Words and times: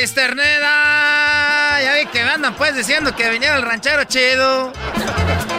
Eh, 0.00 0.04
este 0.04 0.26
Ya 1.82 1.94
vi 1.94 2.06
que 2.06 2.24
me 2.24 2.30
andan, 2.30 2.54
pues, 2.54 2.76
diciendo 2.76 3.14
que 3.14 3.30
viniera 3.30 3.56
el 3.56 3.62
ranchero 3.62 4.04
chido. 4.04 4.72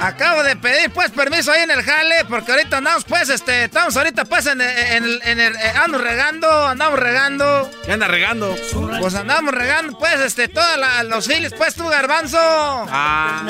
Acabo 0.01 0.43
de 0.43 0.55
pedir, 0.55 0.91
pues, 0.91 1.11
permiso 1.11 1.51
ahí 1.51 1.63
en 1.63 1.71
el 1.71 1.81
jale, 1.81 2.25
porque 2.25 2.51
ahorita 2.51 2.77
andamos, 2.77 3.05
pues, 3.05 3.29
este, 3.29 3.65
estamos 3.65 3.95
ahorita, 3.97 4.25
pues, 4.25 4.45
en, 4.45 4.61
en 4.61 5.03
el, 5.03 5.21
en 5.23 5.39
el, 5.39 5.55
eh, 5.55 5.73
ando 5.81 5.97
regando, 5.97 6.67
andamos 6.67 6.99
regando. 6.99 7.71
¿Qué 7.85 7.93
anda 7.93 8.07
regando? 8.07 8.55
Pues 8.99 9.15
andamos 9.15 9.53
regando, 9.53 9.97
pues, 9.97 10.19
este, 10.19 10.47
todos 10.47 10.77
los 11.05 11.27
filis, 11.27 11.53
pues, 11.57 11.75
tú, 11.75 11.87
garbanzo. 11.87 12.37
Ah. 12.39 13.41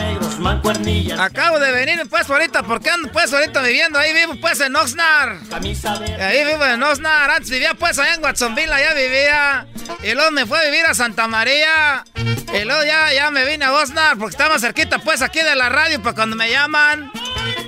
Acabo 1.19 1.59
de 1.59 1.71
venir, 1.71 2.01
pues, 2.09 2.29
ahorita, 2.29 2.63
porque 2.63 2.89
ando, 2.89 3.11
pues, 3.11 3.33
ahorita 3.33 3.61
viviendo 3.61 3.99
ahí, 3.99 4.13
vivo, 4.13 4.35
pues, 4.39 4.59
en 4.61 4.75
Oxnard. 4.75 5.37
Ahí 6.21 6.45
vivo 6.45 6.65
en 6.65 6.81
Oxnard, 6.81 7.31
antes 7.31 7.49
vivía, 7.49 7.73
pues, 7.73 7.99
allá 7.99 8.13
en 8.13 8.23
Watsonville, 8.23 8.71
allá 8.71 8.93
vivía. 8.93 9.67
Y 10.03 10.13
luego 10.13 10.31
me 10.31 10.45
fue 10.45 10.59
a 10.59 10.65
vivir 10.65 10.85
a 10.85 10.93
Santa 10.93 11.27
María. 11.27 12.03
Y 12.55 12.63
luego 12.63 12.83
ya, 12.83 13.11
ya 13.13 13.31
me 13.31 13.45
vine 13.45 13.65
a 13.65 13.73
Oxnard, 13.73 14.17
porque 14.17 14.31
estaba 14.31 14.57
cerquita, 14.59 14.99
pues, 14.99 15.21
aquí 15.21 15.39
de 15.41 15.55
la 15.55 15.69
radio, 15.69 16.01
para 16.01 16.15
cuando 16.15 16.35
me 16.35 16.49
llaman. 16.49 17.11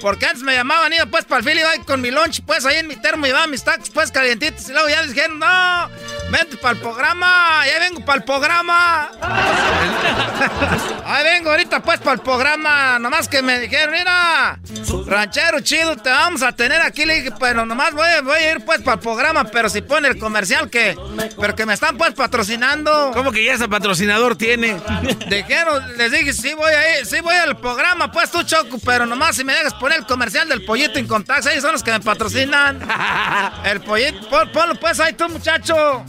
Porque 0.02 0.26
antes 0.26 0.44
me 0.44 0.54
llamaban, 0.54 0.94
iba 0.94 1.06
pues 1.08 1.26
para 1.26 1.40
el 1.40 1.46
fili, 1.46 1.60
iba 1.60 1.84
con 1.86 2.02
mi 2.02 2.12
lunch, 2.12 2.42
pues 2.46 2.66
ahí 2.66 2.78
en 2.78 2.88
mi 2.88 2.96
termo, 2.96 3.26
llevaba 3.26 3.48
mis 3.48 3.64
tacos 3.64 3.90
pues 3.90 4.12
calientitos. 4.12 4.70
Y 4.70 4.72
luego 4.72 4.90
ya 4.90 5.02
dijeron, 5.04 5.40
no, 5.40 5.90
vente 6.30 6.58
para 6.58 6.74
el 6.76 6.80
programa, 6.82 7.64
ya 7.66 7.80
vengo 7.80 8.04
para 8.06 8.18
el 8.20 8.24
programa. 8.24 9.10
ahí 11.06 11.24
vengo 11.24 11.50
ahorita 11.52 11.82
pues 11.82 12.00
para 12.00 12.14
el 12.14 12.20
programa, 12.20 13.00
nomás 13.00 13.28
que 13.28 13.42
me 13.42 13.60
dijeron, 13.60 13.92
mira, 13.96 14.60
ranchero 15.06 15.62
chido, 15.62 15.96
te 15.98 16.10
vamos 16.10 16.42
a 16.44 16.52
tener 16.52 16.82
aquí. 16.82 17.06
Le 17.06 17.16
dije, 17.22 17.32
pero 17.40 17.66
nomás 17.66 17.94
voy, 17.94 18.08
voy 18.24 18.36
a 18.38 18.52
ir 18.54 18.66
pues 18.66 18.82
para 18.82 18.96
el 18.96 19.00
programa, 19.00 19.46
pero 19.46 19.70
si 19.70 19.82
pone 19.82 20.08
el 20.10 20.18
comercial 20.20 20.70
que, 20.70 20.98
pero 21.40 21.56
que 21.56 21.66
me 21.66 21.74
están 21.74 21.98
pues 21.98 22.14
patrocinando. 22.14 23.12
¿Cómo 23.14 23.32
que 23.32 23.44
ya 23.44 23.54
ese 23.54 23.68
patrocinador 23.70 24.36
tiene? 24.38 24.80
Dijeron, 25.30 25.98
les 25.98 26.12
dije, 26.12 26.34
sí 26.34 26.54
voy 26.54 26.74
a 26.74 27.00
ir, 27.00 27.06
sí 27.06 27.20
voy 27.22 27.36
al 27.36 27.58
programa, 27.58 28.12
pues 28.12 28.32
tú 28.32 28.44
Choco, 28.44 28.78
pero 28.84 29.06
nomás 29.06 29.36
si 29.36 29.44
me 29.44 29.54
dejas 29.54 29.74
poner 29.76 30.00
el 30.00 30.06
comercial 30.06 30.48
del 30.50 30.64
pollito 30.66 31.00
en 31.00 31.08
contacto, 31.08 31.50
ellos 31.50 31.62
son 31.64 31.74
los 31.74 31.84
que 31.84 31.92
me 31.92 32.00
patrocinan. 32.00 32.80
el 33.64 33.82
pollito, 33.82 34.28
pon- 34.30 34.50
ponlo 34.52 34.76
pues 34.76 35.00
ahí 35.00 35.14
tú, 35.14 35.28
muchacho. 35.30 36.04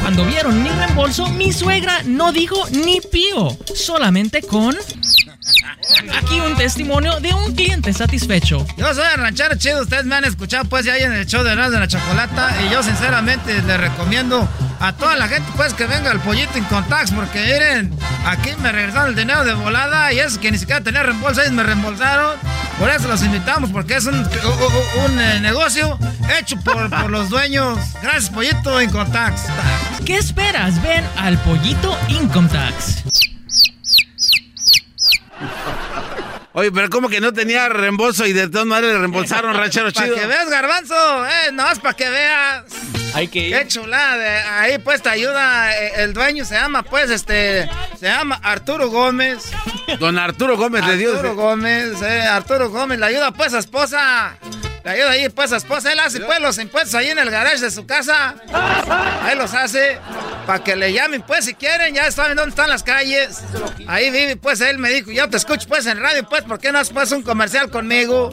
Cuando 0.00 0.24
vieron 0.24 0.62
mi 0.62 0.68
reembolso, 0.68 1.28
mi 1.30 1.52
suegra 1.52 2.02
no 2.04 2.32
dijo 2.32 2.56
ni 2.70 3.00
pío, 3.00 3.56
solamente 3.74 4.42
con... 4.42 4.76
Aquí 6.14 6.40
un 6.40 6.56
testimonio 6.56 7.20
de 7.20 7.32
un 7.32 7.54
cliente 7.54 7.92
satisfecho. 7.92 8.66
Yo 8.76 8.92
soy 8.94 9.04
ranchero 9.16 9.56
chido, 9.56 9.82
ustedes 9.82 10.04
me 10.04 10.16
han 10.16 10.24
escuchado 10.24 10.64
pues 10.66 10.84
ya 10.84 10.96
en 10.96 11.12
el 11.12 11.26
show 11.26 11.42
de 11.42 11.52
Erasmo 11.52 11.72
de 11.72 11.80
la 11.80 11.88
Chocolata 11.88 12.54
y 12.66 12.72
yo 12.72 12.82
sinceramente 12.82 13.62
les 13.62 13.80
recomiendo 13.80 14.48
a 14.80 14.92
toda 14.92 15.16
la 15.16 15.28
gente 15.28 15.50
pues 15.56 15.74
que 15.74 15.86
venga 15.86 16.10
al 16.10 16.20
pollito 16.20 16.56
en 16.56 16.64
contacts 16.64 17.12
porque 17.12 17.40
miren, 17.40 17.96
aquí 18.26 18.50
me 18.60 18.72
regresaron 18.72 19.10
el 19.10 19.16
dinero 19.16 19.44
de 19.44 19.54
volada 19.54 20.12
y 20.12 20.18
eso 20.18 20.38
que 20.40 20.50
ni 20.50 20.58
siquiera 20.58 20.82
tenía 20.82 21.02
reembolso, 21.02 21.40
ellos 21.40 21.52
me 21.52 21.62
reembolsaron. 21.62 22.36
Por 22.78 22.88
eso 22.90 23.08
los 23.08 23.22
invitamos 23.24 23.70
porque 23.70 23.96
es 23.96 24.06
un, 24.06 24.14
un- 24.14 25.20
eh, 25.20 25.40
negocio 25.40 25.98
hecho 26.38 26.56
por, 26.60 26.88
por 26.90 27.10
los 27.10 27.28
dueños. 27.28 27.78
Gracias 28.02 28.30
pollito 28.30 28.80
en 28.80 28.90
contacts. 28.90 29.42
¿Qué 30.04 30.16
esperas? 30.16 30.80
Ven 30.82 31.04
al 31.16 31.36
Pollito 31.38 31.96
Income 32.08 32.48
Tax. 32.48 33.02
Oye, 36.58 36.72
pero 36.72 36.90
¿cómo 36.90 37.08
que 37.08 37.20
no 37.20 37.32
tenía 37.32 37.68
reembolso 37.68 38.26
y 38.26 38.32
de 38.32 38.48
todas 38.48 38.66
maneras 38.66 38.94
le 38.94 38.98
reembolsaron, 38.98 39.54
ranchero 39.56 39.92
Para 39.92 40.06
chido? 40.06 40.16
que 40.16 40.26
veas, 40.26 40.48
garbanzo, 40.50 41.26
eh, 41.26 41.52
nomás 41.52 41.78
para 41.78 41.94
que 41.94 42.08
veas. 42.10 42.64
Hay 43.14 43.28
que 43.28 43.50
Qué 43.50 43.66
chulada, 43.68 44.16
de- 44.18 44.40
ahí 44.40 44.78
pues 44.78 45.00
te 45.02 45.08
ayuda, 45.08 45.72
eh, 45.80 45.92
el 46.02 46.12
dueño 46.12 46.44
se 46.44 46.54
llama 46.56 46.82
pues 46.82 47.10
este, 47.10 47.68
se 47.98 48.06
llama 48.06 48.40
Arturo 48.42 48.90
Gómez. 48.90 49.50
Don 50.00 50.18
Arturo 50.18 50.56
Gómez 50.56 50.84
le 50.84 50.96
dio. 50.96 51.12
Arturo 51.12 51.34
Gómez, 51.36 52.02
eh, 52.02 52.22
Arturo 52.22 52.70
Gómez, 52.70 52.98
le 52.98 53.06
ayuda 53.06 53.30
pues 53.30 53.54
a 53.54 53.58
esposa. 53.60 54.36
Ayuda 54.88 55.10
ahí 55.10 55.28
pues 55.28 55.52
a 55.52 55.56
esposa, 55.58 55.92
él 55.92 56.00
hace 56.00 56.20
pues 56.20 56.40
los 56.40 56.58
impuestos 56.58 56.94
ahí 56.94 57.08
en 57.08 57.18
el 57.18 57.30
garage 57.30 57.60
de 57.60 57.70
su 57.70 57.86
casa. 57.86 58.34
Ahí 59.22 59.36
los 59.36 59.52
hace, 59.52 59.98
para 60.46 60.64
que 60.64 60.76
le 60.76 60.92
llamen 60.92 61.22
pues 61.22 61.44
si 61.44 61.54
quieren, 61.54 61.94
ya 61.94 62.10
saben 62.10 62.36
dónde 62.36 62.50
están 62.50 62.70
las 62.70 62.82
calles. 62.82 63.40
Ahí 63.86 64.10
vive 64.10 64.36
pues 64.36 64.60
él 64.60 64.78
me 64.78 64.90
dijo, 64.90 65.10
yo 65.10 65.28
te 65.28 65.36
escucho 65.36 65.68
pues 65.68 65.86
en 65.86 66.00
radio 66.00 66.26
pues, 66.28 66.42
¿por 66.44 66.58
qué 66.58 66.72
no 66.72 66.78
haces 66.78 66.92
pues 66.92 67.12
un 67.12 67.22
comercial 67.22 67.70
conmigo? 67.70 68.30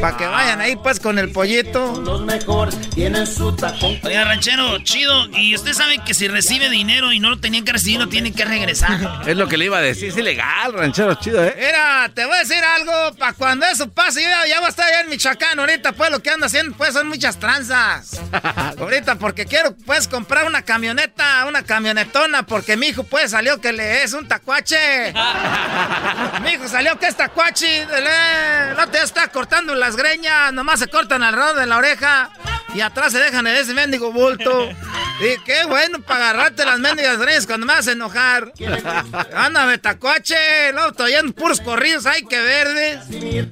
Para 0.00 0.16
que 0.16 0.26
vayan 0.26 0.60
ahí 0.60 0.76
pues 0.76 0.98
con 1.00 1.18
el 1.18 1.30
pollito. 1.30 2.02
Los 2.04 2.22
mejores 2.22 2.76
tienen 2.90 3.26
su 3.26 3.54
tacón. 3.54 3.98
Oiga, 4.02 4.24
ranchero, 4.24 4.78
chido. 4.82 5.26
Y 5.32 5.54
usted 5.54 5.72
sabe 5.74 5.98
que 6.04 6.14
si 6.14 6.26
recibe 6.28 6.70
dinero 6.70 7.12
y 7.12 7.20
no 7.20 7.30
lo 7.30 7.38
tenía 7.38 7.62
que 7.64 7.72
recibir, 7.72 8.00
lo 8.00 8.08
tiene 8.08 8.32
que 8.32 8.44
regresar. 8.44 9.22
Es 9.28 9.36
lo 9.36 9.46
que 9.46 9.58
le 9.58 9.66
iba 9.66 9.78
a 9.78 9.82
decir. 9.82 10.08
Es 10.08 10.16
ilegal, 10.16 10.72
ranchero 10.72 11.14
chido, 11.14 11.44
¿eh? 11.44 11.54
Mira, 11.56 12.10
te 12.14 12.24
voy 12.24 12.34
a 12.34 12.38
decir 12.40 12.62
algo, 12.64 13.14
para 13.16 13.32
cuando 13.34 13.66
eso 13.66 13.88
pase, 13.90 14.22
yo 14.22 14.28
ya, 14.28 14.46
ya 14.48 14.58
voy 14.58 14.66
a 14.66 14.70
estar 14.70 14.86
allá 14.86 15.00
en 15.00 15.10
Michoacán, 15.10 15.58
ahorita 15.68 15.92
pues 15.92 16.10
lo 16.10 16.22
que 16.22 16.30
ando 16.30 16.46
haciendo 16.46 16.76
pues 16.76 16.94
son 16.94 17.08
muchas 17.08 17.38
tranzas. 17.38 18.20
ahorita 18.78 19.16
porque 19.16 19.46
quiero 19.46 19.74
pues 19.86 20.08
comprar 20.08 20.46
una 20.46 20.62
camioneta, 20.62 21.44
una 21.46 21.62
camionetona, 21.62 22.44
porque 22.44 22.76
mi 22.76 22.88
hijo 22.88 23.04
pues 23.04 23.30
salió 23.32 23.60
que 23.60 23.72
le 23.72 24.02
es 24.02 24.12
un 24.14 24.26
tacuache. 24.26 25.12
mi 26.42 26.50
hijo 26.52 26.68
salió 26.68 26.98
que 26.98 27.06
es 27.06 27.16
tacuache, 27.16 27.86
le- 27.86 28.74
no 28.76 28.88
te 28.88 29.02
está 29.02 29.28
cortando 29.28 29.74
las 29.74 29.96
greñas, 29.96 30.52
nomás 30.52 30.78
se 30.80 30.88
cortan 30.88 31.22
alrededor 31.22 31.56
de 31.56 31.66
la 31.66 31.76
oreja 31.76 32.30
y 32.74 32.80
atrás 32.80 33.12
se 33.12 33.18
dejan 33.18 33.46
en 33.46 33.56
ese 33.56 33.74
mendigo 33.74 34.12
bulto. 34.12 34.70
Y 35.20 35.36
qué 35.44 35.64
bueno 35.64 36.00
para 36.00 36.30
agarrarte 36.30 36.64
las 36.64 36.78
mendigas 36.78 37.18
greñas 37.18 37.46
cuando 37.46 37.66
me 37.66 37.74
vas 37.74 37.88
a 37.88 37.92
enojar. 37.92 38.52
Ándame, 39.34 39.78
tacuache. 39.78 40.72
Luego 40.72 40.90
estoy 40.90 41.32
puros 41.32 41.60
corridos, 41.60 42.06
ay, 42.06 42.24
qué 42.28 42.40
verdes. 42.40 43.08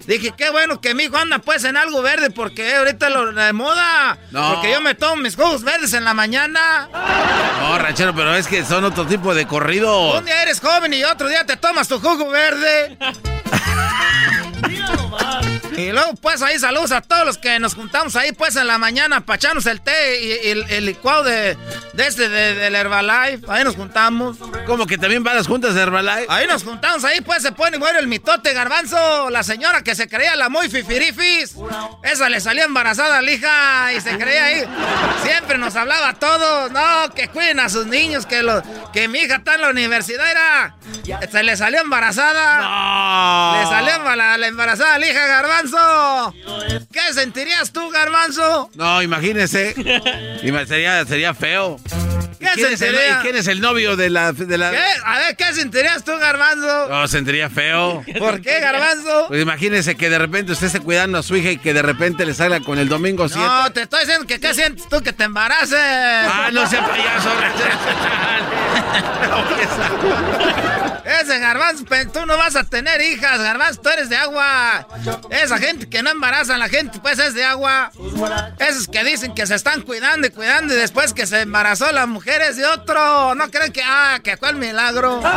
Dije, 0.07 0.33
qué 0.37 0.51
bueno 0.51 0.81
que 0.81 0.95
mi 0.95 1.05
hijo 1.05 1.17
anda 1.17 1.39
pues 1.41 1.65
en 1.65 1.77
algo 1.77 1.96
verde, 2.03 2.31
porque 2.31 2.75
ahorita 2.75 3.09
lo 3.11 3.33
de 3.33 3.53
moda. 3.53 4.19
No. 4.31 4.55
Porque 4.55 4.71
yo 4.71 4.81
me 4.81 4.95
tomo 4.95 5.17
mis 5.17 5.37
jugos 5.37 5.63
verdes 5.63 5.93
en 5.93 6.05
la 6.05 6.15
mañana. 6.15 6.89
No, 7.61 7.79
ranchero, 7.79 8.15
pero 8.15 8.35
es 8.35 8.47
que 8.47 8.65
son 8.65 8.85
otro 8.85 9.07
tipo 9.07 9.35
de 9.35 9.47
corrido. 9.47 10.17
Un 10.19 10.25
día 10.25 10.43
eres 10.43 10.61
joven 10.61 10.93
y 10.95 11.05
otro 11.05 11.29
día 11.29 11.45
te 11.45 11.57
tomas 11.57 11.89
tu 11.89 11.99
jugo 12.01 12.29
verde. 12.29 12.97
Y 15.77 15.93
luego, 15.93 16.15
pues, 16.23 16.41
ahí 16.43 16.59
saludos 16.59 16.91
a 16.93 17.01
todos 17.03 17.27
los 17.27 17.39
que 17.39 17.59
nos 17.59 17.75
juntamos 17.75 18.17
ahí, 18.17 18.33
pues, 18.33 18.57
en 18.57 18.67
la 18.67 18.79
mañana 18.79 19.21
para 19.21 19.37
echarnos 19.37 19.67
el 19.67 19.81
té 19.83 20.21
y, 20.23 20.27
y 20.49 20.51
el, 20.53 20.71
el 20.71 20.87
licuado 20.87 21.23
de, 21.25 21.57
de 21.93 22.07
este, 22.07 22.29
de- 22.29 22.55
del 22.55 22.75
Herbalife. 22.75 23.45
Ahí 23.49 23.63
nos 23.63 23.77
juntamos. 23.77 24.39
Como 24.67 24.87
que 24.87 24.97
también 24.97 25.23
van 25.23 25.37
las 25.37 25.47
juntas 25.47 25.75
de 25.75 25.83
Herbalife. 25.83 26.27
Ahí 26.29 26.47
nos 26.47 26.65
juntamos, 26.65 27.05
ahí 27.05 27.21
pues 27.21 27.43
se 27.43 27.53
pone 27.53 27.77
bueno 27.79 27.99
el 27.99 28.07
mitote 28.07 28.53
garbanzo. 28.55 29.29
La 29.31 29.43
señora 29.43 29.83
que 29.83 29.95
se 29.95 30.09
creía 30.09 30.35
la 30.37 30.49
muy 30.49 30.69
fifirifis. 30.71 31.55
Esa 32.03 32.29
le 32.29 32.41
salió 32.41 32.65
embarazada 32.65 33.19
a 33.19 33.23
la 33.23 33.31
hija 33.31 33.93
y 33.93 34.01
se 34.01 34.17
creía 34.19 34.45
ahí. 34.47 34.65
Siempre 35.25 35.59
nos 35.59 35.77
hablaba 35.77 36.09
a 36.11 36.15
todos. 36.15 36.71
No, 36.73 37.13
que 37.15 37.29
cuiden 37.29 37.61
a 37.61 37.69
sus 37.69 37.87
niños, 37.87 38.25
que, 38.25 38.43
lo, 38.43 38.63
que 38.93 39.09
mi 39.09 39.19
hija 39.21 39.37
está 39.37 39.57
en 39.57 39.61
la 39.61 39.69
universidad. 39.71 40.31
Era, 40.31 40.77
se 41.31 41.43
le 41.43 41.57
salió 41.57 41.81
embarazada. 41.83 42.63
No. 42.63 43.61
Le 43.61 43.67
salió 43.69 44.17
la 44.17 44.47
embarazada 44.47 44.95
a 44.95 44.99
la 44.99 45.07
hija 45.07 45.27
garbanzo. 45.27 45.66
Garbanzo. 45.71 46.35
¿Qué 46.93 47.15
sentirías 47.15 47.73
tú, 47.73 47.91
garbanzo? 47.91 48.71
No, 48.75 49.03
imagínese. 49.03 49.75
sería, 50.67 51.05
sería 51.05 51.35
feo. 51.35 51.79
¿Qué 52.39 52.49
¿Quién 52.55 52.73
es, 52.75 52.83
el, 52.83 52.97
quién 53.23 53.37
es 53.37 53.47
el 53.49 53.61
novio 53.61 53.97
de 53.97 54.11
la, 54.11 54.33
de 54.33 54.59
la... 54.59 54.71
¿Qué? 54.71 54.85
A 55.05 55.19
ver, 55.19 55.37
¿qué 55.37 55.55
sentirías 55.55 56.05
tú, 56.05 56.17
garbanzo? 56.19 56.89
No, 56.89 57.09
sentiría 57.09 57.49
feo. 57.49 58.05
¿Por 58.19 58.43
qué, 58.43 58.61
garbanzo? 58.61 59.27
Pues 59.29 59.43
imagínese 59.43 59.97
que 59.97 60.11
de 60.11 60.19
repente 60.19 60.53
usted 60.53 60.67
esté 60.67 60.81
cuidando 60.81 61.19
a 61.19 61.23
su 61.23 61.35
hija 61.37 61.51
y 61.51 61.59
que 61.59 61.73
de 61.73 61.83
repente 61.83 62.27
le 62.27 62.35
salga 62.35 62.61
con 62.61 62.79
el 62.79 62.89
domingo 62.89 63.29
7. 63.29 63.43
No, 63.45 63.73
te 63.73 63.83
estoy 63.83 64.01
diciendo 64.01 64.27
que 64.27 64.39
qué 64.39 64.55
sientes 64.55 64.89
tú 64.89 65.01
que 65.03 65.13
te 65.13 65.25
embaraces. 65.25 65.79
Ah, 65.81 66.51
no 66.53 66.69
sea 66.69 66.87
payaso. 66.87 67.31
Ese 71.07 71.39
garbanzo, 71.39 71.85
tú 72.13 72.27
no 72.27 72.37
vas 72.37 72.57
a 72.57 72.65
tener 72.65 73.01
hijas, 73.01 73.41
garbanzo, 73.41 73.81
tú 73.81 73.91
eres 73.91 74.09
de 74.09 74.17
agua. 74.17 74.89
Esa 75.31 75.57
gente 75.59 75.89
que 75.89 76.03
no 76.03 76.11
embaraza 76.11 76.57
a 76.57 76.59
la 76.59 76.69
gente, 76.69 76.99
pues 77.01 77.21
es 77.21 77.35
de 77.35 77.45
agua. 77.45 77.93
Esos 78.59 78.89
que 78.89 79.05
dicen 79.05 79.33
que 79.33 79.47
se 79.47 79.55
están 79.55 79.83
cuidando 79.83 80.27
y 80.27 80.31
cuidando 80.31 80.75
y 80.75 80.77
después 80.77 81.15
que 81.15 81.27
se 81.27 81.43
embarazó 81.43 81.93
la 81.93 82.07
mujer 82.07 82.43
es 82.43 82.57
de 82.57 82.67
otro. 82.67 83.37
No 83.37 83.49
creen 83.51 83.73
que, 83.73 83.83
ah, 83.85 84.19
que 84.23 84.37
el 84.49 84.57
milagro. 84.57 85.23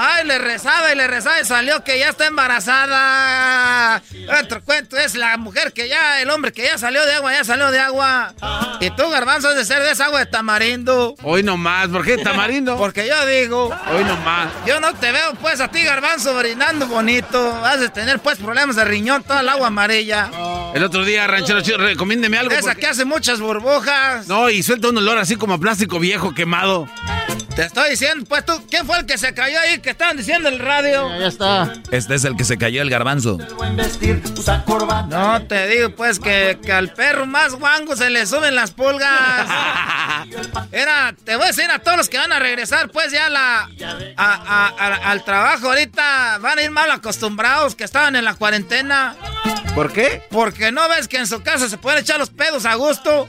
Ay, 0.00 0.24
le 0.26 0.38
rezaba 0.38 0.92
y 0.92 0.96
le 0.96 1.08
rezaba 1.08 1.40
y 1.40 1.44
salió 1.44 1.82
que 1.82 1.98
ya 1.98 2.10
está 2.10 2.26
embarazada. 2.26 4.00
Otro 4.40 4.62
cuento 4.62 4.96
es 4.96 5.16
la 5.16 5.36
mujer 5.38 5.72
que 5.72 5.88
ya, 5.88 6.22
el 6.22 6.30
hombre 6.30 6.52
que 6.52 6.62
ya 6.62 6.78
salió 6.78 7.04
de 7.04 7.14
agua, 7.14 7.32
ya 7.32 7.42
salió 7.42 7.72
de 7.72 7.80
agua. 7.80 8.32
Y 8.78 8.90
tú, 8.90 9.10
garbanzo, 9.10 9.48
has 9.48 9.56
de 9.56 9.64
ser 9.64 9.82
de 9.82 9.90
esa 9.90 10.04
agua 10.04 10.20
de 10.20 10.26
tamarindo. 10.26 11.16
Hoy 11.24 11.42
nomás, 11.42 11.88
¿por 11.88 12.04
qué 12.04 12.16
tamarindo? 12.16 12.76
Porque 12.78 13.08
yo 13.08 13.26
digo, 13.26 13.74
Hoy 13.92 14.04
nomás. 14.04 14.50
yo 14.66 14.78
no 14.80 14.94
te 14.94 15.10
veo 15.10 15.34
pues 15.40 15.60
a 15.60 15.66
ti, 15.68 15.82
garbanzo, 15.82 16.32
orinando 16.36 16.86
bonito. 16.86 17.64
Has 17.64 17.80
de 17.80 17.88
tener 17.88 18.20
pues 18.20 18.38
problemas 18.38 18.76
de 18.76 18.84
riñón, 18.84 19.24
toda 19.24 19.40
el 19.40 19.48
agua 19.48 19.66
amarilla. 19.66 20.30
El 20.74 20.84
otro 20.84 21.04
día, 21.04 21.26
ranchero 21.26 21.60
chido, 21.60 21.78
recomiéndeme 21.78 22.38
algo. 22.38 22.52
Esa 22.52 22.62
porque- 22.62 22.80
que 22.82 22.86
hace 22.86 23.04
muchas 23.04 23.40
burbujas. 23.40 24.28
No, 24.28 24.48
y 24.48 24.62
suelta 24.62 24.90
un 24.90 24.98
olor 24.98 25.18
así 25.18 25.34
como 25.34 25.54
a 25.54 25.58
plástico 25.58 25.98
viejo 25.98 26.34
quemado. 26.34 26.88
Te 27.58 27.64
estoy 27.64 27.90
diciendo, 27.90 28.24
pues 28.28 28.44
tú, 28.44 28.52
¿quién 28.70 28.86
fue 28.86 29.00
el 29.00 29.04
que 29.04 29.18
se 29.18 29.34
cayó 29.34 29.58
ahí 29.58 29.80
que 29.80 29.90
estaban 29.90 30.16
diciendo 30.16 30.46
en 30.48 30.54
el 30.54 30.60
radio? 30.60 31.10
Ya 31.18 31.26
está. 31.26 31.72
Este 31.90 32.14
es 32.14 32.22
el 32.24 32.36
que 32.36 32.44
se 32.44 32.56
cayó 32.56 32.82
el 32.82 32.88
garbanzo. 32.88 33.36
No, 35.08 35.42
te 35.42 35.66
digo 35.66 35.90
pues 35.90 36.20
que, 36.20 36.60
que 36.62 36.70
al 36.70 36.92
perro 36.92 37.26
más 37.26 37.54
guango 37.54 37.96
se 37.96 38.10
le 38.10 38.26
suben 38.26 38.54
las 38.54 38.70
pulgas. 38.70 39.48
Era, 40.70 41.12
te 41.24 41.34
voy 41.34 41.46
a 41.46 41.48
decir 41.48 41.68
a 41.68 41.80
todos 41.80 41.96
los 41.96 42.08
que 42.08 42.18
van 42.18 42.32
a 42.32 42.38
regresar 42.38 42.90
pues 42.90 43.10
ya 43.10 43.26
a 43.26 43.30
la, 43.30 43.62
a- 43.62 43.68
a- 44.16 44.68
a- 44.78 45.10
al 45.10 45.24
trabajo 45.24 45.66
ahorita 45.66 46.38
van 46.38 46.60
a 46.60 46.62
ir 46.62 46.70
mal 46.70 46.88
acostumbrados 46.92 47.74
que 47.74 47.82
estaban 47.82 48.14
en 48.14 48.24
la 48.24 48.34
cuarentena. 48.34 49.16
¿Por 49.74 49.92
qué? 49.92 50.22
Porque 50.30 50.70
no 50.70 50.88
ves 50.88 51.08
que 51.08 51.16
en 51.18 51.26
su 51.26 51.42
casa 51.42 51.68
se 51.68 51.76
pueden 51.76 51.98
echar 52.00 52.20
los 52.20 52.30
pedos 52.30 52.66
a 52.66 52.74
gusto. 52.76 53.28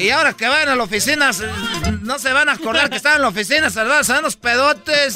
Y 0.00 0.08
ahora 0.10 0.32
que 0.32 0.48
van 0.48 0.66
a 0.66 0.74
la 0.74 0.82
oficina, 0.84 1.30
no 2.00 2.18
se 2.18 2.32
van 2.32 2.48
a 2.48 2.52
acordar 2.52 2.88
que 2.88 2.96
estaban 2.96 3.16
en 3.16 3.22
la 3.22 3.28
oficina, 3.28 3.68
se 3.68 3.80
a 3.80 4.20
los 4.22 4.36
pedotes. 4.36 5.12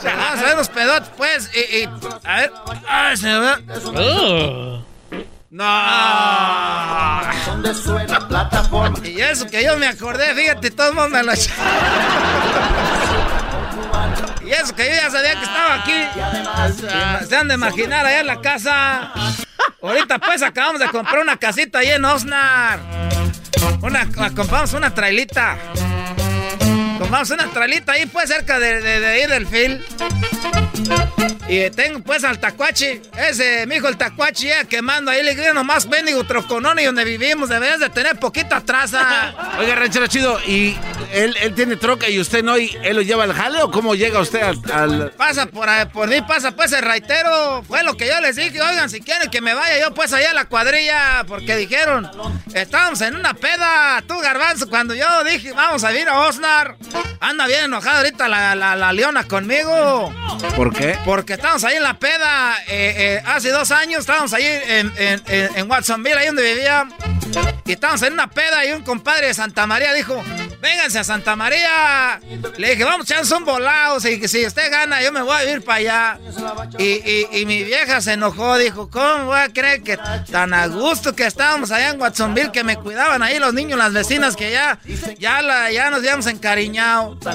Se 0.00 0.44
van 0.44 0.56
los 0.56 0.68
pedotes, 0.68 1.10
pues. 1.16 1.50
Y, 1.52 1.88
a 2.24 2.36
ver. 2.36 2.52
Ay, 2.88 3.16
se 3.16 3.26
me. 3.26 3.56
No. 5.50 5.66
Donde 7.46 7.74
suena 7.74 8.28
plataforma. 8.28 8.98
Y 9.04 9.20
eso 9.20 9.46
que 9.48 9.64
yo 9.64 9.76
me 9.78 9.88
acordé, 9.88 10.32
fíjate, 10.32 10.70
todo 10.70 10.90
el 10.90 10.94
mundo 10.94 11.08
me 11.10 11.24
lo. 11.24 11.32
Y 14.44 14.50
eso 14.50 14.74
que 14.74 14.84
yo 14.84 14.94
ya 14.94 15.10
sabía 15.10 15.34
que 15.34 15.44
estaba 15.44 15.74
aquí. 15.74 17.22
Y 17.22 17.26
Se 17.26 17.36
han 17.36 17.48
de 17.48 17.54
imaginar 17.54 18.06
allá 18.06 18.20
en 18.20 18.26
la 18.26 18.40
casa. 18.40 19.12
Ahorita 19.82 20.18
pues 20.18 20.42
acabamos 20.42 20.80
de 20.80 20.88
comprar 20.88 21.20
una 21.20 21.36
casita 21.36 21.80
ahí 21.80 21.90
en 21.90 22.04
Osnar. 22.04 22.80
Una, 23.82 24.06
compramos 24.34 24.72
una 24.72 24.94
trailita. 24.94 25.56
Compramos 26.98 27.30
una 27.30 27.46
trailita 27.50 27.92
ahí 27.92 28.06
pues 28.06 28.28
cerca 28.28 28.58
de, 28.58 28.80
de, 28.80 29.00
de 29.00 29.06
ahí 29.06 29.26
del 29.26 29.46
fil. 29.46 29.84
Y 31.48 31.70
tengo 31.70 32.00
pues 32.00 32.24
al 32.24 32.40
tacuachi, 32.40 33.00
ese 33.16 33.66
mijo 33.68 33.86
el 33.86 33.96
tacuachi 33.96 34.48
ya 34.48 34.64
quemando 34.64 35.12
ahí, 35.12 35.22
le 35.22 35.36
digo 35.36 35.54
nomás 35.54 35.88
bendigo 35.88 36.24
troconón 36.24 36.80
y 36.80 36.84
donde 36.84 37.04
vivimos, 37.04 37.48
debes 37.48 37.78
de 37.78 37.88
tener 37.88 38.18
poquita 38.18 38.60
traza. 38.62 39.32
Oiga, 39.60 39.76
ranchero 39.76 40.08
chido, 40.08 40.40
¿y 40.44 40.76
él, 41.12 41.36
él 41.40 41.54
tiene 41.54 41.76
troca 41.76 42.08
y 42.08 42.18
usted 42.18 42.42
no? 42.42 42.58
¿Y 42.58 42.76
él 42.82 42.96
lo 42.96 43.02
lleva 43.02 43.22
al 43.22 43.32
jale 43.32 43.62
o 43.62 43.70
cómo 43.70 43.94
llega 43.94 44.18
usted 44.18 44.42
al...? 44.42 44.58
al- 44.72 45.10
Pasa 45.12 45.46
por 45.46 45.68
ahí, 45.68 45.86
por 45.86 46.08
mí, 46.08 46.20
pasa 46.22 46.50
pues 46.50 46.72
el 46.72 46.82
raitero. 46.82 47.62
Fue 47.62 47.84
lo 47.84 47.96
que 47.96 48.08
yo 48.08 48.20
les 48.20 48.34
dije, 48.34 48.60
oigan, 48.60 48.90
si 48.90 49.00
quieren 49.00 49.30
que 49.30 49.40
me 49.40 49.54
vaya 49.54 49.78
yo 49.86 49.94
pues 49.94 50.12
allá 50.12 50.32
a 50.32 50.34
la 50.34 50.46
cuadrilla, 50.46 51.22
porque 51.28 51.54
dijeron, 51.56 52.10
estábamos 52.54 53.00
en 53.02 53.14
una 53.14 53.34
peda, 53.34 54.02
tú 54.08 54.18
garbanzo, 54.18 54.68
cuando 54.68 54.94
yo 54.94 55.22
dije, 55.22 55.52
vamos 55.52 55.84
a 55.84 55.92
ir 55.96 56.08
a 56.08 56.18
Osnar. 56.22 56.74
Anda 57.20 57.46
bien 57.46 57.64
enojada 57.64 57.98
ahorita 57.98 58.28
la, 58.28 58.54
la, 58.54 58.76
la 58.76 58.92
leona 58.92 59.24
conmigo. 59.24 60.12
¿Por 60.54 60.72
qué? 60.72 60.98
Porque 61.04 61.34
estábamos 61.34 61.64
ahí 61.64 61.76
en 61.76 61.82
la 61.82 61.98
peda, 61.98 62.56
eh, 62.68 62.94
eh, 62.96 63.22
hace 63.26 63.50
dos 63.50 63.70
años 63.70 64.00
estábamos 64.00 64.32
ahí 64.32 64.44
en, 64.44 64.92
en, 64.96 65.22
en, 65.26 65.56
en 65.56 65.70
Watsonville, 65.70 66.18
ahí 66.18 66.26
donde 66.26 66.42
vivía. 66.54 66.88
Y 67.64 67.72
estábamos 67.72 68.02
en 68.02 68.12
una 68.12 68.28
peda 68.28 68.64
y 68.64 68.72
un 68.72 68.82
compadre 68.82 69.28
de 69.28 69.34
Santa 69.34 69.66
María 69.66 69.92
dijo, 69.92 70.22
vénganse 70.60 70.98
a 70.98 71.04
Santa 71.04 71.36
María. 71.36 72.20
Le 72.56 72.70
dije, 72.70 72.84
vamos 72.84 73.00
a 73.00 73.04
echarnos 73.14 73.30
un 73.32 73.44
volado, 73.44 74.00
si, 74.00 74.26
si 74.28 74.46
usted 74.46 74.70
gana 74.70 75.02
yo 75.02 75.12
me 75.12 75.22
voy 75.22 75.36
a 75.36 75.50
ir 75.50 75.62
para 75.64 75.78
allá. 75.78 76.18
Y, 76.78 76.84
y, 76.84 77.28
y 77.40 77.46
mi 77.46 77.62
vieja 77.64 78.00
se 78.00 78.12
enojó, 78.14 78.56
dijo, 78.58 78.88
¿cómo 78.90 79.26
voy 79.26 79.38
a 79.38 79.52
creer 79.52 79.82
que 79.82 79.98
tan 80.30 80.54
a 80.54 80.66
gusto 80.66 81.14
que 81.14 81.26
estábamos 81.26 81.70
allá 81.70 81.90
en 81.90 82.00
Watsonville, 82.00 82.52
que 82.52 82.64
me 82.64 82.76
cuidaban 82.76 83.22
ahí 83.22 83.38
los 83.38 83.54
niños, 83.54 83.78
las 83.78 83.92
vecinas, 83.92 84.36
que 84.36 84.50
ya, 84.52 84.78
ya, 85.18 85.42
la, 85.42 85.70
ya 85.70 85.90
nos 85.90 86.00
habíamos 86.00 86.26
encariñado? 86.26 87.18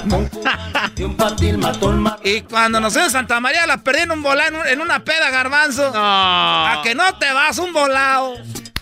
Y 2.24 2.40
cuando 2.42 2.80
nos 2.80 2.92
fuimos 2.92 3.08
a 3.14 3.18
Santa 3.18 3.40
María 3.40 3.66
la 3.66 3.78
perdí 3.78 4.00
en 4.02 4.10
un 4.12 4.22
volado, 4.22 4.48
en, 4.50 4.56
un- 4.56 4.66
en 4.68 4.80
una 4.80 5.04
peda, 5.04 5.30
garbanzo. 5.30 5.90
A 5.94 6.80
que 6.82 6.94
no 6.94 7.18
te 7.18 7.32
vas 7.32 7.58
un 7.58 7.72
volado. 7.72 8.34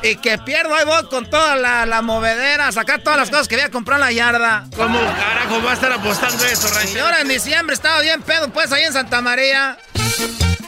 Y 0.03 0.17
que 0.17 0.39
pierdo, 0.39 0.75
ahí 0.75 0.87
voy 0.87 1.07
con 1.09 1.29
toda 1.29 1.57
la, 1.57 1.85
la 1.85 2.01
movedera, 2.01 2.73
sacar 2.73 3.03
todas 3.03 3.19
las 3.19 3.29
cosas 3.31 3.49
que 3.49 3.55
había 3.57 3.71
comprado 3.71 4.03
en 4.03 4.07
la 4.09 4.13
yarda. 4.13 4.65
¿Cómo 4.77 4.99
carajo 4.99 5.63
va 5.63 5.73
a 5.73 5.75
estar 5.75 5.93
apostando 5.93 6.45
eso, 6.47 6.69
Y 6.69 6.71
ranchero? 6.75 7.05
ahora 7.05 7.21
en 7.21 7.29
diciembre 7.29 7.75
estaba 7.75 8.01
bien 8.01 8.23
pedo, 8.23 8.49
pues 8.51 8.73
ahí 8.73 8.83
en 8.85 8.93
Santa 8.95 9.21
María. 9.21 9.77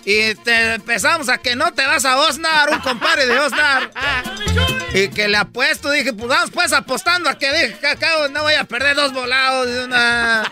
Y 0.05 0.35
te 0.37 0.75
empezamos 0.75 1.29
a 1.29 1.39
que 1.39 1.55
no 1.55 1.73
te 1.73 1.87
vas 1.87 2.05
a 2.05 2.17
Osnar, 2.19 2.71
un 2.71 2.81
compadre 2.81 3.27
de 3.27 3.39
Osnar. 3.39 3.91
Y 4.95 5.09
que 5.09 5.27
le 5.27 5.39
apuesto, 5.39 5.91
dije, 5.91 6.13
pues 6.13 6.29
vamos 6.29 6.51
pues 6.51 6.71
apostando 6.75 7.31
a 7.31 7.39
que 7.39 7.51
dije 7.51 7.79
que 7.81 7.87
acabo 7.87 8.29
no 8.29 8.43
voy 8.43 8.53
a 8.53 8.65
perder 8.65 8.95
dos 8.95 9.11
volados. 9.15 9.67
Y, 9.67 9.79
una- 9.79 10.43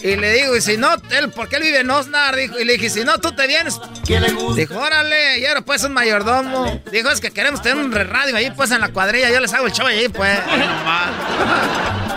y 0.00 0.16
le 0.16 0.32
digo, 0.32 0.56
y 0.56 0.60
si 0.60 0.76
no, 0.76 0.92
él, 1.10 1.30
porque 1.30 1.56
él 1.56 1.62
vive 1.62 1.78
en 1.78 1.88
Osnar, 1.88 2.34
dijo, 2.34 2.58
y 2.58 2.64
le 2.64 2.72
dije, 2.72 2.90
si 2.90 3.04
no, 3.04 3.18
tú 3.18 3.30
te 3.36 3.46
vienes. 3.46 3.78
¿Qué 4.04 4.18
le 4.18 4.32
gusta? 4.32 4.56
Dijo, 4.60 4.76
órale, 4.76 5.38
y 5.38 5.46
ahora 5.46 5.60
pues 5.60 5.84
un 5.84 5.92
mayordomo. 5.92 6.82
Dijo, 6.90 7.08
es 7.10 7.20
que 7.20 7.30
queremos 7.30 7.62
tener 7.62 7.78
un 7.84 7.92
radio 7.92 8.34
ahí 8.34 8.50
pues 8.50 8.72
en 8.72 8.80
la 8.80 8.88
cuadrilla, 8.88 9.30
yo 9.30 9.38
les 9.38 9.54
hago 9.54 9.66
el 9.68 9.72
show 9.72 9.86
ahí 9.86 10.08
pues. 10.08 10.40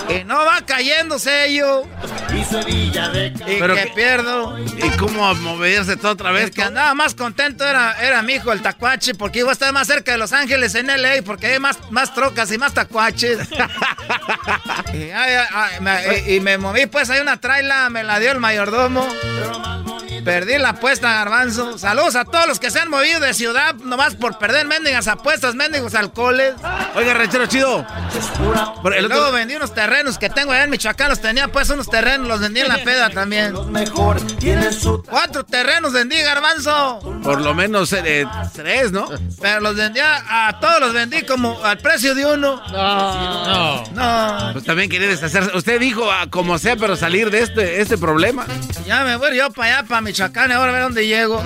Y 0.09 0.24
no 0.24 0.45
va 0.45 0.62
cayendo 0.65 1.17
sello. 1.19 1.83
Y 2.33 2.43
Sevilla 2.43 3.09
de 3.09 3.27
Y 3.27 3.59
Pero 3.59 3.75
que 3.75 3.83
que- 3.85 3.91
pierdo. 3.95 4.57
¿Y 4.59 4.89
cómo 4.97 5.33
moverse 5.35 5.97
todo 5.97 6.12
otra 6.13 6.31
vez? 6.31 6.45
El 6.45 6.51
que 6.51 6.63
andaba 6.63 6.93
más 6.93 7.15
contento 7.15 7.65
era, 7.67 7.93
era 8.01 8.21
mi 8.21 8.33
hijo, 8.33 8.51
el 8.51 8.62
tacuache, 8.62 9.15
porque 9.15 9.39
iba 9.39 9.50
a 9.50 9.53
estar 9.53 9.71
más 9.74 9.88
cerca 9.88 10.12
de 10.12 10.17
Los 10.17 10.33
Ángeles 10.33 10.75
en 10.75 10.88
LA, 10.88 11.21
porque 11.25 11.47
hay 11.47 11.59
más, 11.59 11.77
más 11.91 12.13
trocas 12.13 12.51
y 12.51 12.57
más 12.57 12.74
tacuaches. 12.74 13.39
y, 14.93 15.09
ay, 15.12 15.45
ay, 15.53 15.79
me, 15.81 16.00
y- 16.27 16.35
y 16.35 16.39
me 16.39 16.57
moví, 16.57 16.85
pues 16.88 17.09
hay 17.09 17.19
una 17.21 17.39
traila, 17.39 17.89
me 17.89 18.03
la 18.03 18.19
dio 18.19 18.31
el 18.31 18.39
mayordomo. 18.39 19.07
Perdí 20.25 20.58
la 20.58 20.70
apuesta, 20.70 21.13
garbanzo. 21.13 21.77
Saludos 21.77 22.15
a 22.15 22.25
todos 22.25 22.48
los 22.48 22.60
que 22.60 22.72
se 22.72 22.79
han 22.79 22.89
movido 22.89 23.20
de 23.20 23.34
ciudad, 23.36 23.75
nomás 23.75 24.15
por 24.15 24.39
perder 24.39 24.65
mendigas 24.65 25.08
apuestas, 25.08 25.53
mendigos 25.53 25.94
alcoholes. 25.94 26.55
Oiga, 26.96 27.13
ranchero 27.13 27.46
chido. 27.46 27.86
Luego 28.84 29.32
vendí 29.32 29.55
unos 29.55 29.74
terrenos 29.74 30.17
que 30.17 30.29
tengo 30.29 30.51
allá 30.51 30.63
en 30.63 30.72
Michoacán, 30.72 31.10
los 31.10 31.22
tenía 31.22 31.48
pues 31.50 31.70
unos 31.70 31.88
terrenos, 31.89 32.27
los 32.27 32.39
vendí 32.39 32.62
en 32.62 32.70
la 32.70 32.84
peda 32.84 33.10
también. 33.12 33.53
los 33.53 33.67
mejor 33.67 34.20
tienen 34.39 34.74
su 34.74 35.03
Cuatro 35.03 35.44
terrenos 35.46 35.94
vendí, 35.94 36.17
garbanzo. 36.20 37.00
Por 37.24 37.41
lo 37.41 37.53
menos 37.53 37.94
eh, 37.94 38.25
tres, 38.53 38.91
¿no? 38.91 39.08
Pero 39.39 39.60
los 39.60 39.75
vendí 39.75 40.00
a, 40.00 40.48
a 40.48 40.60
todos 40.60 40.79
los 40.79 40.94
vendí 40.94 41.22
como 41.24 41.63
al 41.63 41.77
precio 41.77 42.15
de 42.15 42.25
uno. 42.25 42.62
No. 42.72 43.84
No, 43.94 44.53
Pues 44.53 44.65
también 44.65 44.89
quería 44.89 45.08
deshacerse. 45.08 45.55
Usted 45.55 45.79
dijo 45.79 46.12
a 46.12 46.27
como 46.29 46.58
sea, 46.58 46.75
pero 46.75 46.96
salir 46.96 47.29
de 47.29 47.41
este, 47.41 47.82
este 47.82 47.98
problema. 47.98 48.46
ya 48.88 49.03
me 49.03 49.15
voy 49.17 49.38
yo 49.38 49.51
para 49.51 49.79
allá, 49.79 49.88
para 49.88 50.01
Michoacán, 50.15 50.50
ahora 50.53 50.72
a 50.72 50.75
ver 50.75 50.84
dónde 50.84 51.05
llego. 51.05 51.43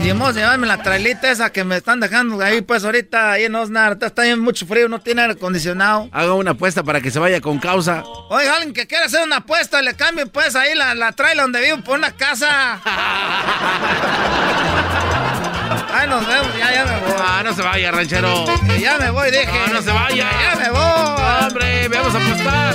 Y 0.00 0.08
vamos 0.08 0.30
a 0.30 0.32
llevarme 0.32 0.66
la 0.66 0.82
trailita 0.82 1.30
esa 1.30 1.52
que 1.52 1.62
me 1.62 1.76
están 1.76 2.00
dejando 2.00 2.44
ahí, 2.44 2.60
pues 2.60 2.84
ahorita 2.84 3.30
ahí 3.30 3.44
en 3.44 3.54
Osnar. 3.54 3.96
Está 4.00 4.22
bien 4.22 4.40
mucho 4.40 4.66
frío, 4.66 4.88
no 4.88 5.00
tiene 5.00 5.22
aire 5.22 5.34
acondicionado. 5.34 6.08
Haga 6.10 6.34
una 6.34 6.50
apuesta 6.50 6.82
para 6.82 7.00
que 7.00 7.12
se 7.12 7.20
vaya 7.20 7.40
con 7.40 7.60
causa. 7.60 8.02
Oiga, 8.30 8.54
alguien 8.56 8.74
que 8.74 8.88
quiera 8.88 9.06
hacer 9.06 9.22
una 9.22 9.36
apuesta, 9.36 9.80
le 9.80 9.94
cambio 9.94 10.26
pues 10.26 10.56
ahí 10.56 10.74
la, 10.74 10.96
la 10.96 11.12
trailer 11.12 11.44
donde 11.44 11.60
vivo 11.60 11.82
por 11.84 11.96
una 11.96 12.10
casa. 12.10 12.80
Ay, 15.94 16.08
nos 16.08 16.26
vemos, 16.26 16.48
ya, 16.58 16.74
ya 16.74 16.84
me 16.86 16.98
voy. 16.98 17.12
Ah, 17.16 17.42
no 17.44 17.54
se 17.54 17.62
vaya, 17.62 17.92
ranchero. 17.92 18.44
Que 18.66 18.80
ya 18.80 18.98
me 18.98 19.10
voy, 19.10 19.30
dije. 19.30 19.46
No, 19.68 19.74
no 19.74 19.82
se 19.82 19.92
vaya. 19.92 20.28
Que 20.30 20.36
ya 20.42 20.56
me 20.64 20.70
voy. 20.70 21.46
Hombre, 21.46 21.88
vamos 21.88 22.12
a 22.12 22.18
apostar. 22.18 22.74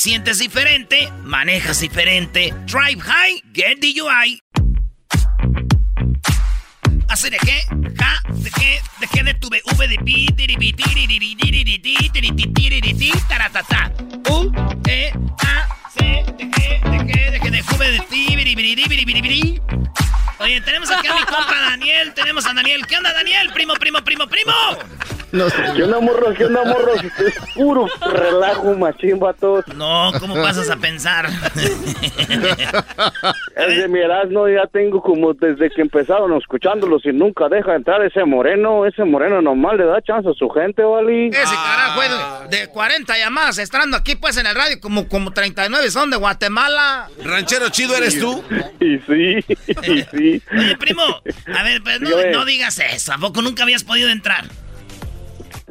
sientes 0.01 0.39
diferente, 0.39 1.13
manejas 1.21 1.79
diferente. 1.79 2.51
Drive 2.65 2.99
high, 3.01 3.43
get 3.53 3.77
DUI. 3.77 4.41
¿Hace 7.07 7.29
de 7.29 7.37
qué? 7.37 7.61
¿Ja? 7.99 8.19
¿De 8.33 8.49
qué? 8.49 8.81
¿De 8.99 9.07
qué? 9.07 9.23
De 9.23 9.35
tu 9.35 9.47
V 9.47 9.87
de 9.87 9.97
pi, 9.99 10.27
taratata. 13.29 13.93
U, 14.31 14.51
E, 14.89 15.13
A, 15.45 15.67
C, 15.93 16.25
¿de 16.35 16.49
qué? 16.49 16.81
¿De? 16.83 16.97
¿De 17.29 17.39
qué? 17.39 17.51
De 17.51 17.61
V. 17.61 18.01
Oye, 20.39 20.61
tenemos 20.61 20.89
aquí 20.89 21.05
a 21.05 21.13
mi 21.13 21.21
compa 21.21 21.61
Daniel, 21.69 22.11
tenemos 22.15 22.47
a 22.47 22.53
Daniel. 22.55 22.87
¿Qué 22.87 22.97
onda, 22.97 23.13
Daniel? 23.13 23.51
Primo, 23.53 23.75
primo, 23.75 24.03
primo, 24.03 24.25
primo. 24.25 24.53
¿Qué 25.31 25.83
onda, 25.83 25.99
morros? 26.01 26.37
¿Qué 26.37 26.45
onda, 26.45 26.65
morros? 26.65 27.01
Es 27.03 27.33
puro 27.55 27.87
relajo, 28.11 28.73
machín, 28.75 29.17
vatos. 29.19 29.65
No, 29.75 30.11
¿cómo 30.19 30.35
pasas 30.35 30.69
a 30.69 30.75
pensar? 30.75 31.29
Es 33.55 33.77
de 33.77 33.87
mi 33.87 33.99
Erasmo, 33.99 34.47
ya 34.49 34.67
tengo 34.67 35.01
como 35.01 35.33
desde 35.33 35.69
que 35.69 35.81
empezaron 35.81 36.37
escuchándolos 36.37 37.05
y 37.05 37.13
nunca 37.13 37.47
deja 37.47 37.75
entrar 37.75 38.03
ese 38.03 38.25
moreno. 38.25 38.85
Ese 38.85 39.05
moreno 39.05 39.41
nomás 39.41 39.77
le 39.77 39.85
da 39.85 40.01
chance 40.01 40.29
a 40.29 40.33
su 40.33 40.49
gente, 40.49 40.83
¿vale? 40.83 41.27
Ese 41.27 41.55
carajo 41.55 42.01
es 42.03 42.49
de, 42.49 42.57
de 42.57 42.67
40 42.67 43.17
llamadas, 43.17 43.57
estando 43.57 43.95
aquí 43.97 44.15
pues 44.15 44.35
en 44.37 44.47
el 44.47 44.55
radio, 44.55 44.79
como, 44.81 45.07
como 45.07 45.31
39 45.31 45.91
son 45.91 46.09
de 46.09 46.17
Guatemala. 46.17 47.09
Ranchero 47.23 47.69
chido 47.69 47.95
eres 47.95 48.19
tú. 48.19 48.43
Y 48.79 48.97
sí, 48.99 49.45
y 49.83 50.01
sí. 50.11 50.41
Oye, 50.57 50.77
primo, 50.77 51.03
a 51.55 51.63
ver, 51.63 51.81
pues 51.83 52.01
no, 52.01 52.09
no 52.31 52.45
digas 52.45 52.79
eso. 52.79 53.13
¿A 53.13 53.17
poco 53.17 53.41
nunca 53.41 53.63
habías 53.63 53.83
podido 53.83 54.09
entrar? 54.09 54.45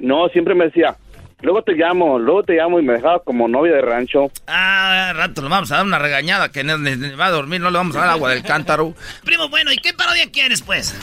No, 0.01 0.29
siempre 0.29 0.55
me 0.55 0.67
decía, 0.67 0.97
luego 1.43 1.63
te 1.63 1.73
llamo, 1.75 2.19
luego 2.19 2.43
te 2.43 2.55
llamo 2.55 2.79
y 2.81 2.83
me 2.83 2.95
dejaba 2.95 3.21
como 3.21 3.49
novia 3.49 3.75
de 3.75 3.81
rancho. 3.83 4.31
Ah, 4.47 5.13
rato 5.15 5.43
le 5.43 5.49
vamos 5.49 5.71
a 5.73 5.77
dar 5.77 5.85
una 5.87 5.99
regañada 5.99 6.51
que 6.51 6.63
va 6.65 7.27
a 7.27 7.31
dormir, 7.31 7.61
no 7.61 7.71
le 7.71 7.77
vamos 7.79 7.97
a 7.97 8.01
dar 8.01 8.09
agua 8.11 8.31
del 8.31 8.43
cántaro. 8.43 8.95
Primo, 9.25 9.49
bueno, 9.49 9.73
¿y 9.73 9.77
qué 9.77 9.93
parodia 9.93 10.31
quieres, 10.33 10.63
pues? 10.63 10.95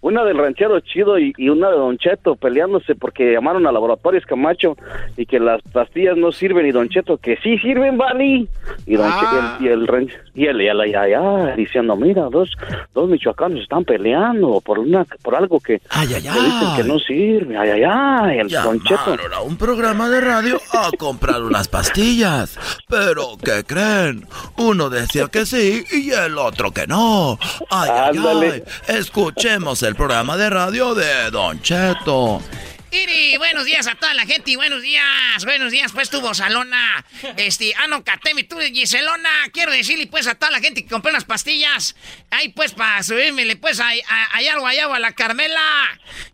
Una 0.00 0.24
del 0.24 0.38
ranchero 0.38 0.78
chido 0.80 1.18
y, 1.18 1.32
y 1.36 1.48
una 1.48 1.68
de 1.70 1.76
Don 1.76 1.98
Cheto 1.98 2.36
peleándose 2.36 2.94
porque 2.94 3.32
llamaron 3.32 3.66
a 3.66 3.72
laboratorios 3.72 4.24
Camacho 4.24 4.76
y 5.16 5.26
que 5.26 5.40
las 5.40 5.60
pastillas 5.72 6.16
no 6.16 6.30
sirven 6.32 6.66
y 6.66 6.70
Don 6.72 6.88
Cheto 6.88 7.16
que 7.16 7.36
sí 7.38 7.58
sirven, 7.58 7.96
Vali. 7.98 8.48
Y 8.86 8.94
Don 8.94 9.10
Ah. 9.10 9.56
Cheto 9.58 9.64
y 9.64 9.68
el, 9.68 9.80
y 9.82 9.86
el 9.88 10.12
y 10.34 10.46
el, 10.46 10.60
y 10.60 10.68
el- 10.68 10.76
y 10.76 10.92
el- 10.92 11.08
y 11.10 11.12
el- 11.50 11.56
diciendo, 11.56 11.96
mira, 11.96 12.22
dos, 12.30 12.50
dos 12.94 13.08
michoacanos 13.08 13.60
están 13.62 13.84
peleando 13.84 14.60
por 14.60 14.78
una 14.78 15.04
por 15.22 15.34
algo 15.34 15.58
que, 15.60 15.80
Ay, 15.90 16.08
ay, 16.14 16.22
que 16.22 16.28
dicen 16.28 16.76
que 16.76 16.84
no 16.84 16.98
sirve. 17.00 17.56
Ay, 17.56 17.70
ay, 17.70 17.82
ay. 17.84 18.38
El 18.40 18.48
Don 18.48 18.80
Cheto. 18.82 19.16
Llamaron 19.16 19.32
a 19.34 19.40
un 19.56 19.58
programa 19.58 20.10
de 20.10 20.20
radio 20.20 20.60
a 20.70 20.90
comprar 20.98 21.42
unas 21.42 21.66
pastillas. 21.66 22.58
Pero, 22.88 23.38
¿qué 23.42 23.64
creen? 23.64 24.28
Uno 24.58 24.90
decía 24.90 25.28
que 25.28 25.46
sí 25.46 25.82
y 25.92 26.10
el 26.10 26.36
otro 26.36 26.74
que 26.74 26.86
no. 26.86 27.38
Ay, 27.70 27.88
ay, 27.90 28.16
Ándale. 28.18 28.64
ay. 28.86 28.96
Escuchemos 28.98 29.82
el 29.82 29.94
programa 29.96 30.36
de 30.36 30.50
radio 30.50 30.94
de 30.94 31.30
Don 31.30 31.62
Cheto. 31.62 32.42
Iri, 32.90 33.38
buenos 33.38 33.64
días 33.64 33.86
a 33.86 33.94
toda 33.94 34.12
la 34.12 34.26
gente 34.26 34.50
y 34.50 34.56
buenos 34.56 34.82
días, 34.82 35.44
buenos 35.44 35.72
días, 35.72 35.90
pues 35.92 36.08
tu 36.08 36.20
Bozalona, 36.20 37.04
este, 37.36 37.74
ah 37.74 37.88
no, 37.88 38.04
Catemi, 38.04 38.44
tú 38.44 38.58
Giselona, 38.60 39.28
quiero 39.52 39.72
decirle 39.72 40.06
pues 40.06 40.26
a 40.28 40.34
toda 40.36 40.52
la 40.52 40.60
gente 40.60 40.82
que 40.82 40.88
compró 40.88 41.10
unas 41.10 41.24
pastillas, 41.24 41.96
ahí 42.30 42.48
pues 42.50 42.72
para 42.72 43.02
subírmele 43.02 43.56
pues 43.56 43.80
a, 43.80 43.88
a, 43.88 44.36
allá 44.36 44.54
al 44.54 44.60
guayabo 44.60 44.94
a 44.94 45.00
la 45.00 45.12
Carmela, 45.12 45.60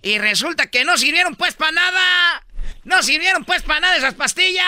y 0.02 0.18
resulta 0.18 0.66
que 0.70 0.84
no 0.84 0.98
sirvieron 0.98 1.34
pues 1.36 1.54
para 1.54 1.72
nada, 1.72 2.44
no 2.84 3.02
sirvieron 3.02 3.44
pues 3.44 3.62
para 3.62 3.80
nada 3.80 3.96
esas 3.96 4.14
pastillas, 4.14 4.64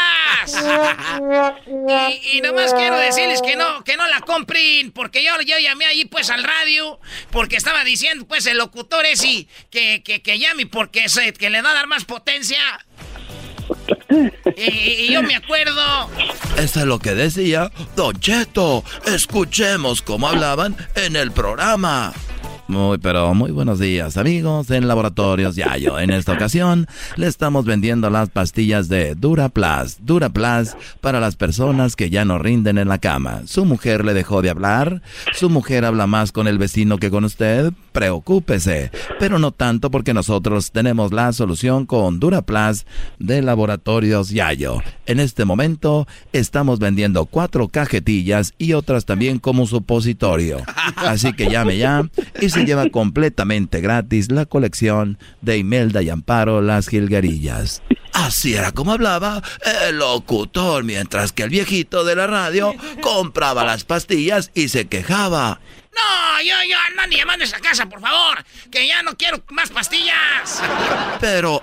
y, 2.33 2.40
nomás 2.40 2.73
quiero 2.75 2.97
decirles 2.97 3.42
que 3.42 3.56
no, 3.56 3.83
que 3.85 3.97
no 3.97 4.06
la 4.09 4.21
compren, 4.21 4.92
porque 4.92 5.25
yo, 5.25 5.40
yo 5.42 5.59
llamé 5.59 5.87
ahí 5.87 6.04
pues 6.04 6.30
al 6.30 6.44
radio, 6.44 7.00
porque 7.30 7.56
estaba 7.56 7.85
diciendo 7.85 8.26
pues 8.26 8.47
el 8.47 8.59
locutor 8.59 9.04
ese 9.06 9.47
que, 9.71 10.02
que, 10.02 10.23
que 10.23 10.38
llame 10.38 10.66
porque 10.66 11.09
se, 11.09 11.33
que 11.33 11.50
le 11.50 11.62
va 11.62 11.71
a 11.71 11.75
dar 11.75 11.87
más 11.87 12.04
potencia. 12.04 12.59
Y, 14.56 14.62
y 14.62 15.12
yo 15.12 15.23
me 15.23 15.35
acuerdo. 15.35 16.11
Eso 16.56 16.80
es 16.80 16.87
lo 16.87 16.99
que 16.99 17.14
decía 17.14 17.71
Don 17.97 18.18
Cheto. 18.21 18.85
Escuchemos 19.06 20.02
cómo 20.02 20.28
hablaban 20.28 20.76
en 20.94 21.16
el 21.16 21.33
programa. 21.33 22.12
Muy, 22.66 22.97
pero 22.97 23.35
muy 23.35 23.50
buenos 23.50 23.78
días, 23.78 24.16
amigos 24.16 24.71
en 24.71 24.88
Laboratorios 24.88 25.54
Yayo. 25.54 25.99
En 25.99 26.11
esta 26.11 26.33
ocasión 26.33 26.87
le 27.16 27.26
estamos 27.26 27.66
vendiendo 27.66 28.09
las 28.09 28.30
pastillas 28.30 28.88
de 28.88 29.14
Duraplas. 29.14 29.99
Duraplas 30.00 30.75
para 31.02 31.21
las 31.21 31.37
personas 31.37 31.94
que 31.94 32.09
ya 32.09 32.25
no 32.25 32.38
rinden 32.38 32.78
en 32.78 32.88
la 32.88 32.99
cama. 32.99 33.42
Su 33.44 33.66
mujer 33.66 34.04
le 34.04 34.14
dejó 34.14 34.40
de 34.40 34.49
hablar. 34.49 35.02
Su 35.35 35.50
mujer 35.50 35.85
habla 35.85 36.06
más 36.06 36.33
con 36.33 36.49
el 36.49 36.56
vecino 36.56 36.97
que 36.97 37.11
con 37.11 37.25
usted. 37.25 37.73
Preocúpese. 37.94 38.90
Pero 39.20 39.38
no 39.38 39.52
tanto 39.52 39.88
porque 39.88 40.12
nosotros 40.12 40.72
tenemos 40.72 41.12
la 41.12 41.32
solución 41.32 41.86
con 41.86 42.18
Duraplas 42.18 42.86
de 43.20 43.40
Laboratorios 43.40 44.30
Yayo. 44.30 44.82
En 45.06 45.20
este 45.20 45.44
momento 45.44 46.08
estamos 46.32 46.80
vendiendo 46.80 47.24
cuatro 47.26 47.68
cajetillas 47.68 48.52
y 48.58 48.72
otras 48.72 49.04
también 49.04 49.38
como 49.38 49.68
supositorio. 49.68 50.60
Así 50.96 51.34
que 51.34 51.48
llame 51.48 51.78
ya 51.78 52.10
y 52.40 52.48
se 52.48 52.64
lleva 52.64 52.90
completamente 52.90 53.80
gratis 53.80 54.28
la 54.32 54.44
colección 54.44 55.16
de 55.40 55.58
Imelda 55.58 56.02
y 56.02 56.10
Amparo 56.10 56.62
Las 56.62 56.88
Gilgarillas. 56.88 57.80
Así 58.12 58.54
era 58.54 58.72
como 58.72 58.92
hablaba 58.92 59.40
el 59.88 59.98
locutor, 59.98 60.82
mientras 60.82 61.30
que 61.30 61.44
el 61.44 61.50
viejito 61.50 62.02
de 62.04 62.16
la 62.16 62.26
radio 62.26 62.74
compraba 63.00 63.64
las 63.64 63.84
pastillas 63.84 64.50
y 64.52 64.68
se 64.68 64.86
quejaba. 64.86 65.60
No, 65.94 66.42
yo, 66.42 66.54
yo, 66.68 66.76
nadie 66.96 67.18
llamando 67.18 67.44
a 67.44 67.46
esa 67.46 67.60
casa, 67.60 67.86
por 67.86 68.00
favor. 68.00 68.44
Que 68.70 68.86
ya 68.86 69.02
no 69.02 69.16
quiero 69.16 69.42
más 69.50 69.70
pastillas. 69.70 70.62
Pero, 71.20 71.62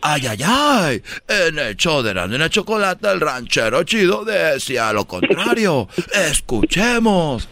ay, 0.00 0.26
ay, 0.26 0.38
ay, 0.44 1.02
en 1.28 1.58
el 1.58 1.76
show 1.76 2.02
de 2.02 2.14
la 2.14 2.26
nena 2.26 2.48
chocolate, 2.48 3.10
el 3.10 3.20
ranchero 3.20 3.82
chido 3.84 4.24
decía 4.24 4.92
lo 4.92 5.06
contrario. 5.06 5.88
Escuchemos. 6.14 7.48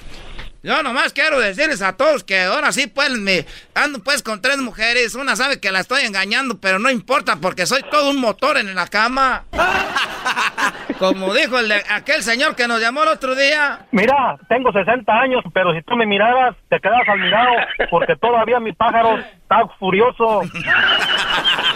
Yo 0.63 0.83
nomás 0.83 1.15
quiero 1.15 1.41
decirles 1.41 1.81
a 1.81 1.97
todos 1.97 2.23
que 2.23 2.43
ahora 2.43 2.71
sí 2.73 2.87
pues 2.87 3.11
me 3.11 3.47
ando 3.75 4.01
pues 4.01 4.23
con 4.23 4.43
tres 4.43 4.59
mujeres. 4.59 5.15
Una 5.15 5.35
sabe 5.35 5.59
que 5.59 5.73
la 5.73 5.81
estoy 5.81 6.03
engañando, 6.03 6.59
pero 6.61 6.79
no 6.79 6.91
importa 6.91 7.37
porque 7.37 7.65
soy 7.65 7.83
todo 7.91 8.11
un 8.11 8.21
motor 8.21 8.59
en 8.59 8.75
la 8.75 8.87
cama. 8.87 9.45
Como 10.99 11.33
dijo 11.33 11.59
el 11.59 11.69
de 11.69 11.83
aquel 11.89 12.23
señor 12.23 12.55
que 12.57 12.69
nos 12.69 12.79
llamó 12.79 13.05
el 13.05 13.09
otro 13.09 13.35
día. 13.35 13.87
Mira, 13.91 14.37
tengo 14.51 14.71
60 14.71 15.11
años, 15.11 15.43
pero 15.55 15.73
si 15.73 15.81
tú 15.81 15.97
me 15.97 16.05
miraras, 16.05 16.55
te 16.69 16.79
quedas 16.79 17.09
al 17.09 17.19
mirado, 17.19 17.53
porque 17.91 18.17
todavía 18.17 18.61
mi 18.61 18.73
pájaro 18.75 19.19
está 19.19 19.67
furioso. 19.79 20.43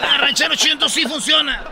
Ah, 0.07 0.17
ranchero 0.19 0.55
chido, 0.55 0.87
sí 0.87 1.03
funciona. 1.03 1.63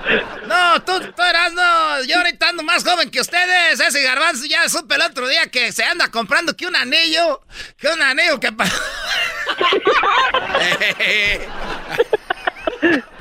No, 0.48 0.82
tú, 0.84 1.00
tú 1.16 1.22
eras, 1.22 1.54
no. 1.54 2.04
Yo 2.06 2.18
ahorita 2.18 2.50
ando 2.50 2.64
más 2.64 2.84
joven 2.84 3.12
que 3.12 3.22
ustedes. 3.22 3.80
Ese 3.80 4.02
garbanzo 4.02 4.46
ya 4.46 4.68
supe 4.70 4.96
el 4.96 5.02
otro 5.02 5.28
día 5.28 5.48
que 5.52 5.72
se 5.72 5.84
anda 5.84 6.10
comprando 6.10 6.56
que 6.56 6.66
un 6.66 6.76
anillo. 7.04 7.42
Que 7.78 7.88
un 7.88 8.02
anillo 8.02 8.40
que... 8.40 8.52
pa- 8.52 8.66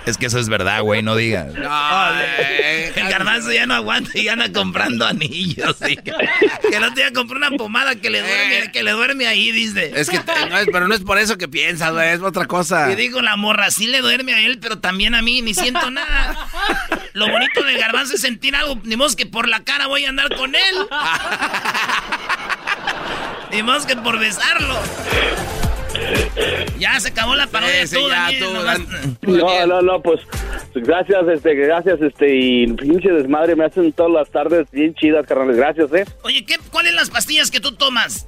Es 0.05 0.19
que 0.19 0.27
eso 0.27 0.41
es 0.41 0.49
verdad, 0.49 0.83
güey, 0.83 1.01
no 1.01 1.15
digas. 1.15 1.55
el 1.55 3.09
garbanzo 3.09 3.53
ya 3.53 3.67
no 3.67 3.75
aguanta 3.75 4.11
y 4.19 4.27
anda 4.29 4.53
comprando 4.53 5.07
anillos. 5.07 5.77
que 5.79 6.81
no 6.81 6.93
te 6.93 7.13
compró 7.13 7.37
una 7.37 7.53
pomada 7.53 7.95
que 7.95 8.11
le 8.11 8.21
duerme, 8.21 8.59
eh. 8.65 8.71
que 8.73 8.83
le 8.83 8.91
duerme 8.91 9.29
ahí, 9.29 9.53
dice. 9.53 9.93
Es 9.95 10.11
que 10.11 10.19
no 10.51 10.59
es, 10.59 10.67
pero 10.73 10.89
no 10.89 10.95
es 10.95 11.03
por 11.03 11.19
eso 11.19 11.39
que 11.39 11.47
piensas, 11.47 11.93
güey, 11.93 12.09
es 12.09 12.21
otra 12.21 12.47
cosa. 12.47 12.91
Y 12.91 12.97
digo, 12.97 13.23
la 13.23 13.37
morra 13.37 13.71
sí 13.71 13.87
le 13.87 14.01
duerme 14.01 14.35
a 14.35 14.41
él, 14.41 14.59
pero 14.59 14.81
también 14.81 15.15
a 15.15 15.23
mí, 15.23 15.41
ni 15.41 15.55
siento 15.55 15.89
nada. 15.93 16.37
Lo 17.13 17.29
bonito 17.29 17.63
del 17.63 17.79
garbanzo 17.79 18.15
es 18.17 18.23
sentir 18.23 18.57
algo, 18.57 18.81
ni 18.83 18.97
modo 18.97 19.15
que 19.15 19.27
por 19.27 19.49
la 19.49 19.63
cara 19.63 19.87
voy 19.87 20.05
a 20.05 20.09
andar 20.09 20.35
con 20.35 20.53
él. 20.57 20.75
ni 23.53 23.63
modo 23.63 23.87
que 23.87 23.97
por 23.97 24.19
besarlo. 24.19 24.75
Ya 26.79 26.99
se 26.99 27.09
acabó 27.09 27.35
la 27.35 27.47
parodia 27.47 27.87
sí, 27.87 27.99
No, 29.23 29.67
no, 29.67 29.83
no, 29.83 30.03
pues 30.03 30.21
gracias, 30.75 31.29
este, 31.29 31.55
gracias, 31.55 32.01
este, 32.01 32.35
y 32.35 32.67
pinche 32.73 33.11
desmadre 33.11 33.55
me 33.55 33.67
hacen 33.67 33.93
todas 33.93 34.13
las 34.13 34.31
tardes 34.31 34.71
bien 34.73 34.95
chidas, 34.95 35.27
carnales, 35.27 35.57
gracias, 35.57 35.93
eh. 35.93 36.05
Oye, 36.23 36.45
¿qué, 36.45 36.57
¿cuáles 36.71 36.95
las 36.95 37.11
pastillas 37.11 37.51
que 37.51 37.61
tú 37.61 37.73
tomas? 37.73 38.27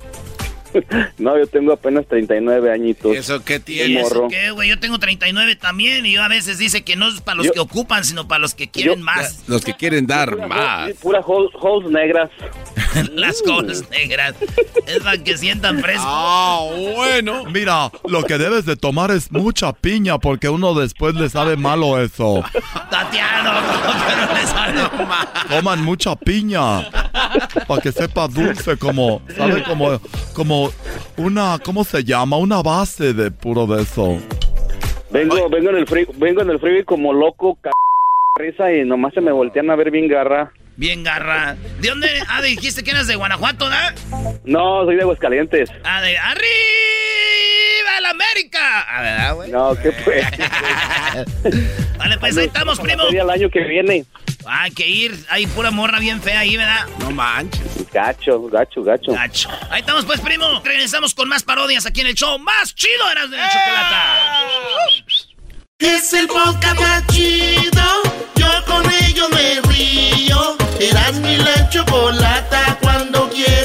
no, 1.18 1.38
yo 1.38 1.46
tengo 1.46 1.72
apenas 1.72 2.06
39 2.06 2.72
añitos. 2.72 3.16
¿Eso 3.16 3.44
qué 3.44 3.60
tiene? 3.60 4.00
¿Eso 4.00 4.28
qué, 4.28 4.50
güey? 4.50 4.68
Yo 4.68 4.78
tengo 4.78 4.98
39 4.98 5.56
también 5.56 6.06
y 6.06 6.12
yo 6.12 6.22
a 6.22 6.28
veces 6.28 6.58
dice 6.58 6.82
que 6.82 6.96
no 6.96 7.08
es 7.08 7.20
para 7.20 7.36
los 7.36 7.50
que 7.50 7.60
ocupan, 7.60 8.04
sino 8.04 8.26
para 8.28 8.40
los 8.40 8.54
que 8.54 8.68
quieren 8.68 9.02
más. 9.02 9.44
Los 9.46 9.64
que 9.64 9.74
quieren 9.74 10.06
dar 10.06 10.48
más. 10.48 10.92
Pura 10.94 11.20
holes 11.20 11.90
negras. 11.90 12.30
Las 13.14 13.42
holes 13.46 13.88
negras. 13.90 14.34
Es 14.86 15.00
para 15.00 15.22
que 15.22 15.36
sientan 15.36 15.80
fresco. 15.80 16.04
Ah, 16.06 16.60
bueno. 16.94 17.44
Mira, 17.46 17.90
lo 18.06 18.22
que 18.24 18.38
debes 18.38 18.64
de 18.66 18.76
tomar 18.76 19.10
es 19.10 19.30
mucha 19.32 19.72
piña 19.72 20.18
porque 20.18 20.48
uno 20.48 20.74
después 20.74 21.14
le 21.14 21.28
sabe 21.28 21.56
malo 21.56 22.00
eso. 22.00 22.44
Tatiano, 22.90 23.52
pero 24.06 24.34
le 24.34 24.46
sabe 24.46 25.04
mal. 25.06 25.28
Toman 25.48 25.84
mucha 25.84 26.16
piña 26.16 26.88
para 27.66 27.82
que 27.82 27.92
sepa 27.92 28.28
dulce 28.28 28.76
como, 28.76 29.22
¿sabe? 29.36 29.62
Como, 29.62 30.00
como 30.32 30.63
una, 31.16 31.59
¿cómo 31.64 31.85
se 31.85 32.04
llama? 32.04 32.37
Una 32.37 32.62
base 32.62 33.12
de 33.12 33.30
puro 33.30 33.66
de 33.66 33.83
eso. 33.83 34.18
Vengo, 35.11 35.49
vengo 35.49 35.71
en 35.71 35.76
el 35.76 35.87
free, 35.87 36.06
vengo 36.16 36.42
en 36.42 36.50
el 36.50 36.59
freeway 36.59 36.85
como 36.85 37.12
loco, 37.12 37.59
c 37.62 37.71
risa 38.37 38.73
y 38.73 38.85
nomás 38.85 39.14
se 39.14 39.21
me 39.21 39.30
voltean 39.30 39.71
a 39.71 39.76
ver 39.76 39.90
bien 39.90 40.09
garra. 40.09 40.52
Bien 40.76 41.04
garra. 41.04 41.56
¿De 41.80 41.88
dónde? 41.88 42.09
Ah, 42.28 42.42
dijiste 42.42 42.83
que 42.83 42.90
eres 42.90 43.06
de 43.06 43.14
Guanajuato, 43.14 43.68
¿no? 43.71 43.76
No, 44.44 44.85
soy 44.85 44.97
de 44.97 45.02
Aguascalientes. 45.02 45.71
Ah, 45.85 46.00
de 46.00 46.18
arriba 46.18 46.44
la 48.02 48.11
América. 48.11 48.80
A 48.80 49.02
ver, 49.02 49.35
güey. 49.35 49.50
No, 49.50 49.75
¿qué 49.80 49.92
pues? 50.04 50.26
vale, 51.99 52.18
pues 52.18 52.37
ahí 52.37 52.47
estamos, 52.47 52.80
primo. 52.80 53.04
el 53.09 53.30
año 53.30 53.49
que 53.50 53.61
viene. 53.61 54.04
Hay 54.46 54.70
que 54.70 54.86
ir. 54.86 55.26
Hay 55.28 55.46
pura 55.46 55.70
morra 55.70 55.98
bien 55.98 56.20
fea 56.20 56.40
ahí, 56.40 56.56
¿verdad? 56.56 56.86
No 56.98 57.10
manches. 57.10 57.90
Gacho, 57.92 58.42
gacho, 58.48 58.82
gacho. 58.82 59.12
Gacho. 59.12 59.48
Ahí 59.70 59.80
estamos, 59.80 60.04
pues, 60.04 60.20
primo. 60.20 60.60
Regresamos 60.64 61.14
con 61.14 61.28
más 61.28 61.42
parodias 61.42 61.86
aquí 61.86 62.00
en 62.00 62.08
el 62.08 62.14
show 62.14 62.38
más 62.38 62.74
chido 62.74 63.08
de 63.08 63.14
la 63.14 63.22
chocolata. 63.48 64.38
Es 65.78 66.12
el 66.12 66.26
podcast 66.28 66.80
más 66.80 67.06
chido. 67.08 68.02
Yo 68.36 68.64
con 68.66 68.84
ello 69.04 69.28
me 69.30 69.60
río. 69.72 70.56
Eras 70.80 71.14
mi 71.14 71.36
la 71.36 71.68
chocolata. 71.70 72.78
Cuando 72.80 73.30
quiera 73.30 73.63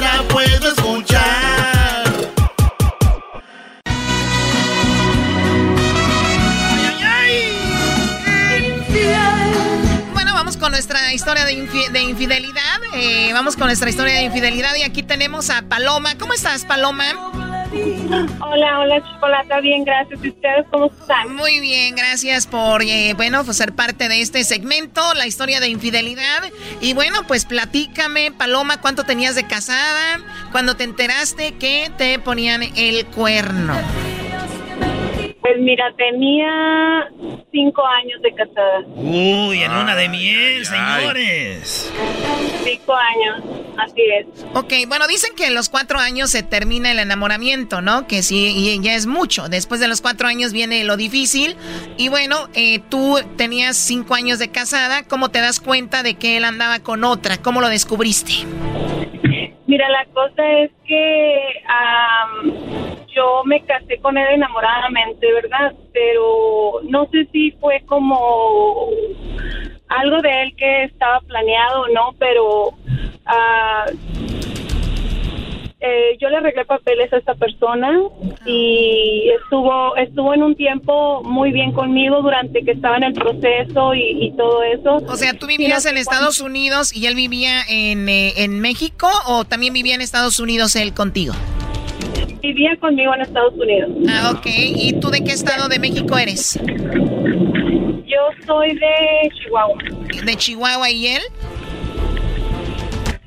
nuestra 11.09 11.33
historia 11.33 11.89
de, 11.91 12.01
infidelidad. 12.01 12.81
Eh, 12.93 13.31
vamos 13.33 13.55
con 13.55 13.65
nuestra 13.65 13.89
historia 13.89 14.13
de 14.15 14.23
infidelidad 14.23 14.75
y 14.75 14.83
aquí 14.83 15.01
tenemos 15.01 15.49
a 15.49 15.63
Paloma. 15.63 16.15
¿Cómo 16.19 16.33
estás, 16.33 16.65
Paloma? 16.65 17.03
Hola, 18.41 18.79
hola, 18.79 19.03
Chocolata, 19.03 19.59
bien, 19.59 19.83
gracias. 19.85 20.23
¿Y 20.23 20.29
ustedes 20.29 20.65
cómo 20.69 20.85
están? 20.87 21.35
Muy 21.35 21.59
bien, 21.61 21.95
gracias 21.95 22.45
por, 22.45 22.83
eh, 22.83 23.13
bueno, 23.15 23.43
pues 23.43 23.57
ser 23.57 23.73
parte 23.73 24.07
de 24.07 24.21
este 24.21 24.43
segmento, 24.43 25.01
la 25.15 25.25
historia 25.25 25.59
de 25.59 25.69
infidelidad. 25.69 26.43
Y 26.79 26.93
bueno, 26.93 27.25
pues 27.27 27.45
platícame, 27.45 28.31
Paloma, 28.31 28.79
¿cuánto 28.79 29.03
tenías 29.03 29.33
de 29.33 29.47
casada? 29.47 30.19
Cuando 30.51 30.75
te 30.75 30.83
enteraste 30.83 31.55
que 31.57 31.91
te 31.97 32.19
ponían 32.19 32.61
el 32.75 33.05
cuerno. 33.07 33.75
Pues 35.41 35.55
mira, 35.59 35.85
tenía 35.95 37.09
cinco 37.51 37.81
años 37.85 38.21
de 38.21 38.33
casada. 38.35 38.81
Uy, 38.95 39.63
en 39.63 39.71
una 39.71 39.95
de 39.95 40.09
miel, 40.09 40.65
señores. 40.65 41.91
Cinco 42.63 42.93
años, 42.93 43.43
así 43.77 44.01
es. 44.19 44.45
Ok, 44.53 44.73
bueno, 44.87 45.07
dicen 45.07 45.31
que 45.37 45.47
en 45.47 45.55
los 45.55 45.69
cuatro 45.69 45.97
años 45.97 46.29
se 46.29 46.43
termina 46.43 46.91
el 46.91 46.99
enamoramiento, 46.99 47.81
¿no? 47.81 48.05
Que 48.05 48.21
sí, 48.21 48.79
ya 48.83 48.95
es 48.95 49.05
mucho. 49.05 49.47
Después 49.47 49.79
de 49.79 49.87
los 49.87 50.01
cuatro 50.01 50.27
años 50.27 50.51
viene 50.51 50.83
lo 50.83 50.97
difícil. 50.97 51.55
Y 51.97 52.09
bueno, 52.09 52.49
eh, 52.53 52.79
tú 52.89 53.17
tenías 53.37 53.77
cinco 53.77 54.15
años 54.15 54.39
de 54.39 54.49
casada. 54.49 55.03
¿Cómo 55.03 55.29
te 55.29 55.39
das 55.39 55.61
cuenta 55.61 56.03
de 56.03 56.15
que 56.15 56.35
él 56.35 56.43
andaba 56.43 56.79
con 56.79 57.05
otra? 57.05 57.37
¿Cómo 57.37 57.61
lo 57.61 57.69
descubriste? 57.69 58.33
Mira, 59.69 59.87
la 59.87 60.03
cosa 60.05 60.43
es 60.63 60.71
que 60.83 61.61
yo 63.15 63.43
me 63.45 63.61
casé 63.61 63.99
con 63.99 64.17
él 64.17 64.27
enamoradamente, 64.33 65.31
¿verdad? 65.31 65.75
Pero 65.93 66.81
no 66.89 67.07
sé 67.11 67.27
si 67.31 67.51
fue 67.51 67.79
como 67.85 68.89
algo 69.89 70.21
de 70.23 70.41
él 70.41 70.55
que 70.55 70.85
estaba 70.85 71.19
planeado 71.19 71.81
o 71.81 71.87
no, 71.89 72.15
pero 72.17 72.71
ah, 73.27 73.85
eh, 75.81 76.17
yo 76.19 76.29
le 76.29 76.37
arreglé 76.37 76.65
papeles 76.65 77.11
a 77.13 77.17
esta 77.17 77.35
persona 77.35 77.89
y 78.45 79.29
estuvo 79.41 79.95
estuvo 79.95 80.33
en 80.33 80.43
un 80.43 80.55
tiempo 80.55 81.23
muy 81.23 81.53
bien 81.53 81.71
conmigo 81.71 82.21
durante 82.21 82.63
que 82.63 82.71
estaba 82.71 82.97
en 82.97 83.03
el 83.03 83.13
proceso 83.13 83.93
y, 83.95 84.33
todo 84.37 84.63
eso. 84.63 84.97
O 85.07 85.15
sea, 85.15 85.33
¿tú 85.33 85.47
vivías 85.47 85.85
en 85.85 85.97
Estados 85.97 86.41
Unidos 86.41 86.95
y 86.95 87.07
él 87.07 87.15
vivía 87.15 87.61
en, 87.69 88.09
eh, 88.09 88.33
en 88.43 88.59
México 88.59 89.07
o 89.27 89.45
también 89.45 89.73
vivía 89.73 89.95
en 89.95 90.01
Estados 90.01 90.39
Unidos 90.39 90.75
él 90.75 90.93
contigo? 90.93 91.33
Vivía 92.41 92.75
conmigo 92.79 93.13
en 93.15 93.21
Estados 93.21 93.53
Unidos. 93.53 93.89
Ah, 94.09 94.33
ok. 94.35 94.45
¿Y 94.47 94.99
tú 94.99 95.09
de 95.09 95.23
qué 95.23 95.31
estado 95.31 95.67
de 95.67 95.79
México 95.79 96.17
eres? 96.17 96.59
Yo 98.05 98.45
soy 98.45 98.75
de 98.75 99.29
Chihuahua. 99.41 99.77
¿De 100.25 100.35
Chihuahua 100.35 100.89
y 100.89 101.07
él? 101.07 101.21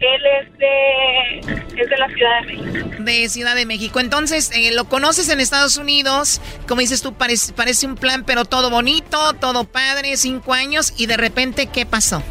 Él 0.03 0.23
es 0.41 0.59
de, 0.59 1.81
es 1.81 1.89
de 1.89 1.97
la 1.97 2.09
Ciudad 2.09 2.41
de 2.41 2.57
México. 2.57 2.89
De 2.99 3.29
Ciudad 3.29 3.55
de 3.55 3.67
México. 3.67 4.01
Entonces, 4.01 4.51
eh, 4.53 4.73
lo 4.73 4.85
conoces 4.87 5.29
en 5.29 5.41
Estados 5.41 5.77
Unidos. 5.77 6.41
Como 6.67 6.81
dices 6.81 7.03
tú, 7.03 7.15
parece, 7.15 7.53
parece 7.53 7.87
un 7.87 7.95
plan, 7.95 8.25
pero 8.27 8.45
todo 8.45 8.69
bonito, 8.69 9.33
todo 9.35 9.65
padre, 9.65 10.17
cinco 10.17 10.55
años. 10.55 10.93
Y 10.97 11.07
de 11.07 11.17
repente, 11.17 11.67
¿qué 11.67 11.87
pasó? 11.87 12.23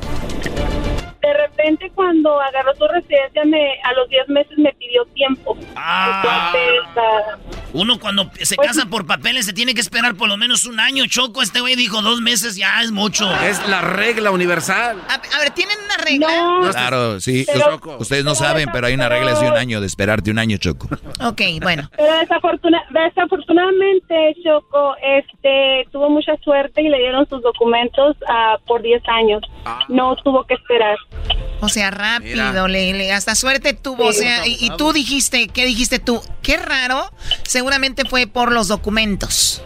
De 1.61 1.61
repente 1.61 1.91
cuando 1.93 2.39
agarró 2.39 2.73
su 2.75 2.87
residencia 2.87 3.43
me 3.45 3.79
a 3.83 3.93
los 3.93 4.09
10 4.09 4.29
meses 4.29 4.57
me 4.57 4.73
pidió 4.73 5.05
tiempo. 5.13 5.57
Ah. 5.75 6.21
Ah, 6.23 6.53
uno 7.73 7.99
cuando 7.99 8.29
se 8.41 8.55
pues 8.55 8.67
casa 8.67 8.85
por 8.89 9.05
papeles 9.05 9.45
se 9.45 9.53
tiene 9.53 9.73
que 9.73 9.81
esperar 9.81 10.15
por 10.15 10.27
lo 10.27 10.37
menos 10.37 10.65
un 10.65 10.79
año, 10.79 11.05
Choco. 11.07 11.41
Este 11.41 11.61
güey 11.61 11.75
dijo 11.75 12.01
dos 12.01 12.21
meses, 12.21 12.55
ya 12.55 12.81
es 12.81 12.91
mucho. 12.91 13.31
Es 13.43 13.65
la 13.67 13.81
regla 13.81 14.31
universal. 14.31 15.01
A, 15.07 15.39
ver, 15.39 15.51
¿tienen 15.51 15.77
una 15.85 15.97
regla? 15.97 16.71
claro, 16.71 17.19
sí. 17.19 17.45
ustedes 17.99 18.25
no 18.25 18.35
saben, 18.35 18.69
pero 18.71 18.87
hay 18.87 18.93
una 18.93 19.09
regla 19.09 19.33
de 19.33 19.47
un 19.47 19.57
año, 19.57 19.79
de 19.79 19.87
esperarte 19.87 20.31
un 20.31 20.39
año, 20.39 20.57
Choco. 20.57 20.87
Ok, 21.23 21.41
bueno. 21.61 21.89
Pero 21.97 22.13
desafortunadamente, 22.19 24.35
Choco, 24.43 24.95
este, 25.01 25.87
tuvo 25.91 26.09
mucha 26.09 26.35
suerte 26.37 26.81
y 26.81 26.89
le 26.89 26.97
dieron 26.97 27.27
sus 27.27 27.41
documentos 27.41 28.17
uh, 28.21 28.59
por 28.65 28.81
10 28.81 29.01
años. 29.07 29.41
Ah. 29.65 29.79
No 29.87 30.15
tuvo 30.17 30.45
que 30.45 30.55
esperar. 30.55 30.97
O 31.61 31.69
sea, 31.69 31.91
rápido, 31.91 32.67
le, 32.67 33.11
hasta 33.11 33.35
suerte 33.35 33.73
tuvo. 33.73 34.07
o 34.07 34.13
sea, 34.13 34.47
y, 34.47 34.69
tú 34.77 34.93
dijiste, 34.93 35.47
¿qué 35.47 35.65
dijiste 35.65 35.99
tú? 35.99 36.21
Qué 36.41 36.57
raro. 36.57 37.11
Seguramente 37.43 38.03
fue 38.05 38.27
por 38.27 38.51
los 38.51 38.67
documentos. 38.67 39.63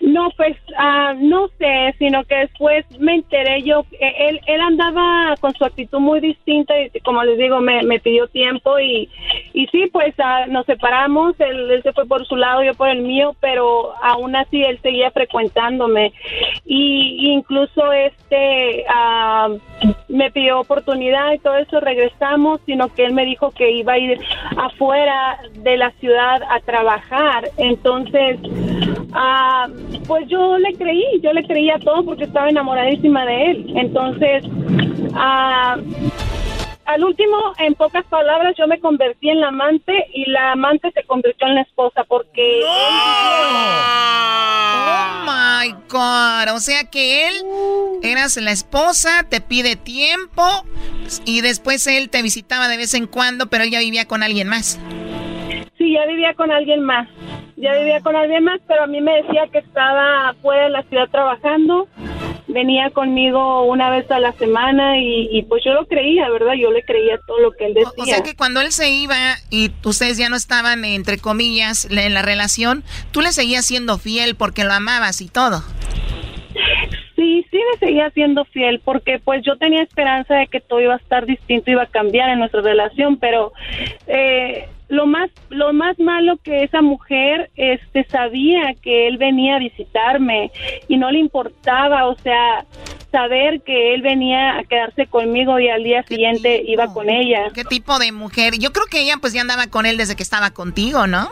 No, 0.00 0.30
pues 0.36 0.56
ah, 0.78 1.14
no 1.18 1.48
sé, 1.58 1.94
sino 1.98 2.24
que 2.24 2.36
después 2.36 2.86
me 3.00 3.16
enteré 3.16 3.62
yo, 3.64 3.84
eh, 4.00 4.28
él, 4.28 4.40
él 4.46 4.60
andaba 4.60 5.34
con 5.40 5.52
su 5.54 5.64
actitud 5.64 5.98
muy 5.98 6.20
distinta 6.20 6.74
y 6.80 7.00
como 7.00 7.24
les 7.24 7.36
digo, 7.36 7.60
me, 7.60 7.82
me 7.82 7.98
pidió 7.98 8.28
tiempo 8.28 8.78
y, 8.78 9.10
y 9.56 9.66
sí, 9.68 9.88
pues 9.90 10.14
ah, 10.18 10.44
nos 10.50 10.66
separamos, 10.66 11.34
él, 11.40 11.80
se 11.82 11.94
fue 11.94 12.04
por 12.04 12.26
su 12.26 12.36
lado, 12.36 12.62
yo 12.62 12.74
por 12.74 12.90
el 12.90 13.00
mío, 13.00 13.34
pero 13.40 13.94
aún 14.02 14.36
así 14.36 14.62
él 14.62 14.78
seguía 14.82 15.10
frecuentándome. 15.12 16.12
Y 16.66 17.32
incluso 17.32 17.90
este 17.90 18.84
ah, 18.86 19.48
me 20.08 20.30
pidió 20.30 20.60
oportunidad 20.60 21.32
y 21.32 21.38
todo 21.38 21.56
eso, 21.56 21.80
regresamos, 21.80 22.60
sino 22.66 22.92
que 22.92 23.06
él 23.06 23.14
me 23.14 23.24
dijo 23.24 23.50
que 23.50 23.70
iba 23.70 23.94
a 23.94 23.98
ir 23.98 24.20
afuera 24.58 25.38
de 25.54 25.78
la 25.78 25.90
ciudad 25.92 26.42
a 26.50 26.60
trabajar, 26.60 27.48
entonces 27.56 28.38
ah, 29.14 29.68
pues 30.06 30.28
yo 30.28 30.58
le 30.58 30.74
creí, 30.74 31.18
yo 31.22 31.32
le 31.32 31.46
creía 31.46 31.78
todo 31.78 32.04
porque 32.04 32.24
estaba 32.24 32.50
enamoradísima 32.50 33.24
de 33.24 33.50
él, 33.52 33.72
entonces 33.74 34.44
ah, 35.14 35.78
al 36.86 37.04
último, 37.04 37.36
en 37.58 37.74
pocas 37.74 38.04
palabras, 38.06 38.54
yo 38.56 38.66
me 38.66 38.78
convertí 38.80 39.28
en 39.28 39.40
la 39.40 39.48
amante 39.48 40.06
y 40.14 40.30
la 40.30 40.52
amante 40.52 40.90
se 40.92 41.02
convirtió 41.04 41.46
en 41.48 41.56
la 41.56 41.62
esposa 41.62 42.04
porque... 42.04 42.62
¡Oh, 42.64 43.74
my 45.24 45.72
God! 45.88 46.54
O 46.54 46.60
sea 46.60 46.84
que 46.90 47.28
él, 47.28 47.34
eras 48.02 48.36
la 48.36 48.52
esposa, 48.52 49.24
te 49.28 49.40
pide 49.40 49.74
tiempo 49.76 50.42
y 51.24 51.40
después 51.40 51.86
él 51.86 52.08
te 52.08 52.22
visitaba 52.22 52.68
de 52.68 52.76
vez 52.76 52.94
en 52.94 53.06
cuando, 53.06 53.46
pero 53.46 53.64
él 53.64 53.70
ya 53.70 53.80
vivía 53.80 54.06
con 54.06 54.22
alguien 54.22 54.48
más. 54.48 54.80
Sí, 55.76 55.92
ya 55.92 56.06
vivía 56.06 56.34
con 56.34 56.50
alguien 56.52 56.82
más. 56.82 57.08
Ya 57.56 57.72
vivía 57.72 58.00
con 58.00 58.14
alguien 58.14 58.44
más, 58.44 58.60
pero 58.68 58.84
a 58.84 58.86
mí 58.86 59.00
me 59.00 59.22
decía 59.22 59.48
que 59.50 59.58
estaba 59.58 60.34
fuera 60.42 60.64
de 60.64 60.70
la 60.70 60.82
ciudad 60.84 61.08
trabajando 61.10 61.88
venía 62.48 62.90
conmigo 62.90 63.64
una 63.64 63.90
vez 63.90 64.10
a 64.10 64.18
la 64.18 64.32
semana 64.32 64.98
y, 64.98 65.44
pues 65.48 65.64
yo 65.64 65.72
lo 65.72 65.86
creía, 65.86 66.28
¿verdad? 66.30 66.54
Yo 66.54 66.70
le 66.70 66.82
creía 66.82 67.18
todo 67.26 67.40
lo 67.40 67.52
que 67.52 67.66
él 67.66 67.74
decía. 67.74 67.90
O, 67.96 68.04
sea 68.04 68.22
que 68.22 68.34
cuando 68.36 68.60
él 68.60 68.72
se 68.72 68.90
iba 68.90 69.16
y 69.50 69.72
ustedes 69.84 70.16
ya 70.16 70.28
no 70.28 70.36
estaban, 70.36 70.84
entre 70.84 71.18
comillas, 71.18 71.88
en 71.90 72.14
la 72.14 72.22
relación, 72.22 72.84
tú 73.10 73.20
le 73.20 73.32
seguías 73.32 73.66
siendo 73.66 73.98
fiel 73.98 74.36
porque 74.36 74.64
lo 74.64 74.72
amabas 74.72 75.20
y 75.20 75.28
todo. 75.28 75.62
Sí, 77.16 77.46
sí 77.50 77.56
le 77.56 77.78
seguía 77.78 78.10
siendo 78.10 78.44
fiel 78.44 78.80
porque 78.84 79.18
pues 79.18 79.42
yo 79.44 79.56
tenía 79.56 79.82
esperanza 79.82 80.34
de 80.34 80.46
que 80.46 80.60
todo 80.60 80.80
iba 80.80 80.94
a 80.94 80.98
estar 80.98 81.26
distinto, 81.26 81.70
iba 81.70 81.82
a 81.82 81.86
cambiar 81.86 82.30
en 82.30 82.38
nuestra 82.38 82.60
relación, 82.60 83.16
pero 83.16 83.52
eh, 84.06 84.68
lo 84.88 85.06
más 85.06 85.30
lo 85.48 85.72
más 85.72 85.98
malo 85.98 86.36
que 86.42 86.62
esa 86.62 86.80
mujer 86.80 87.50
este 87.56 88.04
sabía 88.04 88.74
que 88.80 89.08
él 89.08 89.18
venía 89.18 89.56
a 89.56 89.58
visitarme 89.58 90.50
y 90.88 90.96
no 90.96 91.10
le 91.10 91.18
importaba, 91.18 92.06
o 92.06 92.16
sea, 92.18 92.64
saber 93.10 93.62
que 93.62 93.94
él 93.94 94.02
venía 94.02 94.58
a 94.58 94.64
quedarse 94.64 95.06
conmigo 95.06 95.58
y 95.58 95.68
al 95.68 95.82
día 95.82 96.04
siguiente 96.04 96.62
iba 96.66 96.92
con 96.92 97.08
ella. 97.08 97.50
¿Qué 97.54 97.64
tipo 97.64 97.98
de 97.98 98.12
mujer? 98.12 98.58
Yo 98.58 98.72
creo 98.72 98.86
que 98.86 99.00
ella 99.00 99.14
pues 99.20 99.32
ya 99.32 99.40
andaba 99.40 99.66
con 99.68 99.86
él 99.86 99.96
desde 99.96 100.16
que 100.16 100.22
estaba 100.22 100.50
contigo, 100.50 101.06
¿no? 101.06 101.28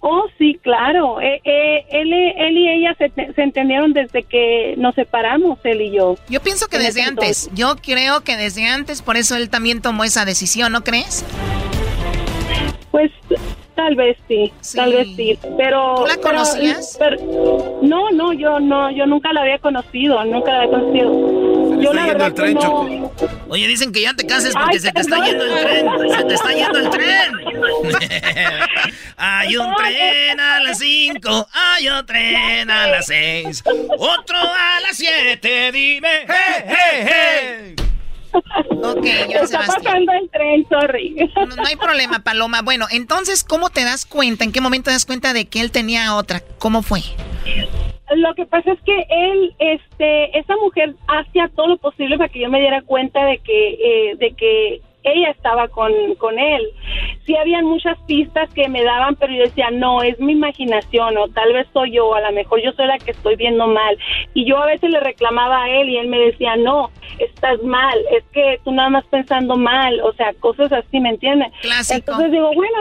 Oh, 0.00 0.24
sí, 0.38 0.56
claro. 0.62 1.20
Eh, 1.20 1.40
eh, 1.44 1.84
él, 1.90 2.12
él, 2.12 2.56
y 2.56 2.68
ella 2.68 2.94
se, 2.96 3.10
se, 3.32 3.42
entendieron 3.42 3.92
desde 3.92 4.22
que 4.22 4.74
nos 4.76 4.94
separamos, 4.94 5.58
él 5.64 5.80
y 5.80 5.90
yo. 5.90 6.16
Yo 6.28 6.40
pienso 6.40 6.68
que 6.68 6.78
desde 6.78 7.02
antes. 7.02 7.50
Yo 7.54 7.74
creo 7.76 8.20
que 8.20 8.36
desde 8.36 8.68
antes, 8.68 9.02
por 9.02 9.16
eso 9.16 9.34
él 9.34 9.50
también 9.50 9.82
tomó 9.82 10.04
esa 10.04 10.24
decisión, 10.24 10.70
¿no 10.70 10.84
crees? 10.84 11.24
Pues 12.96 13.12
tal 13.74 13.94
vez 13.94 14.16
sí, 14.26 14.50
tal 14.74 14.90
vez 14.90 15.06
sí, 15.16 15.38
pero... 15.58 15.96
¿Tú 15.96 16.06
la 16.06 16.16
conocías? 16.16 16.98
no, 17.82 18.10
no, 18.10 18.32
yo 18.32 18.58
no, 18.58 18.90
yo 18.90 19.04
nunca 19.04 19.34
la 19.34 19.42
había 19.42 19.58
conocido, 19.58 20.24
nunca 20.24 20.50
la 20.50 20.62
había 20.62 20.78
conocido. 20.78 21.78
yo 21.82 21.92
la 21.92 22.06
verdad 22.06 22.32
que 22.32 22.54
no... 22.54 23.12
Oye, 23.50 23.68
dicen 23.68 23.92
que 23.92 24.00
ya 24.00 24.14
te 24.14 24.26
cases 24.26 24.54
porque 24.54 24.80
se 24.80 24.90
te 24.92 25.02
está 25.02 25.22
yendo 25.26 25.44
el 25.44 25.60
tren, 25.60 26.10
se 26.10 26.24
te 26.24 26.34
está 26.34 26.52
yendo 26.54 26.78
el 26.78 26.88
tren. 26.88 27.32
hay 29.18 29.56
un 29.58 29.74
tren 29.74 30.40
a 30.40 30.60
las 30.60 30.78
5, 30.78 31.48
hay 31.52 31.88
otro 31.88 32.06
tren 32.06 32.70
a 32.70 32.86
las 32.86 33.04
6, 33.08 33.62
otro 33.98 34.38
a 34.38 34.80
las 34.80 34.96
7, 34.96 35.70
dime, 35.70 36.08
hey, 36.26 36.64
hey, 36.66 37.74
hey. 37.76 37.85
Ok, 38.70 39.04
yo 39.32 39.40
Está 39.40 39.60
pasando 39.60 40.12
el 40.12 40.30
tren, 40.30 40.66
sorry. 40.68 41.16
No, 41.56 41.64
hay 41.66 41.76
problema, 41.76 42.20
Paloma. 42.20 42.62
Bueno, 42.62 42.86
entonces, 42.90 43.44
¿cómo 43.44 43.70
te 43.70 43.84
das 43.84 44.06
cuenta? 44.06 44.44
¿En 44.44 44.52
qué 44.52 44.60
momento 44.60 44.86
te 44.86 44.92
das 44.92 45.06
cuenta 45.06 45.32
de 45.32 45.46
que 45.46 45.60
él 45.60 45.70
tenía 45.70 46.14
otra? 46.14 46.42
¿Cómo 46.58 46.82
fue? 46.82 47.00
Lo 48.14 48.34
que 48.34 48.46
pasa 48.46 48.72
es 48.72 48.80
que 48.82 49.06
él, 49.08 49.54
este, 49.58 50.38
esa 50.38 50.54
mujer 50.56 50.94
hacía 51.08 51.48
todo 51.54 51.68
lo 51.68 51.76
posible 51.78 52.16
para 52.16 52.28
que 52.28 52.40
yo 52.40 52.48
me 52.48 52.60
diera 52.60 52.82
cuenta 52.82 53.24
de 53.24 53.38
que, 53.38 53.68
eh, 53.68 54.16
de 54.16 54.32
que 54.32 54.80
ella 55.06 55.30
estaba 55.30 55.68
con, 55.68 55.92
con 56.16 56.38
él. 56.38 56.62
Sí 57.24 57.36
habían 57.36 57.64
muchas 57.64 57.96
pistas 58.06 58.52
que 58.52 58.68
me 58.68 58.82
daban, 58.82 59.16
pero 59.16 59.32
yo 59.32 59.42
decía, 59.42 59.70
no, 59.70 60.02
es 60.02 60.18
mi 60.20 60.32
imaginación 60.32 61.16
o 61.16 61.28
tal 61.28 61.52
vez 61.52 61.66
soy 61.72 61.92
yo, 61.92 62.14
a 62.14 62.20
lo 62.20 62.32
mejor 62.32 62.60
yo 62.62 62.72
soy 62.72 62.86
la 62.86 62.98
que 62.98 63.12
estoy 63.12 63.36
viendo 63.36 63.66
mal. 63.66 63.96
Y 64.34 64.44
yo 64.44 64.58
a 64.58 64.66
veces 64.66 64.90
le 64.90 65.00
reclamaba 65.00 65.64
a 65.64 65.70
él 65.70 65.88
y 65.88 65.96
él 65.96 66.08
me 66.08 66.18
decía, 66.18 66.56
no, 66.56 66.90
estás 67.18 67.62
mal, 67.62 67.98
es 68.10 68.24
que 68.32 68.60
tú 68.64 68.72
nada 68.72 68.90
más 68.90 69.04
pensando 69.06 69.56
mal, 69.56 70.00
o 70.00 70.12
sea, 70.14 70.34
cosas 70.34 70.72
así, 70.72 71.00
¿me 71.00 71.10
entiendes? 71.10 71.52
Entonces 72.12 72.32
digo, 72.32 72.52
bueno, 72.54 72.78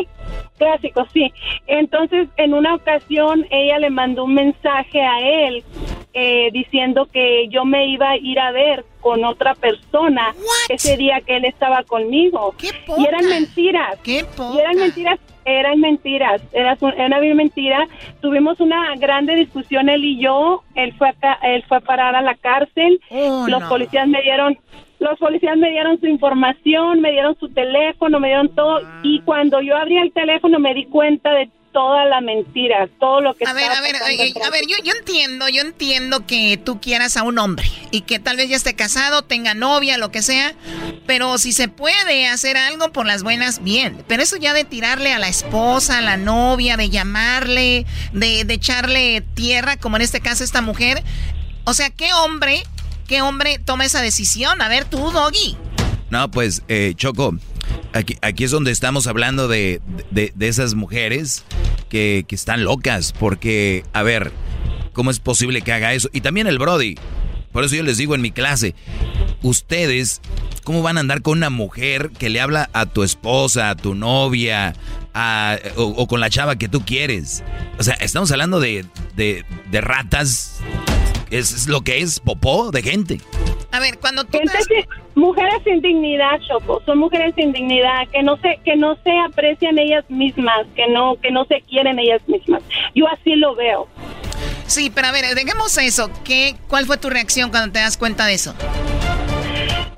clásico, 0.58 1.06
sí. 1.14 1.32
Entonces, 1.68 2.28
en 2.38 2.54
una 2.54 2.76
ocasión, 2.76 3.46
ella 3.50 3.80
le 3.80 3.90
mandó 3.90 4.26
un 4.26 4.34
mensaje 4.34 5.02
a 5.02 5.48
él 5.48 5.64
eh, 6.14 6.50
diciendo 6.52 7.08
que 7.12 7.48
yo 7.50 7.66
me 7.66 7.88
iba 7.88 8.12
a 8.12 8.18
ir 8.18 8.40
a 8.40 8.52
ver 8.52 8.86
con 9.06 9.24
otra 9.24 9.54
persona 9.54 10.34
ese 10.68 10.98
día 10.98 11.22
que 11.22 11.38
él 11.38 11.46
estaba 11.46 11.84
conmigo. 11.84 12.56
y 12.98 13.06
eran 13.06 13.30
mentiras. 13.30 14.00
y 14.04 14.58
eran 14.58 14.78
mentiras 14.78 15.20
eran 15.48 15.80
mentiras, 15.80 16.42
era 16.54 16.76
una 16.82 17.20
mentira. 17.36 17.88
Tuvimos 18.20 18.60
una 18.60 18.96
grande 18.96 19.36
discusión 19.36 19.90
él 19.90 20.04
y 20.04 20.20
yo. 20.20 20.64
Él 20.74 20.92
fue 20.98 21.10
a, 21.22 21.34
él 21.44 21.64
fue 21.68 21.78
a 21.78 21.82
parar 21.82 22.16
a 22.16 22.24
la 22.24 22.34
cárcel. 22.34 23.00
Oh, 23.12 23.46
los 23.48 23.62
policías 23.66 24.08
me 24.08 24.24
dieron 24.24 24.58
los 24.98 25.20
policías 25.20 25.58
me 25.58 25.70
dieron 25.70 26.00
su 26.00 26.08
información, 26.08 27.02
me 27.02 27.12
dieron 27.12 27.38
su 27.40 27.50
teléfono, 27.50 28.20
me 28.20 28.30
dieron 28.30 28.50
todo 28.56 28.80
y 29.04 29.20
cuando 29.22 29.62
yo 29.62 29.78
abrí 29.78 29.98
el 29.98 30.12
teléfono 30.14 30.58
me 30.58 30.74
di 30.74 30.86
cuenta 30.86 31.32
de 31.32 31.50
toda 31.76 32.06
la 32.06 32.22
mentira, 32.22 32.88
todo 33.02 33.20
lo 33.20 33.34
que... 33.34 33.46
A 33.46 33.52
ver, 33.52 33.70
a 33.70 33.82
ver, 33.82 33.98
a 33.98 34.50
ver, 34.50 34.64
yo, 34.66 34.78
yo 34.82 34.94
entiendo, 34.98 35.50
yo 35.50 35.62
entiendo 35.62 36.26
que 36.26 36.56
tú 36.56 36.80
quieras 36.80 37.18
a 37.18 37.24
un 37.24 37.38
hombre 37.38 37.70
y 37.92 38.02
que 38.02 38.18
tal 38.18 38.38
vez 38.38 38.48
ya 38.48 38.56
esté 38.56 38.76
casado, 38.76 39.24
tenga 39.24 39.54
novia, 39.56 39.98
lo 39.98 40.10
que 40.10 40.22
sea, 40.22 40.56
pero 41.06 41.38
si 41.38 41.52
se 41.52 41.68
puede 41.68 42.28
hacer 42.28 42.56
algo 42.56 42.94
por 42.94 43.06
las 43.06 43.24
buenas, 43.24 43.62
bien. 43.62 44.06
Pero 44.08 44.24
eso 44.24 44.38
ya 44.38 44.54
de 44.54 44.64
tirarle 44.64 45.12
a 45.12 45.20
la 45.20 45.28
esposa, 45.28 45.98
a 45.98 46.02
la 46.02 46.16
novia, 46.16 46.78
de 46.78 46.90
llamarle, 46.90 47.86
de, 48.14 48.46
de 48.46 48.54
echarle 48.54 49.20
tierra, 49.34 49.76
como 49.76 49.98
en 49.98 50.04
este 50.04 50.22
caso 50.22 50.46
esta 50.46 50.62
mujer, 50.62 51.04
o 51.66 51.74
sea, 51.74 51.90
¿qué 51.90 52.14
hombre, 52.14 52.64
qué 53.06 53.22
hombre 53.22 53.60
toma 53.60 53.84
esa 53.84 54.02
decisión? 54.02 54.62
A 54.62 54.70
ver, 54.70 54.86
tú, 54.86 55.12
Doggy. 55.12 55.58
No, 56.10 56.32
pues, 56.32 56.64
eh, 56.70 56.94
Choco, 56.96 57.34
Aquí, 57.94 58.18
aquí 58.22 58.44
es 58.44 58.52
donde 58.52 58.72
estamos 58.72 59.08
hablando 59.08 59.48
de, 59.48 59.82
de, 60.12 60.34
esas 60.42 60.76
mujeres 60.76 61.46
que, 61.90 62.26
están 62.30 62.64
locas. 62.64 63.14
Porque, 63.14 63.84
a 63.94 64.04
ver, 64.04 64.32
¿cómo 64.94 65.12
es 65.12 65.20
posible 65.20 65.62
que 65.62 65.74
haga 65.74 65.94
eso? 65.94 66.10
Y 66.14 66.22
también 66.22 66.48
el 66.48 66.60
Brody. 66.60 66.96
Por 67.52 67.64
eso 67.64 67.76
yo 67.76 67.84
les 67.84 67.98
digo 67.98 68.16
en 68.16 68.22
mi 68.22 68.32
clase, 68.32 68.76
ustedes, 69.42 70.20
¿cómo 70.66 70.82
van 70.82 70.98
a 70.98 71.00
andar 71.00 71.22
con 71.22 71.38
una 71.38 71.50
mujer 71.50 72.10
que 72.10 72.30
le 72.30 72.42
habla 72.42 72.70
a 72.74 72.86
tu 72.86 73.02
esposa, 73.04 73.70
a 73.70 73.76
tu 73.76 73.96
novia, 73.96 74.74
o, 75.78 76.06
con 76.08 76.20
la 76.20 76.30
chava 76.30 76.58
que 76.58 76.68
tú 76.68 76.84
quieres? 76.84 77.44
O 77.80 77.84
sea, 77.84 77.94
estamos 77.94 78.30
hablando 78.32 78.60
de, 78.60 78.86
de 79.16 79.82
ratas 79.82 80.62
es, 81.32 81.68
lo 81.68 81.82
que 81.82 82.00
es 82.00 82.20
popó 82.20 82.72
de 82.72 82.82
gente. 82.82 83.20
A 83.72 83.80
ver, 83.80 84.00
cuando 84.00 84.24
tú 84.24 84.40
mujeres 85.16 85.62
sin 85.64 85.82
dignidad, 85.82 86.40
Choco, 86.48 86.82
son 86.86 87.00
mujeres 87.00 87.34
sin 87.36 87.52
dignidad 87.52 88.08
que 88.12 88.24
no 88.24 88.38
se 88.38 88.60
que 88.64 88.76
no 88.76 88.98
se 89.04 89.12
aprecian 89.20 89.78
ellas 89.78 90.06
mismas, 90.10 90.66
que 90.76 90.88
no 90.88 91.16
que 91.22 91.32
no 91.32 91.46
se 91.46 91.62
quieren 91.62 92.00
ellas 92.00 92.22
mismas. 92.28 92.62
Yo 92.94 93.08
así 93.08 93.36
lo 93.36 93.56
veo. 93.56 93.88
Sí, 94.68 94.92
pero 94.94 95.08
a 95.08 95.12
ver, 95.12 95.36
dejemos 95.36 95.78
eso. 95.78 96.10
¿Qué 96.24 96.56
cuál 96.68 96.86
fue 96.86 96.98
tu 96.98 97.10
reacción 97.10 97.50
cuando 97.50 97.72
te 97.72 97.80
das 97.80 97.98
cuenta 97.98 98.26
de 98.26 98.34
eso? 98.34 98.56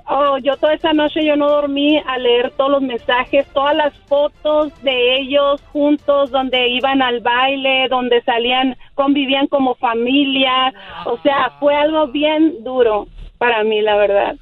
Oh, 0.09 0.37
yo 0.37 0.55
toda 0.57 0.73
esa 0.73 0.93
noche 0.93 1.25
yo 1.25 1.35
no 1.35 1.49
dormí 1.49 1.97
a 1.97 2.17
leer 2.17 2.51
todos 2.55 2.71
los 2.71 2.81
mensajes, 2.81 3.45
todas 3.53 3.75
las 3.75 3.93
fotos 4.07 4.71
de 4.81 5.17
ellos 5.19 5.61
juntos, 5.73 6.31
donde 6.31 6.69
iban 6.69 7.01
al 7.01 7.19
baile, 7.19 7.87
donde 7.89 8.21
salían, 8.23 8.77
convivían 8.95 9.47
como 9.47 9.75
familia. 9.75 10.73
O 11.05 11.19
sea, 11.21 11.51
fue 11.59 11.75
algo 11.75 12.07
bien 12.07 12.63
duro 12.63 13.07
para 13.37 13.63
mí, 13.63 13.81
la 13.81 13.97
verdad. 13.97 14.35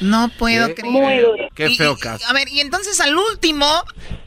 No 0.00 0.30
puedo 0.38 0.74
creer. 0.74 0.92
Muy 0.92 1.18
duro. 1.18 1.48
Qué 1.54 1.70
feo 1.70 1.96
caso. 1.96 2.26
a 2.28 2.32
ver, 2.32 2.48
y 2.48 2.60
entonces 2.60 3.00
al 3.00 3.16
último, 3.16 3.66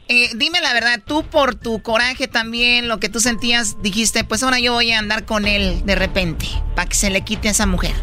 eh, 0.08 0.30
dime 0.34 0.60
la 0.60 0.72
verdad, 0.72 1.00
tú 1.04 1.24
por 1.24 1.54
tu 1.54 1.82
coraje 1.82 2.28
también, 2.28 2.88
lo 2.88 2.98
que 2.98 3.08
tú 3.08 3.20
sentías, 3.20 3.80
dijiste, 3.82 4.24
pues 4.24 4.42
ahora 4.42 4.58
yo 4.58 4.72
voy 4.72 4.92
a 4.92 4.98
andar 4.98 5.24
con 5.24 5.46
él 5.46 5.84
de 5.84 5.94
repente, 5.94 6.46
para 6.74 6.88
que 6.88 6.94
se 6.94 7.10
le 7.10 7.22
quite 7.22 7.48
a 7.48 7.50
esa 7.52 7.66
mujer. 7.66 7.94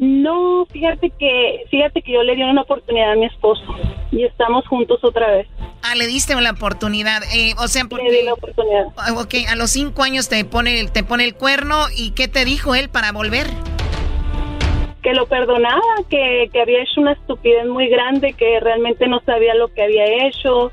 No, 0.00 0.66
fíjate 0.72 1.10
que, 1.10 1.64
fíjate 1.70 2.00
que 2.00 2.12
yo 2.12 2.22
le 2.22 2.34
di 2.34 2.42
una 2.42 2.62
oportunidad 2.62 3.12
a 3.12 3.16
mi 3.16 3.26
esposo 3.26 3.62
y 4.10 4.24
estamos 4.24 4.66
juntos 4.66 4.98
otra 5.02 5.30
vez. 5.30 5.46
Ah, 5.82 5.94
le 5.94 6.06
diste 6.06 6.34
la 6.40 6.52
oportunidad, 6.52 7.22
eh, 7.34 7.54
o 7.58 7.68
sea, 7.68 7.84
porque... 7.84 8.08
Le 8.08 8.20
di 8.20 8.24
la 8.24 8.32
oportunidad. 8.32 8.86
Ok, 9.14 9.34
a 9.46 9.56
los 9.56 9.70
cinco 9.70 10.02
años 10.02 10.30
te 10.30 10.42
pone, 10.46 10.88
te 10.88 11.04
pone 11.04 11.24
el 11.24 11.34
cuerno 11.34 11.84
y 11.94 12.12
¿qué 12.12 12.28
te 12.28 12.46
dijo 12.46 12.74
él 12.74 12.88
para 12.88 13.12
volver? 13.12 13.46
Que 15.02 15.14
lo 15.14 15.26
perdonaba, 15.26 15.80
que, 16.08 16.50
que, 16.52 16.60
había 16.60 16.82
hecho 16.82 17.00
una 17.00 17.12
estupidez 17.12 17.66
muy 17.66 17.88
grande, 17.88 18.34
que 18.34 18.60
realmente 18.60 19.06
no 19.06 19.20
sabía 19.24 19.54
lo 19.54 19.68
que 19.72 19.82
había 19.82 20.26
hecho 20.26 20.72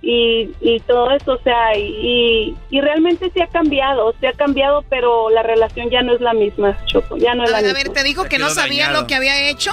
y, 0.00 0.50
y 0.60 0.80
todo 0.80 1.10
eso, 1.10 1.32
o 1.32 1.42
sea, 1.42 1.76
y, 1.76 2.56
y, 2.70 2.80
realmente 2.80 3.30
se 3.30 3.42
ha 3.42 3.46
cambiado, 3.48 4.14
se 4.20 4.28
ha 4.28 4.32
cambiado, 4.32 4.84
pero 4.88 5.30
la 5.30 5.42
relación 5.42 5.90
ya 5.90 6.02
no 6.02 6.14
es 6.14 6.20
la 6.20 6.32
misma, 6.32 6.78
Choco, 6.86 7.16
ya 7.16 7.34
no 7.34 7.44
es 7.44 7.50
la 7.50 7.58
misma. 7.58 7.70
A 7.70 7.82
ver, 7.82 7.92
te 7.92 8.02
dijo 8.04 8.24
que 8.24 8.38
no 8.38 8.48
sabía 8.50 8.90
lo 8.90 9.06
que 9.06 9.14
había 9.14 9.50
hecho 9.50 9.72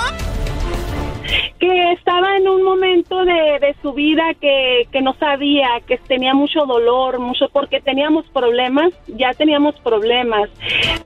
que 1.59 1.91
estaba 1.93 2.35
en 2.37 2.47
un 2.47 2.63
momento 2.63 3.23
de, 3.25 3.59
de 3.59 3.75
su 3.81 3.93
vida 3.93 4.23
que, 4.39 4.87
que, 4.91 5.01
no 5.01 5.13
sabía, 5.15 5.69
que 5.87 5.97
tenía 5.97 6.33
mucho 6.33 6.65
dolor, 6.65 7.19
mucho, 7.19 7.49
porque 7.49 7.81
teníamos 7.81 8.25
problemas, 8.29 8.91
ya 9.07 9.33
teníamos 9.33 9.75
problemas. 9.81 10.49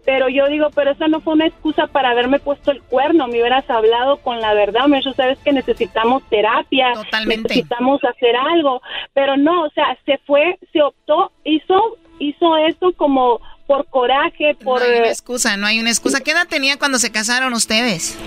Pero 0.05 0.29
yo 0.29 0.47
digo, 0.47 0.67
pero 0.73 0.91
esa 0.91 1.07
no 1.07 1.21
fue 1.21 1.33
una 1.33 1.47
excusa 1.47 1.87
para 1.87 2.11
haberme 2.11 2.39
puesto 2.39 2.71
el 2.71 2.81
cuerno, 2.81 3.27
me 3.27 3.39
hubieras 3.39 3.69
hablado 3.69 4.17
con 4.17 4.39
la 4.41 4.53
verdad, 4.53 4.87
me 4.87 4.97
dicho, 4.97 5.13
sabes 5.13 5.37
que 5.39 5.53
necesitamos 5.53 6.23
terapia, 6.29 6.93
necesitamos 7.25 8.03
hacer 8.03 8.35
algo, 8.35 8.81
pero 9.13 9.37
no, 9.37 9.63
o 9.63 9.69
sea, 9.71 9.97
se 10.05 10.17
fue, 10.25 10.57
se 10.73 10.81
optó, 10.81 11.31
hizo, 11.43 11.97
hizo 12.19 12.57
eso 12.57 12.91
como 12.95 13.39
por 13.67 13.85
coraje, 13.87 14.55
por... 14.63 14.81
No 14.81 14.87
hay 14.87 14.99
una 14.99 15.09
excusa, 15.09 15.57
no 15.57 15.67
hay 15.67 15.79
una 15.79 15.91
excusa. 15.91 16.21
¿Qué 16.21 16.31
edad 16.31 16.47
tenía 16.47 16.77
cuando 16.79 16.97
se 16.97 17.11
casaron 17.11 17.53
ustedes? 17.53 18.17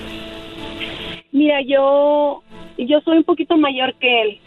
Mira, 1.32 1.60
yo, 1.66 2.42
yo 2.76 3.00
soy 3.00 3.18
un 3.18 3.24
poquito 3.24 3.56
mayor 3.56 3.94
que 3.94 4.22
él. 4.22 4.40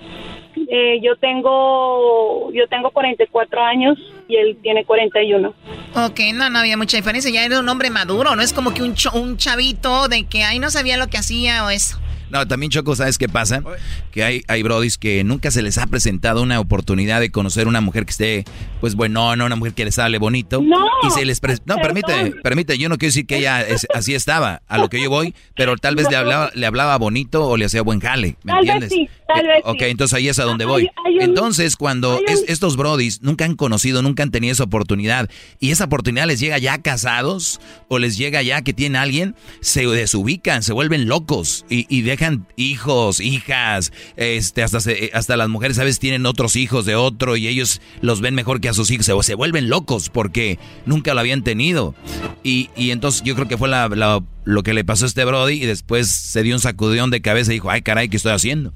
Eh, 0.70 1.02
yo 1.04 1.18
tengo 1.18 2.50
yo 2.54 2.68
tengo 2.70 2.90
44 2.92 3.62
años 3.62 3.98
y 4.28 4.38
él 4.38 4.58
tiene 4.62 4.86
41. 4.86 5.54
Ok, 5.96 6.20
no, 6.34 6.50
no 6.50 6.60
había 6.60 6.78
mucha 6.78 6.98
diferencia. 6.98 7.32
Ya 7.32 7.44
era 7.44 7.60
un 7.60 7.68
hombre 7.68 7.90
maduro, 7.90 8.36
no 8.36 8.42
es 8.42 8.54
como 8.54 8.74
que 8.74 8.84
un, 8.84 8.96
un 9.14 9.38
chavito 9.38 10.08
de 10.08 10.26
que, 10.28 10.44
ay, 10.44 10.60
no 10.60 10.70
sabía 10.70 10.98
lo 10.98 11.08
que 11.08 11.18
hacía 11.18 11.66
o 11.66 11.70
eso. 11.70 12.00
No, 12.36 12.46
también 12.46 12.70
Choco, 12.70 12.98
¿sabes 12.98 13.18
qué 13.18 13.30
pasa? 13.30 13.64
Que 14.12 14.26
hay, 14.26 14.44
hay 14.50 14.62
brodis 14.62 14.98
que 14.98 15.24
nunca 15.24 15.52
se 15.52 15.62
les 15.62 15.78
ha 15.78 15.88
presentado 15.88 16.42
una 16.42 16.60
oportunidad 16.60 17.22
de 17.22 17.32
conocer 17.32 17.66
una 17.66 17.80
mujer 17.80 18.04
que 18.04 18.12
esté, 18.12 18.46
pues 18.82 18.96
bueno, 18.96 19.38
no 19.38 19.46
una 19.46 19.56
mujer 19.56 19.74
que 19.74 19.86
les 19.86 19.98
hable 20.00 20.18
bonito. 20.18 20.62
No, 20.62 20.86
y 21.08 21.12
se 21.12 21.24
les 21.24 21.42
no, 21.66 21.78
permite, 21.78 22.34
permite, 22.44 22.78
yo 22.78 22.90
no 22.90 22.98
quiero 22.98 23.12
decir 23.12 23.26
que 23.26 23.38
ella 23.38 23.66
así 23.94 24.14
estaba, 24.16 24.64
a 24.68 24.78
lo 24.78 24.90
que 24.90 25.02
yo 25.02 25.10
voy, 25.10 25.34
pero 25.56 25.78
tal 25.78 25.96
vez 25.96 26.10
le 26.10 26.18
hablaba, 26.18 26.52
le 26.56 26.66
hablaba 26.66 26.98
bonito 26.98 27.48
o 27.48 27.56
le 27.56 27.64
hacía 27.64 27.84
buen 27.84 28.02
jale, 28.02 28.36
¿me 28.44 28.52
tal 28.52 28.60
entiendes? 28.66 28.90
Vez 28.90 29.00
sí, 29.00 29.10
tal 29.30 29.48
vez 29.48 29.62
ok, 29.64 29.82
entonces 29.84 30.18
ahí 30.18 30.28
es 30.28 30.38
a 30.40 30.44
donde 30.44 30.66
voy. 30.66 30.90
entonces, 31.22 31.78
cuando 31.78 32.20
estos 32.50 32.76
brodis 32.76 33.22
nunca 33.22 33.46
han 33.46 33.56
conocido, 33.56 34.02
nunca 34.02 34.24
han 34.24 34.32
tenido 34.32 34.52
esa 34.52 34.66
oportunidad, 34.66 35.30
y 35.62 35.72
esa 35.72 35.86
oportunidad 35.86 36.28
les 36.28 36.42
llega 36.42 36.58
ya 36.58 36.82
casados, 36.82 37.62
o 37.88 37.98
les 37.98 38.18
llega 38.18 38.42
ya 38.42 38.62
que 38.62 38.74
tienen 38.74 38.98
a 38.98 39.04
alguien, 39.04 39.36
se 39.62 39.88
desubican, 39.88 40.64
se 40.64 40.74
vuelven 40.74 41.08
locos, 41.08 41.66
y, 41.70 41.86
y 41.88 42.02
dejan 42.02 42.25
hijos, 42.56 43.20
hijas, 43.20 43.92
este, 44.16 44.64
hasta, 44.64 44.80
hasta 45.14 45.38
las 45.38 45.50
mujeres 45.50 45.80
a 45.80 45.84
veces 45.84 46.00
tienen 46.00 46.26
otros 46.26 46.56
hijos 46.56 46.86
de 46.86 46.96
otro 46.96 47.36
y 47.38 47.48
ellos 47.48 47.82
los 48.02 48.22
ven 48.22 48.36
mejor 48.36 48.62
que 48.62 48.70
a 48.70 48.74
sus 48.74 48.92
hijos, 48.92 49.06
se, 49.06 49.14
se 49.24 49.36
vuelven 49.36 49.70
locos 49.70 50.10
porque 50.10 50.60
nunca 50.86 51.14
lo 51.14 51.20
habían 51.20 51.44
tenido. 51.44 51.96
Y, 52.44 52.70
y 52.76 52.92
entonces 52.92 53.24
yo 53.24 53.36
creo 53.36 53.48
que 53.48 53.58
fue 53.58 53.70
la, 53.70 54.22
lo 54.44 54.64
que 54.64 54.74
le 54.74 54.84
pasó 54.84 55.06
a 55.06 55.08
este 55.08 55.26
Brody 55.26 55.64
y 55.64 55.66
después 55.66 56.08
se 56.10 56.44
dio 56.44 56.56
un 56.56 56.62
sacudón 56.62 57.10
de 57.10 57.22
cabeza 57.22 57.52
y 57.52 57.56
dijo, 57.56 57.70
ay 57.70 57.82
caray, 57.82 58.10
¿qué 58.10 58.18
estoy 58.18 58.34
haciendo? 58.34 58.74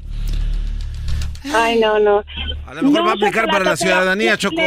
Ay, 1.54 1.80
no, 1.80 2.00
no. 2.00 2.24
A 2.66 2.74
lo 2.74 2.84
mejor 2.84 3.08
va 3.08 3.12
a 3.12 3.14
aplicar 3.14 3.48
para 3.48 3.64
la 3.64 3.78
ciudadanía, 3.78 4.38
Choco. 4.38 4.62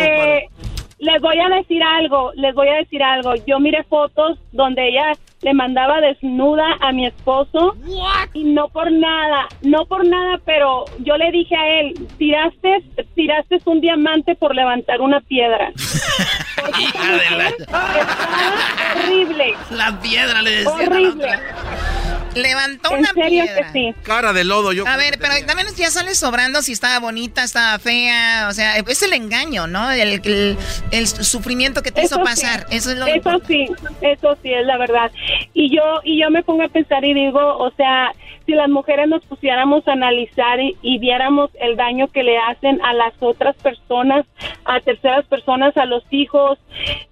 Les 1.02 1.20
voy 1.20 1.36
a 1.36 1.48
decir 1.48 1.82
algo, 1.82 2.30
les 2.36 2.54
voy 2.54 2.68
a 2.68 2.76
decir 2.76 3.02
algo. 3.02 3.34
Yo 3.44 3.58
miré 3.58 3.82
fotos 3.82 4.38
donde 4.52 4.86
ella 4.86 5.12
le 5.42 5.52
mandaba 5.52 6.00
desnuda 6.00 6.76
a 6.80 6.92
mi 6.92 7.06
esposo 7.06 7.74
y 8.32 8.44
no 8.44 8.68
por 8.68 8.92
nada, 8.92 9.48
no 9.62 9.84
por 9.86 10.06
nada, 10.06 10.38
pero 10.44 10.84
yo 11.00 11.16
le 11.16 11.32
dije 11.32 11.56
a 11.56 11.80
él, 11.80 11.94
tiraste, 12.18 12.84
tiraste 13.16 13.58
un 13.64 13.80
diamante 13.80 14.36
por 14.36 14.54
levantar 14.54 15.00
una 15.00 15.20
piedra. 15.22 15.72
Hija 16.78 17.12
de 17.16 17.36
la... 17.36 17.52
horrible. 19.04 19.54
La 19.72 20.00
piedra 20.00 20.40
le 20.42 20.50
decía. 20.52 20.72
Horrible. 20.72 21.28
Levantó 22.34 22.90
una 22.92 23.12
piedra. 23.12 23.72
sí. 23.72 23.94
Cara 24.02 24.32
de 24.32 24.44
lodo, 24.44 24.72
yo. 24.72 24.86
A 24.86 24.96
ver, 24.96 25.18
pero 25.20 25.34
también 25.46 25.68
ya 25.76 25.90
sale 25.90 26.14
sobrando 26.14 26.62
si 26.62 26.72
estaba 26.72 26.98
bonita, 26.98 27.44
estaba 27.44 27.78
fea. 27.78 28.46
O 28.48 28.52
sea, 28.52 28.76
es 28.76 29.02
el 29.02 29.12
engaño, 29.12 29.66
¿no? 29.66 29.90
El, 29.90 30.56
el, 30.90 31.06
sufrimiento 31.06 31.82
que 31.82 31.90
te 31.90 32.02
hizo 32.02 32.22
pasar. 32.22 32.66
Eso 32.70 32.90
es 32.90 32.98
lo 32.98 33.06
Eso 33.06 33.40
sí, 33.46 33.66
eso 34.00 34.36
sí 34.42 34.52
es 34.52 34.66
la 34.66 34.78
verdad. 34.78 35.10
Y 35.54 35.74
yo, 35.74 36.00
y 36.04 36.20
yo 36.20 36.30
me 36.30 36.42
pongo 36.42 36.62
a 36.62 36.68
pensar 36.68 37.04
y 37.04 37.14
digo, 37.14 37.40
o 37.58 37.70
sea, 37.72 38.12
si 38.46 38.52
las 38.52 38.68
mujeres 38.68 39.08
nos 39.08 39.24
pusiéramos 39.24 39.86
a 39.86 39.92
analizar 39.92 40.58
y, 40.60 40.98
viéramos 40.98 41.50
el 41.60 41.76
daño 41.76 42.08
que 42.08 42.22
le 42.22 42.38
hacen 42.38 42.80
a 42.82 42.92
las 42.92 43.12
otras 43.20 43.56
personas, 43.56 44.26
a 44.64 44.80
terceras 44.80 45.24
personas, 45.26 45.76
a 45.76 45.86
los 45.86 46.04
hijos, 46.10 46.58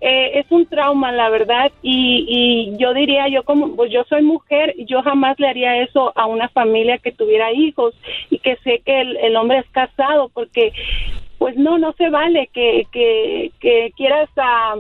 eh, 0.00 0.38
es 0.38 0.46
un 0.50 0.66
trauma, 0.66 1.12
la 1.12 1.28
verdad. 1.28 1.72
Y, 1.82 2.24
y 2.28 2.76
yo 2.78 2.94
diría, 2.94 3.28
yo 3.28 3.42
como, 3.44 3.76
pues 3.76 3.90
yo 3.92 4.04
soy 4.08 4.22
mujer, 4.22 4.74
yo 4.78 5.02
jamás 5.02 5.09
le 5.38 5.48
haría 5.48 5.82
eso 5.82 6.12
a 6.16 6.26
una 6.26 6.48
familia 6.48 6.98
que 6.98 7.12
tuviera 7.12 7.52
hijos 7.52 7.94
y 8.30 8.38
que 8.38 8.56
sé 8.64 8.82
que 8.84 9.00
el, 9.00 9.36
hombre 9.36 9.58
es 9.58 9.66
casado, 9.70 10.28
porque 10.30 10.72
pues 11.38 11.56
no, 11.56 11.78
no 11.78 11.94
se 11.94 12.10
vale 12.10 12.50
que, 12.52 12.86
que, 12.92 13.50
que 13.60 13.92
quieras 13.96 14.28
ah, 14.36 14.74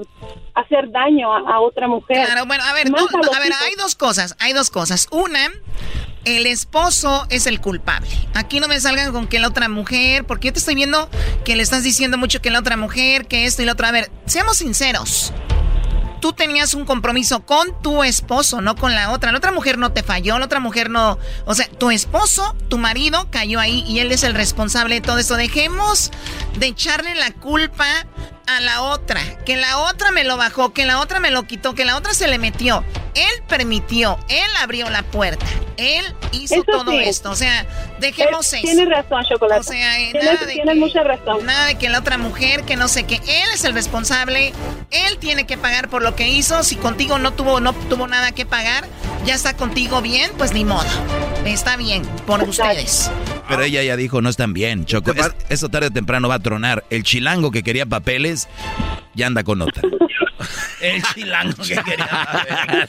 hacer 0.54 0.90
daño 0.90 1.32
a, 1.32 1.60
otra 1.60 1.88
mujer. 1.88 2.24
Claro, 2.26 2.46
bueno, 2.46 2.62
a 2.64 2.74
ver, 2.74 2.88
a 2.88 3.40
ver, 3.40 3.52
hay 3.64 3.74
dos 3.76 3.94
cosas, 3.94 4.36
hay 4.40 4.52
dos 4.52 4.70
cosas. 4.70 5.08
Una, 5.10 5.48
el 6.24 6.46
esposo 6.46 7.26
es 7.30 7.46
el 7.46 7.60
culpable. 7.60 8.10
Aquí 8.34 8.60
no 8.60 8.68
me 8.68 8.78
salgan 8.78 9.12
con 9.12 9.26
que 9.26 9.38
la 9.38 9.48
otra 9.48 9.68
mujer, 9.68 10.24
porque 10.24 10.48
yo 10.48 10.52
te 10.52 10.58
estoy 10.58 10.74
viendo 10.74 11.08
que 11.44 11.56
le 11.56 11.62
estás 11.62 11.82
diciendo 11.82 12.18
mucho 12.18 12.42
que 12.42 12.50
la 12.50 12.58
otra 12.58 12.76
mujer, 12.76 13.26
que 13.26 13.46
esto 13.46 13.62
y 13.62 13.64
la 13.64 13.72
otra. 13.72 13.88
A 13.88 13.92
ver, 13.92 14.10
seamos 14.26 14.58
sinceros 14.58 15.32
tú 16.20 16.32
tenías 16.32 16.74
un 16.74 16.84
compromiso 16.84 17.40
con 17.40 17.80
tu 17.82 18.02
esposo, 18.02 18.60
no 18.60 18.76
con 18.76 18.94
la 18.94 19.10
otra. 19.10 19.32
La 19.32 19.38
otra 19.38 19.52
mujer 19.52 19.78
no 19.78 19.92
te 19.92 20.02
falló, 20.02 20.38
la 20.38 20.44
otra 20.44 20.60
mujer 20.60 20.90
no. 20.90 21.18
O 21.46 21.54
sea, 21.54 21.68
tu 21.68 21.90
esposo, 21.90 22.54
tu 22.68 22.78
marido 22.78 23.28
cayó 23.30 23.58
ahí 23.58 23.84
y 23.86 24.00
él 24.00 24.12
es 24.12 24.22
el 24.22 24.34
responsable 24.34 24.96
de 24.96 25.00
todo 25.00 25.18
eso. 25.18 25.36
Dejemos 25.36 26.10
de 26.58 26.66
echarle 26.66 27.14
la 27.14 27.32
culpa 27.32 27.86
a 28.56 28.60
la 28.60 28.82
otra, 28.82 29.20
que 29.44 29.56
la 29.56 29.78
otra 29.78 30.10
me 30.10 30.24
lo 30.24 30.36
bajó, 30.36 30.72
que 30.72 30.84
la 30.86 31.00
otra 31.00 31.20
me 31.20 31.30
lo 31.30 31.44
quitó, 31.44 31.74
que 31.74 31.84
la 31.84 31.96
otra 31.96 32.14
se 32.14 32.28
le 32.28 32.38
metió. 32.38 32.84
Él 33.14 33.42
permitió, 33.48 34.18
él 34.28 34.50
abrió 34.60 34.88
la 34.88 35.02
puerta, 35.02 35.44
él 35.76 36.04
hizo 36.32 36.62
todo 36.62 36.92
esto. 36.92 37.30
O 37.30 37.36
sea, 37.36 37.66
dejemos 37.98 38.52
eso. 38.52 38.62
Tienes 38.62 38.88
razón, 38.88 39.24
Chocolate. 39.28 39.60
O 39.60 39.64
sea, 39.64 39.96
tienes, 39.96 40.24
nada 40.24 40.74
de 40.74 40.74
mucha 40.74 41.02
razón. 41.02 41.44
Nada 41.44 41.66
de 41.66 41.74
que 41.76 41.88
la 41.88 41.98
otra 41.98 42.18
mujer, 42.18 42.62
que 42.64 42.76
no 42.76 42.88
sé 42.88 43.04
qué, 43.04 43.16
él 43.16 43.48
es 43.52 43.64
el 43.64 43.74
responsable, 43.74 44.52
él 44.90 45.18
tiene 45.18 45.46
que 45.46 45.56
pagar 45.58 45.88
por 45.88 46.02
lo 46.02 46.14
que 46.14 46.28
hizo. 46.28 46.62
Si 46.62 46.76
contigo 46.76 47.18
no 47.18 47.32
tuvo, 47.32 47.60
no 47.60 47.72
tuvo 47.72 48.06
nada 48.06 48.32
que 48.32 48.46
pagar, 48.46 48.86
ya 49.24 49.34
está 49.34 49.56
contigo 49.56 50.00
bien, 50.02 50.30
pues 50.38 50.52
ni 50.52 50.64
modo. 50.64 50.88
Está 51.44 51.76
bien, 51.76 52.02
por 52.26 52.42
ustedes. 52.42 53.10
Pero 53.48 53.62
ella 53.62 53.82
ya 53.82 53.96
dijo, 53.96 54.22
no 54.22 54.28
están 54.28 54.52
bien, 54.52 54.84
Choco. 54.84 55.12
eso 55.48 55.68
tarde 55.68 55.88
o 55.88 55.90
temprano 55.90 56.28
va 56.28 56.36
a 56.36 56.38
tronar. 56.38 56.84
El 56.90 57.02
chilango 57.02 57.50
que 57.50 57.62
quería 57.62 57.86
papeles 57.86 58.39
ya 59.14 59.26
anda 59.26 59.42
con 59.42 59.62
otra. 59.62 59.82
El 60.80 61.02
chilango 61.02 61.62
que 61.62 61.76
quería. 61.76 62.88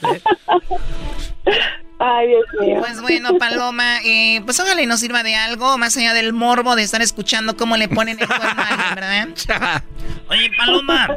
Ay, 2.04 2.26
Dios 2.26 2.44
mío. 2.60 2.76
Pues 2.80 3.00
bueno, 3.00 3.38
Paloma, 3.38 3.98
eh, 4.04 4.40
pues 4.44 4.58
ojalá 4.58 4.82
y 4.82 4.86
nos 4.86 4.98
sirva 4.98 5.22
de 5.22 5.36
algo, 5.36 5.78
más 5.78 5.96
allá 5.96 6.14
del 6.14 6.32
morbo 6.32 6.74
de 6.74 6.82
estar 6.82 7.00
escuchando 7.00 7.56
cómo 7.56 7.76
le 7.76 7.88
ponen 7.88 8.18
el 8.18 8.26
cuerno 8.26 8.48
a 8.48 8.94
¿verdad? 8.94 9.28
Oye, 10.28 10.50
Paloma, 10.56 11.16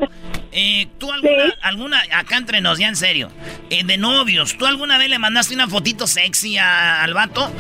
eh, 0.52 0.88
¿tú 1.00 1.12
alguna, 1.12 1.54
alguna, 1.64 2.04
acá 2.14 2.38
entre 2.38 2.62
nos, 2.62 2.78
ya 2.78 2.88
en 2.88 2.96
serio, 2.96 3.30
eh, 3.72 3.84
de 3.84 3.98
novios, 3.98 4.58
¿tú 4.58 4.68
alguna 4.68 5.00
vez 5.00 5.10
le 5.10 5.18
mandaste 5.18 5.56
una 5.56 5.68
fotito 5.68 6.06
sexy 6.06 6.58
al 6.60 7.14
vato? 7.16 7.52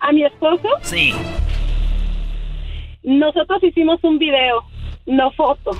¿A 0.00 0.12
mi 0.12 0.24
esposo? 0.24 0.68
Sí. 0.80 1.12
Nosotros 3.02 3.62
hicimos 3.64 3.98
un 4.02 4.18
video, 4.18 4.64
no 5.06 5.30
foto. 5.32 5.70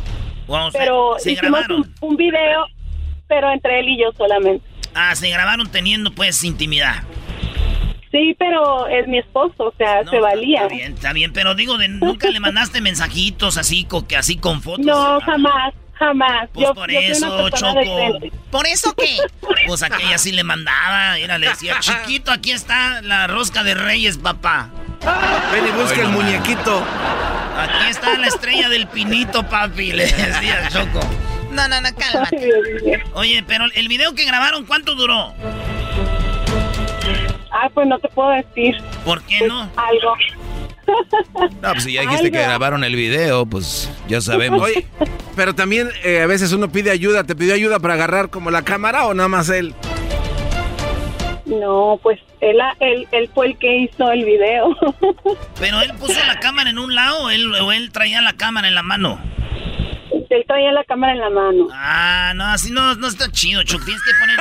pero 0.72 1.16
hicimos 1.24 1.68
un, 1.68 1.94
un 2.00 2.16
video, 2.16 2.66
pero 3.28 3.50
entre 3.50 3.80
él 3.80 3.88
y 3.88 4.00
yo 4.00 4.12
solamente. 4.16 4.66
Ah, 4.94 5.14
se 5.14 5.30
grabaron 5.30 5.70
teniendo 5.70 6.12
pues 6.12 6.44
intimidad. 6.44 7.02
Sí, 8.12 8.36
pero 8.38 8.86
es 8.88 9.08
mi 9.08 9.18
esposo, 9.18 9.54
o 9.68 9.74
sea, 9.78 10.04
se 10.04 10.20
valía. 10.20 10.64
Está 10.64 10.74
bien, 10.74 10.92
está 10.92 11.12
bien, 11.14 11.32
pero 11.32 11.54
digo, 11.54 11.78
de, 11.78 11.88
nunca 11.88 12.28
le 12.28 12.40
mandaste 12.40 12.82
mensajitos 12.82 13.56
así, 13.56 13.84
con, 13.84 14.06
así 14.16 14.36
con 14.36 14.60
fotos. 14.60 14.84
No, 14.84 15.18
jamás, 15.20 15.72
jamás. 15.94 16.50
Pues 16.52 16.68
yo, 16.68 16.74
por 16.74 16.90
yo 16.90 17.00
eso, 17.00 17.50
Choco. 17.50 17.80
¿Por 18.50 18.66
eso 18.66 18.92
qué? 18.94 19.16
Pues 19.66 19.82
aquella 19.82 20.18
sí 20.18 20.32
le 20.32 20.42
mandaba. 20.44 21.16
Era, 21.18 21.38
le 21.38 21.48
decía, 21.48 21.76
chiquito, 21.80 22.32
aquí 22.32 22.50
está 22.50 23.00
la 23.00 23.28
rosca 23.28 23.62
de 23.62 23.74
reyes, 23.74 24.18
papá. 24.18 24.70
Ven 25.52 25.66
y 25.66 25.70
busca 25.70 26.00
el 26.00 26.08
muñequito. 26.08 26.82
Aquí 27.58 27.90
está 27.90 28.18
la 28.18 28.28
estrella 28.28 28.68
del 28.68 28.86
pinito, 28.86 29.42
papi, 29.42 29.92
le 29.92 30.04
decía 30.06 30.68
Choco. 30.68 31.00
No, 31.50 31.68
no, 31.68 31.80
no, 31.80 31.88
cálmate. 31.96 33.02
Oye, 33.14 33.44
pero 33.46 33.66
el 33.74 33.88
video 33.88 34.14
que 34.14 34.24
grabaron, 34.24 34.64
¿cuánto 34.64 34.94
duró? 34.94 35.34
Ah, 37.50 37.68
pues 37.74 37.86
no 37.86 37.98
te 37.98 38.08
puedo 38.08 38.30
decir 38.30 38.76
¿Por 39.04 39.22
qué 39.24 39.36
pues, 39.40 39.50
no? 39.50 39.60
algo. 39.76 40.14
No, 41.60 41.72
pues 41.72 41.84
si 41.84 41.92
ya 41.92 42.00
dijiste 42.02 42.30
que 42.30 42.42
grabaron 42.42 42.82
el 42.84 42.96
video, 42.96 43.46
pues 43.46 43.90
ya 44.08 44.20
sabemos. 44.20 44.62
Oye, 44.62 44.86
pero 45.36 45.54
también 45.54 45.90
eh, 46.04 46.22
a 46.22 46.26
veces 46.26 46.52
uno 46.52 46.70
pide 46.70 46.90
ayuda. 46.90 47.24
¿Te 47.24 47.36
pidió 47.36 47.54
ayuda 47.54 47.78
para 47.78 47.94
agarrar 47.94 48.30
como 48.30 48.50
la 48.50 48.62
cámara 48.62 49.06
o 49.06 49.14
nada 49.14 49.28
más 49.28 49.48
él? 49.48 49.74
No, 51.60 51.98
pues 52.02 52.18
él, 52.40 52.58
él, 52.80 53.06
él 53.12 53.30
fue 53.34 53.48
el 53.48 53.58
que 53.58 53.76
hizo 53.78 54.10
el 54.10 54.24
video. 54.24 54.76
Pero 55.60 55.80
él 55.80 55.92
puso 55.98 56.18
la 56.26 56.38
cámara 56.40 56.70
en 56.70 56.78
un 56.78 56.94
lado 56.94 57.24
o 57.24 57.30
él, 57.30 57.52
o 57.54 57.72
él 57.72 57.92
traía 57.92 58.20
la 58.22 58.32
cámara 58.34 58.68
en 58.68 58.74
la 58.74 58.82
mano. 58.82 59.20
Él 60.36 60.44
traía 60.46 60.72
la 60.72 60.84
cámara 60.84 61.12
en 61.12 61.20
la 61.20 61.30
mano. 61.30 61.68
Ah, 61.72 62.32
no, 62.34 62.44
así 62.46 62.70
no, 62.70 62.94
no 62.96 63.06
está 63.08 63.30
chido, 63.30 63.62
Choc. 63.62 63.84
Tienes 63.84 64.02
que 64.02 64.10
poner 64.20 64.38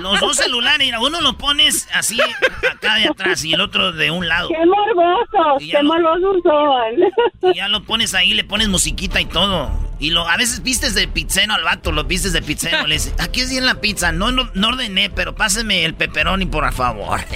los 0.00 0.20
dos 0.20 0.36
celulares. 0.36 0.78
Mira, 0.86 1.00
uno 1.00 1.20
lo 1.20 1.36
pones 1.36 1.88
así 1.94 2.18
acá 2.20 2.94
de 2.96 3.08
atrás 3.08 3.44
y 3.44 3.52
el 3.54 3.60
otro 3.60 3.92
de 3.92 4.10
un 4.10 4.26
lado. 4.28 4.48
¡Qué 4.48 4.56
morbosos! 4.66 5.58
¡Qué 5.60 5.82
lo- 5.82 5.88
morbosos 5.92 6.36
son! 6.42 7.52
Y 7.52 7.56
ya 7.56 7.68
lo 7.68 7.82
pones 7.84 8.14
ahí, 8.14 8.34
le 8.34 8.44
pones 8.44 8.68
musiquita 8.68 9.20
y 9.20 9.26
todo. 9.26 9.70
Y 10.00 10.10
lo, 10.10 10.28
a 10.28 10.36
veces 10.36 10.62
vistes 10.62 10.94
de 10.94 11.08
pizzeno 11.08 11.54
al 11.54 11.64
vato, 11.64 11.90
lo 11.90 12.04
vistes 12.04 12.32
de 12.32 12.40
pizzeno. 12.40 12.86
Le 12.86 12.94
dices, 12.94 13.14
aquí 13.18 13.40
es 13.40 13.50
bien 13.50 13.66
la 13.66 13.80
pizza. 13.80 14.12
No, 14.12 14.30
no, 14.30 14.48
no 14.54 14.68
ordené, 14.68 15.10
pero 15.10 15.34
páseme 15.34 15.84
el 15.84 15.94
pepperoni, 15.94 16.46
por 16.46 16.72
favor. 16.72 17.20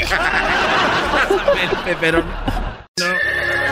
Pero 2.01 2.23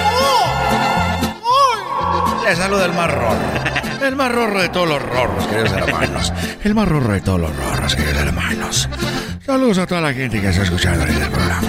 Les 2.43 2.57
saluda 2.57 2.85
el 2.85 2.93
más 2.93 3.11
rorro. 3.11 3.37
El 4.01 4.15
más 4.15 4.31
rorro 4.31 4.61
de 4.61 4.69
todos 4.69 4.89
los 4.89 5.01
rorros, 5.01 5.47
queridos 5.47 5.71
hermanos. 5.73 6.33
El 6.63 6.73
más 6.73 6.87
rorro 6.87 7.13
de 7.13 7.21
todos 7.21 7.39
los 7.39 7.55
rorros, 7.55 7.95
queridos 7.95 8.17
hermanos. 8.17 8.89
Saludos 9.45 9.77
a 9.77 9.85
toda 9.85 10.01
la 10.01 10.13
gente 10.13 10.41
que 10.41 10.49
está 10.49 10.63
escuchando 10.63 11.01
ahorita 11.01 11.25
el 11.25 11.31
programa. 11.31 11.67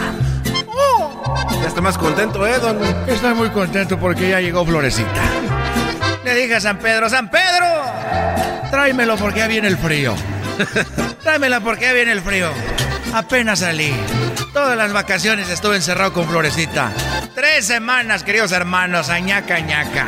ya 1.61 1.69
está 1.69 1.81
más 1.81 1.99
contento, 1.99 2.47
¿eh, 2.47 2.59
don? 2.59 2.79
Estoy 3.07 3.35
muy 3.35 3.51
contento 3.51 3.99
porque 3.99 4.31
ya 4.31 4.41
llegó 4.41 4.65
Florecita. 4.65 5.23
Le 6.25 6.35
dije 6.35 6.55
a 6.55 6.61
San 6.61 6.79
Pedro, 6.79 7.11
San 7.11 7.31
Pedro, 7.31 7.67
tráemelo 8.71 9.17
porque 9.17 9.41
ya 9.41 9.49
viene 9.49 9.69
el 9.69 9.77
frío. 9.77 10.15
Tráemela 11.23 11.61
porque 11.61 11.85
ya 11.85 11.93
viene 11.93 12.13
el 12.13 12.21
frío. 12.21 12.51
Apenas 13.13 13.59
salí. 13.59 13.95
Todas 14.53 14.77
las 14.77 14.93
vacaciones 14.93 15.49
estuve 15.51 15.77
encerrado 15.77 16.13
con 16.13 16.27
Florecita. 16.27 16.93
Tres 17.35 17.67
semanas, 17.67 18.23
queridos 18.23 18.53
hermanos, 18.53 19.09
añaca, 19.09 19.57
añaca. 19.57 20.07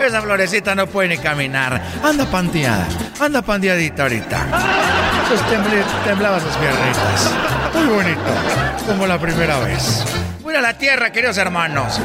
Esa 0.00 0.22
florecita 0.22 0.74
no 0.74 0.86
puede 0.86 1.08
ni 1.08 1.18
caminar. 1.18 1.80
Anda 2.02 2.24
panteada, 2.24 2.86
anda 3.20 3.42
pandeadita 3.42 4.04
ahorita. 4.04 4.46
Sus 5.28 5.40
temblaban 6.04 6.40
sus 6.40 6.56
piernitas. 6.56 7.30
Muy 7.74 7.86
bonito, 7.86 8.20
como 8.86 9.06
la 9.06 9.18
primera 9.18 9.58
vez. 9.60 10.04
Voy 10.42 10.54
a 10.54 10.60
la 10.60 10.76
tierra, 10.76 11.12
queridos 11.12 11.36
hermanos. 11.36 12.00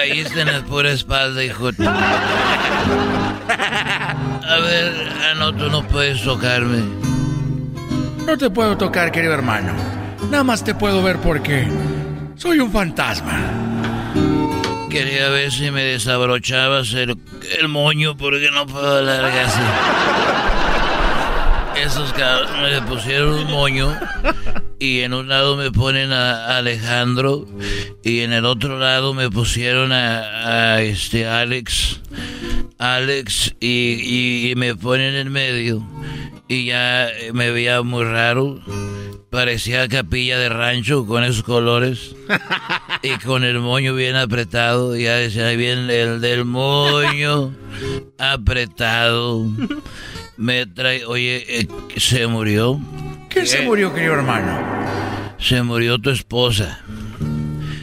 Caíste 0.00 0.40
en 0.40 0.52
la 0.52 0.62
pura 0.62 0.90
espalda, 0.92 1.44
hijo. 1.44 1.68
A 1.68 1.70
ver, 4.58 5.12
ah, 5.22 5.34
no, 5.38 5.54
tú 5.54 5.68
no 5.68 5.86
puedes 5.86 6.22
tocarme. 6.22 6.82
No 8.26 8.38
te 8.38 8.48
puedo 8.50 8.76
tocar, 8.78 9.12
querido 9.12 9.34
hermano. 9.34 9.72
Nada 10.30 10.44
más 10.44 10.64
te 10.64 10.74
puedo 10.74 11.02
ver 11.02 11.18
porque 11.18 11.66
soy 12.36 12.60
un 12.60 12.72
fantasma. 12.72 13.38
Quería 14.88 15.28
ver 15.28 15.52
si 15.52 15.70
me 15.70 15.82
desabrochabas 15.84 16.94
el, 16.94 17.18
el 17.58 17.68
moño 17.68 18.16
porque 18.16 18.50
no 18.50 18.66
puedo 18.66 18.98
hablar 18.98 19.24
así. 19.26 19.60
Esos 21.84 22.12
cabrones 22.12 22.82
me 22.82 22.88
pusieron 22.88 23.30
un 23.30 23.50
moño 23.50 23.96
y 24.78 25.00
en 25.00 25.14
un 25.14 25.28
lado 25.28 25.56
me 25.56 25.70
ponen 25.70 26.12
a 26.12 26.56
Alejandro 26.58 27.46
y 28.04 28.20
en 28.20 28.32
el 28.32 28.44
otro 28.44 28.78
lado 28.78 29.14
me 29.14 29.30
pusieron 29.30 29.90
a, 29.92 30.80
este 30.82 31.26
Alex. 31.26 32.00
Alex 32.78 33.54
y, 33.60 34.50
y- 34.50 34.54
me 34.56 34.74
ponen 34.74 35.14
en 35.14 35.32
medio 35.32 35.86
y 36.48 36.66
ya 36.66 37.08
me 37.32 37.50
veía 37.50 37.82
muy 37.82 38.04
raro. 38.04 38.60
Parecía 39.30 39.86
capilla 39.88 40.38
de 40.38 40.48
rancho 40.48 41.06
con 41.06 41.22
esos 41.24 41.44
colores 41.44 42.16
y 43.02 43.10
con 43.24 43.44
el 43.44 43.60
moño 43.60 43.94
bien 43.94 44.16
apretado. 44.16 44.96
Ya 44.96 45.14
decía 45.14 45.46
ahí 45.46 45.56
bien 45.56 45.88
el 45.90 46.20
del 46.20 46.44
moño 46.44 47.54
apretado. 48.18 49.46
Me 50.40 50.64
trae, 50.64 51.04
oye, 51.04 51.44
eh, 51.46 51.68
se 51.98 52.26
murió. 52.26 52.80
¿Quién 53.28 53.46
se 53.46 53.60
murió, 53.60 53.92
querido 53.92 54.14
hermano? 54.14 54.58
Se 55.38 55.62
murió 55.62 55.98
tu 55.98 56.08
esposa. 56.08 56.80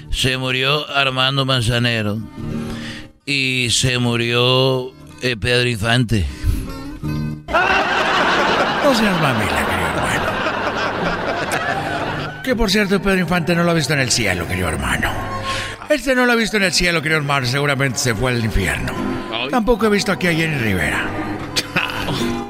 Se 0.09 0.39
murió 0.39 0.89
Armando 0.89 1.45
Manzanero. 1.45 2.17
Y 3.27 3.67
se 3.69 3.99
murió 3.99 4.91
eh, 5.21 5.37
Pedro 5.39 5.69
Infante. 5.69 6.25
No 7.45 8.95
seas 8.95 9.21
mamila, 9.21 9.67
querido 9.67 9.87
hermano. 9.93 10.25
Que 12.43 12.55
por 12.55 12.71
cierto, 12.71 12.99
Pedro 12.99 13.19
Infante 13.19 13.53
no 13.53 13.63
lo 13.65 13.69
ha 13.69 13.75
visto 13.75 13.93
en 13.93 13.99
el 13.99 14.09
cielo, 14.09 14.47
querido 14.47 14.69
hermano. 14.69 15.11
Este 15.89 16.15
no 16.15 16.25
lo 16.25 16.31
ha 16.31 16.35
visto 16.35 16.57
en 16.57 16.63
el 16.63 16.73
cielo, 16.73 17.03
querido 17.03 17.19
hermano. 17.19 17.45
Seguramente 17.45 17.99
se 17.99 18.15
fue 18.15 18.31
al 18.31 18.43
infierno. 18.43 18.93
Tampoco 19.51 19.85
he 19.85 19.89
visto 19.89 20.11
aquí 20.11 20.25
a 20.25 20.33
Jenny 20.33 20.57
Rivera. 20.57 21.26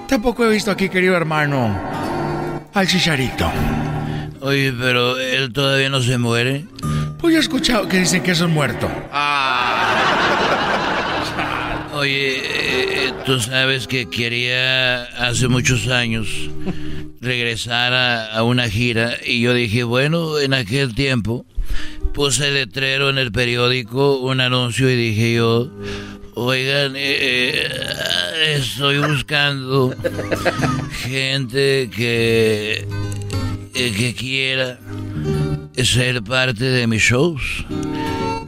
Tampoco 0.08 0.46
he 0.46 0.50
visto 0.50 0.72
aquí, 0.72 0.90
querido 0.90 1.16
hermano, 1.16 1.80
al 2.74 2.88
Chicharito. 2.88 3.52
Oye, 4.40 4.72
pero 4.72 5.20
él 5.20 5.52
todavía 5.52 5.90
no 5.90 6.02
se 6.02 6.18
muere. 6.18 6.66
Pues 7.20 7.34
yo 7.34 7.40
he 7.40 7.42
escuchado 7.42 7.88
que 7.90 8.00
dicen 8.00 8.24
que 8.24 8.32
es 8.32 8.40
un 8.42 8.54
muerto. 8.54 8.88
Oye, 11.94 12.38
eh, 12.38 13.08
eh, 13.08 13.14
tú 13.26 13.40
sabes 13.40 13.88
que 13.88 14.10
quería 14.10 15.04
hace 15.28 15.48
muchos 15.48 15.88
años 15.88 16.28
regresar 17.20 17.94
a, 17.94 18.28
a 18.28 18.44
una 18.44 18.70
gira 18.70 19.14
y 19.26 19.42
yo 19.42 19.54
dije, 19.54 19.84
bueno, 19.84 20.38
en 20.40 20.54
aquel 20.54 20.94
tiempo 20.94 21.46
puse 22.14 22.52
letrero 22.52 23.10
en 23.10 23.18
el 23.18 23.32
periódico, 23.32 24.20
un 24.20 24.40
anuncio 24.40 24.90
y 24.90 24.96
dije 24.96 25.34
yo, 25.34 25.72
oigan, 26.40 26.94
eh, 26.96 27.68
eh, 27.68 28.56
estoy 28.60 29.00
buscando 29.00 29.96
gente 31.02 31.90
que, 31.90 32.88
eh, 33.74 33.92
que 33.98 34.14
quiera 34.16 34.80
ser 35.84 36.22
parte 36.24 36.64
de 36.64 36.86
mis 36.88 37.02
shows, 37.02 37.66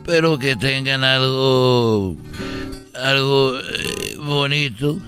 pero 0.06 0.38
que 0.38 0.56
tengan 0.56 1.04
algo 1.04 2.16
algo 2.96 3.58
bonito 4.18 5.00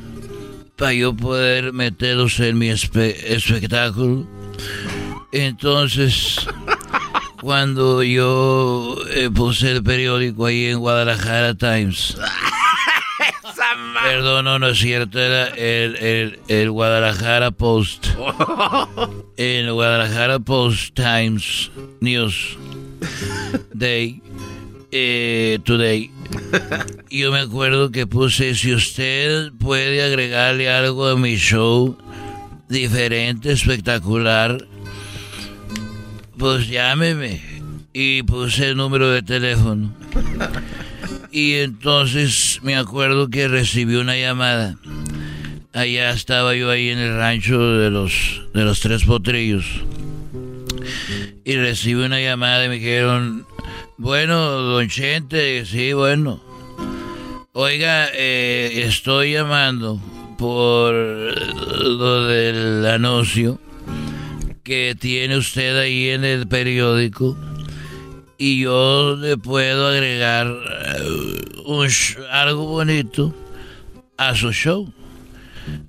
para 0.75 0.93
yo 0.93 1.13
poder 1.15 1.73
meterlos 1.73 2.39
en 2.39 2.57
mi 2.57 2.69
espe- 2.69 3.15
espectáculo. 3.25 4.25
Entonces, 5.31 6.37
cuando 7.41 8.01
yo 8.03 8.97
puse 9.35 9.71
el 9.71 9.83
periódico 9.83 10.45
ahí 10.47 10.65
en 10.65 10.79
Guadalajara 10.79 11.53
Times. 11.53 12.17
Perdón, 14.03 14.45
no, 14.45 14.59
no 14.59 14.69
es 14.69 14.79
cierto, 14.79 15.19
era 15.19 15.47
el, 15.47 16.39
el, 16.47 16.71
Guadalajara 16.71 17.51
Post. 17.51 18.07
el 19.37 19.71
Guadalajara 19.71 20.39
Post 20.39 20.95
Times 20.95 21.71
News 21.99 22.57
Day. 23.73 24.21
Eh, 24.93 25.59
today. 25.63 26.11
Yo 27.09 27.31
me 27.31 27.39
acuerdo 27.39 27.91
que 27.91 28.07
puse, 28.07 28.55
si 28.55 28.73
usted 28.73 29.51
puede 29.53 30.03
agregarle 30.03 30.69
algo 30.69 31.07
a 31.07 31.15
mi 31.15 31.37
show, 31.37 31.97
diferente, 32.67 33.53
espectacular, 33.53 34.67
pues 36.37 36.67
llámeme. 36.67 37.41
Y 37.93 38.23
puse 38.23 38.69
el 38.69 38.77
número 38.77 39.09
de 39.09 39.21
teléfono. 39.21 39.93
Y 41.31 41.53
entonces 41.55 42.59
me 42.61 42.75
acuerdo 42.75 43.29
que 43.29 43.47
recibí 43.47 43.95
una 43.95 44.17
llamada. 44.17 44.77
Allá 45.73 46.11
estaba 46.11 46.53
yo 46.55 46.69
ahí 46.69 46.89
en 46.89 46.99
el 46.99 47.15
rancho 47.15 47.77
de 47.77 47.89
los, 47.89 48.41
de 48.53 48.65
los 48.65 48.81
tres 48.81 49.05
potrillos. 49.05 49.65
Y 51.45 51.55
recibí 51.55 52.03
una 52.03 52.19
llamada 52.19 52.65
y 52.65 52.69
me 52.69 52.75
dijeron, 52.75 53.45
bueno, 53.97 54.37
don 54.37 54.89
Chente, 54.89 55.65
sí, 55.65 55.93
bueno. 55.93 56.43
Oiga, 57.53 58.09
eh, 58.13 58.83
estoy 58.85 59.33
llamando 59.33 60.01
por 60.37 60.93
lo 60.93 62.25
del 62.25 62.85
anuncio 62.85 63.59
que 64.63 64.95
tiene 64.99 65.37
usted 65.37 65.77
ahí 65.77 66.09
en 66.09 66.25
el 66.25 66.47
periódico 66.47 67.37
y 68.41 68.61
yo 68.61 69.15
le 69.17 69.37
puedo 69.37 69.89
agregar 69.89 70.47
eh, 70.47 72.25
algo 72.31 72.65
bonito 72.65 73.35
a 74.17 74.33
su 74.33 74.51
show. 74.51 74.91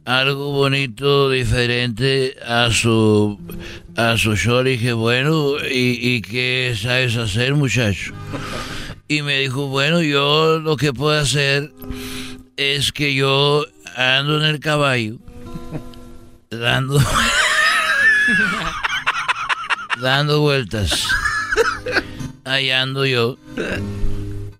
Algo 0.04 0.52
bonito, 0.52 1.30
diferente 1.30 2.36
a 2.46 2.70
su, 2.70 3.40
a 3.96 4.18
su 4.18 4.36
show. 4.36 4.60
Y 4.60 4.72
dije, 4.72 4.92
bueno, 4.92 5.54
¿y, 5.64 6.16
¿y 6.16 6.20
qué 6.20 6.76
sabes 6.78 7.16
hacer, 7.16 7.54
muchacho? 7.54 8.12
Y 9.08 9.22
me 9.22 9.38
dijo, 9.38 9.68
bueno, 9.68 10.02
yo 10.02 10.58
lo 10.58 10.76
que 10.76 10.92
puedo 10.92 11.18
hacer 11.18 11.72
es 12.58 12.92
que 12.92 13.14
yo 13.14 13.64
ando 13.96 14.36
en 14.36 14.44
el 14.44 14.60
caballo, 14.60 15.16
dando, 16.50 17.00
dando 20.02 20.42
vueltas 20.42 21.08
allá 22.44 22.82
ando 22.82 23.06
yo. 23.06 23.38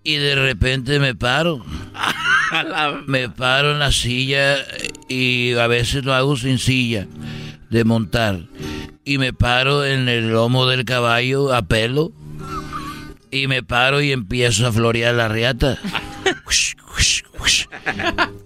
Y 0.04 0.16
de 0.16 0.34
repente 0.34 0.98
me 0.98 1.14
paro. 1.14 1.64
me 3.06 3.28
paro 3.28 3.72
en 3.72 3.78
la 3.78 3.92
silla 3.92 4.56
y 5.08 5.54
a 5.54 5.66
veces 5.66 6.04
lo 6.04 6.14
hago 6.14 6.36
sin 6.36 6.58
silla 6.58 7.06
de 7.70 7.84
montar. 7.84 8.40
Y 9.04 9.18
me 9.18 9.32
paro 9.32 9.84
en 9.84 10.08
el 10.08 10.30
lomo 10.30 10.66
del 10.66 10.84
caballo 10.84 11.52
a 11.54 11.62
pelo. 11.62 12.12
Y 13.30 13.46
me 13.46 13.62
paro 13.62 14.02
y 14.02 14.12
empiezo 14.12 14.66
a 14.66 14.72
florear 14.72 15.14
la 15.14 15.28
riata. 15.28 15.78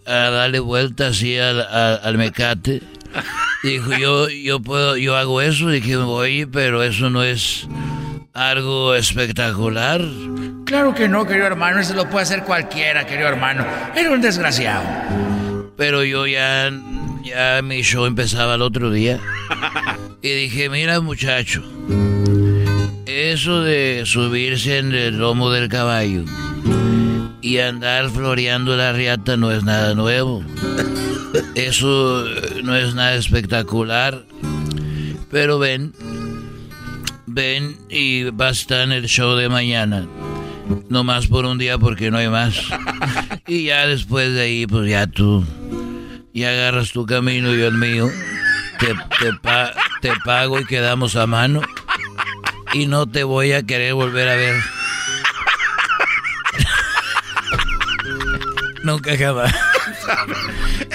a 0.06 0.30
darle 0.30 0.60
vuelta 0.60 1.08
así 1.08 1.36
al, 1.36 1.60
al, 1.60 2.16
mecate. 2.16 2.82
Dijo, 3.62 3.96
yo, 3.98 4.28
yo 4.28 4.60
puedo, 4.60 4.96
yo 4.96 5.16
hago 5.16 5.40
eso. 5.40 5.68
Dije, 5.68 5.96
oye, 5.96 6.46
pero 6.46 6.82
eso 6.82 7.10
no 7.10 7.24
es 7.24 7.66
algo 8.36 8.94
espectacular. 8.94 10.02
Claro 10.66 10.94
que 10.94 11.08
no, 11.08 11.26
querido 11.26 11.46
hermano, 11.46 11.80
eso 11.80 11.94
lo 11.94 12.08
puede 12.10 12.24
hacer 12.24 12.42
cualquiera, 12.42 13.06
querido 13.06 13.28
hermano. 13.28 13.64
Era 13.94 14.10
un 14.10 14.20
desgraciado. 14.20 14.84
Pero 15.76 16.04
yo 16.04 16.26
ya, 16.26 16.70
ya 17.24 17.62
mi 17.62 17.82
show 17.82 18.04
empezaba 18.04 18.54
el 18.54 18.62
otro 18.62 18.90
día. 18.90 19.18
Y 20.22 20.28
dije, 20.30 20.68
mira 20.68 21.00
muchacho, 21.00 21.62
eso 23.06 23.62
de 23.62 24.02
subirse 24.04 24.78
en 24.78 24.92
el 24.92 25.18
lomo 25.18 25.50
del 25.50 25.68
caballo 25.68 26.24
y 27.40 27.58
andar 27.58 28.10
floreando 28.10 28.76
la 28.76 28.92
riata 28.92 29.36
no 29.36 29.52
es 29.52 29.62
nada 29.62 29.94
nuevo. 29.94 30.42
Eso 31.54 32.24
no 32.64 32.74
es 32.74 32.94
nada 32.94 33.14
espectacular. 33.14 34.24
Pero 35.30 35.58
ven, 35.58 35.92
ven 37.36 37.78
y 37.90 38.30
basta 38.30 38.82
en 38.82 38.92
el 38.92 39.06
show 39.06 39.36
de 39.36 39.50
mañana. 39.50 40.06
No 40.88 41.04
más 41.04 41.26
por 41.26 41.44
un 41.44 41.58
día 41.58 41.76
porque 41.76 42.10
no 42.10 42.16
hay 42.18 42.28
más. 42.28 42.56
Y 43.48 43.66
ya 43.66 43.86
después 43.86 44.34
de 44.34 44.40
ahí, 44.40 44.66
pues 44.66 44.90
ya 44.90 45.06
tú, 45.06 45.46
ya 46.34 46.48
agarras 46.48 46.90
tu 46.90 47.06
camino 47.06 47.54
y 47.54 47.60
yo 47.60 47.68
el 47.68 47.74
mío. 47.74 48.08
Te, 48.80 48.92
te 50.00 50.12
pago 50.24 50.58
y 50.58 50.64
quedamos 50.64 51.14
a 51.14 51.28
mano. 51.28 51.60
Y 52.72 52.86
no 52.86 53.06
te 53.06 53.22
voy 53.22 53.52
a 53.52 53.62
querer 53.62 53.94
volver 53.94 54.28
a 54.28 54.34
ver. 54.34 54.56
Nunca 58.82 59.16
jamás. 59.16 59.54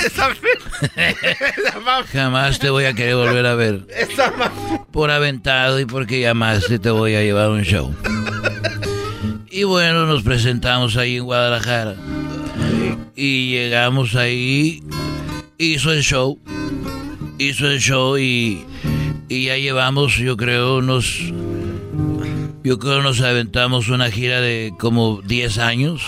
Jamás 2.11 2.59
te 2.59 2.69
voy 2.69 2.85
a 2.85 2.93
querer 2.93 3.15
volver 3.15 3.45
a 3.45 3.55
ver. 3.55 3.85
Por 4.91 5.11
aventado 5.11 5.79
y 5.79 5.85
porque 5.85 6.23
jamás 6.23 6.65
te 6.65 6.89
voy 6.89 7.15
a 7.15 7.21
llevar 7.21 7.49
un 7.49 7.63
show. 7.63 7.93
Y 9.49 9.63
bueno, 9.63 10.05
nos 10.05 10.23
presentamos 10.23 10.97
ahí 10.97 11.17
en 11.17 11.25
Guadalajara. 11.25 11.95
Y 13.15 13.51
llegamos 13.51 14.15
ahí. 14.15 14.83
Hizo 15.57 15.91
el 15.91 16.03
show. 16.03 16.39
Hizo 17.37 17.67
el 17.67 17.79
show 17.79 18.17
y, 18.17 18.65
y 19.29 19.45
ya 19.45 19.57
llevamos, 19.57 20.17
yo 20.17 20.37
creo, 20.37 20.77
unos... 20.77 21.19
Yo 22.63 22.77
creo 22.77 23.01
nos 23.01 23.21
aventamos 23.21 23.89
una 23.89 24.11
gira 24.11 24.39
de 24.39 24.71
como 24.77 25.23
10 25.23 25.57
años 25.57 26.03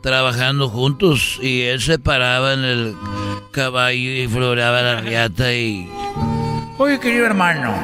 trabajando 0.00 0.68
juntos 0.68 1.38
y 1.40 1.62
él 1.62 1.80
se 1.80 1.98
paraba 1.98 2.52
en 2.54 2.64
el 2.64 2.96
caballo 3.52 4.10
y 4.10 4.28
floreaba 4.28 4.82
la 4.82 5.00
riata 5.00 5.52
y... 5.52 5.88
Oye, 6.78 6.98
querido 6.98 7.26
hermano, 7.26 7.74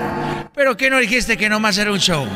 ¿pero 0.55 0.77
qué 0.77 0.91
no 0.91 0.99
dijiste 0.99 1.37
que 1.37 1.49
nomás 1.49 1.79
era 1.79 1.93
un 1.93 2.01
show? 2.01 2.27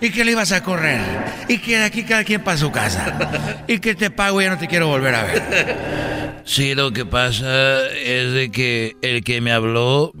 Y 0.00 0.10
que 0.10 0.24
le 0.24 0.32
ibas 0.32 0.50
a 0.50 0.62
correr. 0.64 1.00
Y 1.48 1.58
que 1.58 1.78
de 1.78 1.84
aquí 1.84 2.02
cada 2.02 2.24
quien 2.24 2.42
para 2.42 2.56
su 2.56 2.72
casa. 2.72 3.62
Y 3.68 3.78
que 3.78 3.94
te 3.94 4.10
pago 4.10 4.40
y 4.40 4.44
ya 4.44 4.50
no 4.50 4.58
te 4.58 4.66
quiero 4.66 4.88
volver 4.88 5.14
a 5.14 5.22
ver. 5.22 6.42
Sí, 6.44 6.74
lo 6.74 6.92
que 6.92 7.04
pasa 7.04 7.86
es 7.86 8.32
de 8.32 8.50
que 8.50 8.96
el 9.00 9.22
que 9.22 9.40
me 9.40 9.52
habló 9.52 10.12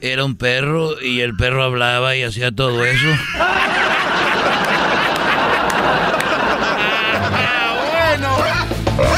era 0.00 0.24
un 0.24 0.36
perro 0.36 1.00
y 1.00 1.20
el 1.20 1.36
perro 1.36 1.62
hablaba 1.62 2.16
y 2.16 2.24
hacía 2.24 2.50
todo 2.50 2.84
eso. 2.84 3.06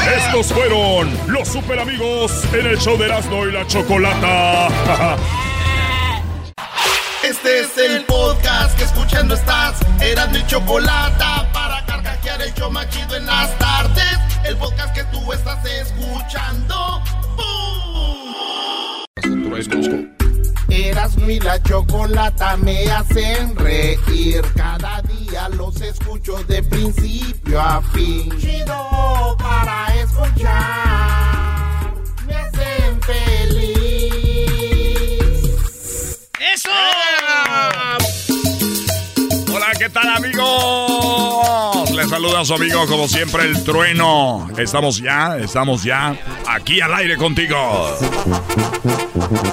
Estos 0.07 0.53
fueron 0.53 1.09
los 1.27 1.47
super 1.47 1.79
amigos 1.79 2.43
en 2.53 2.65
el 2.65 2.77
show 2.77 2.97
de 2.97 3.05
Erasmo 3.05 3.45
y 3.45 3.51
la 3.51 3.65
Chocolata. 3.67 4.67
Este 7.23 7.59
es 7.59 7.77
el 7.77 8.05
podcast 8.05 8.77
que 8.77 8.85
escuchando 8.85 9.35
estás. 9.35 9.77
Eran 10.01 10.31
mi 10.31 10.45
Chocolata 10.47 11.51
para 11.51 11.85
carcajear 11.85 12.41
el 12.41 12.53
show 12.53 12.71
machido 12.71 13.17
en 13.17 13.25
las 13.25 13.55
tardes. 13.59 14.17
El 14.45 14.55
podcast 14.57 14.95
que 14.95 15.03
tú 15.05 15.31
estás 15.33 15.63
escuchando. 15.65 17.03
¡Bum! 17.35 19.03
Eras 20.69 21.17
mi 21.17 21.39
la 21.39 21.61
chocolata 21.63 22.55
me 22.57 22.89
hacen 22.91 23.55
reír. 23.55 24.41
Cada 24.55 25.01
día 25.01 25.49
los 25.49 25.81
escucho 25.81 26.43
de 26.43 26.61
principio 26.63 27.59
a 27.59 27.81
fin. 27.81 28.31
Chido 28.39 29.35
para 29.39 29.95
escuchar. 29.95 31.93
Me 32.27 32.35
hacen 32.35 33.01
feliz. 33.01 33.59
¡Eso! 36.53 36.69
Hola, 39.51 39.71
¿qué 39.77 39.89
tal 39.89 40.07
amigos? 40.09 41.78
Les 41.99 42.07
saluda 42.07 42.39
a 42.39 42.45
su 42.45 42.53
amigo 42.53 42.87
como 42.87 43.09
siempre 43.09 43.43
el 43.43 43.61
trueno. 43.65 44.49
Estamos 44.57 44.99
ya, 44.99 45.37
estamos 45.37 45.83
ya 45.83 46.15
aquí 46.47 46.79
al 46.79 46.93
aire 46.93 47.17
contigo. 47.17 47.93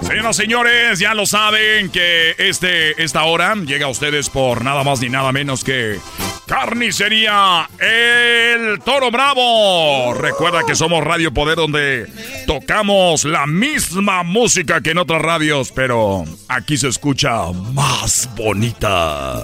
Señoras 0.07 0.39
y 0.39 0.43
señores, 0.43 0.99
ya 1.01 1.15
lo 1.15 1.27
saben 1.27 1.91
que 1.91 2.37
este, 2.39 3.03
esta 3.03 3.25
hora 3.25 3.57
llega 3.57 3.87
a 3.87 3.89
ustedes 3.89 4.31
por 4.31 4.63
nada 4.63 4.85
más 4.85 5.01
ni 5.01 5.09
nada 5.09 5.33
menos 5.33 5.65
que 5.65 5.99
Carnicería 6.47 7.69
El 7.81 8.79
Toro 8.79 9.11
Bravo. 9.11 10.15
Recuerda 10.15 10.63
que 10.65 10.77
somos 10.77 11.03
Radio 11.03 11.35
Poder 11.35 11.57
donde 11.57 12.07
tocamos 12.47 13.25
la 13.25 13.49
misma 13.49 14.23
música 14.23 14.81
que 14.81 14.93
en 14.93 14.99
otras 14.99 15.21
radios, 15.21 15.73
pero 15.73 16.25
aquí 16.47 16.77
se 16.77 16.87
escucha 16.87 17.51
más 17.73 18.29
bonita. 18.37 19.43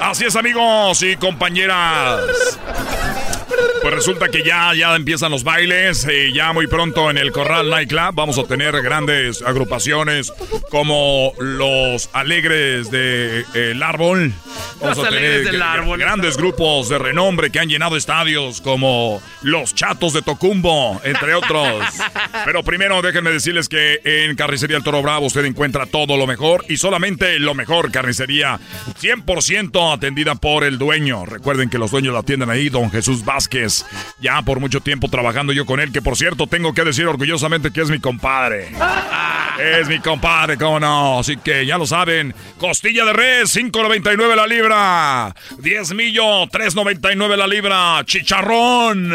Así 0.00 0.24
es 0.26 0.36
amigos 0.36 1.02
y 1.02 1.16
Quiero. 1.64 3.33
Pues 3.82 3.94
resulta 3.94 4.28
que 4.28 4.42
ya, 4.42 4.72
ya 4.74 4.96
empiezan 4.96 5.30
los 5.30 5.44
bailes. 5.44 6.06
y 6.10 6.32
ya 6.32 6.52
muy 6.52 6.66
pronto 6.66 7.10
en 7.10 7.18
el 7.18 7.32
Corral 7.32 7.68
Nightclub 7.68 8.14
vamos 8.14 8.38
a 8.38 8.44
tener 8.44 8.80
grandes 8.82 9.42
agrupaciones 9.42 10.32
como 10.70 11.32
los 11.38 12.08
Alegres 12.12 12.90
del 12.90 13.44
de, 13.52 13.84
Árbol. 13.84 14.32
Vamos 14.80 14.98
los 14.98 15.06
a 15.06 15.10
tener 15.10 15.44
del 15.44 15.62
árbol. 15.62 15.98
grandes 15.98 16.36
grupos 16.36 16.88
de 16.88 16.98
renombre 16.98 17.50
que 17.50 17.58
han 17.60 17.68
llenado 17.68 17.96
estadios 17.96 18.60
como 18.60 19.22
los 19.42 19.74
Chatos 19.74 20.12
de 20.12 20.22
Tocumbo, 20.22 21.00
entre 21.04 21.34
otros. 21.34 21.84
Pero 22.44 22.62
primero 22.62 23.02
déjenme 23.02 23.30
decirles 23.30 23.68
que 23.68 24.00
en 24.04 24.34
Carnicería 24.36 24.76
El 24.76 24.82
Toro 24.82 25.02
Bravo 25.02 25.26
usted 25.26 25.44
encuentra 25.44 25.86
todo 25.86 26.16
lo 26.16 26.26
mejor 26.26 26.64
y 26.68 26.76
solamente 26.76 27.38
lo 27.38 27.54
mejor. 27.54 27.90
Carnicería 27.92 28.58
100% 29.00 29.94
atendida 29.94 30.34
por 30.34 30.64
el 30.64 30.78
dueño. 30.78 31.26
Recuerden 31.26 31.70
que 31.70 31.78
los 31.78 31.90
dueños 31.90 32.14
la 32.14 32.20
atienden 32.20 32.50
ahí, 32.50 32.68
don 32.68 32.90
Jesús 32.90 33.24
Vázquez. 33.24 33.53
Ya 34.20 34.42
por 34.42 34.60
mucho 34.60 34.80
tiempo 34.80 35.08
trabajando 35.08 35.52
yo 35.52 35.66
con 35.66 35.80
él, 35.80 35.92
que 35.92 36.02
por 36.02 36.16
cierto 36.16 36.46
tengo 36.46 36.74
que 36.74 36.84
decir 36.84 37.06
orgullosamente 37.06 37.70
que 37.70 37.82
es 37.82 37.90
mi 37.90 38.00
compadre. 38.00 38.68
Es 39.58 39.88
mi 39.88 40.00
compadre, 40.00 40.56
cómo 40.56 40.80
no. 40.80 41.20
Así 41.20 41.36
que 41.36 41.64
ya 41.64 41.78
lo 41.78 41.86
saben. 41.86 42.34
Costilla 42.58 43.04
de 43.04 43.12
res, 43.12 43.56
5.99 43.56 44.34
la 44.34 44.46
libra. 44.46 45.34
10 45.58 45.94
millo, 45.94 46.46
3.99 46.46 47.36
la 47.36 47.46
libra. 47.46 48.02
Chicharrón. 48.04 49.12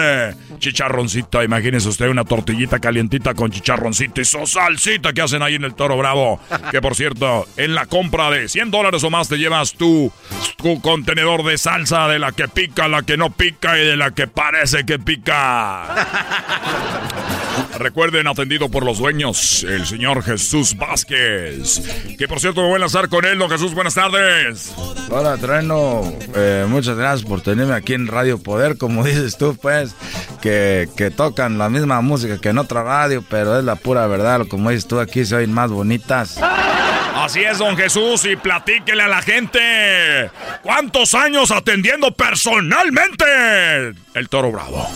Chicharroncito, 0.60 1.44
imagínese 1.44 1.90
usted 1.90 2.08
una 2.08 2.24
tortillita 2.24 2.80
calientita 2.80 3.34
con 3.34 3.52
chicharroncito 3.52 4.22
y 4.22 4.26
su 4.26 4.46
salsita 4.46 5.14
que 5.14 5.22
hacen 5.22 5.42
ahí 5.42 5.56
en 5.56 5.64
el 5.64 5.74
Toro 5.74 5.98
Bravo. 5.98 6.40
Que 6.72 6.82
por 6.82 6.96
cierto, 6.96 7.48
en 7.58 7.76
la 7.76 7.86
compra 7.86 8.30
de 8.30 8.48
100 8.48 8.72
dólares 8.72 9.04
o 9.04 9.10
más 9.10 9.28
te 9.30 9.38
llevas 9.38 9.74
tu, 9.74 10.12
tu 10.58 10.82
contenedor 10.82 11.44
de 11.44 11.58
salsa 11.58 12.08
de 12.08 12.20
la 12.20 12.32
que 12.32 12.48
pica, 12.48 12.88
la 12.88 13.04
que 13.04 13.18
no 13.18 13.30
pica 13.30 13.78
y 13.78 13.86
de 13.86 13.98
la 13.98 14.12
que 14.12 14.19
parece 14.28 14.86
que 14.86 15.00
pica. 15.00 15.86
Recuerden, 17.78 18.28
atendido 18.28 18.70
por 18.70 18.84
los 18.84 18.98
dueños, 19.00 19.64
el 19.64 19.86
señor 19.86 20.24
Jesús 20.24 20.76
Vázquez. 20.78 21.82
Que 22.18 22.28
por 22.28 22.40
cierto 22.40 22.62
me 22.62 22.68
voy 22.68 22.76
a 22.78 22.80
lanzar 22.80 23.10
con 23.10 23.26
él, 23.26 23.38
don 23.38 23.50
Jesús. 23.50 23.74
Buenas 23.74 23.96
tardes. 23.96 24.74
Hola, 25.10 25.38
Trueno. 25.38 26.14
Eh, 26.36 26.66
muchas 26.68 26.98
gracias 26.98 27.28
por 27.28 27.42
tenerme 27.42 27.74
aquí 27.74 27.94
en 27.94 28.08
Radio 28.08 28.38
Poder. 28.42 28.78
Como 28.78 29.04
dices 29.06 29.38
tú, 29.38 29.58
pues, 29.62 29.96
que, 30.42 30.90
que, 30.96 31.12
tocan 31.12 31.58
la 31.58 31.70
misma 31.70 32.02
música 32.02 32.40
que 32.40 32.50
en 32.50 32.58
otra 32.58 32.84
radio, 32.84 33.24
pero 33.30 33.58
es 33.58 33.66
la 33.66 33.76
pura 33.76 34.08
verdad. 34.08 34.42
Como 34.50 34.70
dices 34.70 34.88
tú, 34.88 35.00
aquí 35.00 35.26
se 35.26 35.36
oyen 35.36 35.54
más 35.54 35.72
bonitas. 35.72 36.40
Así 37.16 37.42
es, 37.42 37.58
don 37.58 37.76
Jesús, 37.76 38.24
y 38.26 38.36
platíquele 38.36 39.04
a 39.04 39.08
la 39.08 39.22
gente. 39.22 40.32
¿Cuántos 40.64 41.14
años 41.14 41.52
atendiendo 41.52 42.12
personalmente 42.12 43.26
el 44.14 44.30
Toro 44.30 44.52
Bravo? 44.52 44.88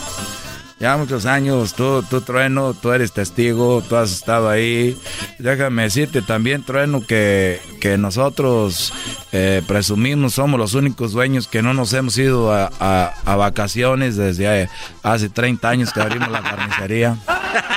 Ya 0.83 0.97
muchos 0.97 1.25
años, 1.25 1.75
tú, 1.75 2.03
tú, 2.09 2.19
Trueno, 2.19 2.73
tú 2.73 2.91
eres 2.91 3.13
testigo, 3.13 3.81
tú 3.87 3.95
has 3.95 4.11
estado 4.11 4.49
ahí. 4.49 4.99
Déjame 5.39 5.83
decirte 5.83 6.21
también, 6.21 6.61
Trueno, 6.61 6.99
que, 6.99 7.61
que 7.79 7.97
nosotros 7.97 8.91
eh, 9.31 9.61
presumimos, 9.65 10.33
somos 10.33 10.59
los 10.59 10.73
únicos 10.73 11.13
dueños 11.13 11.47
que 11.47 11.61
no 11.61 11.73
nos 11.73 11.93
hemos 11.93 12.17
ido 12.17 12.51
a, 12.51 12.65
a, 12.75 13.35
vacaciones 13.37 14.17
desde 14.17 14.67
hace 15.03 15.29
30 15.29 15.69
años 15.69 15.93
que 15.93 16.01
abrimos 16.01 16.29
la 16.29 16.41
carnicería. 16.41 17.15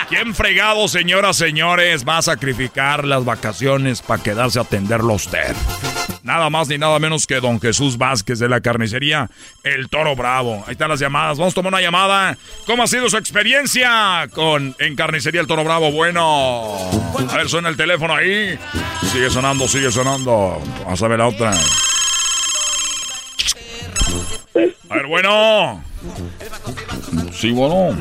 ¿Quién 0.08 0.34
fregado, 0.34 0.88
señoras, 0.88 1.36
señores, 1.36 2.04
va 2.04 2.18
a 2.18 2.22
sacrificar 2.22 3.04
las 3.04 3.24
vacaciones 3.24 4.02
para 4.02 4.20
quedarse 4.20 4.58
a 4.58 4.62
atenderlo 4.62 5.12
a 5.12 5.14
usted? 5.14 5.54
Nada 6.26 6.50
más 6.50 6.66
ni 6.66 6.76
nada 6.76 6.98
menos 6.98 7.24
que 7.24 7.36
don 7.36 7.60
Jesús 7.60 7.96
Vázquez 7.98 8.40
de 8.40 8.48
la 8.48 8.60
carnicería 8.60 9.30
El 9.62 9.88
Toro 9.88 10.16
Bravo. 10.16 10.64
Ahí 10.66 10.72
están 10.72 10.88
las 10.88 10.98
llamadas. 10.98 11.38
Vamos 11.38 11.52
a 11.52 11.54
tomar 11.54 11.72
una 11.72 11.80
llamada. 11.80 12.36
¿Cómo 12.66 12.82
ha 12.82 12.88
sido 12.88 13.08
su 13.08 13.16
experiencia 13.16 14.28
con 14.34 14.74
en 14.80 14.96
carnicería 14.96 15.40
El 15.40 15.46
Toro 15.46 15.62
Bravo? 15.62 15.92
Bueno. 15.92 16.76
A 17.30 17.36
ver, 17.36 17.48
suena 17.48 17.68
el 17.68 17.76
teléfono 17.76 18.12
ahí. 18.12 18.58
Sigue 19.12 19.30
sonando, 19.30 19.68
sigue 19.68 19.92
sonando. 19.92 20.60
Vamos 20.82 21.00
a 21.00 21.06
ver 21.06 21.18
la 21.20 21.28
otra. 21.28 21.54
A 24.90 24.94
ver, 24.96 25.06
bueno. 25.06 25.84
Sí, 27.32 27.52
bueno. 27.52 27.96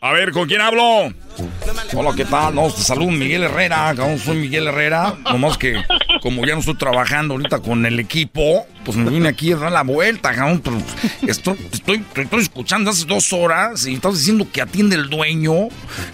A 0.00 0.12
ver, 0.12 0.32
¿con 0.32 0.48
quién 0.48 0.60
hablo? 0.60 1.12
Hola, 1.94 2.12
¿qué 2.16 2.24
tal? 2.24 2.54
No, 2.54 2.70
te 2.70 2.82
saludo 2.82 3.10
Miguel 3.10 3.44
Herrera, 3.44 3.92
cabrón, 3.96 4.18
soy 4.18 4.38
Miguel 4.38 4.66
Herrera. 4.66 5.14
Nomás 5.24 5.56
que 5.58 5.82
como 6.22 6.44
ya 6.46 6.54
no 6.54 6.60
estoy 6.60 6.76
trabajando 6.76 7.34
ahorita 7.34 7.58
con 7.60 7.84
el 7.84 7.98
equipo, 7.98 8.66
pues 8.84 8.96
me 8.96 9.10
vine 9.10 9.28
aquí 9.28 9.52
a 9.52 9.56
dar 9.56 9.72
la 9.72 9.82
vuelta, 9.82 10.32
estoy, 11.26 11.56
estoy, 11.72 12.04
estoy 12.14 12.40
escuchando 12.40 12.90
hace 12.90 13.06
dos 13.06 13.32
horas 13.32 13.86
y 13.86 13.94
estás 13.94 14.18
diciendo 14.18 14.46
que 14.52 14.62
atiende 14.62 14.96
el 14.96 15.10
dueño. 15.10 15.68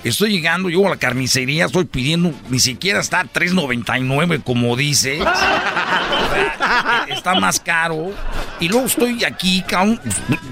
Estoy 0.04 0.32
llegando, 0.32 0.68
llego 0.68 0.86
a 0.86 0.90
la 0.90 0.96
carnicería, 0.96 1.66
estoy 1.66 1.84
pidiendo, 1.84 2.32
ni 2.48 2.58
siquiera 2.58 3.00
está 3.00 3.20
a 3.20 3.24
3.99 3.24 4.42
como 4.42 4.76
dice. 4.76 5.20
Está 7.08 7.34
más 7.34 7.60
caro. 7.60 8.12
Y 8.60 8.68
luego 8.68 8.86
estoy 8.86 9.24
aquí, 9.24 9.62
cabrón. 9.66 10.00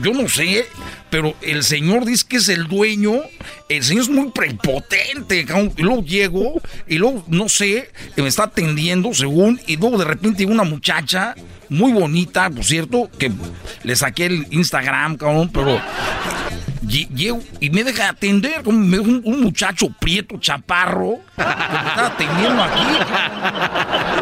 Yo 0.02 0.12
no 0.12 0.28
sé, 0.28 0.66
pero 1.10 1.34
el 1.40 1.62
señor 1.62 2.04
dice 2.04 2.24
que 2.28 2.36
es 2.36 2.48
el 2.48 2.66
dueño. 2.66 3.20
El 3.68 3.82
señor 3.82 4.02
es 4.02 4.08
muy 4.08 4.30
prepotente. 4.30 5.46
Y 5.76 5.82
luego 5.82 6.02
llego, 6.02 6.60
y 6.86 6.98
luego, 6.98 7.24
no 7.28 7.48
sé, 7.48 7.90
me 8.16 8.28
está 8.28 8.44
atendiendo 8.44 9.14
según, 9.14 9.60
y 9.66 9.76
luego 9.76 9.98
de 9.98 10.04
repente 10.04 10.46
una 10.46 10.64
muchacha 10.64 11.34
muy 11.68 11.92
bonita, 11.92 12.50
por 12.50 12.64
cierto, 12.64 13.10
que 13.18 13.32
le 13.82 13.96
saqué 13.96 14.26
el 14.26 14.46
Instagram, 14.50 15.16
cabrón, 15.16 15.50
pero 15.52 15.80
y 16.88 17.70
me 17.70 17.84
deja 17.84 18.08
atender 18.08 18.62
como 18.62 18.78
un, 18.78 19.22
un, 19.24 19.40
muchacho 19.40 19.88
prieto, 20.00 20.38
chaparro, 20.38 21.18
que 21.36 21.42
me 21.42 21.50
está 21.50 22.06
atendiendo 22.06 22.62
aquí. 22.62 22.82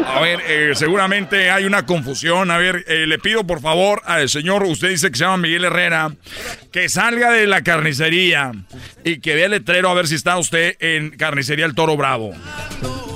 A 0.07 0.19
ver, 0.21 0.41
eh, 0.47 0.71
seguramente 0.75 1.51
hay 1.51 1.65
una 1.65 1.85
confusión. 1.85 2.49
A 2.51 2.57
ver, 2.57 2.83
eh, 2.87 3.05
le 3.05 3.19
pido 3.19 3.45
por 3.45 3.61
favor 3.61 4.01
al 4.05 4.29
señor, 4.29 4.63
usted 4.63 4.89
dice 4.89 5.11
que 5.11 5.17
se 5.17 5.23
llama 5.23 5.37
Miguel 5.37 5.65
Herrera, 5.65 6.13
que 6.71 6.89
salga 6.89 7.31
de 7.31 7.47
la 7.47 7.61
carnicería 7.61 8.51
y 9.03 9.19
que 9.19 9.35
vea 9.35 9.45
el 9.45 9.51
letrero 9.51 9.89
a 9.89 9.93
ver 9.93 10.07
si 10.07 10.15
está 10.15 10.37
usted 10.37 10.75
en 10.79 11.11
carnicería 11.11 11.65
El 11.65 11.75
Toro 11.75 11.95
Bravo. 11.97 12.31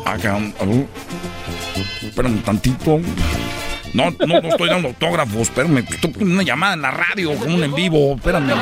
Acá, 0.05 0.37
uh, 0.37 0.87
espérame 2.01 2.33
un 2.33 2.43
tantito. 2.43 3.01
No, 3.93 4.11
no, 4.11 4.41
no 4.41 4.49
estoy 4.49 4.69
dando 4.69 4.89
autógrafos, 4.89 5.41
espérame. 5.41 5.79
Estoy 5.89 6.13
una 6.19 6.43
llamada 6.43 6.73
en 6.75 6.81
la 6.81 6.91
radio, 6.91 7.33
como 7.35 7.55
un 7.55 7.63
en 7.63 7.73
vivo, 7.73 8.15
espérame. 8.15 8.53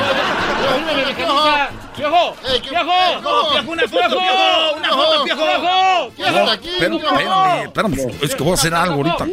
¡Viejo! 1.16 1.66
¡Viejo! 1.96 2.36
¡Viejo! 2.62 3.62
¡Una 3.66 3.82
foto, 3.82 4.20
viejo! 4.20 4.76
¡Una 4.76 4.88
foto, 4.88 5.24
viejo! 5.24 6.12
Espérame, 6.16 6.96
espérame, 6.96 7.62
espérame, 7.64 7.94
es 8.22 8.34
que 8.34 8.42
voy 8.42 8.52
a 8.52 8.54
hacer 8.54 8.74
algo 8.74 8.94
ahorita. 8.96 9.26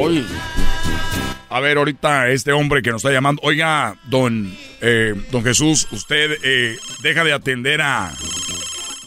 Oye. 0.00 0.24
A 1.50 1.60
ver, 1.60 1.78
ahorita 1.78 2.28
este 2.28 2.52
hombre 2.52 2.82
que 2.82 2.90
nos 2.90 3.00
está 3.02 3.10
llamando. 3.10 3.40
Oiga, 3.42 3.96
don, 4.04 4.54
eh, 4.82 5.14
don 5.30 5.42
Jesús, 5.42 5.88
usted 5.90 6.36
eh, 6.42 6.76
deja 7.00 7.24
de 7.24 7.32
atender 7.32 7.80
a, 7.80 8.12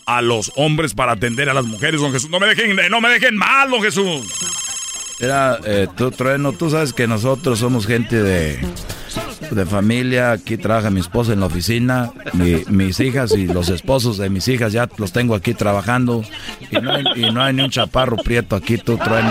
a 0.07 0.21
los 0.23 0.51
hombres 0.55 0.95
para 0.95 1.11
atender 1.11 1.49
a 1.49 1.53
las 1.53 1.65
mujeres, 1.65 2.01
don 2.01 2.11
Jesús. 2.11 2.31
No 2.31 2.39
me 2.39 2.47
dejen, 2.47 2.75
no 2.89 2.99
me 2.99 3.09
dejen 3.09 3.37
mal, 3.37 3.69
don 3.69 3.83
Jesús. 3.83 4.21
Era, 5.21 5.59
eh, 5.65 5.87
tú, 5.95 6.09
Trueno, 6.09 6.51
tú 6.51 6.71
sabes 6.71 6.93
que 6.93 7.07
nosotros 7.07 7.59
somos 7.59 7.85
gente 7.85 8.21
de, 8.23 8.59
de 9.51 9.65
familia. 9.67 10.31
Aquí 10.31 10.57
trabaja 10.57 10.89
mi 10.89 10.99
esposa 10.99 11.33
en 11.33 11.41
la 11.41 11.45
oficina. 11.45 12.11
Mi, 12.33 12.63
mis 12.67 12.99
hijas 12.99 13.31
y 13.33 13.45
los 13.45 13.69
esposos 13.69 14.17
de 14.17 14.31
mis 14.31 14.47
hijas 14.47 14.73
ya 14.73 14.89
los 14.97 15.11
tengo 15.11 15.35
aquí 15.35 15.53
trabajando. 15.53 16.23
Y 16.71 16.77
no 16.77 16.91
hay, 16.91 17.03
y 17.15 17.31
no 17.31 17.43
hay 17.43 17.53
ni 17.53 17.61
un 17.61 17.69
chaparro 17.69 18.17
prieto 18.17 18.55
aquí, 18.55 18.77
tú, 18.77 18.97
Trueno. 18.97 19.29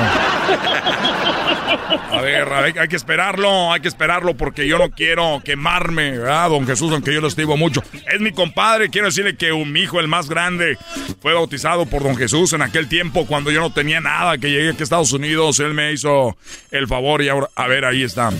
A 2.20 2.22
ver, 2.22 2.52
hay, 2.52 2.74
hay, 2.78 2.88
que 2.88 2.96
esperarlo, 2.96 3.72
hay 3.72 3.80
que 3.80 3.88
esperarlo 3.88 4.34
porque 4.34 4.68
yo 4.68 4.76
no 4.76 4.90
quiero 4.90 5.40
quemarme, 5.42 6.18
¿verdad, 6.18 6.50
don 6.50 6.66
Jesús? 6.66 6.92
Aunque 6.92 7.14
yo 7.14 7.22
lo 7.22 7.28
estimo 7.28 7.56
mucho. 7.56 7.82
Es 8.12 8.20
mi 8.20 8.30
compadre, 8.30 8.90
quiero 8.90 9.06
decirle 9.06 9.36
que 9.36 9.52
un, 9.52 9.74
hijo, 9.74 10.00
el 10.00 10.06
más 10.06 10.28
grande, 10.28 10.76
fue 11.22 11.32
bautizado 11.32 11.86
por 11.86 12.02
don 12.02 12.16
Jesús 12.18 12.52
en 12.52 12.60
aquel 12.60 12.88
tiempo 12.90 13.26
cuando 13.26 13.50
yo 13.50 13.62
no 13.62 13.72
tenía 13.72 14.02
nada, 14.02 14.36
que 14.36 14.50
llegué 14.50 14.68
aquí 14.68 14.80
a 14.80 14.82
Estados 14.82 15.14
Unidos, 15.14 15.60
él 15.60 15.72
me 15.72 15.94
hizo 15.94 16.36
el 16.70 16.86
favor 16.88 17.22
y 17.22 17.30
ahora, 17.30 17.48
a 17.54 17.66
ver, 17.66 17.86
ahí 17.86 18.02
está. 18.02 18.30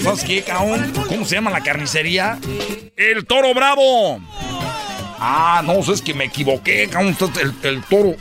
¿sabes 0.00 0.24
qué, 0.24 0.42
cabrón? 0.42 0.90
¿Cómo 1.06 1.26
se 1.26 1.34
llama 1.34 1.50
la 1.50 1.60
carnicería? 1.60 2.38
El 2.96 3.26
Toro 3.26 3.52
Bravo. 3.52 4.22
Ah, 5.18 5.62
no, 5.64 5.80
es 5.80 6.02
que 6.02 6.14
me 6.14 6.24
equivoqué, 6.24 6.88
cabrón, 6.88 7.16
el, 7.40 7.54
el 7.62 7.82
toro. 7.84 8.14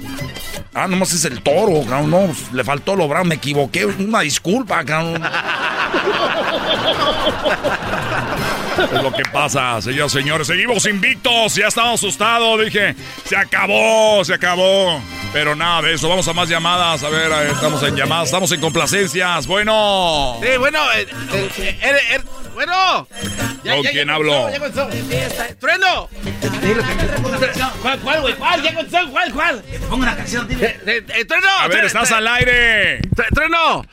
Ah, 0.73 0.87
nomás 0.87 1.13
es 1.13 1.23
el 1.25 1.41
toro, 1.41 1.83
cabrón. 1.87 2.11
No, 2.11 2.35
le 2.51 2.63
faltó 2.63 2.95
lo 2.95 3.07
brown, 3.07 3.27
me 3.27 3.35
equivoqué. 3.35 3.85
Una 3.85 4.21
disculpa, 4.21 4.83
cabrón. 4.83 5.23
Es 8.93 9.01
lo 9.01 9.11
que 9.13 9.23
pasa, 9.31 9.81
señores, 9.81 10.11
señores. 10.11 10.47
Seguimos 10.47 10.85
invictos. 10.85 11.55
Ya 11.55 11.67
estaba 11.67 11.93
asustado. 11.93 12.57
Dije, 12.57 12.93
se 13.25 13.37
acabó, 13.37 14.23
se 14.25 14.33
acabó. 14.33 15.01
Pero 15.31 15.55
nada 15.55 15.83
de 15.83 15.93
eso. 15.93 16.09
Vamos 16.09 16.27
a 16.27 16.33
más 16.33 16.49
llamadas. 16.49 17.03
A 17.03 17.09
ver, 17.09 17.31
estamos 17.49 17.81
en 17.83 17.95
llamadas. 17.95 18.25
Estamos 18.25 18.51
en 18.51 18.59
complacencias. 18.59 19.47
Bueno. 19.47 20.37
Sí, 20.41 20.57
bueno. 20.57 20.79
Eh, 20.93 21.07
eh, 21.59 21.77
eh, 21.81 22.21
bueno. 22.53 23.07
¿Con 23.65 23.83
quién 23.83 24.09
hablo? 24.09 24.49
¡Trueno! 25.59 26.09
¿Cuál, 27.81 27.99
cuál, 27.99 28.21
güey? 28.21 28.33
¿Cuál? 28.35 28.61
¿Ya 28.61 28.73
contestó? 28.73 29.09
¿Cuál, 29.11 29.33
cuál? 29.33 29.63
Que 29.63 29.79
te 29.79 29.87
pongo 29.87 30.03
una 30.03 30.15
canción, 30.15 30.47
dile. 30.47 30.79
¡Trueno! 31.27 31.49
A 31.59 31.67
ver, 31.67 31.85
estás 31.85 32.11
al 32.11 32.27
aire. 32.27 32.99
¡Trueno! 33.33 33.85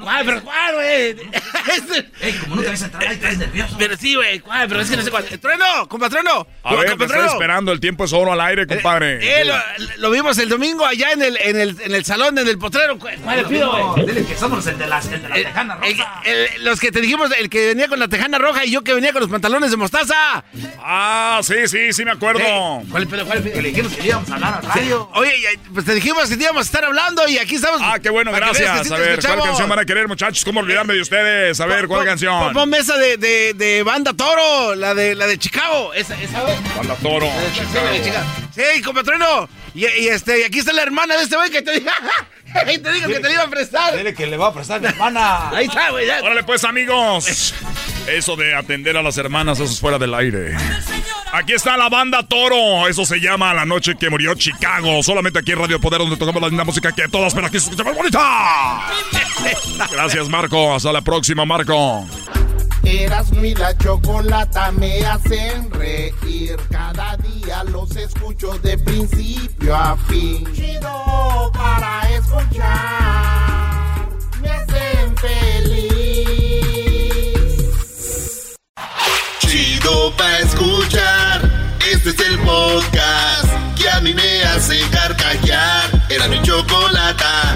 ¿Cuál, 0.00 0.26
pero 0.26 0.42
cuál, 0.42 0.74
güey? 0.74 1.16
Ey, 2.20 2.32
como 2.34 2.56
nunca 2.56 2.68
habías 2.68 2.82
entrado 2.82 3.08
ahí, 3.08 3.14
estás 3.14 3.38
nervioso. 3.38 3.76
Pero 3.78 3.96
sí, 3.96 4.14
güey. 4.14 4.40
¿Cuál? 4.40 4.68
Pero 4.68 4.80
es 4.80 4.90
que 4.90 4.96
no 4.96 5.02
sé 5.02 5.10
cuál. 5.10 5.24
¡Trueno! 5.24 5.88
¡Compa 5.88 6.08
Trueno! 6.08 6.46
A 6.62 6.74
ver, 6.74 6.88
estoy 6.88 7.26
esperando. 7.26 7.72
El 7.72 7.80
tiempo 7.80 8.04
es 8.04 8.12
oro 8.12 8.32
al 8.32 8.40
aire, 8.40 8.66
compadre. 8.66 9.40
Eh, 9.40 9.44
lo, 9.44 9.54
lo, 9.98 10.10
vimos 10.10 10.38
el 10.38 10.48
domingo 10.48 10.86
allá 10.86 11.12
en 11.12 11.22
el, 11.22 11.36
en 11.38 11.58
el, 11.58 11.80
en 11.80 11.94
el 11.94 12.04
salón, 12.04 12.38
en 12.38 12.48
el 12.48 12.58
potrero. 12.58 12.98
¿Cuál 12.98 13.18
le 13.36 13.44
pido, 13.44 13.92
güey? 13.92 14.06
Dile 14.06 14.24
que 14.24 14.36
somos 14.36 14.66
el 14.66 14.78
de, 14.78 14.86
las, 14.86 15.06
el 15.06 15.22
de 15.22 15.28
la 15.28 15.34
tejana 15.34 15.74
roja. 15.76 16.22
los 16.58 16.80
que 16.80 16.92
te 16.92 17.00
dijimos, 17.00 17.30
el 17.38 17.50
que 17.50 17.68
venía 17.68 17.88
con 17.88 17.98
la 17.98 18.08
tejana 18.08 18.38
roja 18.38 18.64
y 18.64 18.70
yo 18.70 18.82
que 18.82 18.94
venía 18.94 19.01
con 19.10 19.22
los 19.22 19.30
pantalones 19.30 19.70
de 19.70 19.76
mostaza. 19.76 20.44
Ah, 20.78 21.40
sí, 21.42 21.66
sí, 21.66 21.92
sí 21.92 22.04
me 22.04 22.12
acuerdo. 22.12 22.40
Eh, 22.40 22.84
¿Cuál 22.90 23.08
pedo? 23.08 23.26
¿Cuál? 23.26 23.42
Que 23.42 23.62
le 23.62 23.68
dijimos 23.70 23.92
que 23.94 24.06
íbamos 24.06 24.30
a 24.30 24.34
hablar 24.34 24.54
a 24.54 24.60
radio. 24.60 25.10
Sí. 25.12 25.18
Oye, 25.18 25.32
pues 25.72 25.86
te 25.86 25.94
dijimos 25.94 26.28
que 26.28 26.34
íbamos 26.34 26.60
a 26.60 26.64
estar 26.64 26.84
hablando 26.84 27.26
y 27.26 27.38
aquí 27.38 27.56
estamos. 27.56 27.80
Ah, 27.82 27.98
qué 28.00 28.10
bueno, 28.10 28.30
gracias. 28.32 28.90
a 28.90 28.96
ver, 28.96 29.20
¿cuál 29.20 29.42
canción 29.42 29.68
van 29.68 29.78
a 29.78 29.84
querer, 29.84 30.06
muchachos? 30.06 30.44
¿Cómo 30.44 30.60
olvidarme 30.60 30.94
de 30.94 31.00
ustedes? 31.00 31.60
A 31.60 31.66
ver, 31.66 31.88
¿cuál 31.88 32.04
canción? 32.04 32.52
Pon 32.52 32.68
mesa 32.68 32.96
de, 32.96 33.16
de, 33.16 33.54
de, 33.54 33.82
Banda 33.82 34.12
Toro, 34.12 34.74
la 34.74 34.94
de, 34.94 35.14
la 35.14 35.26
de 35.26 35.38
Chicago. 35.38 35.92
Esa, 35.94 36.20
esa, 36.20 36.42
Banda 36.76 36.94
Toro. 37.02 37.28
Chicago. 37.54 38.26
Sí, 38.54 38.82
compatreno. 38.82 39.48
Y, 39.74 39.86
y, 39.86 40.08
este, 40.08 40.40
y 40.40 40.42
aquí 40.44 40.58
está 40.58 40.72
la 40.72 40.82
hermana 40.82 41.16
de 41.16 41.22
este 41.22 41.36
güey 41.36 41.50
que 41.50 41.62
te 41.62 41.72
diga. 41.72 41.92
Ahí 42.66 42.78
te 42.78 42.92
digo 42.92 43.08
que 43.08 43.20
te 43.20 43.32
iba 43.32 43.42
a 43.42 43.50
prestar. 43.50 43.96
Dile 43.96 44.14
que 44.14 44.26
le 44.26 44.36
va 44.36 44.48
a 44.48 44.54
prestar 44.54 44.80
mi 44.80 44.88
hermana. 44.88 45.50
Ahí 45.50 45.66
está, 45.66 45.90
güey. 45.90 46.08
Órale, 46.08 46.42
pues, 46.44 46.64
amigos. 46.64 47.54
Eso 48.06 48.36
de 48.36 48.54
atender 48.54 48.96
a 48.96 49.02
las 49.02 49.16
hermanas, 49.16 49.58
eso 49.60 49.72
es 49.72 49.80
fuera 49.80 49.98
del 49.98 50.14
aire. 50.14 50.56
Aquí 51.32 51.54
está 51.54 51.76
la 51.76 51.88
banda 51.88 52.22
Toro. 52.22 52.86
Eso 52.88 53.06
se 53.06 53.20
llama 53.20 53.54
La 53.54 53.64
Noche 53.64 53.94
que 53.98 54.10
Murió 54.10 54.34
Chicago. 54.34 55.02
Solamente 55.02 55.38
aquí 55.38 55.52
en 55.52 55.60
Radio 55.60 55.80
Poder, 55.80 56.00
donde 56.00 56.16
tocamos 56.16 56.42
la 56.42 56.48
linda 56.48 56.64
música 56.64 56.92
que 56.92 57.08
todas, 57.08 57.32
pero 57.32 57.46
aquí 57.46 57.58
se 57.58 57.70
escucha 57.70 57.84
más 57.84 57.96
bonita. 57.96 58.82
Gracias, 59.92 60.28
Marco. 60.28 60.74
Hasta 60.74 60.92
la 60.92 61.00
próxima, 61.00 61.44
Marco. 61.44 62.06
Eras 62.84 63.30
mi 63.32 63.54
la 63.54 63.76
chocolata 63.78 64.72
me 64.72 65.04
hacen 65.06 65.70
reír. 65.70 66.56
Cada 66.70 67.16
día 67.18 67.64
los 67.64 67.94
escucho 67.96 68.58
de 68.58 68.76
principio 68.78 69.74
a 69.74 69.96
fin. 70.08 70.46
Chido 70.52 71.50
para 71.54 72.10
escuchar. 72.10 74.08
Me 74.42 74.50
hacen 74.50 75.16
feliz. 75.16 75.61
Chido 79.52 80.10
para 80.16 80.38
escuchar. 80.38 81.42
Este 81.92 82.08
es 82.08 82.20
el 82.20 82.38
podcast 82.38 83.76
que 83.76 83.86
a 83.86 84.00
mí 84.00 84.14
me 84.14 84.42
hace 84.44 84.80
carcajear. 84.90 85.90
Era 86.08 86.26
mi 86.28 86.40
chocolata. 86.40 87.54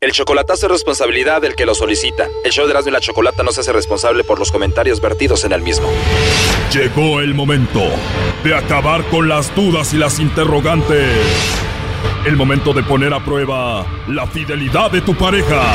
El 0.00 0.12
chocolatazo 0.12 0.64
es 0.64 0.72
responsabilidad 0.72 1.42
del 1.42 1.54
que 1.54 1.66
lo 1.66 1.74
solicita. 1.74 2.28
El 2.46 2.50
show 2.50 2.64
de 2.64 2.70
Erasmo 2.70 2.88
y 2.88 2.92
la 2.92 3.00
Chocolata 3.00 3.42
no 3.42 3.52
se 3.52 3.60
hace 3.60 3.74
responsable 3.74 4.24
por 4.24 4.38
los 4.38 4.50
comentarios 4.50 5.02
vertidos 5.02 5.44
en 5.44 5.52
el 5.52 5.60
mismo. 5.60 5.86
Llegó 6.72 7.20
el 7.20 7.34
momento 7.34 7.82
de 8.42 8.54
acabar 8.56 9.04
con 9.10 9.28
las 9.28 9.54
dudas 9.54 9.92
y 9.92 9.98
las 9.98 10.18
interrogantes. 10.18 11.14
El 12.24 12.36
momento 12.36 12.72
de 12.72 12.82
poner 12.84 13.12
a 13.12 13.22
prueba 13.22 13.84
la 14.08 14.26
fidelidad 14.26 14.90
de 14.90 15.02
tu 15.02 15.14
pareja. 15.14 15.74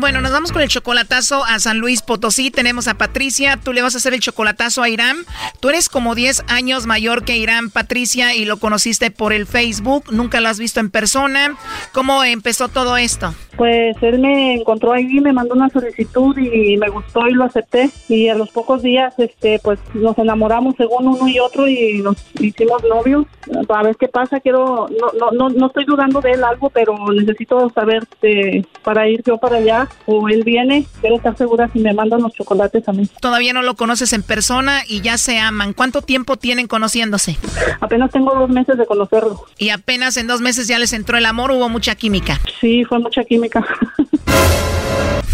Bueno, 0.00 0.20
nos 0.20 0.30
vamos 0.30 0.52
con 0.52 0.62
el 0.62 0.68
chocolatazo 0.68 1.44
a 1.44 1.58
San 1.58 1.78
Luis 1.78 2.02
Potosí. 2.02 2.52
Tenemos 2.52 2.86
a 2.86 2.94
Patricia. 2.94 3.56
Tú 3.56 3.72
le 3.72 3.82
vas 3.82 3.96
a 3.96 3.98
hacer 3.98 4.14
el 4.14 4.20
chocolatazo 4.20 4.80
a 4.84 4.88
Irán. 4.88 5.16
Tú 5.58 5.70
eres 5.70 5.88
como 5.88 6.14
10 6.14 6.44
años 6.46 6.86
mayor 6.86 7.24
que 7.24 7.36
Irán, 7.36 7.68
Patricia, 7.70 8.32
y 8.32 8.44
lo 8.44 8.58
conociste 8.58 9.10
por 9.10 9.32
el 9.32 9.44
Facebook. 9.44 10.04
Nunca 10.12 10.40
lo 10.40 10.50
has 10.50 10.60
visto 10.60 10.78
en 10.78 10.90
persona. 10.90 11.56
¿Cómo 11.92 12.22
empezó 12.22 12.68
todo 12.68 12.96
esto? 12.96 13.34
Pues 13.56 13.96
él 14.00 14.20
me 14.20 14.54
encontró 14.54 14.92
ahí, 14.92 15.18
me 15.20 15.32
mandó 15.32 15.56
una 15.56 15.68
solicitud 15.68 16.38
y 16.38 16.76
me 16.76 16.88
gustó 16.90 17.26
y 17.26 17.32
lo 17.32 17.42
acepté. 17.42 17.90
Y 18.08 18.28
a 18.28 18.36
los 18.36 18.50
pocos 18.50 18.82
días, 18.82 19.14
este, 19.18 19.58
pues 19.64 19.80
nos 19.94 20.16
enamoramos 20.16 20.76
según 20.76 21.08
uno 21.08 21.26
y 21.26 21.40
otro 21.40 21.66
y 21.66 22.00
nos 22.02 22.24
hicimos 22.38 22.84
novios. 22.84 23.26
A 23.68 23.82
ver 23.82 23.96
qué 23.96 24.06
pasa. 24.06 24.38
Quiero, 24.38 24.88
no, 24.88 25.18
no, 25.18 25.32
no, 25.32 25.48
no 25.48 25.66
estoy 25.66 25.86
dudando 25.86 26.20
de 26.20 26.32
él 26.32 26.44
algo, 26.44 26.70
pero 26.70 26.96
necesito 27.12 27.68
saber 27.70 28.06
este, 28.12 28.64
para 28.84 29.08
ir 29.08 29.24
yo 29.24 29.38
para 29.38 29.56
allá 29.56 29.87
o 30.06 30.28
él 30.28 30.42
viene, 30.44 30.86
quiero 31.00 31.16
estar 31.16 31.36
segura 31.36 31.68
si 31.72 31.80
me 31.80 31.92
mandan 31.92 32.22
los 32.22 32.32
chocolates 32.32 32.88
a 32.88 32.92
mí. 32.92 33.08
Todavía 33.20 33.52
no 33.52 33.62
lo 33.62 33.76
conoces 33.76 34.12
en 34.12 34.22
persona 34.22 34.82
y 34.86 35.00
ya 35.00 35.18
se 35.18 35.38
aman. 35.38 35.72
¿Cuánto 35.72 36.02
tiempo 36.02 36.36
tienen 36.36 36.66
conociéndose? 36.66 37.36
Apenas 37.80 38.10
tengo 38.10 38.34
dos 38.34 38.50
meses 38.50 38.78
de 38.78 38.86
conocerlo. 38.86 39.44
Y 39.58 39.70
apenas 39.70 40.16
en 40.16 40.26
dos 40.26 40.40
meses 40.40 40.68
ya 40.68 40.78
les 40.78 40.92
entró 40.92 41.18
el 41.18 41.26
amor, 41.26 41.50
hubo 41.50 41.68
mucha 41.68 41.94
química. 41.94 42.40
Sí, 42.60 42.84
fue 42.84 42.98
mucha 42.98 43.24
química. 43.24 43.66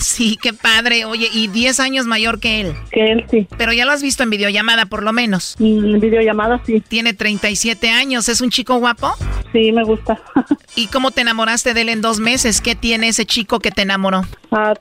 Sí, 0.05 0.39
qué 0.41 0.53
padre. 0.53 1.07
Oye, 1.07 1.29
y 1.33 1.49
10 1.49 1.81
años 1.81 2.07
mayor 2.07 2.39
que 2.39 2.61
él. 2.61 2.75
Que 2.93 3.13
él, 3.13 3.25
sí. 3.31 3.49
Pero 3.57 3.73
ya 3.73 3.87
lo 3.87 3.93
has 3.93 4.03
visto 4.03 4.23
en 4.23 4.31
videollamada, 4.31 4.87
por 4.87 5.03
lo 5.03 5.13
menos. 5.13 5.57
En 5.59 5.99
videollamada, 5.99 6.61
sí. 6.67 6.83
Tiene 6.87 7.15
37 7.15 7.89
años. 7.89 8.29
¿Es 8.29 8.41
un 8.43 8.51
chico 8.51 8.77
guapo? 8.77 9.15
Sí, 9.53 9.73
me 9.73 9.83
gusta. 9.83 10.21
¿Y 10.77 10.89
cómo 10.89 11.11
te 11.11 11.23
enamoraste 11.23 11.73
de 11.73 11.81
él 11.81 11.89
en 11.89 12.03
dos 12.03 12.21
meses? 12.21 12.61
¿Qué 12.61 12.75
tiene 12.75 13.09
ese 13.09 13.25
chico 13.25 13.61
que 13.61 13.71
te 13.71 13.83
enamoró? 13.83 14.23
Ah, 14.57 14.75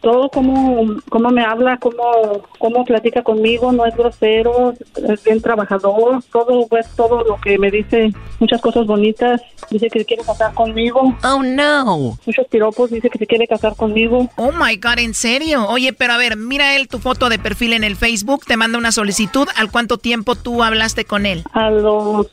todo 0.00 0.30
como 0.30 0.96
cómo 1.10 1.28
me 1.28 1.44
habla, 1.44 1.76
cómo, 1.76 2.42
cómo 2.58 2.86
platica 2.86 3.22
conmigo, 3.22 3.70
no 3.70 3.84
es 3.84 3.94
grosero, 3.94 4.72
es 4.96 5.22
bien 5.22 5.42
trabajador, 5.42 6.22
todo 6.32 6.66
pues 6.68 6.88
todo 6.96 7.22
lo 7.24 7.38
que 7.38 7.58
me 7.58 7.70
dice, 7.70 8.14
muchas 8.38 8.62
cosas 8.62 8.86
bonitas, 8.86 9.42
dice 9.70 9.90
que 9.90 9.98
se 9.98 10.04
quiere 10.06 10.24
casar 10.24 10.54
conmigo. 10.54 11.14
Oh 11.22 11.42
no. 11.42 12.18
Muchos 12.24 12.46
piropos, 12.48 12.90
dice 12.90 13.10
que 13.10 13.18
se 13.18 13.26
quiere 13.26 13.46
casar 13.46 13.76
conmigo. 13.76 14.26
Oh 14.36 14.52
my 14.52 14.76
god, 14.76 14.98
¿en 14.98 15.12
serio? 15.12 15.66
Oye, 15.68 15.92
pero 15.92 16.14
a 16.14 16.16
ver, 16.16 16.38
mira 16.38 16.74
él 16.76 16.88
tu 16.88 16.98
foto 16.98 17.28
de 17.28 17.38
perfil 17.38 17.74
en 17.74 17.84
el 17.84 17.96
Facebook, 17.96 18.46
te 18.46 18.56
manda 18.56 18.78
una 18.78 18.90
solicitud, 18.90 19.46
¿al 19.54 19.70
cuánto 19.70 19.98
tiempo 19.98 20.34
tú 20.34 20.62
hablaste 20.62 21.04
con 21.04 21.26
él? 21.26 21.44
A 21.52 21.68
los 21.68 22.26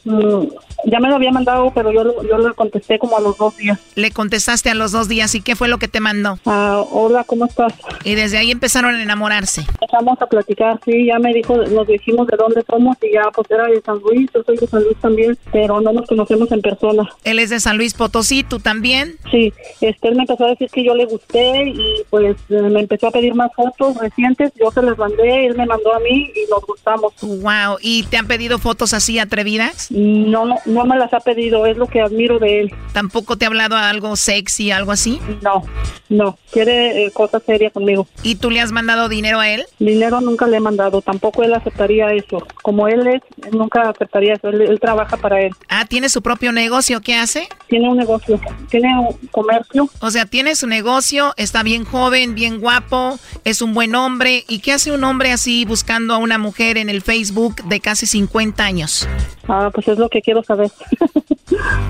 ya 0.85 0.99
me 0.99 1.09
lo 1.09 1.15
había 1.15 1.31
mandado, 1.31 1.71
pero 1.73 1.91
yo, 1.91 2.23
yo 2.23 2.37
le 2.37 2.53
contesté 2.53 2.99
como 2.99 3.17
a 3.17 3.19
los 3.19 3.37
dos 3.37 3.57
días. 3.57 3.79
Le 3.95 4.11
contestaste 4.11 4.69
a 4.69 4.75
los 4.75 4.91
dos 4.91 5.07
días, 5.07 5.33
¿y 5.35 5.41
qué 5.41 5.55
fue 5.55 5.67
lo 5.67 5.79
que 5.79 5.87
te 5.87 5.99
mandó? 5.99 6.39
Ah, 6.45 6.76
hola, 6.81 7.23
¿cómo 7.23 7.45
estás? 7.45 7.73
Y 8.03 8.15
desde 8.15 8.37
ahí 8.37 8.51
empezaron 8.51 8.95
a 8.95 9.01
enamorarse. 9.01 9.61
Empezamos 9.61 10.21
a 10.21 10.25
platicar, 10.27 10.79
sí, 10.85 11.05
ya 11.05 11.19
me 11.19 11.33
dijo, 11.33 11.55
nos 11.55 11.87
dijimos 11.87 12.27
de 12.27 12.37
dónde 12.37 12.63
somos 12.69 12.97
y 13.01 13.13
ya 13.13 13.23
pues 13.33 13.49
era 13.49 13.65
de 13.67 13.81
San 13.81 13.99
Luis, 13.99 14.29
yo 14.33 14.43
soy 14.43 14.57
de 14.57 14.67
San 14.67 14.83
Luis 14.83 14.97
también, 14.97 15.37
pero 15.51 15.81
no 15.81 15.93
nos 15.93 16.07
conocemos 16.07 16.51
en 16.51 16.61
persona. 16.61 17.07
Él 17.23 17.39
es 17.39 17.49
de 17.49 17.59
San 17.59 17.77
Luis 17.77 17.93
Potosí, 17.93 18.43
¿tú 18.43 18.59
también? 18.59 19.17
Sí, 19.31 19.53
este, 19.81 20.07
él 20.07 20.15
me 20.15 20.23
empezó 20.23 20.45
a 20.45 20.49
decir 20.49 20.69
que 20.71 20.83
yo 20.83 20.95
le 20.95 21.05
gusté 21.05 21.69
y 21.69 22.03
pues 22.09 22.35
eh, 22.49 22.61
me 22.61 22.81
empezó 22.81 23.07
a 23.07 23.11
pedir 23.11 23.35
más 23.35 23.51
fotos 23.53 23.97
recientes, 23.97 24.51
yo 24.59 24.71
se 24.71 24.81
las 24.81 24.97
mandé, 24.97 25.47
él 25.47 25.55
me 25.55 25.65
mandó 25.65 25.93
a 25.93 25.99
mí 25.99 26.31
y 26.35 26.49
nos 26.49 26.65
gustamos. 26.65 27.13
Wow, 27.21 27.77
¿y 27.81 28.03
te 28.03 28.17
han 28.17 28.27
pedido 28.27 28.59
fotos 28.59 28.93
así 28.93 29.19
atrevidas? 29.19 29.91
No, 29.91 30.45
no, 30.45 30.55
no 30.65 30.85
me 30.85 30.97
las 30.97 31.13
ha 31.13 31.19
pedido, 31.19 31.65
es 31.65 31.77
lo 31.77 31.87
que 31.87 32.01
admiro 32.01 32.39
de 32.39 32.61
él. 32.61 32.73
¿Tampoco 32.93 33.37
te 33.37 33.45
ha 33.45 33.47
hablado 33.47 33.75
algo 33.75 34.15
sexy, 34.15 34.71
algo 34.71 34.91
así? 34.91 35.19
No, 35.41 35.63
no, 36.09 36.37
quiere 36.57 37.05
eh, 37.05 37.11
cosas 37.11 37.43
serias 37.43 37.71
conmigo. 37.71 38.07
¿Y 38.23 38.33
tú 38.35 38.49
le 38.49 38.61
has 38.61 38.71
mandado 38.71 39.09
dinero 39.09 39.39
a 39.39 39.47
él? 39.47 39.65
Dinero 39.77 40.21
nunca 40.21 40.47
le 40.47 40.57
he 40.57 40.59
mandado, 40.59 41.03
tampoco 41.03 41.43
él 41.43 41.53
aceptaría 41.53 42.11
eso. 42.13 42.39
Como 42.63 42.87
él 42.87 43.05
es, 43.05 43.21
él 43.45 43.55
nunca 43.59 43.87
aceptaría 43.87 44.33
eso, 44.33 44.49
él, 44.49 44.61
él, 44.61 44.79
trabaja 44.79 45.17
para 45.17 45.39
él. 45.39 45.51
Ah, 45.69 45.85
¿tiene 45.85 46.09
su 46.09 46.23
propio 46.23 46.51
negocio? 46.51 46.99
¿Qué 47.01 47.13
hace? 47.13 47.47
Tiene 47.67 47.87
un 47.87 47.97
negocio, 47.97 48.41
tiene 48.71 48.87
un 48.97 49.27
comercio. 49.27 49.87
O 49.99 50.09
sea, 50.09 50.25
tiene 50.25 50.55
su 50.55 50.65
negocio, 50.65 51.35
está 51.37 51.61
bien 51.61 51.85
joven, 51.85 52.33
bien 52.33 52.59
guapo, 52.59 53.19
es 53.43 53.61
un 53.61 53.75
buen 53.75 53.93
hombre. 53.93 54.43
¿Y 54.47 54.57
qué 54.57 54.73
hace 54.73 54.91
un 54.91 55.03
hombre 55.03 55.31
así 55.31 55.63
buscando 55.63 56.15
a 56.15 56.17
una 56.17 56.39
mujer 56.39 56.79
en 56.79 56.89
el 56.89 57.03
Facebook 57.03 57.63
de 57.65 57.79
casi 57.81 58.07
50 58.07 58.63
años? 58.63 59.07
Ah, 59.47 59.69
pues 59.71 59.87
es 59.89 59.99
lo 59.99 60.09
que 60.09 60.23
quiero 60.23 60.41
saber. 60.41 60.71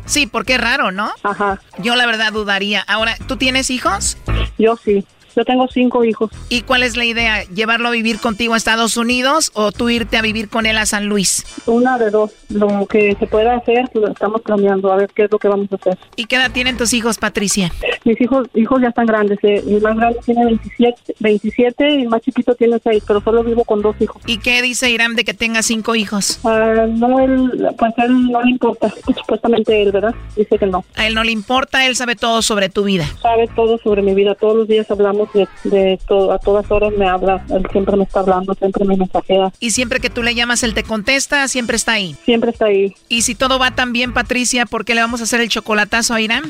Sí, 0.06 0.28
porque 0.28 0.56
es 0.56 0.62
raro, 0.62 0.92
¿no? 0.92 1.12
Ajá. 1.24 1.62
Yo 1.80 1.96
la 1.96 2.06
verdad 2.06 2.32
dudaría. 2.34 2.82
Ahora, 2.82 3.16
¿tú 3.28 3.38
tienes 3.38 3.70
hijos? 3.70 4.18
Yo 4.58 4.76
sí. 4.78 5.06
Yo 5.38 5.46
tengo 5.46 5.68
cinco 5.68 6.04
hijos. 6.04 6.32
¿Y 6.50 6.62
cuál 6.64 6.82
es 6.82 6.98
la 6.98 7.06
idea? 7.06 7.44
¿Llevarlo 7.44 7.90
a 7.90 7.92
vivir 7.92 8.20
contigo 8.20 8.56
a 8.56 8.58
Estados 8.58 8.98
Unidos 8.98 9.52
o 9.54 9.72
tú 9.72 9.88
irte 9.90 10.18
a 10.18 10.24
vivir 10.24 10.50
con 10.50 10.66
él 10.66 10.80
a 10.80 10.88
San 10.88 11.06
Luis? 11.06 11.46
Una 11.68 12.00
de 12.00 12.10
dos. 12.10 12.32
Lo 12.50 12.88
que 12.88 13.16
se 13.20 13.28
pueda 13.28 13.56
hacer, 13.56 13.88
lo 13.94 14.08
estamos 14.08 14.42
planeando. 14.42 14.92
A 14.92 14.96
ver 14.96 15.12
qué 15.16 15.26
es 15.26 15.32
lo 15.32 15.38
que 15.38 15.48
vamos 15.48 15.72
a 15.72 15.76
hacer. 15.76 15.96
¿Y 16.16 16.26
qué 16.26 16.38
edad 16.38 16.50
tienen 16.52 16.76
tus 16.76 16.92
hijos, 16.94 17.20
Patricia? 17.20 17.72
Mis 18.04 18.20
hijos 18.20 18.48
hijos 18.56 18.82
ya 18.82 18.88
están 18.88 19.06
grandes. 19.06 19.38
eh. 19.44 19.64
El 19.68 19.80
más 19.82 19.96
grande 19.96 20.20
tiene 20.26 20.46
27, 20.46 21.16
27 21.20 21.90
y 22.00 22.02
el 22.02 22.10
más 22.10 22.22
chiquito 22.22 22.56
tiene 22.56 22.80
6, 22.84 23.04
pero 23.06 23.22
solo 23.22 23.44
vivo 23.44 23.64
con 23.64 23.84
dos 23.84 23.96
hijos. 24.00 24.20
¿Y 24.26 24.40
qué 24.40 24.64
dice 24.64 24.90
Irán 24.90 25.14
de 25.16 25.24
que 25.24 25.36
tenga 25.36 25.62
cinco 25.62 25.94
hijos? 25.94 26.40
Ah, 26.46 26.88
no, 26.90 27.20
él, 27.20 27.68
pues 27.78 27.94
él 27.98 28.32
no 28.32 28.42
le 28.42 28.50
importa. 28.50 28.92
Supuestamente 29.16 29.84
él, 29.84 29.92
¿verdad? 29.92 30.16
Dice 30.36 30.58
que 30.58 30.66
no. 30.66 30.84
A 30.96 31.06
él 31.06 31.14
no 31.14 31.24
le 31.24 31.32
importa, 31.32 31.86
él 31.86 31.96
sabe 31.96 32.16
todo 32.16 32.42
sobre 32.42 32.70
tu 32.70 32.84
vida. 32.86 33.06
Sabe 33.22 33.48
todo 33.56 33.78
sobre 33.78 34.02
mi 34.02 34.16
vida. 34.16 34.34
Todos 34.34 34.56
los 34.56 34.68
días 34.68 34.90
hablamos 34.90 35.27
de, 35.34 35.48
de 35.64 36.00
todo. 36.08 36.32
A 36.32 36.40
todas 36.40 36.70
horas 36.72 36.94
me 36.98 37.08
habla. 37.08 37.44
Él 37.50 37.66
siempre 37.72 37.96
me 37.98 38.04
está 38.04 38.22
hablando, 38.22 38.54
siempre 38.54 38.86
me 38.86 38.98
mensajea. 38.98 39.52
Y 39.60 39.72
siempre 39.72 40.00
que 40.00 40.10
tú 40.10 40.24
le 40.24 40.36
llamas, 40.36 40.64
él 40.64 40.74
te 40.74 40.84
contesta, 40.84 41.48
siempre 41.48 41.76
está 41.76 41.94
ahí. 41.94 42.16
Siempre 42.26 42.52
está 42.52 42.66
ahí. 42.66 42.96
Y 43.10 43.22
si 43.22 43.36
todo 43.36 43.60
va 43.60 43.72
tan 43.72 43.94
bien, 43.94 44.14
Patricia, 44.14 44.66
¿por 44.66 44.86
qué 44.86 44.96
le 44.96 45.02
vamos 45.02 45.22
a 45.22 45.24
hacer 45.24 45.42
el 45.42 45.50
chocolatazo 45.50 46.14
a 46.14 46.22
Irán? 46.22 46.44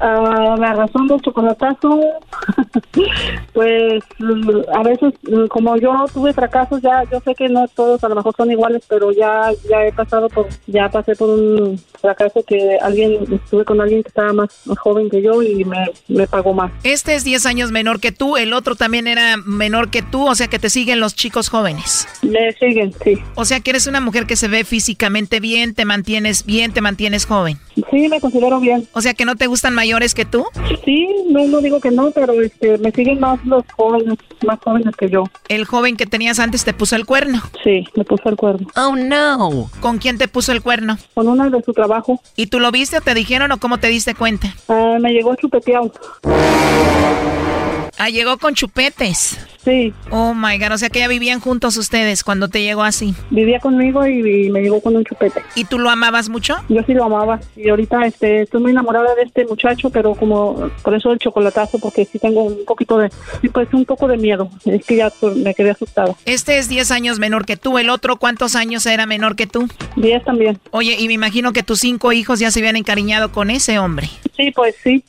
Ah, 0.00 0.56
la 0.58 0.74
razón 0.74 1.06
del 1.06 1.20
chocolatazo, 1.20 2.00
pues 3.52 4.02
mm, 4.18 4.50
a 4.74 4.82
veces 4.82 5.14
mm, 5.22 5.46
como 5.46 5.76
yo 5.76 6.04
tuve 6.12 6.32
fracasos, 6.32 6.82
ya 6.82 7.04
yo 7.10 7.20
sé 7.20 7.34
que 7.34 7.48
no 7.48 7.66
todos 7.68 8.02
a 8.02 8.08
lo 8.08 8.16
mejor 8.16 8.34
son 8.36 8.50
iguales, 8.50 8.82
pero 8.88 9.12
ya 9.12 9.50
ya 9.68 9.86
he 9.86 9.92
pasado 9.92 10.28
por, 10.28 10.48
ya 10.66 10.88
pasé 10.88 11.14
por 11.14 11.30
un 11.30 11.78
fracaso 12.00 12.42
que 12.46 12.76
alguien, 12.80 13.24
estuve 13.32 13.64
con 13.64 13.80
alguien 13.80 14.02
que 14.02 14.08
estaba 14.08 14.32
más, 14.32 14.48
más 14.66 14.78
joven 14.78 15.08
que 15.08 15.22
yo 15.22 15.42
y 15.42 15.64
me, 15.64 15.86
me 16.08 16.26
pagó 16.26 16.52
más. 16.52 16.72
Este 16.82 17.14
es 17.14 17.24
10 17.24 17.46
años 17.46 17.72
menor 17.72 18.00
que 18.00 18.12
tú, 18.14 18.36
el 18.36 18.52
otro 18.52 18.74
también 18.74 19.06
era 19.06 19.36
menor 19.36 19.90
que 19.90 20.02
tú, 20.02 20.26
o 20.26 20.34
sea 20.34 20.48
que 20.48 20.58
te 20.58 20.70
siguen 20.70 21.00
los 21.00 21.14
chicos 21.14 21.48
jóvenes. 21.48 22.08
Me 22.22 22.52
siguen, 22.52 22.94
sí. 23.04 23.18
O 23.34 23.44
sea 23.44 23.60
que 23.60 23.70
eres 23.70 23.86
una 23.86 24.00
mujer 24.00 24.26
que 24.26 24.36
se 24.36 24.48
ve 24.48 24.64
físicamente 24.64 25.40
bien, 25.40 25.74
te 25.74 25.84
mantienes 25.84 26.46
bien, 26.46 26.72
te 26.72 26.80
mantienes 26.80 27.26
joven. 27.26 27.58
Sí, 27.90 28.08
me 28.08 28.20
considero 28.20 28.60
bien. 28.60 28.88
O 28.92 29.00
sea 29.00 29.14
que 29.14 29.24
no 29.24 29.36
te 29.36 29.46
gustan 29.46 29.74
mayores 29.74 30.14
que 30.14 30.24
tú. 30.24 30.44
Sí, 30.84 31.08
no, 31.28 31.46
no 31.46 31.60
digo 31.60 31.80
que 31.80 31.90
no, 31.90 32.10
pero 32.12 32.40
este, 32.40 32.78
me 32.78 32.90
siguen 32.92 33.20
más 33.20 33.44
los 33.44 33.64
jóvenes, 33.76 34.18
más 34.46 34.58
jóvenes 34.60 34.94
que 34.96 35.10
yo. 35.10 35.24
El 35.48 35.64
joven 35.64 35.96
que 35.96 36.06
tenías 36.06 36.38
antes 36.38 36.64
te 36.64 36.72
puso 36.72 36.96
el 36.96 37.04
cuerno. 37.04 37.42
Sí, 37.62 37.84
me 37.96 38.04
puso 38.04 38.28
el 38.28 38.36
cuerno. 38.36 38.66
Oh 38.76 38.94
no. 38.96 39.70
¿Con 39.80 39.98
quién 39.98 40.18
te 40.18 40.28
puso 40.28 40.52
el 40.52 40.62
cuerno? 40.62 40.98
Con 41.14 41.28
una 41.28 41.48
de 41.50 41.62
su 41.62 41.72
trabajo. 41.72 42.20
¿Y 42.36 42.46
tú 42.46 42.60
lo 42.60 42.70
viste 42.70 42.98
o 42.98 43.00
te 43.00 43.14
dijeron 43.14 43.50
o 43.52 43.58
cómo 43.58 43.78
te 43.78 43.88
diste 43.88 44.14
cuenta? 44.14 44.54
Ah, 44.68 44.96
me 45.00 45.12
llegó 45.12 45.34
chupeteado. 45.34 45.92
Ah, 47.98 48.08
llegó 48.08 48.38
con 48.38 48.54
chupetes. 48.54 49.38
Sí. 49.64 49.94
Oh 50.10 50.34
my 50.34 50.58
god, 50.58 50.72
o 50.72 50.78
sea 50.78 50.90
que 50.90 50.98
ya 50.98 51.08
vivían 51.08 51.40
juntos 51.40 51.78
ustedes 51.78 52.22
cuando 52.22 52.48
te 52.48 52.62
llegó 52.62 52.82
así. 52.82 53.14
Vivía 53.30 53.60
conmigo 53.60 54.06
y, 54.06 54.46
y 54.46 54.50
me 54.50 54.60
llegó 54.60 54.82
con 54.82 54.94
un 54.94 55.04
chupete. 55.04 55.42
¿Y 55.54 55.64
tú 55.64 55.78
lo 55.78 55.88
amabas 55.88 56.28
mucho? 56.28 56.56
Yo 56.68 56.82
sí 56.82 56.92
lo 56.92 57.04
amaba. 57.04 57.40
Y 57.56 57.70
ahorita 57.70 58.04
este, 58.04 58.42
estoy 58.42 58.60
muy 58.60 58.72
enamorada 58.72 59.14
de 59.14 59.22
este 59.22 59.46
muchacho, 59.46 59.88
pero 59.88 60.14
como 60.14 60.70
por 60.82 60.94
eso 60.94 61.12
el 61.12 61.18
chocolatazo, 61.18 61.78
porque 61.78 62.04
sí 62.04 62.18
tengo 62.18 62.42
un 62.42 62.64
poquito 62.66 62.98
de, 62.98 63.10
sí, 63.40 63.48
pues 63.48 63.72
un 63.72 63.86
poco 63.86 64.06
de 64.06 64.18
miedo. 64.18 64.50
Es 64.66 64.84
que 64.84 64.96
ya 64.96 65.08
pues, 65.08 65.34
me 65.36 65.54
quedé 65.54 65.70
asustada. 65.70 66.14
Este 66.26 66.58
es 66.58 66.68
10 66.68 66.90
años 66.90 67.18
menor 67.18 67.46
que 67.46 67.56
tú, 67.56 67.78
el 67.78 67.88
otro 67.88 68.18
¿cuántos 68.18 68.54
años 68.54 68.86
era 68.86 69.06
menor 69.06 69.36
que 69.36 69.46
tú? 69.46 69.68
10 69.96 70.24
también. 70.24 70.58
Oye, 70.70 70.96
y 70.98 71.06
me 71.08 71.14
imagino 71.14 71.52
que 71.52 71.62
tus 71.62 71.80
cinco 71.80 72.12
hijos 72.12 72.38
ya 72.38 72.50
se 72.50 72.60
habían 72.60 72.76
encariñado 72.76 73.32
con 73.32 73.50
ese 73.50 73.78
hombre. 73.78 74.08
Sí, 74.36 74.50
pues 74.50 74.74
sí. 74.82 75.04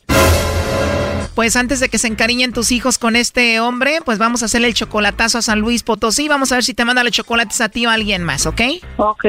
Pues 1.36 1.58
antes 1.58 1.82
de 1.82 1.90
que 1.90 1.98
se 1.98 2.08
encariñen 2.08 2.54
tus 2.54 2.72
hijos 2.72 2.98
con 2.98 3.18
este 3.18 3.60
hombre, 3.60 4.00
pues 4.06 4.18
vamos 4.18 4.42
a 4.42 4.46
hacerle 4.46 4.70
el 4.70 4.74
chocolatazo 4.74 5.38
a 5.38 5.42
San 5.42 5.60
Luis 5.60 5.84
Potosí. 5.84 6.30
Vamos 6.30 6.54
a 6.54 6.56
ver 6.56 6.64
si 6.64 6.74
te 6.74 6.86
manda 6.86 7.04
los 7.04 7.12
chocolates 7.12 7.60
a 7.60 7.68
ti 7.68 7.86
o 7.86 7.90
a 7.90 7.94
alguien 7.94 8.24
más, 8.24 8.46
¿ok? 8.46 8.62
Ok. 8.98 9.26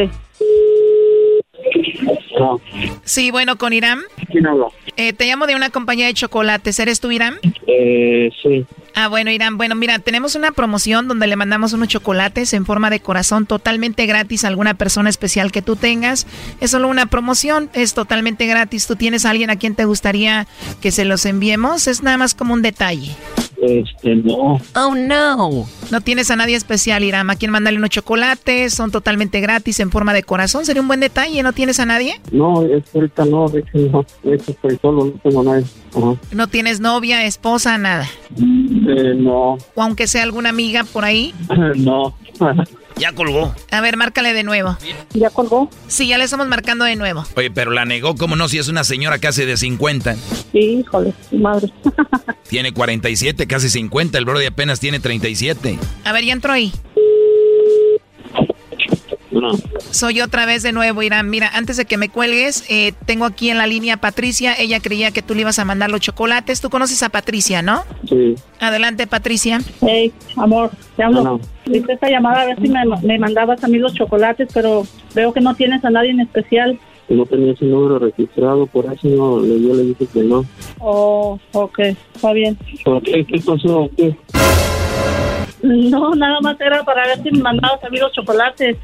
No. 2.39 2.61
Sí, 3.03 3.33
bueno, 3.33 3.57
con 3.57 3.73
Irán. 3.73 4.03
¿Quién 4.31 4.47
habla? 4.47 4.67
Eh, 4.97 5.13
te 5.13 5.27
llamo 5.27 5.47
de 5.47 5.55
una 5.55 5.71
compañía 5.71 6.07
de 6.07 6.15
chocolates. 6.15 6.79
¿Eres 6.79 7.01
tú, 7.01 7.11
Irán? 7.11 7.39
Eh, 7.67 8.31
sí. 8.43 8.65
Ah, 8.95 9.09
bueno, 9.09 9.31
Irán. 9.31 9.59
Bueno, 9.59 9.75
mira, 9.75 9.99
tenemos 9.99 10.35
una 10.35 10.53
promoción 10.53 11.07
donde 11.07 11.27
le 11.27 11.37
mandamos 11.37 11.75
unos 11.75 11.89
chocolates 11.89 12.55
en 12.55 12.65
forma 12.65 12.89
de 12.89 13.01
corazón 13.01 13.45
totalmente 13.45 14.07
gratis 14.07 14.45
a 14.45 14.49
alguna 14.49 14.75
persona 14.75 15.11
especial 15.11 15.53
que 15.53 15.61
tú 15.61 15.77
tengas. 15.77 16.27
Es 16.61 16.71
solo 16.71 16.89
una 16.89 17.07
promoción, 17.07 17.69
es 17.75 17.93
totalmente 17.93 18.47
gratis. 18.47 18.87
¿Tú 18.87 18.97
tienes 18.97 19.27
a 19.27 19.31
alguien 19.31 19.51
a 19.51 19.57
quien 19.57 19.75
te 19.75 19.85
gustaría 19.85 20.47
que 20.81 20.91
se 20.91 21.05
los 21.05 21.27
enviemos? 21.27 21.87
Es 21.89 22.03
nada 22.03 22.17
más 22.17 22.35
como 22.35 22.55
un 22.55 22.63
detalle. 22.63 23.15
Este, 23.67 24.17
no. 24.17 24.61
Oh, 24.75 24.95
no. 24.95 25.67
No 25.91 26.01
tienes 26.01 26.31
a 26.31 26.37
nadie 26.37 26.57
especial, 26.57 27.05
Irán. 27.05 27.31
¿A 27.31 27.37
quien 27.37 27.51
mandarle 27.51 27.79
unos 27.79 27.91
chocolates? 27.91 28.75
Son 28.75 28.91
totalmente 28.91 29.41
gratis 29.41 29.81
en 29.81 29.91
forma 29.91 30.15
de 30.15 30.23
corazón. 30.23 30.65
Sería 30.65 30.83
un 30.83 30.89
buen 30.89 31.01
detalle. 31.01 31.43
¿No 31.43 31.53
tienes 31.53 31.81
a 31.81 31.87
nadie? 31.87 32.21
No, 32.31 32.63
es 32.63 32.85
ahorita 32.95 33.25
no, 33.25 33.49
de 33.49 33.61
hecho 33.61 33.79
no. 33.79 34.07
De 34.23 34.37
hecho 34.37 34.53
estoy 34.53 34.79
solo, 34.81 35.07
no 35.07 35.13
tengo 35.23 35.43
nadie. 35.43 35.65
Ajá. 35.97 36.15
¿No 36.33 36.49
tienes 36.49 36.81
novia, 36.81 37.25
esposa, 37.25 37.79
nada? 37.79 38.07
Eh, 38.37 39.15
no. 39.17 39.59
O 39.75 39.83
aunque 39.83 40.07
sea 40.07 40.23
alguna 40.23 40.51
amiga 40.51 40.85
por 40.85 41.05
ahí. 41.05 41.35
no. 41.77 42.15
Ya 42.99 43.13
colgó. 43.13 43.55
A 43.71 43.81
ver, 43.83 43.97
márcale 43.97 44.33
de 44.33 44.43
nuevo. 44.43 44.77
¿Ya 45.13 45.29
colgó? 45.31 45.69
Sí, 45.87 46.09
ya 46.09 46.17
le 46.17 46.25
estamos 46.25 46.49
marcando 46.49 46.85
de 46.87 46.97
nuevo. 46.97 47.25
Oye, 47.37 47.51
pero 47.51 47.71
la 47.71 47.85
negó, 47.85 48.15
¿cómo 48.17 48.37
no? 48.37 48.49
Si 48.49 48.59
es 48.59 48.69
una 48.69 48.85
señora 48.85 49.19
casi 49.21 49.45
de 49.45 49.57
50. 49.57 50.17
Híjole, 50.55 51.13
madre. 51.33 51.71
Tiene 52.49 52.73
47, 52.73 53.47
casi 53.47 53.69
50. 53.69 54.17
El 54.17 54.25
brody 54.25 54.47
apenas 54.47 54.81
tiene 54.81 54.99
37. 54.99 55.79
A 56.05 56.13
ver, 56.13 56.25
ya 56.25 56.33
entró 56.33 56.53
ahí. 56.53 56.73
No. 59.41 59.51
Soy 59.91 60.21
otra 60.21 60.47
vez 60.47 60.63
de 60.63 60.73
nuevo, 60.73 61.03
Irán. 61.03 61.29
Mira, 61.29 61.51
antes 61.55 61.77
de 61.77 61.85
que 61.85 61.97
me 61.97 62.09
cuelgues, 62.09 62.65
eh, 62.69 62.93
tengo 63.05 63.25
aquí 63.25 63.51
en 63.51 63.59
la 63.59 63.67
línea 63.67 63.95
a 63.95 63.97
Patricia. 63.99 64.55
Ella 64.59 64.81
creía 64.81 65.11
que 65.11 65.23
tú 65.23 65.35
le 65.35 65.43
ibas 65.43 65.59
a 65.59 65.65
mandar 65.65 65.91
los 65.91 66.01
chocolates. 66.01 66.61
Tú 66.61 66.71
conoces 66.71 67.03
a 67.03 67.11
Patricia, 67.11 67.63
¿no? 67.63 67.85
Sí. 68.09 68.35
Adelante, 68.61 69.07
Patricia. 69.07 69.61
Hey, 69.81 70.13
amor, 70.37 70.71
te 70.97 71.03
hablo. 71.03 71.23
No, 71.23 71.39
no. 71.39 71.75
Hice 71.75 71.93
esta 71.93 72.09
llamada 72.09 72.43
a 72.43 72.47
ver 72.47 72.61
si 72.61 72.69
me, 72.69 72.81
me 73.03 73.19
mandabas 73.19 73.63
a 73.63 73.69
mí 73.69 73.79
los 73.79 73.95
chocolates, 73.95 74.49
pero 74.55 74.87
veo 75.15 75.33
que 75.33 75.41
no 75.41 75.55
tienes 75.55 75.85
a 75.85 75.91
nadie 75.91 76.11
en 76.11 76.21
especial. 76.21 76.79
No 77.09 77.25
tenía 77.25 77.53
ese 77.53 77.65
número 77.67 78.01
registrado, 78.01 78.67
por 78.67 78.87
eso 78.87 79.07
no, 79.09 79.45
yo 79.45 79.75
le 79.75 79.83
dije 79.83 80.07
que 80.13 80.23
no. 80.25 80.45
Oh, 80.81 81.39
ok, 81.53 81.79
está 82.15 82.33
bien. 82.33 82.59
¿Por 82.85 83.03
qué? 83.03 83.25
¿Qué 83.25 83.41
pasó? 83.41 83.89
¿Qué? 83.97 84.17
No, 85.63 86.15
nada 86.15 86.41
más 86.41 86.61
era 86.61 86.85
para 86.85 87.07
ver 87.07 87.23
si 87.23 87.31
me 87.31 87.41
mandabas 87.41 87.83
a 87.83 87.89
mí 87.89 87.99
los 87.99 88.13
chocolates. 88.13 88.77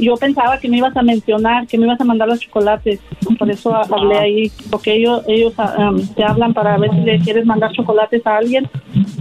Yo 0.00 0.14
pensaba 0.16 0.58
que 0.58 0.68
me 0.68 0.78
ibas 0.78 0.96
a 0.96 1.02
mencionar, 1.02 1.66
que 1.66 1.78
me 1.78 1.84
ibas 1.86 2.00
a 2.00 2.04
mandar 2.04 2.28
los 2.28 2.40
chocolates. 2.40 2.98
Por 3.38 3.50
eso 3.50 3.74
ha- 3.74 3.82
hablé 3.90 4.18
ahí, 4.18 4.52
porque 4.70 4.94
ellos 4.96 5.22
ellos 5.28 5.52
ah, 5.58 5.90
um, 5.90 6.06
te 6.14 6.24
hablan 6.24 6.54
para 6.54 6.76
ver 6.78 6.90
si 6.90 7.00
le 7.00 7.18
quieres 7.20 7.44
mandar 7.46 7.72
chocolates 7.72 8.26
a 8.26 8.36
alguien. 8.38 8.68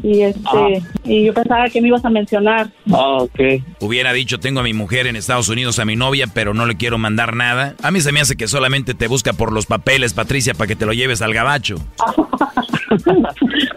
Y 0.03 0.21
este 0.21 0.81
y 1.03 1.25
yo 1.25 1.33
pensaba 1.33 1.69
que 1.69 1.81
me 1.81 1.89
ibas 1.89 2.03
a 2.05 2.09
mencionar. 2.09 2.69
Ah, 2.91 3.17
ok. 3.19 3.39
Hubiera 3.81 4.13
dicho, 4.13 4.39
tengo 4.39 4.59
a 4.61 4.63
mi 4.63 4.73
mujer 4.73 5.07
en 5.07 5.15
Estados 5.15 5.49
Unidos, 5.49 5.77
a 5.79 5.85
mi 5.85 5.95
novia, 5.95 6.27
pero 6.33 6.53
no 6.53 6.65
le 6.65 6.75
quiero 6.77 6.97
mandar 6.97 7.35
nada. 7.35 7.75
A 7.83 7.91
mí 7.91 8.01
se 8.01 8.11
me 8.11 8.21
hace 8.21 8.35
que 8.35 8.47
solamente 8.47 8.93
te 8.93 9.07
busca 9.07 9.33
por 9.33 9.51
los 9.51 9.65
papeles, 9.65 10.13
Patricia, 10.13 10.53
para 10.53 10.67
que 10.67 10.75
te 10.75 10.85
lo 10.85 10.93
lleves 10.93 11.21
al 11.21 11.33
gabacho. 11.33 11.75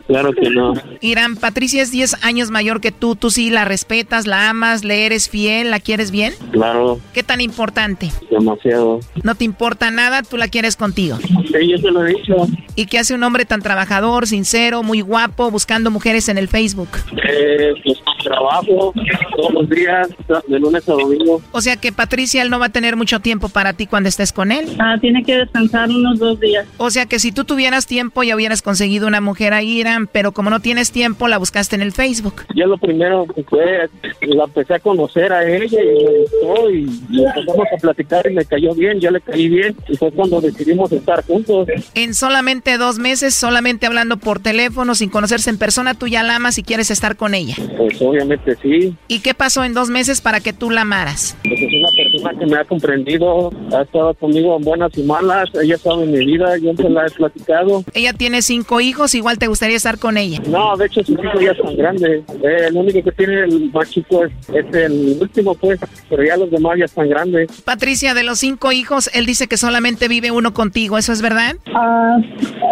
Claro 0.07 0.33
que 0.33 0.51
no. 0.51 0.75
Irán, 1.01 1.37
Patricia 1.37 1.83
es 1.83 1.91
10 1.91 2.25
años 2.25 2.51
mayor 2.51 2.74
que 2.81 2.93
tú. 2.93 3.17
Tú 3.17 3.31
sí 3.31 3.51
la 3.51 3.65
respetas, 3.65 4.27
la 4.27 4.51
amas, 4.51 4.85
le 4.85 5.07
eres 5.07 5.29
fiel, 5.29 5.71
la 5.71 5.81
quieres 5.81 6.11
bien. 6.11 6.33
Claro, 6.53 6.99
¿Qué 7.13 7.23
tan 7.23 7.41
importante? 7.41 8.11
demasiado. 8.31 9.01
No 9.23 9.35
te 9.35 9.45
importa 9.45 9.91
nada, 9.91 10.23
tú 10.23 10.37
la 10.37 10.49
quieres 10.49 10.77
contigo. 10.77 11.19
Sí, 11.19 11.69
yo 11.71 11.81
te 11.81 11.91
lo 11.91 12.05
he 12.07 12.11
dicho. 12.15 12.35
¿Y 12.77 12.87
qué 12.87 12.99
hace 12.99 13.15
un 13.15 13.23
hombre 13.23 13.45
tan 13.45 13.63
trabajador, 13.63 14.27
sincero, 14.27 14.83
muy 14.83 15.01
guapo, 15.01 15.51
buscando 15.51 15.91
mujeres 15.91 16.29
en 16.29 16.39
el 16.39 16.49
Facebook? 16.49 16.89
Eh, 17.29 17.73
pues 17.85 17.99
trabajo 18.25 18.93
todos 19.37 19.53
los 19.53 19.69
días, 19.69 20.09
de 20.49 20.59
lunes 20.59 20.89
a 20.89 20.93
domingo. 20.93 21.41
O 21.53 21.61
sea 21.61 21.77
que 21.77 21.93
Patricia, 21.93 22.43
él 22.43 22.51
no 22.51 22.59
va 22.59 22.67
a 22.67 22.71
tener 22.71 22.97
mucho 22.97 23.21
tiempo 23.21 23.49
para 23.49 23.73
ti 23.73 23.87
cuando 23.87 24.09
estés 24.09 24.33
con 24.33 24.51
él. 24.51 24.77
Ah, 24.79 24.97
tiene 25.01 25.23
que 25.23 25.37
descansar 25.37 25.89
unos 25.91 26.19
dos 26.19 26.41
días. 26.41 26.67
O 26.79 26.91
sea 26.91 27.07
que 27.07 27.19
si 27.19 27.33
tú 27.33 27.45
tuvieras 27.45 27.87
tiempo 27.87 28.23
ya 28.23 28.35
hubieras 28.35 28.63
conseguido 28.63 29.07
una 29.07 29.21
mujer 29.21 29.55
ahí, 29.55 29.81
Irán, 29.81 30.09
pero 30.11 30.33
como 30.33 30.51
no 30.51 30.61
tienes 30.61 30.91
tiempo, 30.91 31.29
la 31.29 31.39
buscaste 31.39 31.77
en 31.77 31.83
el 31.83 31.93
Facebook. 31.93 32.43
Yo 32.55 32.67
lo 32.67 32.79
primero 32.79 33.27
que 33.27 33.43
fue, 33.45 33.89
la 34.23 34.45
empecé 34.45 34.75
a 34.75 34.79
conocer 34.79 35.33
a 35.33 35.45
ella 35.47 35.79
y 35.83 36.05
me 36.05 36.19
gustó 36.21 36.71
y, 36.71 37.01
y 37.11 37.25
empezamos 37.25 37.67
a 37.73 37.77
platicar 37.81 38.31
y 38.31 38.35
me 38.35 38.45
cayó 38.45 38.75
bien, 38.75 39.01
yo 39.01 39.11
le 39.11 39.21
caí 39.21 39.49
bien 39.49 39.77
y 39.89 39.97
fue 39.97 40.11
cuando 40.13 40.41
decidimos 40.41 40.91
estar 40.93 41.25
juntos. 41.25 41.69
En 41.95 42.15
solamente 42.15 42.79
dos 42.79 42.99
meses, 42.99 43.35
solamente 43.35 43.87
hablando 43.87 44.17
por 44.17 44.41
teléfono, 44.41 44.95
sin 44.95 45.11
conocerse 45.11 45.51
en 45.51 45.59
persona, 45.59 45.95
tú 45.95 46.07
ya 46.07 46.23
la 46.23 46.37
amas 46.37 46.59
y 46.59 46.63
quieres 46.63 46.91
estar 46.91 47.17
con 47.17 47.35
ella. 47.35 47.57
Pues 47.77 48.01
obviamente 48.15 48.57
sí, 48.63 48.97
¿Y 49.09 49.21
qué 49.21 49.35
pasó 49.35 49.65
en 49.65 49.75
dos 49.75 49.91
meses 49.91 50.21
para 50.21 50.41
que 50.41 50.53
tú 50.53 50.71
la 50.71 50.83
amaras? 50.83 51.37
pues 51.45 51.61
es 51.61 51.69
una 51.73 51.89
persona 51.97 52.39
que 52.39 52.47
me 52.47 52.57
ha 52.57 52.65
comprendido, 52.65 53.53
ha 53.73 53.83
estado 53.83 54.15
conmigo 54.15 54.57
en 54.57 54.65
buenas 54.65 54.97
y 54.97 55.03
malas, 55.03 55.51
ella 55.63 55.77
sabe 55.79 56.07
mi 56.07 56.25
vida, 56.25 56.57
yo 56.59 56.73
se 56.75 56.89
la 56.89 57.07
he 57.07 57.11
platicado. 57.11 57.85
Ella 57.93 58.13
tiene 58.13 58.43
cinco 58.43 58.81
hijos, 58.81 59.15
igual 59.15 59.39
te 59.39 59.47
gustaría 59.47 59.77
estar 59.77 59.99
con 59.99 60.17
ella. 60.17 60.41
No, 60.49 60.77
de 60.77 60.87
hecho 60.87 61.03
sus 61.05 61.19
hijos 61.19 61.41
ya 61.41 61.55
son 61.55 61.77
grandes, 61.77 62.23
eh, 62.43 62.67
el 62.69 62.77
único 62.77 63.03
que 63.03 63.13
tiene 63.13 63.45
el 63.45 63.71
más 63.73 63.91
chico 63.91 64.25
es, 64.25 64.33
es 64.55 64.75
el 64.75 65.19
último 65.21 65.55
pues, 65.55 65.79
pero 66.09 66.25
ya 66.25 66.37
los 66.37 66.51
demás 66.51 66.79
ya 66.79 66.85
están 66.87 67.09
grandes. 67.09 67.63
Patricia, 67.63 68.15
de 68.15 68.23
los 68.23 68.39
cinco 68.39 68.73
hijos, 68.73 69.11
él 69.15 69.27
dice 69.27 69.47
que 69.47 69.57
solamente 69.57 70.09
vive 70.09 70.31
uno 70.31 70.55
contigo, 70.55 70.99
¿eso 70.99 71.13
es 71.13 71.23
verdad? 71.23 71.57
Ah, 71.75 72.17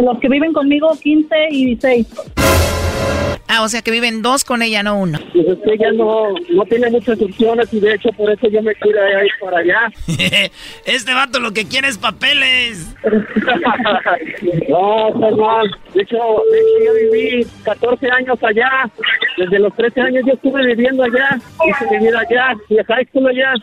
los 0.02 0.18
que 0.20 0.28
viven 0.28 0.52
conmigo, 0.52 0.90
15 1.02 1.34
y 1.50 1.66
16. 1.66 2.06
Ah, 3.48 3.62
o 3.62 3.68
sea 3.68 3.82
que 3.82 3.90
viven 3.90 4.22
dos 4.22 4.44
con 4.44 4.62
ella, 4.62 4.82
no 4.82 4.96
uno. 4.98 5.18
Pues 5.32 5.46
es 5.46 5.58
que 5.64 5.74
ella 5.74 5.92
no, 5.92 6.34
no 6.50 6.64
tiene 6.64 6.90
muchas 6.90 7.20
opciones 7.20 7.72
y 7.72 7.80
de 7.80 7.94
hecho 7.94 8.10
por 8.12 8.30
eso 8.30 8.48
yo 8.48 8.62
me 8.62 8.74
quiero 8.76 9.00
ir 9.24 9.32
para 9.40 9.58
allá. 9.58 9.92
este 10.86 11.14
vato 11.14 11.40
lo 11.40 11.52
que 11.52 11.66
quiere 11.66 11.88
es 11.88 11.98
papeles. 11.98 12.94
no, 14.68 15.10
mal. 15.36 15.70
De 15.94 16.02
hecho, 16.02 16.16
de 16.50 16.58
hecho, 16.58 16.84
yo 16.84 17.10
viví 17.10 17.46
14 17.64 18.10
años 18.10 18.38
allá. 18.42 18.90
Desde 19.36 19.58
los 19.58 19.74
13 19.74 20.00
años 20.00 20.24
yo 20.26 20.34
estuve 20.34 20.66
viviendo 20.66 21.02
allá. 21.02 21.38
Hice 21.66 21.98
vivir 21.98 22.16
allá. 22.16 22.54
Y 22.68 22.78
a 22.78 22.84
high 22.84 23.06
school 23.06 23.26
allá. 23.26 23.54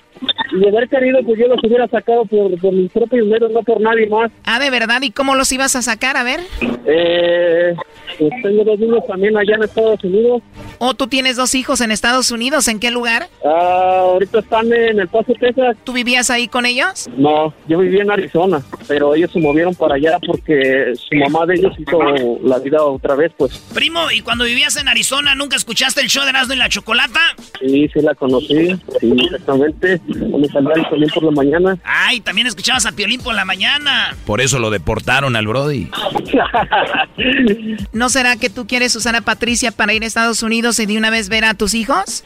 Y 0.52 0.60
de 0.60 0.68
haber 0.70 0.90
querido, 0.90 1.20
pues 1.24 1.40
yo 1.40 1.48
los 1.48 1.64
hubiera 1.64 1.88
sacado 1.88 2.26
por, 2.26 2.60
por 2.60 2.74
mis 2.74 2.92
propios 2.92 3.26
medios, 3.28 3.52
no 3.52 3.62
por 3.64 3.80
nadie 3.80 4.08
más. 4.08 4.32
Ah, 4.46 4.60
¿de 4.60 4.70
verdad? 4.70 5.02
¿Y 5.02 5.12
cómo 5.12 5.36
los 5.36 5.52
ibas 5.52 5.76
a 5.76 5.82
sacar? 5.82 6.18
A 6.18 6.24
ver. 6.24 6.42
Eh, 6.86 7.76
pues 8.18 8.32
tengo 8.44 8.64
dos 8.64 8.80
niños 8.80 9.06
también 9.08 9.38
allá 9.38 9.56
en 9.56 9.64
Estados 9.70 10.04
Unidos. 10.04 10.42
¿O 10.78 10.94
tú 10.94 11.08
tienes 11.08 11.36
dos 11.36 11.56
hijos 11.56 11.82
en 11.82 11.92
Estados 11.92 12.32
Unidos? 12.32 12.68
¿En 12.68 12.80
qué 12.80 12.92
lugar? 12.92 13.30
Ah, 13.46 14.00
ahorita 14.02 14.40
están 14.40 14.72
en 14.72 15.00
El 15.00 15.08
Paso, 15.08 15.34
Texas. 15.40 15.76
¿Tú 15.84 15.94
vivías 15.94 16.30
ahí 16.30 16.48
con 16.48 16.66
ellos? 16.66 17.10
No, 17.18 17.54
yo 17.68 17.80
vivía 17.80 18.04
en 18.04 18.12
Arizona, 18.12 18.62
pero 18.88 19.16
ellos 19.16 19.32
se 19.32 19.40
movieron 19.40 19.76
para 19.76 19.96
allá 19.96 20.18
porque 20.26 20.94
su 20.96 21.16
mamá 21.16 21.46
de 21.46 21.56
ellos 21.56 21.74
hizo 21.78 22.00
la 22.44 22.60
vida 22.60 22.84
otra 22.84 23.16
vez, 23.16 23.32
pues. 23.38 23.58
Primo, 23.74 24.12
¿y 24.12 24.22
cuando 24.22 24.46
vivías 24.46 24.76
en 24.78 24.88
Arizona 24.88 25.36
nunca 25.36 25.56
escuchaste 25.56 26.02
el 26.02 26.08
show 26.08 26.24
de 26.24 26.30
Erasmo 26.30 26.54
y 26.54 26.58
la 26.58 26.70
Chocolata? 26.70 27.20
Sí, 27.60 27.90
sí 27.94 28.02
la 28.02 28.16
conocí, 28.16 28.76
sí, 29.00 29.18
exactamente. 29.26 30.00
Me 30.08 30.48
salía 30.48 30.74
el 30.76 30.86
Piolín 30.88 31.10
por 31.10 31.24
la 31.24 31.32
mañana. 31.32 31.78
Ay, 31.84 32.22
también 32.22 32.48
escuchabas 32.48 32.86
a 32.86 32.92
Piolín 32.92 33.22
por 33.22 33.36
la 33.36 33.46
mañana. 33.46 34.16
Por 34.26 34.42
eso 34.42 34.60
lo 34.60 34.70
deportaron 34.70 35.36
al 35.36 35.48
Brody. 35.48 35.90
¿No 37.94 38.10
será 38.10 38.38
que 38.38 38.50
tú 38.50 38.68
quieres 38.68 38.96
usar 38.96 39.16
a 39.16 39.22
Patricia 39.22 39.59
para 39.76 39.94
ir 39.94 40.04
a 40.04 40.08
Estados 40.08 40.42
Unidos 40.42 40.80
y 40.80 40.86
de 40.86 40.98
una 40.98 41.10
vez 41.10 41.30
ver 41.30 41.46
a 41.46 41.54
tus 41.54 41.74
hijos? 41.74 42.24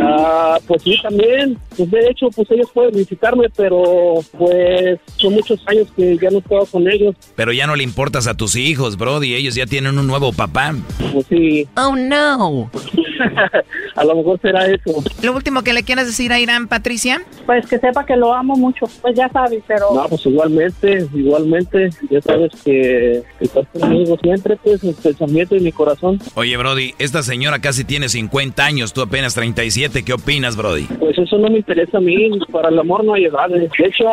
Ah, 0.00 0.58
pues 0.66 0.82
sí, 0.82 0.96
también. 1.02 1.58
Pues 1.76 1.90
de 1.90 2.08
hecho, 2.08 2.28
pues 2.34 2.50
ellos 2.50 2.68
pueden 2.72 2.94
visitarme, 2.94 3.48
pero 3.56 4.14
pues 4.36 4.98
son 5.16 5.34
muchos 5.34 5.60
años 5.66 5.88
que 5.96 6.16
ya 6.20 6.30
no 6.30 6.36
he 6.36 6.40
estado 6.40 6.66
con 6.66 6.88
ellos. 6.88 7.14
Pero 7.34 7.52
ya 7.52 7.66
no 7.66 7.76
le 7.76 7.84
importas 7.84 8.26
a 8.26 8.34
tus 8.34 8.56
hijos, 8.56 8.96
Brody. 8.96 9.34
Ellos 9.34 9.54
ya 9.54 9.66
tienen 9.66 9.98
un 9.98 10.06
nuevo 10.06 10.32
papá. 10.32 10.74
Pues 11.12 11.26
sí. 11.28 11.68
Oh, 11.76 11.94
no. 11.96 12.70
a 13.96 14.04
lo 14.04 14.16
mejor 14.16 14.40
será 14.40 14.66
eso. 14.66 15.02
¿Lo 15.22 15.32
último 15.32 15.62
que 15.62 15.72
le 15.72 15.82
quieras 15.82 16.06
decir 16.06 16.32
a 16.32 16.40
Irán, 16.40 16.68
Patricia? 16.68 17.22
Pues 17.46 17.66
que 17.66 17.78
sepa 17.78 18.04
que 18.04 18.16
lo 18.16 18.32
amo 18.32 18.56
mucho. 18.56 18.86
Pues 19.02 19.16
ya 19.16 19.28
sabes, 19.30 19.62
pero... 19.66 19.94
No, 19.94 20.08
pues 20.08 20.24
igualmente, 20.26 21.06
igualmente. 21.14 21.90
Ya 22.10 22.20
sabes 22.22 22.52
que, 22.64 23.22
que 23.38 23.44
estás 23.44 23.66
conmigo 23.72 24.16
siempre, 24.22 24.56
pues, 24.62 24.82
en 24.82 24.90
el 24.90 24.94
pensamiento 24.96 25.56
y 25.56 25.60
mi 25.60 25.72
corazón. 25.72 26.20
Oye, 26.34 26.56
Brody, 26.56 26.94
esta 26.98 27.22
señora 27.22 27.60
casi 27.60 27.84
tiene 27.84 28.08
50 28.08 28.64
años, 28.64 28.92
tú 28.92 29.02
apenas 29.02 29.34
37. 29.34 29.87
¿Qué 29.90 30.12
opinas, 30.12 30.56
Brody? 30.56 30.84
Pues 30.98 31.18
eso 31.18 31.38
no 31.38 31.48
me 31.50 31.58
interesa 31.58 31.98
a 31.98 32.00
mí. 32.00 32.30
Para 32.52 32.68
el 32.68 32.78
amor 32.78 33.04
no 33.04 33.14
hay 33.14 33.24
edades. 33.24 33.70
De 33.78 33.86
hecho, 33.86 34.04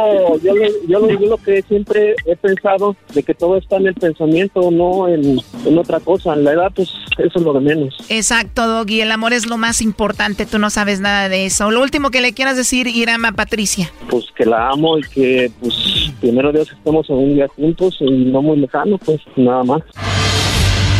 yo, 0.43 0.53
yo, 0.88 0.99
lo- 0.99 1.09
yo 1.09 1.28
lo 1.28 1.38
que 1.38 1.61
siempre 1.63 2.15
he 2.26 2.36
pensado 2.36 2.95
de 3.13 3.21
que 3.23 3.34
todo 3.34 3.57
está 3.57 3.78
en 3.78 3.88
el 3.88 3.93
pensamiento, 3.93 4.71
no 4.71 5.07
en, 5.07 5.39
en 5.65 5.78
otra 5.78 5.99
cosa. 5.99 6.36
La 6.36 6.53
edad, 6.53 6.71
pues, 6.76 6.89
eso 7.17 7.39
es 7.39 7.41
lo 7.45 7.53
de 7.53 7.59
menos. 7.61 7.95
Exacto, 8.09 8.67
Doggy. 8.67 9.01
El 9.01 9.11
amor 9.11 9.34
es 9.34 9.45
lo 9.47 9.57
más 9.57 9.82
importante. 9.82 10.45
Tú 10.45 10.59
no 10.59 10.69
sabes 10.69 10.99
nada 11.01 11.30
de 11.30 11.45
eso. 11.45 11.69
Lo 11.71 11.82
último 11.82 12.09
que 12.09 12.21
le 12.21 12.34
quieras 12.34 12.57
decir, 12.57 12.88
Irán, 12.88 13.26
a 13.26 13.32
Patricia. 13.34 13.91
Pues 14.09 14.26
que 14.36 14.45
la 14.45 14.69
amo 14.69 14.97
y 14.97 15.01
que, 15.03 15.51
pues, 15.61 16.11
primero 16.19 16.51
Dios 16.51 16.71
estemos 16.71 17.09
en 17.09 17.15
un 17.17 17.36
día 17.36 17.47
juntos 17.47 17.97
y 17.99 18.05
no 18.26 18.41
muy 18.41 18.57
lejano, 18.57 18.97
pues, 18.97 19.19
nada 19.36 19.63
más. 19.63 19.82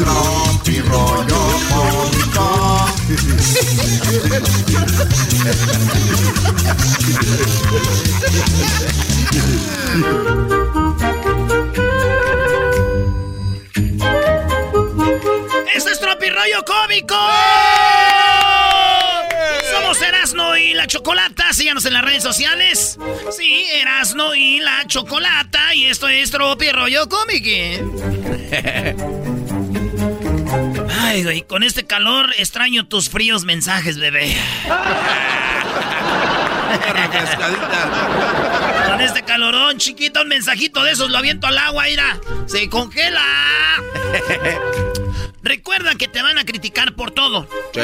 Tropi 0.00 0.80
rollo 0.80 1.42
cómico. 1.68 2.86
¡Este 15.74 15.90
es 15.90 16.00
Tropirollo 16.00 16.64
Cómico! 16.64 17.14
Somos 19.70 20.00
Erasno 20.00 20.56
y 20.56 20.72
la 20.72 20.86
Chocolata. 20.86 21.52
Síganos 21.52 21.84
en 21.84 21.92
las 21.92 22.02
redes 22.02 22.22
sociales. 22.22 22.98
Sí, 23.36 23.66
Erasno 23.74 24.34
y 24.34 24.60
la 24.60 24.86
Chocolata. 24.86 25.74
Y 25.74 25.84
esto 25.84 26.08
es 26.08 26.30
Tropirollo 26.30 27.06
Cómico. 27.10 27.50
Ay, 31.10 31.24
güey, 31.24 31.42
con 31.42 31.64
este 31.64 31.84
calor 31.84 32.32
extraño 32.38 32.86
tus 32.86 33.10
fríos 33.10 33.42
mensajes, 33.42 33.98
bebé. 33.98 34.36
Con 38.86 39.00
este 39.00 39.22
calorón, 39.24 39.78
chiquito, 39.78 40.22
un 40.22 40.28
mensajito 40.28 40.84
de 40.84 40.92
esos 40.92 41.10
lo 41.10 41.18
aviento 41.18 41.48
al 41.48 41.58
agua, 41.58 41.86
mira. 41.88 42.20
Se 42.46 42.70
congela. 42.70 43.24
Recuerda 45.90 45.98
que 45.98 46.08
te 46.08 46.22
van 46.22 46.38
a 46.38 46.44
criticar 46.44 46.94
por 46.94 47.10
todo. 47.10 47.48
Sí. 47.74 47.80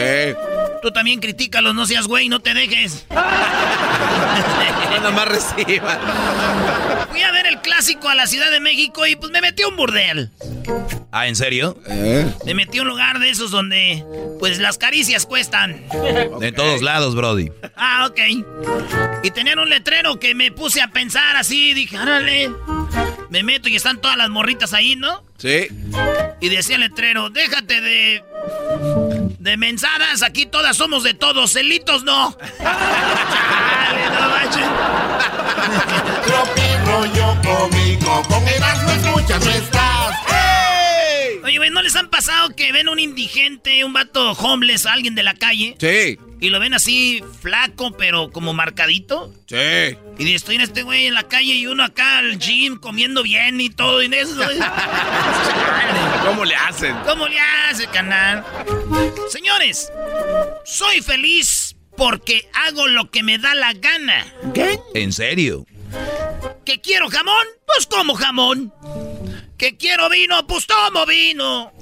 Tú 0.80 0.92
también 0.92 1.18
critícalos, 1.18 1.74
no 1.74 1.86
seas 1.86 2.06
güey, 2.06 2.28
no 2.28 2.38
te 2.38 2.54
dejes. 2.54 3.04
Nada 3.10 5.10
más 5.10 5.26
reciba. 5.26 7.06
Fui 7.10 7.22
a 7.22 7.32
ver 7.32 7.46
el 7.46 7.60
clásico 7.60 8.08
a 8.08 8.14
la 8.14 8.28
Ciudad 8.28 8.50
de 8.50 8.60
México 8.60 9.06
y 9.06 9.16
pues 9.16 9.32
me 9.32 9.40
metí 9.40 9.64
a 9.64 9.68
un 9.68 9.76
burdel. 9.76 10.30
Ah, 11.10 11.26
¿en 11.26 11.34
serio? 11.34 11.76
Me 12.44 12.54
metí 12.54 12.78
a 12.78 12.82
un 12.82 12.88
lugar 12.88 13.18
de 13.18 13.30
esos 13.30 13.50
donde 13.50 14.04
pues 14.38 14.60
las 14.60 14.78
caricias 14.78 15.26
cuestan. 15.26 15.82
De 16.38 16.52
todos 16.52 16.82
lados, 16.82 17.16
Brody. 17.16 17.50
Ah, 17.76 18.08
ok. 18.08 18.20
Y 19.24 19.30
tenían 19.32 19.58
un 19.58 19.68
letrero 19.68 20.20
que 20.20 20.34
me 20.34 20.52
puse 20.52 20.80
a 20.80 20.88
pensar 20.88 21.36
así, 21.36 21.74
dije, 21.74 21.96
árale. 21.96 22.52
Me 23.30 23.42
meto 23.42 23.68
y 23.68 23.74
están 23.74 24.00
todas 24.00 24.16
las 24.16 24.30
morritas 24.30 24.72
ahí, 24.72 24.94
¿no? 24.94 25.25
Sí. 25.38 25.68
Y 26.40 26.48
decía 26.48 26.76
el 26.76 26.82
letrero, 26.82 27.30
déjate 27.30 27.80
de... 27.80 28.24
De 29.38 29.56
mensadas, 29.56 30.22
aquí 30.22 30.46
todas 30.46 30.76
somos 30.76 31.04
de 31.04 31.14
todos, 31.14 31.52
celitos 31.52 32.02
no. 32.02 32.36
Chale, 32.58 34.10
no 34.10 34.28
manches. 34.28 34.66
Tropi 36.26 36.76
rollo 36.84 37.36
cómico. 37.42 38.22
Con 38.28 38.48
Erasmo 38.48 38.90
escuchas 38.90 39.44
no 39.44 39.50
estás. 39.52 39.75
Oye, 41.56 41.60
güey, 41.60 41.70
¿no 41.70 41.80
les 41.80 41.96
han 41.96 42.10
pasado 42.10 42.50
que 42.54 42.70
ven 42.70 42.86
un 42.86 42.98
indigente, 42.98 43.82
un 43.82 43.94
vato 43.94 44.32
homeless, 44.32 44.84
alguien 44.84 45.14
de 45.14 45.22
la 45.22 45.32
calle? 45.32 45.74
Sí. 45.80 46.18
Y 46.38 46.50
lo 46.50 46.60
ven 46.60 46.74
así 46.74 47.24
flaco, 47.40 47.96
pero 47.96 48.30
como 48.30 48.52
marcadito. 48.52 49.32
Sí. 49.46 49.96
Y 50.18 50.34
estoy 50.34 50.56
en 50.56 50.60
este 50.60 50.82
güey 50.82 51.06
en 51.06 51.14
la 51.14 51.22
calle 51.22 51.54
y 51.54 51.66
uno 51.66 51.82
acá 51.82 52.18
al 52.18 52.38
gym 52.38 52.76
comiendo 52.78 53.22
bien 53.22 53.58
y 53.58 53.70
todo. 53.70 54.02
Y 54.02 54.14
eso. 54.14 54.38
¿Cómo 56.26 56.44
le 56.44 56.54
hacen? 56.56 56.94
¿Cómo 57.06 57.26
le 57.26 57.40
hace, 57.40 57.86
canal? 57.86 58.44
Señores, 59.30 59.90
soy 60.66 61.00
feliz 61.00 61.74
porque 61.96 62.50
hago 62.66 62.86
lo 62.86 63.10
que 63.10 63.22
me 63.22 63.38
da 63.38 63.54
la 63.54 63.72
gana. 63.72 64.26
¿Qué? 64.52 64.78
¿En 64.92 65.10
serio? 65.10 65.64
¿Que 66.66 66.82
quiero 66.82 67.08
jamón? 67.08 67.46
Pues 67.66 67.86
como 67.86 68.14
jamón. 68.14 68.74
¿Que 69.58 69.76
quiero 69.76 70.08
vino? 70.10 70.46
Pues 70.46 70.66
tomo 70.66 71.06
vino. 71.06 71.72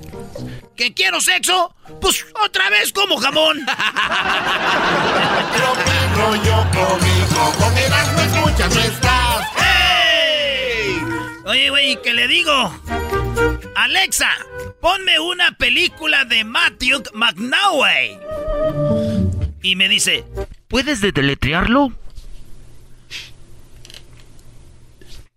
¿Que 0.76 0.94
quiero 0.94 1.20
sexo? 1.20 1.74
Pues 2.00 2.24
otra 2.44 2.70
vez 2.70 2.92
como 2.92 3.16
jamón. 3.16 3.66
rollo 6.16 6.66
cómico. 6.72 7.52
Con 7.58 7.76
Erasmo 7.76 8.20
escuchas 8.20 8.74
no 8.74 8.80
estás. 8.80 9.48
Oye, 11.46 11.70
güey, 11.70 12.00
¿qué 12.02 12.14
le 12.14 12.26
digo? 12.26 12.52
Alexa, 13.74 14.30
ponme 14.80 15.18
una 15.18 15.52
película 15.58 16.24
de 16.24 16.42
Matthew 16.42 17.02
McNaughey. 17.12 18.18
Y 19.62 19.76
me 19.76 19.88
dice, 19.88 20.24
¿puedes 20.68 21.00
deletrearlo? 21.00 21.92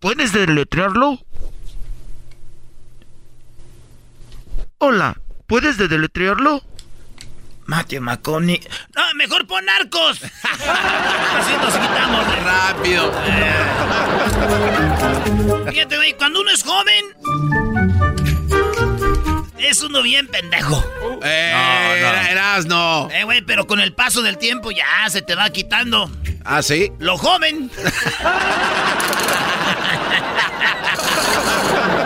¿Puedes 0.00 0.32
deletrearlo? 0.32 1.18
Hola, 4.80 5.16
¿puedes 5.48 5.76
deletrearlo? 5.76 6.62
Matthew 7.66 8.00
McConaughey. 8.00 8.60
No, 8.94 9.02
mejor 9.16 9.44
pon 9.48 9.64
narcos. 9.64 10.22
Así 10.22 11.52
nos 11.60 11.76
quitamos 11.76 12.30
de 12.30 12.36
rápido. 12.36 13.12
Fíjate, 15.68 15.96
güey, 15.96 16.16
cuando 16.16 16.42
uno 16.42 16.50
es 16.52 16.62
joven, 16.62 17.04
es 19.58 19.82
uno 19.82 20.00
bien 20.02 20.28
pendejo. 20.28 20.84
Eh, 21.24 21.98
no, 22.00 22.12
no. 22.12 22.28
Eras, 22.28 22.66
no. 22.66 23.10
Eh, 23.10 23.24
güey, 23.24 23.42
pero 23.42 23.66
con 23.66 23.80
el 23.80 23.92
paso 23.92 24.22
del 24.22 24.38
tiempo 24.38 24.70
ya 24.70 25.10
se 25.10 25.22
te 25.22 25.34
va 25.34 25.50
quitando. 25.50 26.08
¿Ah, 26.44 26.62
sí? 26.62 26.92
Lo 27.00 27.18
joven. 27.18 27.68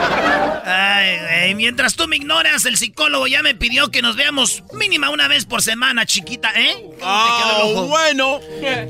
Ay, 0.65 1.19
güey, 1.19 1.55
mientras 1.55 1.97
tú 1.97 2.07
me 2.07 2.17
ignoras, 2.17 2.65
el 2.65 2.77
psicólogo 2.77 3.27
ya 3.27 3.43
me 3.43 3.55
pidió 3.55 3.91
que 3.91 4.03
nos 4.03 4.17
veamos 4.17 4.63
mínima 4.73 5.11
una 5.11 5.29
vez 5.29 5.45
por 5.45 5.63
semana, 5.63 6.07
chiquita, 6.07 6.53
¿eh? 6.55 6.77
Oh, 7.03 7.87
bueno. 7.89 8.41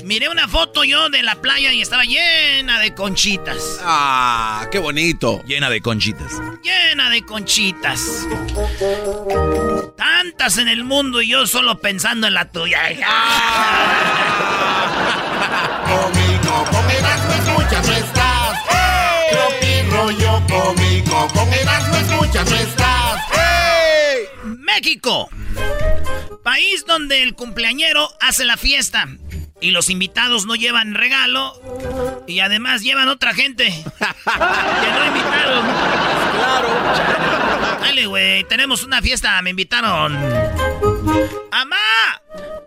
Miré 0.03 0.29
una 0.29 0.47
foto 0.47 0.83
yo 0.83 1.09
de 1.09 1.23
la 1.23 1.35
playa 1.35 1.73
y 1.73 1.81
estaba 1.81 2.03
llena 2.03 2.79
de 2.79 2.93
conchitas. 2.93 3.79
Ah, 3.83 4.67
qué 4.71 4.79
bonito. 4.79 5.41
Llena 5.45 5.69
de 5.69 5.81
conchitas. 5.81 6.31
Llena 6.63 7.09
de 7.09 7.23
conchitas. 7.23 8.27
Tantas 9.97 10.57
en 10.57 10.67
el 10.67 10.83
mundo 10.83 11.21
y 11.21 11.29
yo 11.29 11.47
solo 11.47 11.79
pensando 11.79 12.27
en 12.27 12.33
la 12.35 12.51
tuya. 12.51 12.81
Conmigo, 15.83 16.22
con 21.29 21.53
Erasmo 21.53 21.95
escuchas 21.95 22.49
no 22.49 22.55
estás. 22.57 23.21
México. 24.43 25.29
País 26.43 26.85
donde 26.85 27.23
el 27.23 27.35
cumpleañero 27.35 28.09
hace 28.19 28.43
la 28.43 28.57
fiesta 28.57 29.07
y 29.61 29.71
los 29.71 29.89
invitados 29.89 30.45
no 30.45 30.55
llevan 30.55 30.93
regalo 30.93 31.53
y 32.27 32.41
además 32.41 32.81
llevan 32.81 33.07
otra 33.07 33.33
gente 33.33 33.65
que 33.65 34.91
no 34.91 35.05
invitaron. 35.05 35.65
Claro. 36.33 37.79
Dale, 37.79 38.05
güey, 38.07 38.43
tenemos 38.45 38.83
una 38.83 39.01
fiesta, 39.01 39.41
me 39.41 39.51
invitaron. 39.51 40.17
¡Amá! 41.51 42.21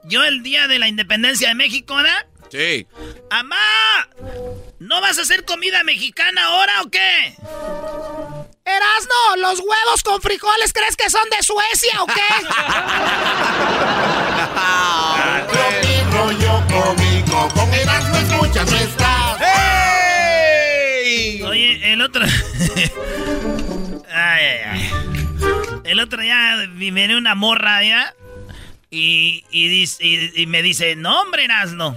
Yo 0.04 0.24
el 0.24 0.42
día 0.42 0.68
de 0.68 0.78
la 0.78 0.88
independencia 0.88 1.48
de 1.48 1.54
México, 1.54 1.96
¿verdad? 1.96 2.26
Sí. 2.56 2.86
¡Amá! 3.28 4.08
¿No 4.78 5.02
vas 5.02 5.18
a 5.18 5.22
hacer 5.22 5.44
comida 5.44 5.84
mexicana 5.84 6.46
ahora 6.46 6.80
o 6.82 6.90
qué? 6.90 7.34
Erasno, 8.64 9.36
¿los 9.36 9.60
huevos 9.60 10.02
con 10.02 10.22
frijoles 10.22 10.72
crees 10.72 10.96
que 10.96 11.10
son 11.10 11.28
de 11.28 11.42
Suecia 11.42 12.02
o 12.02 12.06
qué? 12.06 12.22
Tropi 15.52 16.00
rollo 16.10 16.62
cómico, 16.66 17.48
con 17.54 17.74
Erasmo 17.74 18.16
escuchas 18.16 18.70
no 18.70 18.76
estás. 18.78 19.40
Oye, 21.46 21.92
el 21.92 22.00
otro. 22.00 22.24
ay, 24.10 24.44
ay, 24.44 24.60
ay. 24.64 24.90
El 25.84 26.00
otro 26.00 26.22
día 26.22 26.56
viene 26.72 27.18
una 27.18 27.34
morra 27.34 27.82
ya. 27.82 28.14
Y, 28.98 29.44
y, 29.50 29.68
dice- 29.68 30.02
y- 30.02 30.32
y 30.42 30.46
me 30.46 30.62
dice, 30.62 30.96
no, 30.96 31.20
hombre, 31.20 31.44
Erasno. 31.44 31.94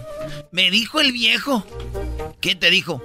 Me 0.52 0.70
dijo 0.70 1.00
el 1.00 1.14
viejo. 1.14 1.66
¿Qué 2.42 2.56
te 2.56 2.70
dijo? 2.70 3.02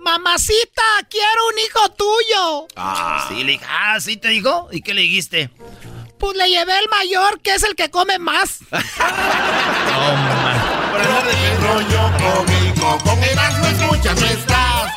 Mamacita, 0.00 0.82
quiero 1.10 1.48
un 1.52 1.58
hijo 1.58 1.88
tuyo. 1.90 2.68
Sí, 3.28 3.42
le 3.42 3.52
dije, 3.52 3.64
ah, 3.68 3.98
¿sí 4.00 4.16
te 4.16 4.28
dijo? 4.28 4.68
¿Y 4.70 4.80
qué 4.82 4.94
le 4.94 5.00
dijiste? 5.02 5.50
Pues 6.18 6.36
le 6.36 6.48
llevé 6.50 6.78
el 6.78 6.88
mayor, 6.88 7.40
que 7.40 7.52
es 7.56 7.64
el 7.64 7.74
que 7.74 7.90
come 7.90 8.20
más. 8.20 8.58
Tropi 8.70 8.84
rollo 11.60 12.12
cómico, 12.18 12.98
con 13.04 13.22
Erasmo 13.24 13.66
escuchas 13.66 14.20
no 14.20 14.26
estás. 14.28 14.92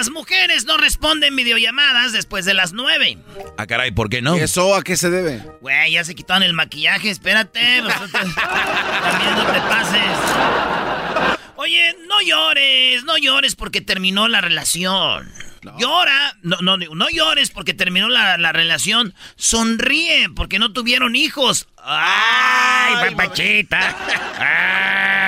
Las 0.00 0.08
mujeres 0.08 0.64
no 0.64 0.78
responden 0.78 1.36
videollamadas 1.36 2.12
después 2.12 2.46
de 2.46 2.54
las 2.54 2.72
nueve. 2.72 3.18
Ah, 3.58 3.66
caray, 3.66 3.90
¿por 3.90 4.08
qué 4.08 4.22
no? 4.22 4.34
¿Eso 4.34 4.74
a 4.74 4.82
qué 4.82 4.96
se 4.96 5.10
debe? 5.10 5.42
Güey, 5.60 5.92
ya 5.92 6.04
se 6.04 6.14
quitaron 6.14 6.42
el 6.42 6.54
maquillaje, 6.54 7.10
espérate. 7.10 7.60
también 8.12 9.34
no 9.34 9.44
te 9.52 9.60
pases. 9.60 10.00
Oye, 11.56 11.94
no 12.08 12.22
llores, 12.22 13.04
no 13.04 13.18
llores 13.18 13.56
porque 13.56 13.82
terminó 13.82 14.26
la 14.26 14.40
relación. 14.40 15.30
Llora, 15.78 16.34
no, 16.40 16.56
no, 16.62 16.78
no 16.78 17.10
llores 17.10 17.50
porque 17.50 17.74
terminó 17.74 18.08
la, 18.08 18.38
la 18.38 18.52
relación. 18.52 19.12
Sonríe 19.36 20.30
porque 20.34 20.58
no 20.58 20.72
tuvieron 20.72 21.14
hijos. 21.14 21.68
¡Ay, 21.76 23.10
papachita! 23.10 23.94
¡Ay, 24.38 25.19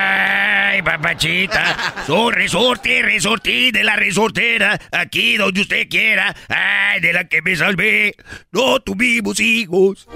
papachita! 0.83 1.95
Soy 2.07 2.33
resorte, 2.33 3.03
resorte 3.03 3.73
de 3.73 3.85
la 3.85 3.97
resortera. 3.97 4.81
Aquí 4.91 5.37
donde 5.37 5.63
usted 5.63 5.89
quiera. 5.89 6.35
¡Ay, 6.49 7.01
de 7.01 7.13
la 7.13 7.29
que 7.29 7.43
me 7.43 7.57
salvé! 7.57 8.15
No 8.51 8.81
tuvimos 8.81 9.41
hijos. 9.41 10.09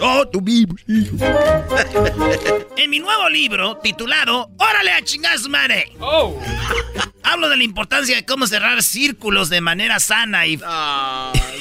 No 0.00 0.26
tuvimos 0.28 0.80
hijos. 0.86 1.20
En 2.76 2.90
mi 2.90 2.98
nuevo 2.98 3.28
libro, 3.28 3.78
titulado 3.78 4.50
¡Órale 4.58 4.92
a 4.92 5.02
chingar 5.02 5.38
su 5.38 5.48
madre! 5.48 5.92
Hablo 7.22 7.48
de 7.48 7.56
la 7.56 7.64
importancia 7.64 8.16
de 8.16 8.24
cómo 8.24 8.46
cerrar 8.46 8.82
círculos 8.82 9.48
de 9.48 9.60
manera 9.60 9.98
sana 9.98 10.46
y, 10.46 10.60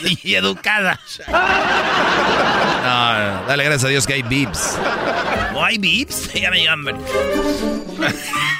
y 0.23 0.35
educada. 0.35 0.99
No, 1.27 3.13
no, 3.19 3.47
dale 3.47 3.63
gracias 3.63 3.85
a 3.85 3.87
Dios 3.89 4.05
que 4.05 4.13
hay 4.13 4.23
beeps. 4.23 4.77
¿O 5.53 5.63
hay 5.63 5.77
bips? 5.77 6.33
Ya 6.41 6.51
me 6.51 6.67
hambre. 6.67 6.95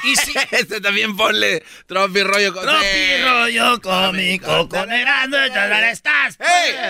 Y 0.04 0.16
si... 0.16 0.32
este 0.50 0.80
también 0.80 1.16
ponle 1.16 1.62
tropi 1.86 2.22
rollo 2.22 2.54
con... 2.54 2.62
Tropi 2.64 3.22
rollo 3.22 3.80
cómico 3.80 4.68
con 4.68 4.90
Erasmo, 4.90 5.36
¿dónde 5.36 5.90
estás? 5.90 6.38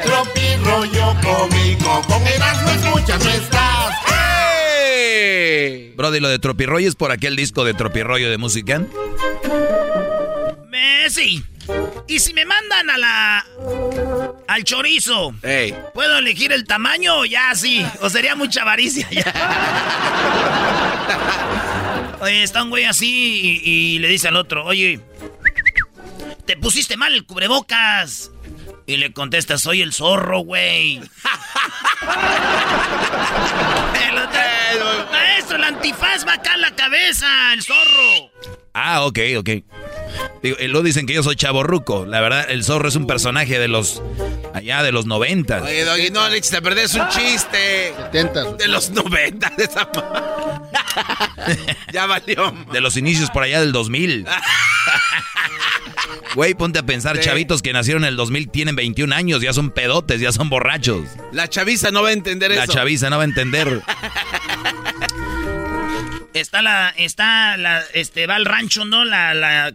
Tropi 0.05 0.57
rollo 0.63 1.15
cómico, 1.23 2.03
con 2.03 2.27
Erasmo 2.27 2.71
escuchas 2.71 3.25
no 3.25 3.31
estás. 3.31 3.95
Brody, 5.97 6.21
lo 6.21 6.29
de 6.29 6.39
Tropirroyo 6.39 6.89
es 6.89 6.95
por 6.95 7.11
aquel 7.11 7.37
disco 7.37 7.65
de 7.65 7.73
Tropirroyo 7.73 8.31
de 8.31 8.37
música. 8.37 8.83
Eh, 10.73 11.11
sí. 11.11 11.45
Y 12.07 12.19
si 12.19 12.33
me 12.35 12.45
mandan 12.45 12.91
a 12.91 12.99
la... 12.99 13.47
al 14.49 14.65
chorizo, 14.65 15.35
¿puedo 15.95 16.19
elegir 16.19 16.53
el 16.53 16.65
tamaño 16.65 17.19
o 17.19 17.25
ya 17.25 17.55
sí? 17.55 17.85
¿O 18.01 18.11
sería 18.11 18.35
mucha 18.35 18.63
avaricia 18.63 19.09
ya? 19.11 19.25
Oye, 22.21 22.43
está 22.43 22.63
un 22.63 22.71
güey 22.71 22.85
así 22.85 23.63
y, 23.65 23.97
y 23.97 23.99
le 23.99 24.09
dice 24.09 24.29
al 24.29 24.37
otro, 24.37 24.65
oye, 24.65 25.01
te 26.47 26.57
pusiste 26.57 26.97
mal 26.97 27.13
el 27.13 27.27
cubrebocas. 27.27 28.31
Y 28.87 28.97
le 28.99 29.13
contesta, 29.13 29.59
soy 29.59 29.83
el 29.83 29.93
zorro, 29.93 30.39
güey. 30.41 31.01
El 34.09 34.19
otro, 34.19 34.41
Maestro, 35.47 35.57
el 35.59 35.65
antifaz 35.65 36.27
va 36.27 36.33
acá 36.35 36.55
en 36.55 36.61
la 36.61 36.75
cabeza, 36.75 37.53
el 37.53 37.63
zorro. 37.63 38.33
Ah, 38.75 39.05
ok, 39.05 39.19
ok. 39.39 39.51
Digo, 40.43 40.57
y 40.59 40.67
luego 40.67 40.83
dicen 40.83 41.07
que 41.07 41.15
yo 41.15 41.23
soy 41.23 41.37
chaborruco. 41.37 42.05
La 42.05 42.21
verdad, 42.21 42.47
el 42.51 42.65
zorro 42.65 42.89
es 42.89 42.97
un 42.97 43.07
personaje 43.07 43.59
de 43.61 43.69
los. 43.69 44.03
allá 44.55 44.83
de 44.83 44.91
los 44.91 45.07
90. 45.07 45.63
Oye, 45.63 45.85
Doggy, 45.85 46.11
no, 46.11 46.21
Alex, 46.23 46.51
te 46.51 46.61
perdés 46.61 46.95
un 46.95 47.09
chiste. 47.11 47.95
De 48.13 48.67
los 48.69 48.91
90 48.91 49.53
de 49.57 49.65
esa 49.65 49.89
Ya 51.93 52.07
valió. 52.07 52.53
De 52.73 52.81
los 52.81 52.97
inicios 52.97 53.31
por 53.31 53.45
allá 53.45 53.61
del 53.61 53.71
2000. 53.73 54.27
Güey, 56.35 56.53
ponte 56.55 56.79
a 56.79 56.83
pensar, 56.83 57.17
Sí. 57.17 57.23
chavitos 57.23 57.63
que 57.63 57.73
nacieron 57.73 58.05
en 58.05 58.09
el 58.09 58.17
2000 58.17 58.51
tienen 58.51 58.77
21 58.77 59.15
años, 59.15 59.41
ya 59.41 59.55
son 59.55 59.71
pedotes, 59.71 60.21
ya 60.21 60.33
son 60.33 60.51
borrachos. 60.51 61.07
La 61.33 61.49
chaviza 61.49 61.91
no 61.91 62.03
va 62.03 62.11
a 62.11 62.13
entender 62.13 62.51
La 62.51 62.65
eso. 62.65 62.75
chaviza 62.75 63.09
no 63.09 63.17
va 63.17 63.23
a 63.23 63.25
entender. 63.25 63.81
Está 66.41 66.63
la, 66.63 66.93
está 66.97 67.57
la, 67.57 67.83
este, 67.95 68.27
va 68.27 68.37
al 68.37 68.45
rancho, 68.45 68.85
¿no? 68.85 69.05
La, 69.05 69.35
la, 69.35 69.73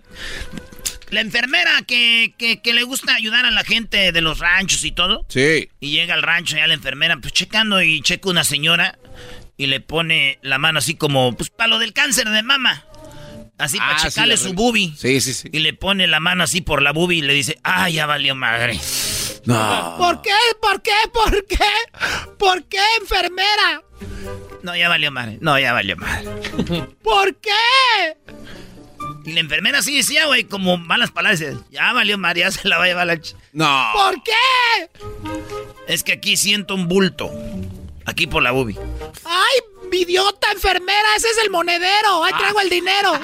la 1.10 1.22
enfermera 1.22 1.82
que, 1.88 2.34
que, 2.38 2.62
que 2.62 2.74
le 2.74 2.84
gusta 2.84 3.14
ayudar 3.16 3.46
a 3.46 3.52
la 3.52 3.64
gente 3.64 4.12
de 4.12 4.22
los 4.22 4.40
ranchos 4.40 4.84
y 4.86 4.92
todo. 4.92 5.26
Sí. 5.30 5.70
Y 5.80 5.92
llega 5.92 6.14
al 6.14 6.24
rancho 6.24 6.56
ya 6.56 6.68
la 6.68 6.74
enfermera, 6.74 7.18
pues 7.18 7.34
checando 7.34 7.82
y 7.82 8.02
checa 8.02 8.30
una 8.30 8.44
señora 8.44 8.98
y 9.58 9.68
le 9.68 9.80
pone 9.80 10.40
la 10.42 10.58
mano 10.58 10.80
así 10.80 10.96
como, 10.96 11.36
pues 11.36 11.50
para 11.50 11.68
lo 11.68 11.80
del 11.80 11.94
cáncer 11.94 12.30
de 12.30 12.44
mama. 12.44 12.86
Así 13.58 13.78
para 13.78 13.94
Ah, 13.96 13.98
checarle 14.02 14.38
sí, 14.38 14.46
su 14.46 14.54
boobie. 14.54 14.94
Sí, 14.98 15.22
sí, 15.22 15.34
sí. 15.34 15.50
Y 15.52 15.60
le 15.60 15.74
pone 15.74 16.08
la 16.08 16.20
mano 16.20 16.44
así 16.44 16.62
por 16.62 16.82
la 16.82 16.92
boobie 16.94 17.20
y 17.20 17.22
le 17.22 17.34
dice, 17.34 17.60
ah, 17.64 17.90
ya 17.90 18.08
valió 18.08 18.34
madre. 18.34 18.80
No. 19.46 19.96
¿Por 19.98 20.22
qué? 20.22 20.32
¿Por 20.62 20.82
qué? 20.82 20.92
¿Por 21.12 21.46
qué? 21.46 21.58
¿Por 22.38 22.64
qué, 22.66 22.80
enfermera? 23.00 23.84
No, 24.64 24.76
ya 24.76 24.90
valió 24.90 25.12
madre. 25.12 25.38
No, 25.42 25.58
ya 25.58 25.74
valió 25.74 25.98
madre. 25.98 26.30
¿Por 27.04 27.36
qué? 27.38 28.18
Y 29.26 29.34
la 29.34 29.40
enfermera 29.40 29.80
así 29.80 29.98
decía, 29.98 30.26
güey, 30.26 30.44
como 30.46 30.78
malas 30.78 31.12
palabras. 31.12 31.42
Ya 31.70 31.94
valió 31.94 32.18
madre, 32.18 32.42
ya 32.42 32.52
se 32.52 32.68
la 32.68 32.78
va 32.78 32.86
a 32.86 32.88
llevar 32.88 33.08
la... 33.08 33.16
ch-". 33.16 33.36
No. 33.54 33.90
¿Por 33.94 34.22
qué? 34.24 34.90
Es 35.88 36.04
que 36.04 36.14
aquí 36.14 36.38
siento 36.38 36.76
un 36.76 36.88
bulto. 36.88 37.32
Aquí 38.06 38.28
por 38.28 38.42
la 38.44 38.52
boobie. 38.52 38.78
¡Ay, 39.26 39.60
idiota 39.92 40.52
enfermera! 40.52 41.16
¡Ese 41.18 41.28
es 41.30 41.38
el 41.44 41.50
monedero! 41.50 42.24
¡Ahí 42.24 42.34
traigo 42.38 42.62
el 42.62 42.70
dinero! 42.70 43.14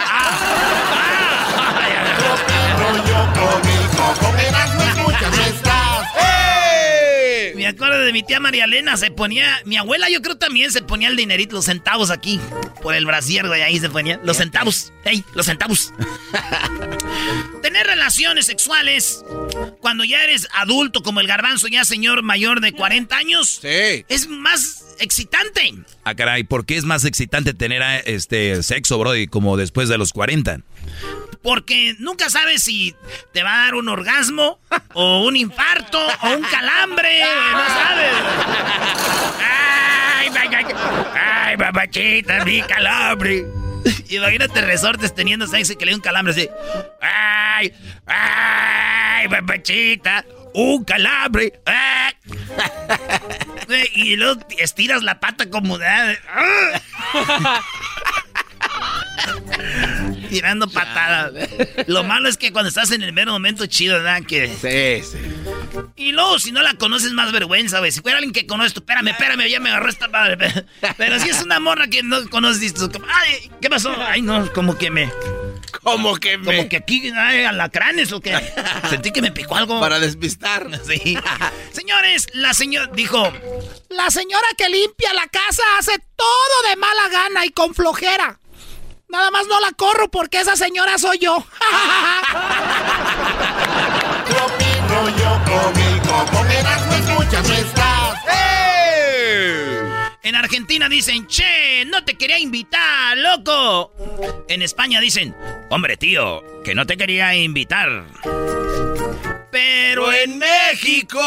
Me 7.67 7.71
acuerdo 7.71 7.99
de 7.99 8.13
mi 8.13 8.23
tía 8.23 8.39
María 8.39 8.63
Elena, 8.63 8.95
se 8.95 9.11
ponía, 9.11 9.59
mi 9.65 9.75
abuela 9.75 10.09
yo 10.09 10.21
creo 10.21 10.37
también 10.37 10.71
se 10.71 10.81
ponía 10.81 11.09
el 11.09 11.17
dinerito, 11.17 11.53
los 11.53 11.65
centavos 11.65 12.11
aquí, 12.11 12.39
por 12.81 12.95
el 12.95 13.05
brasier, 13.05 13.45
güey, 13.45 13.61
ahí 13.61 13.77
se 13.77 13.89
ponía, 13.89 14.21
los 14.23 14.37
centavos, 14.37 14.93
ey, 15.03 15.21
los 15.35 15.47
centavos. 15.47 15.91
Tener 17.61 17.85
relaciones 17.85 18.45
sexuales 18.45 19.21
cuando 19.81 20.05
ya 20.05 20.23
eres 20.23 20.47
adulto, 20.53 21.03
como 21.03 21.19
el 21.19 21.27
garbanzo, 21.27 21.67
ya 21.67 21.83
señor 21.83 22.23
mayor 22.23 22.61
de 22.61 22.71
40 22.71 23.17
años, 23.17 23.59
es 23.63 24.29
más 24.29 24.95
excitante. 24.99 25.73
Ah, 26.05 26.15
caray, 26.15 26.45
¿por 26.45 26.65
qué 26.65 26.77
es 26.77 26.85
más 26.85 27.03
excitante 27.03 27.53
tener 27.53 27.83
ah, 27.83 27.97
este 27.97 28.63
sexo, 28.63 28.97
Brody, 28.97 29.27
como 29.27 29.57
después 29.57 29.89
de 29.89 29.97
los 29.97 30.13
40? 30.13 30.61
Porque 31.41 31.95
nunca 31.99 32.29
sabes 32.29 32.63
si 32.63 32.95
te 33.33 33.43
va 33.43 33.53
a 33.53 33.65
dar 33.65 33.75
un 33.75 33.89
orgasmo, 33.89 34.59
o 34.93 35.23
un 35.25 35.35
infarto, 35.35 35.99
o 36.21 36.29
un 36.31 36.41
calambre, 36.43 37.09
güey, 37.19 37.51
no 37.53 37.67
sabes. 37.67 38.13
Ay, 39.49 40.29
mamá- 40.29 41.11
ay, 41.45 41.57
mamachita, 41.57 42.43
mi 42.45 42.61
calambre. 42.63 43.45
Imagínate 44.09 44.61
resortes 44.61 45.13
teniendo 45.15 45.47
sexo 45.47 45.73
y 45.73 45.75
que 45.77 45.85
le 45.85 45.91
dé 45.91 45.95
un 45.95 46.01
calambre 46.01 46.33
así. 46.33 46.49
Ay, 47.01 47.73
ay, 48.05 49.27
mamachita, 49.29 50.25
un 50.53 50.83
calambre. 50.83 51.53
ah". 51.65 52.11
Y 53.95 54.15
luego 54.15 54.39
estiras 54.57 55.03
la 55.03 55.19
pata 55.19 55.49
como 55.49 55.77
de... 55.77 55.85
¡ah! 55.87 57.61
Tirando 60.29 60.67
patadas. 60.69 61.33
Lo 61.87 62.03
malo 62.03 62.29
es 62.29 62.37
que 62.37 62.51
cuando 62.51 62.69
estás 62.69 62.91
en 62.91 63.01
el 63.01 63.13
mero 63.13 63.31
momento 63.31 63.65
chido, 63.65 63.95
¿verdad? 63.95 64.23
Que... 64.27 64.47
Sí, 64.47 65.09
sí. 65.09 65.17
Y 65.95 66.11
luego, 66.11 66.39
si 66.39 66.51
no 66.51 66.61
la 66.61 66.73
conoces, 66.75 67.11
más 67.11 67.31
vergüenza, 67.31 67.79
güey. 67.79 67.91
Si 67.91 68.01
fuera 68.01 68.17
alguien 68.17 68.33
que 68.33 68.45
conoces, 68.45 68.73
tú, 68.73 68.81
espérame, 68.81 69.09
espérame, 69.09 69.47
ya 69.49 69.59
me 69.59 69.69
agarró 69.69 69.89
esta 69.89 70.07
madre. 70.07 70.37
Pero 70.97 71.19
si 71.19 71.29
es 71.29 71.41
una 71.43 71.59
morra 71.59 71.87
que 71.87 72.03
no 72.03 72.29
conoces, 72.29 72.73
ay, 73.09 73.51
¿qué 73.61 73.69
pasó? 73.69 73.95
Ay, 73.99 74.21
no, 74.21 74.51
como 74.53 74.77
que 74.77 74.91
me... 74.91 75.11
Como 75.83 76.15
que 76.17 76.37
me... 76.37 76.45
Como 76.45 76.69
que 76.69 76.77
aquí, 76.77 77.11
ay, 77.15 77.43
alacranes 77.43 78.11
o 78.11 78.19
que... 78.19 78.37
Sentí 78.89 79.11
que 79.11 79.21
me 79.21 79.31
picó 79.31 79.55
algo. 79.55 79.79
Para 79.79 79.99
despistar. 79.99 80.67
Sí. 80.85 81.17
Señores, 81.71 82.27
la 82.33 82.53
señora 82.53 82.89
dijo... 82.93 83.31
La 83.89 84.11
señora 84.11 84.47
que 84.57 84.69
limpia 84.69 85.13
la 85.13 85.27
casa 85.27 85.63
hace 85.79 85.97
todo 86.15 86.69
de 86.69 86.75
mala 86.75 87.09
gana 87.09 87.45
y 87.45 87.49
con 87.49 87.73
flojera. 87.73 88.39
Nada 89.09 89.31
más 89.31 89.47
no 89.47 89.59
la 89.61 89.71
corro 89.71 90.09
porque 90.09 90.41
esa 90.41 90.57
señora 90.57 90.97
soy 90.97 91.19
yo. 91.19 91.45
con 96.31 96.51
escuchas, 96.51 97.47
no 97.47 97.53
estás. 97.55 98.17
En 100.23 100.35
Argentina 100.35 100.89
dicen, 100.89 101.25
che, 101.27 101.85
no 101.85 102.03
te 102.03 102.15
quería 102.15 102.37
invitar, 102.37 103.17
loco. 103.17 103.93
En 104.49 104.61
España 104.61 104.99
dicen, 104.99 105.33
hombre, 105.69 105.95
tío, 105.95 106.43
que 106.65 106.75
no 106.75 106.85
te 106.85 106.97
quería 106.97 107.33
invitar. 107.33 108.07
Pero 109.51 110.11
en 110.11 110.37
México... 110.37 111.21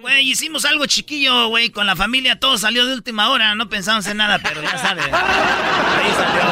Güey, 0.00 0.30
hicimos 0.30 0.64
algo 0.64 0.86
chiquillo, 0.86 1.48
güey, 1.48 1.70
con 1.70 1.86
la 1.86 1.96
familia, 1.96 2.38
todo 2.38 2.58
salió 2.58 2.86
de 2.86 2.94
última 2.94 3.30
hora, 3.30 3.54
no 3.54 3.68
pensamos 3.68 4.06
en 4.06 4.16
nada, 4.16 4.38
pero 4.38 4.62
ya 4.62 4.78
sabes. 4.78 5.06
Ahí 5.06 6.10
salió. 6.16 6.46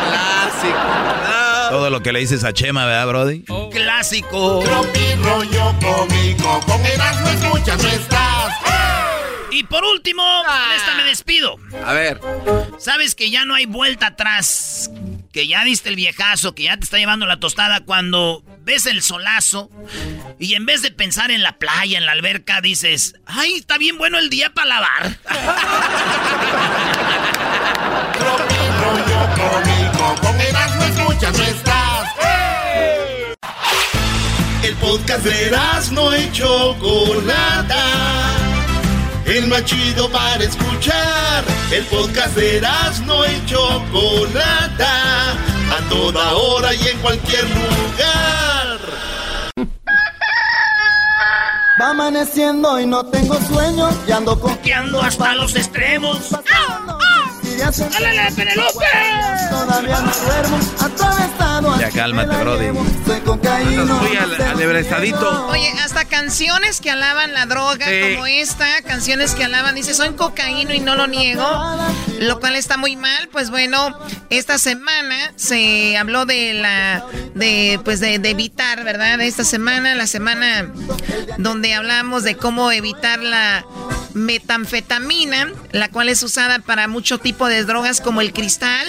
Todo 1.71 1.91
lo 1.91 2.03
que 2.03 2.13
le 2.13 2.21
dices 2.21 2.45
a 2.45 2.53
Chema, 2.53 2.87
¿verdad, 2.87 3.09
Brody? 3.09 3.45
Clásico. 3.73 4.61
Tropi 4.65 5.15
rollo 5.23 5.75
cómico, 5.81 6.61
con 6.67 6.85
Erasmo 6.85 7.29
escuchas, 7.29 7.83
no 7.83 7.89
estás. 7.89 8.55
Y 9.51 9.65
por 9.65 9.85
último, 9.85 10.23
con 10.23 10.73
esta 10.77 10.95
me 10.97 11.05
despido. 11.05 11.57
A 11.85 11.93
ver. 11.93 12.21
Sabes 12.79 13.15
que 13.15 13.31
ya 13.31 13.45
no 13.45 13.55
hay 13.55 13.67
vuelta 13.67 14.09
atrás. 14.09 14.91
Que 15.33 15.47
ya 15.47 15.65
diste 15.65 15.89
el 15.89 15.97
viejazo, 15.97 16.55
que 16.55 16.65
ya 16.65 16.77
te 16.77 16.85
está 16.85 16.99
llevando 16.99 17.27
la 17.27 17.41
tostada 17.41 17.81
cuando 17.81 18.45
ves 18.65 18.87
el 18.87 19.03
solazo 19.03 19.71
y 20.39 20.55
en 20.55 20.67
vez 20.67 20.83
de 20.83 20.91
pensar 20.91 21.31
en 21.31 21.43
la 21.43 21.59
playa, 21.59 21.99
en 21.99 22.07
la 22.07 22.13
alberca, 22.13 22.61
dices, 22.61 23.15
ay, 23.27 23.55
está 23.55 23.79
bien 23.79 23.99
bueno 23.99 24.19
el 24.19 24.31
día 24.31 24.53
para 24.53 24.69
lavar. 24.69 25.19
No. 28.21 28.65
El 34.65 34.75
podcast 34.77 35.25
de 35.25 35.47
Erasmo 35.49 36.15
y 36.15 36.33
Chocolata. 36.33 37.83
El 39.27 39.47
más 39.49 39.65
chido 39.65 40.11
para 40.11 40.43
escuchar. 40.43 41.45
El 41.71 41.85
podcast 41.85 42.35
de 42.35 42.57
Erasmo 42.57 43.25
y 43.27 43.47
Chocolata. 43.47 45.33
A 45.33 45.89
toda 45.91 46.33
hora 46.33 46.75
y 46.75 46.89
en 46.89 46.99
cualquier 46.99 47.45
lugar. 47.45 48.34
Va 51.85 51.91
amaneciendo 51.91 52.81
y 52.81 52.87
no 52.87 53.05
tengo 53.05 53.39
sueño 53.43 53.91
y 54.09 54.13
ando 54.13 54.41
coqueando 54.41 55.03
hasta 55.03 55.35
los 55.35 55.55
extremos. 55.55 56.33
¡Álale, 56.33 58.33
Penelope! 58.35 58.87
Todavía 59.51 60.01
no 60.01 60.13
duermo, 60.25 60.57
atravesado 60.81 61.44
Ya 61.79 61.91
cálmate, 61.91 62.37
Brody. 62.37 62.67
Soy 63.07 64.17
al- 64.17 64.43
alebrestadito. 64.43 65.47
Oye, 65.49 65.71
hasta 65.83 66.05
canciones 66.05 66.81
que 66.81 66.91
alaban 66.91 67.33
la 67.33 67.47
droga, 67.47 67.87
Sí. 67.87 68.15
como 68.15 68.27
esta, 68.27 68.83
canciones 68.83 69.35
que 69.35 69.45
alaban, 69.45 69.75
dice, 69.75 69.95
soy 69.95 70.11
cocaíno 70.15 70.73
y 70.75 70.81
no 70.81 70.95
lo 70.95 71.07
niego, 71.07 71.45
lo 72.21 72.41
cual 72.41 72.57
está 72.57 72.77
muy 72.77 72.97
mal. 72.97 73.29
Pues 73.33 73.51
bueno, 73.51 73.99
esta 74.31 74.59
semana 74.59 75.33
se 75.37 75.97
habló 75.97 76.27
de 76.27 76.55
la, 76.55 77.05
de, 77.35 77.81
pues 77.85 78.01
de, 78.01 78.19
de 78.19 78.31
evitar, 78.31 78.85
¿verdad? 78.85 79.21
Esta 79.21 79.45
semana, 79.45 79.95
la 79.95 80.07
semana 80.07 80.71
donde 81.39 81.75
hablamos 81.75 82.23
de 82.25 82.37
cómo 82.37 82.71
evitar 82.73 83.19
la 83.21 83.65
metanfetamina, 84.15 85.53
la 85.73 85.89
cual 85.91 86.09
es 86.09 86.23
usada 86.23 86.61
para 86.61 86.89
mucho 86.89 87.19
tipo 87.19 87.49
de 87.49 87.65
drogas 87.65 88.01
como 88.01 88.21
el 88.21 88.33
cristal 88.33 88.87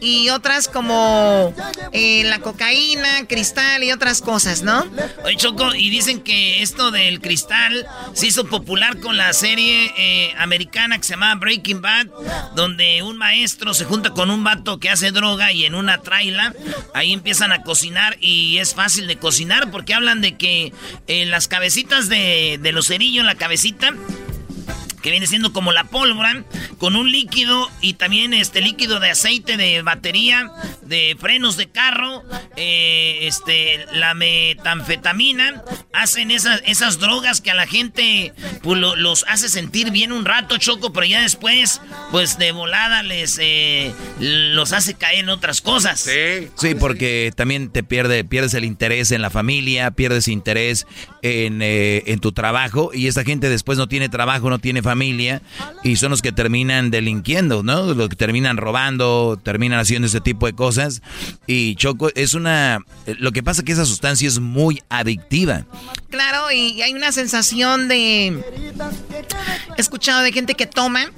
y 0.00 0.30
otras 0.30 0.68
como 0.68 1.54
eh, 1.92 2.24
la 2.24 2.38
cocaína, 2.38 3.26
cristal 3.26 3.82
y 3.82 3.92
otras 3.92 4.22
cosas, 4.22 4.62
¿no? 4.62 4.86
Oye, 5.24 5.36
Choco, 5.36 5.74
y 5.74 5.90
dicen 5.90 6.20
que 6.20 6.62
esto 6.62 6.90
del 6.90 7.20
cristal 7.20 7.86
se 8.14 8.26
hizo 8.26 8.46
popular 8.46 9.00
con 9.00 9.16
la 9.16 9.32
serie 9.32 9.92
eh, 9.98 10.32
americana 10.38 10.98
que 10.98 11.04
se 11.04 11.14
llama 11.14 11.34
Breaking 11.34 11.82
Bad, 11.82 12.06
donde 12.54 13.02
un 13.02 13.16
maestro 13.18 13.74
se 13.74 13.84
junta 13.84 14.10
con 14.10 14.30
un 14.30 14.44
vato 14.44 14.78
que 14.78 14.90
hace 14.90 15.10
droga 15.10 15.52
y 15.52 15.64
en 15.64 15.74
una 15.74 15.98
traila 15.98 16.54
ahí 16.94 17.12
empiezan 17.12 17.52
a 17.52 17.62
cocinar 17.62 18.16
y 18.20 18.58
es 18.58 18.74
fácil 18.74 19.06
de 19.06 19.16
cocinar 19.16 19.70
porque 19.70 19.94
hablan 19.94 20.20
de 20.20 20.36
que 20.36 20.72
en 21.06 21.30
las 21.30 21.48
cabecitas 21.48 22.08
de, 22.08 22.58
de 22.60 22.72
los 22.72 22.86
cerillos, 22.86 23.24
la 23.24 23.34
cabecita, 23.34 23.94
que 25.04 25.10
viene 25.10 25.26
siendo 25.26 25.52
como 25.52 25.70
la 25.70 25.84
pólvora, 25.84 26.44
con 26.78 26.96
un 26.96 27.12
líquido 27.12 27.70
y 27.82 27.92
también 27.92 28.32
este 28.32 28.62
líquido 28.62 29.00
de 29.00 29.10
aceite 29.10 29.58
de 29.58 29.82
batería, 29.82 30.50
de 30.80 31.14
frenos 31.20 31.58
de 31.58 31.68
carro, 31.68 32.22
eh, 32.56 33.18
este, 33.20 33.84
la 33.92 34.14
metanfetamina 34.14 35.62
hacen 35.92 36.30
esas, 36.30 36.62
esas 36.64 37.00
drogas 37.00 37.42
que 37.42 37.50
a 37.50 37.54
la 37.54 37.66
gente 37.66 38.32
pues, 38.62 38.80
los 38.80 39.26
hace 39.28 39.50
sentir 39.50 39.90
bien 39.90 40.10
un 40.10 40.24
rato, 40.24 40.56
Choco, 40.56 40.90
pero 40.94 41.04
ya 41.04 41.20
después, 41.20 41.82
pues 42.10 42.38
de 42.38 42.52
volada 42.52 43.02
les 43.02 43.38
eh, 43.42 43.92
los 44.20 44.72
hace 44.72 44.94
caer 44.94 45.18
en 45.18 45.28
otras 45.28 45.60
cosas. 45.60 46.00
Sí. 46.00 46.48
Sí, 46.54 46.74
porque 46.74 47.30
también 47.36 47.68
te 47.68 47.82
pierde, 47.82 48.24
pierdes 48.24 48.54
el 48.54 48.64
interés 48.64 49.12
en 49.12 49.20
la 49.20 49.28
familia, 49.28 49.90
pierdes 49.90 50.28
interés 50.28 50.86
en, 51.20 51.60
eh, 51.60 52.04
en 52.06 52.20
tu 52.20 52.32
trabajo 52.32 52.90
y 52.94 53.06
esta 53.06 53.22
gente 53.22 53.50
después 53.50 53.76
no 53.76 53.86
tiene 53.86 54.08
trabajo, 54.08 54.48
no 54.48 54.58
tiene 54.58 54.80
familia 54.80 54.93
y 55.82 55.96
son 55.96 56.10
los 56.10 56.22
que 56.22 56.32
terminan 56.32 56.90
delinquiendo, 56.90 57.62
¿no? 57.62 57.94
Los 57.94 58.08
que 58.08 58.16
terminan 58.16 58.56
robando, 58.56 59.38
terminan 59.42 59.78
haciendo 59.78 60.06
ese 60.06 60.20
tipo 60.20 60.46
de 60.46 60.54
cosas 60.54 61.02
y 61.46 61.74
Choco 61.76 62.10
es 62.14 62.34
una... 62.34 62.80
Lo 63.18 63.32
que 63.32 63.42
pasa 63.42 63.60
es 63.60 63.64
que 63.64 63.72
esa 63.72 63.84
sustancia 63.84 64.28
es 64.28 64.38
muy 64.38 64.82
adictiva. 64.88 65.66
Claro, 66.10 66.50
y 66.52 66.80
hay 66.82 66.92
una 66.94 67.12
sensación 67.12 67.88
de... 67.88 68.42
He 69.76 69.80
escuchado 69.80 70.22
de 70.22 70.32
gente 70.32 70.54
que 70.54 70.66
toma, 70.66 71.10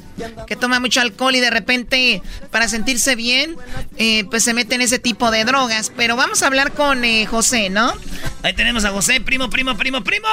que 0.46 0.56
toma 0.56 0.80
mucho 0.80 1.00
alcohol 1.00 1.34
y 1.36 1.40
de 1.40 1.50
repente 1.50 2.22
para 2.50 2.68
sentirse 2.68 3.14
bien, 3.14 3.56
eh, 3.98 4.24
pues 4.30 4.44
se 4.44 4.54
mete 4.54 4.74
en 4.74 4.80
ese 4.80 4.98
tipo 4.98 5.30
de 5.30 5.44
drogas. 5.44 5.92
Pero 5.96 6.16
vamos 6.16 6.42
a 6.42 6.46
hablar 6.46 6.72
con 6.72 7.04
eh, 7.04 7.26
José, 7.26 7.70
¿no? 7.70 7.92
Ahí 8.42 8.54
tenemos 8.54 8.84
a 8.84 8.90
José, 8.90 9.20
primo, 9.20 9.50
primo, 9.50 9.76
primo, 9.76 10.02
primo. 10.02 10.28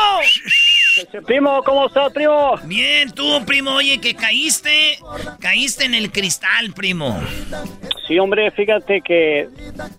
Primo, 1.25 1.61
¿cómo 1.63 1.87
estás, 1.87 2.11
primo? 2.13 2.55
Bien, 2.65 3.11
tú, 3.11 3.43
primo, 3.45 3.71
oye, 3.71 3.99
que 3.99 4.13
caíste, 4.13 4.97
caíste 5.39 5.85
en 5.85 5.95
el 5.95 6.11
cristal, 6.11 6.73
primo. 6.75 7.19
Sí, 8.07 8.19
hombre, 8.19 8.51
fíjate 8.51 9.01
que 9.01 9.47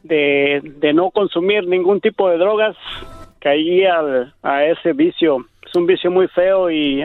de, 0.02 0.60
de 0.62 0.92
no 0.92 1.10
consumir 1.10 1.66
ningún 1.66 2.00
tipo 2.00 2.28
de 2.28 2.38
drogas, 2.38 2.76
caí 3.40 3.84
al, 3.84 4.34
a 4.42 4.64
ese 4.64 4.92
vicio. 4.92 5.46
Es 5.66 5.74
un 5.74 5.86
vicio 5.86 6.10
muy 6.10 6.28
feo 6.28 6.70
y 6.70 7.02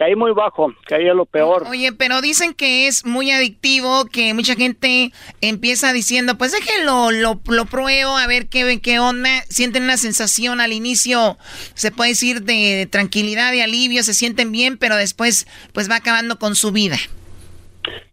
caí 0.00 0.16
muy 0.16 0.32
bajo, 0.32 0.72
caí 0.86 1.06
a 1.10 1.12
lo 1.12 1.26
peor. 1.26 1.64
Oye, 1.68 1.92
pero 1.92 2.22
dicen 2.22 2.54
que 2.54 2.86
es 2.86 3.04
muy 3.04 3.30
adictivo, 3.32 4.06
que 4.10 4.32
mucha 4.32 4.54
gente 4.54 5.12
empieza 5.42 5.92
diciendo, 5.92 6.38
pues 6.38 6.52
déjenlo, 6.52 7.10
lo, 7.10 7.38
lo 7.54 7.66
pruebo, 7.66 8.16
a 8.16 8.26
ver 8.26 8.48
qué, 8.48 8.80
qué 8.82 8.98
onda. 8.98 9.28
Sienten 9.50 9.82
una 9.82 9.98
sensación 9.98 10.62
al 10.62 10.72
inicio, 10.72 11.36
se 11.74 11.92
puede 11.92 12.12
decir, 12.12 12.40
de, 12.44 12.88
tranquilidad, 12.90 13.52
de 13.52 13.62
alivio, 13.62 14.02
se 14.02 14.14
sienten 14.14 14.52
bien, 14.52 14.78
pero 14.78 14.96
después 14.96 15.46
pues 15.74 15.90
va 15.90 15.96
acabando 15.96 16.38
con 16.38 16.54
su 16.54 16.72
vida. 16.72 16.96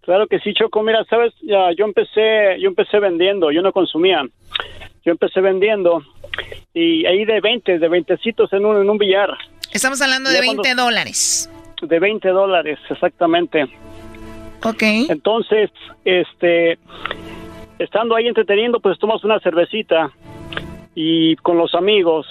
Claro 0.02 0.28
que 0.28 0.40
sí, 0.40 0.54
Choco. 0.54 0.84
Mira, 0.84 1.06
sabes, 1.10 1.34
ya, 1.42 1.72
yo 1.78 1.86
empecé, 1.86 2.60
yo 2.60 2.68
empecé 2.68 3.00
vendiendo, 3.00 3.50
yo 3.50 3.62
no 3.62 3.72
consumía. 3.72 4.28
Yo 5.06 5.14
empecé 5.14 5.40
vendiendo 5.40 6.04
y 6.74 7.06
ahí 7.06 7.24
de 7.24 7.40
20, 7.40 7.80
de 7.80 7.88
20 7.88 8.20
en 8.52 8.66
un, 8.66 8.82
en 8.82 8.90
un 8.90 8.98
billar. 8.98 9.30
Estamos 9.72 10.02
hablando 10.02 10.30
de 10.30 10.42
20 10.42 10.76
dólares. 10.76 11.50
De 11.82 12.00
20 12.00 12.28
dólares, 12.30 12.80
exactamente. 12.90 13.64
Ok. 14.64 14.82
Entonces, 15.10 15.70
este, 16.04 16.80
estando 17.78 18.16
ahí 18.16 18.28
entreteniendo, 18.28 18.80
pues 18.80 18.98
tomas 18.98 19.24
una 19.24 19.40
cervecita 19.40 20.12
y 20.96 21.36
con 21.38 21.58
los 21.58 21.76
amigos. 21.76 22.26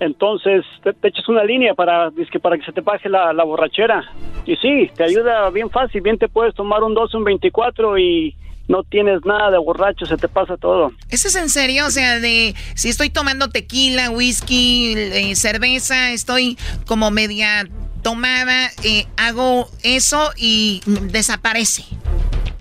Entonces 0.00 0.64
te, 0.84 1.08
echas 1.08 1.28
una 1.28 1.42
línea 1.42 1.74
para, 1.74 2.12
para 2.40 2.56
que 2.56 2.64
se 2.64 2.72
te 2.72 2.82
pase 2.82 3.08
la, 3.08 3.32
la, 3.32 3.44
borrachera. 3.44 4.04
Y 4.46 4.54
sí, 4.56 4.90
te 4.94 5.02
ayuda 5.02 5.50
bien 5.50 5.70
fácil. 5.70 6.00
Bien 6.00 6.16
te 6.16 6.28
puedes 6.28 6.54
tomar 6.54 6.84
un 6.84 6.94
12, 6.94 7.16
un 7.16 7.24
24 7.24 7.98
y 7.98 8.36
no 8.68 8.84
tienes 8.84 9.24
nada 9.24 9.50
de 9.50 9.58
borracho, 9.58 10.06
se 10.06 10.16
te 10.16 10.28
pasa 10.28 10.56
todo. 10.56 10.92
¿Eso 11.10 11.28
es 11.28 11.36
en 11.36 11.48
serio? 11.48 11.86
O 11.86 11.90
sea, 11.90 12.20
de 12.20 12.54
si 12.74 12.90
estoy 12.90 13.10
tomando 13.10 13.48
tequila, 13.48 14.10
whisky, 14.10 14.94
eh, 14.96 15.34
cerveza, 15.34 16.12
estoy 16.12 16.58
como 16.86 17.10
media 17.10 17.66
tomada, 18.08 18.70
eh, 18.84 19.04
hago 19.18 19.66
eso 19.82 20.30
y 20.34 20.80
desaparece. 20.86 21.84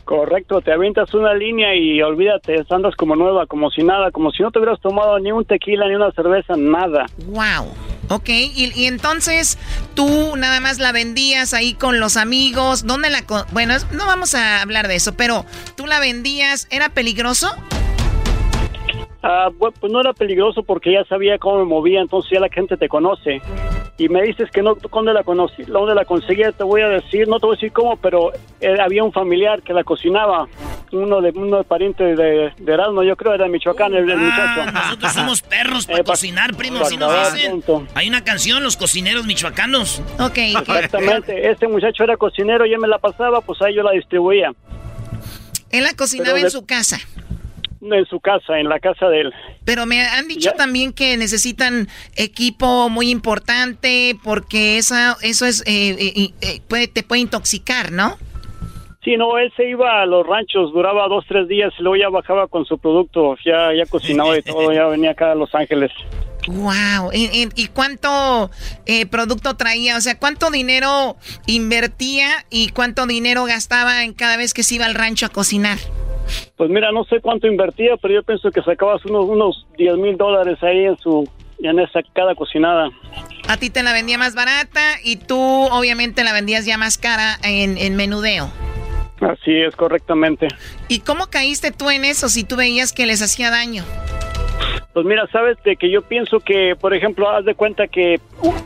Correcto, 0.03 0.59
te 0.59 0.73
avientas 0.73 1.13
una 1.13 1.33
línea 1.33 1.73
y 1.73 2.01
olvídate, 2.01 2.65
andas 2.69 2.93
como 2.97 3.15
nueva, 3.15 3.45
como 3.45 3.71
si 3.71 3.81
nada, 3.81 4.11
como 4.11 4.31
si 4.31 4.43
no 4.43 4.51
te 4.51 4.59
hubieras 4.59 4.81
tomado 4.81 5.17
ni 5.19 5.31
un 5.31 5.45
tequila 5.45 5.87
ni 5.87 5.95
una 5.95 6.11
cerveza, 6.11 6.55
nada. 6.57 7.05
Wow. 7.27 7.71
Ok, 8.09 8.27
y, 8.27 8.87
entonces 8.87 9.57
tú 9.95 10.35
nada 10.35 10.59
más 10.59 10.79
la 10.79 10.91
vendías 10.91 11.53
ahí 11.53 11.73
con 11.73 12.01
los 12.01 12.17
amigos. 12.17 12.85
¿Dónde 12.85 13.09
la.? 13.09 13.23
Bueno, 13.53 13.73
no 13.93 14.05
vamos 14.05 14.35
a 14.35 14.61
hablar 14.61 14.89
de 14.89 14.95
eso, 14.95 15.15
pero 15.15 15.45
tú 15.77 15.87
la 15.87 16.01
vendías. 16.01 16.67
¿Era 16.71 16.89
peligroso? 16.89 17.47
Ah, 19.23 19.49
pues 19.57 19.91
no 19.91 20.01
era 20.01 20.11
peligroso 20.11 20.63
porque 20.63 20.91
ya 20.91 21.05
sabía 21.05 21.37
cómo 21.37 21.59
me 21.59 21.65
movía, 21.65 22.01
entonces 22.01 22.31
ya 22.33 22.41
la 22.41 22.49
gente 22.49 22.75
te 22.75 22.89
conoce. 22.89 23.41
Y 23.99 24.09
me 24.09 24.21
dices 24.21 24.49
que 24.51 24.61
no, 24.61 24.75
¿dónde 24.75 25.11
la 25.11 25.23
conocí? 25.23 25.63
¿Dónde 25.63 25.95
la 25.95 26.05
conseguía? 26.05 26.51
Te 26.51 26.63
voy 26.63 26.81
a 26.81 26.87
decir, 26.87 27.27
no 27.27 27.39
te 27.39 27.47
voy 27.47 27.55
a 27.55 27.57
decir 27.57 27.71
cómo, 27.71 27.97
pero 27.97 28.31
eh, 28.61 28.77
había 28.79 29.03
un 29.03 29.11
familiar 29.11 29.63
que 29.63 29.73
la 29.73 29.83
cocinaba, 29.83 30.47
uno 30.91 31.19
de 31.19 31.31
uno 31.31 31.57
de 31.57 31.63
pariente 31.63 32.03
de, 32.15 32.53
de 32.55 32.73
Erasmo, 32.73 33.01
yo 33.01 33.15
creo 33.15 33.33
era 33.33 33.45
de 33.45 33.49
Michoacán, 33.49 33.95
el, 33.95 34.05
muchacho. 34.05 34.61
Ah, 34.67 34.71
nosotros 34.71 35.13
somos 35.13 35.41
perros 35.41 35.87
para 35.87 36.01
eh, 36.01 36.03
cocinar, 36.03 36.55
primo, 36.55 36.85
si 36.85 36.95
nos 36.95 37.33
dicen. 37.33 37.63
Hay 37.95 38.07
una 38.07 38.23
canción, 38.23 38.63
los 38.63 38.77
cocineros 38.77 39.25
michoacanos. 39.25 40.03
Ok. 40.19 40.37
Exactamente, 40.37 41.49
este 41.49 41.67
muchacho 41.67 42.03
era 42.03 42.17
cocinero, 42.17 42.67
yo 42.67 42.77
me 42.77 42.87
la 42.87 42.99
pasaba, 42.99 43.41
pues 43.41 43.59
ahí 43.63 43.73
yo 43.73 43.81
la 43.81 43.91
distribuía. 43.91 44.53
Él 45.71 45.83
la 45.83 45.93
cocinaba 45.93 46.39
en 46.39 46.51
su 46.51 46.67
casa 46.67 46.99
en 47.81 48.05
su 48.05 48.19
casa, 48.19 48.59
en 48.59 48.69
la 48.69 48.79
casa 48.79 49.07
de 49.07 49.21
él. 49.21 49.33
Pero 49.65 49.85
me 49.85 50.01
han 50.01 50.27
dicho 50.27 50.51
también 50.53 50.93
que 50.93 51.17
necesitan 51.17 51.87
equipo 52.15 52.89
muy 52.89 53.09
importante 53.09 54.15
porque 54.23 54.77
esa, 54.77 55.17
eso 55.21 55.45
es 55.45 55.61
eh, 55.67 55.95
eh, 55.99 56.33
eh, 56.41 56.61
puede, 56.67 56.87
te 56.87 57.03
puede 57.03 57.21
intoxicar, 57.21 57.91
¿no? 57.91 58.15
Sí, 59.03 59.15
no, 59.15 59.37
él 59.37 59.53
se 59.55 59.69
iba 59.69 60.01
a 60.01 60.05
los 60.05 60.27
ranchos, 60.27 60.73
duraba 60.73 61.07
dos, 61.07 61.23
tres 61.29 61.47
días 61.47 61.73
y 61.79 61.81
luego 61.81 61.95
ya 61.95 62.09
bajaba 62.09 62.47
con 62.47 62.65
su 62.65 62.77
producto, 62.77 63.37
ya, 63.45 63.73
ya 63.73 63.85
cocinaba 63.85 64.37
y 64.37 64.41
todo, 64.41 64.73
ya 64.73 64.85
venía 64.87 65.11
acá 65.11 65.31
a 65.31 65.35
Los 65.35 65.55
Ángeles. 65.55 65.91
Wow, 66.47 67.11
¿y, 67.13 67.67
cuánto 67.73 68.51
producto 69.09 69.55
traía? 69.55 69.95
O 69.95 70.01
sea, 70.01 70.19
¿cuánto 70.19 70.49
dinero 70.49 71.15
invertía 71.45 72.45
y 72.49 72.69
cuánto 72.69 73.05
dinero 73.05 73.45
gastaba 73.45 74.03
en 74.03 74.13
cada 74.13 74.35
vez 74.35 74.53
que 74.53 74.63
se 74.63 74.75
iba 74.75 74.85
al 74.85 74.95
rancho 74.95 75.25
a 75.25 75.29
cocinar? 75.29 75.77
Pues 76.55 76.69
mira, 76.69 76.91
no 76.91 77.03
sé 77.05 77.19
cuánto 77.21 77.47
invertía, 77.47 77.97
pero 78.01 78.15
yo 78.15 78.23
pienso 78.23 78.51
que 78.51 78.61
sacabas 78.61 79.05
unos, 79.05 79.25
unos 79.25 79.67
10 79.77 79.97
mil 79.97 80.17
dólares 80.17 80.61
ahí 80.63 80.85
en 80.85 80.97
su 80.97 81.29
en 81.59 81.79
esa 81.79 82.01
cada 82.13 82.35
cocinada. 82.35 82.89
A 83.47 83.57
ti 83.57 83.69
te 83.69 83.81
la 83.81 83.93
vendía 83.93 84.17
más 84.17 84.35
barata 84.35 84.97
y 85.03 85.15
tú 85.15 85.39
obviamente 85.39 86.23
la 86.23 86.33
vendías 86.33 86.65
ya 86.65 86.77
más 86.77 86.97
cara 86.97 87.37
en, 87.43 87.77
en 87.77 87.95
menudeo. 87.95 88.51
Así 89.21 89.51
es, 89.51 89.75
correctamente. 89.75 90.47
¿Y 90.87 90.99
cómo 90.99 91.27
caíste 91.27 91.71
tú 91.71 91.89
en 91.89 92.05
eso 92.05 92.29
si 92.29 92.43
tú 92.43 92.55
veías 92.55 92.93
que 92.93 93.05
les 93.05 93.21
hacía 93.21 93.49
daño? 93.49 93.83
Pues 94.93 95.05
mira, 95.05 95.27
sabes 95.31 95.57
de 95.63 95.75
que 95.75 95.91
yo 95.91 96.01
pienso 96.01 96.39
que, 96.39 96.75
por 96.79 96.93
ejemplo, 96.93 97.29
haz 97.29 97.45
de 97.45 97.55
cuenta 97.55 97.87
que 97.87 98.19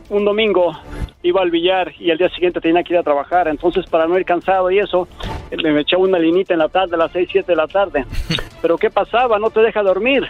un 0.09 0.25
domingo 0.25 0.77
iba 1.23 1.41
al 1.41 1.51
billar 1.51 1.93
y 1.99 2.11
al 2.11 2.17
día 2.17 2.29
siguiente 2.29 2.61
tenía 2.61 2.83
que 2.83 2.93
ir 2.93 2.99
a 2.99 3.03
trabajar. 3.03 3.47
Entonces, 3.47 3.85
para 3.89 4.07
no 4.07 4.17
ir 4.17 4.25
cansado 4.25 4.71
y 4.71 4.79
eso, 4.79 5.07
me 5.51 5.81
echaba 5.81 6.03
una 6.03 6.19
linita 6.19 6.53
en 6.53 6.59
la 6.59 6.69
tarde, 6.69 6.95
a 6.95 6.97
las 6.97 7.11
6, 7.11 7.29
7 7.31 7.51
de 7.51 7.55
la 7.55 7.67
tarde. 7.67 8.05
Pero 8.61 8.77
¿qué 8.77 8.89
pasaba? 8.89 9.39
No 9.39 9.49
te 9.49 9.61
deja 9.61 9.81
dormir. 9.83 10.27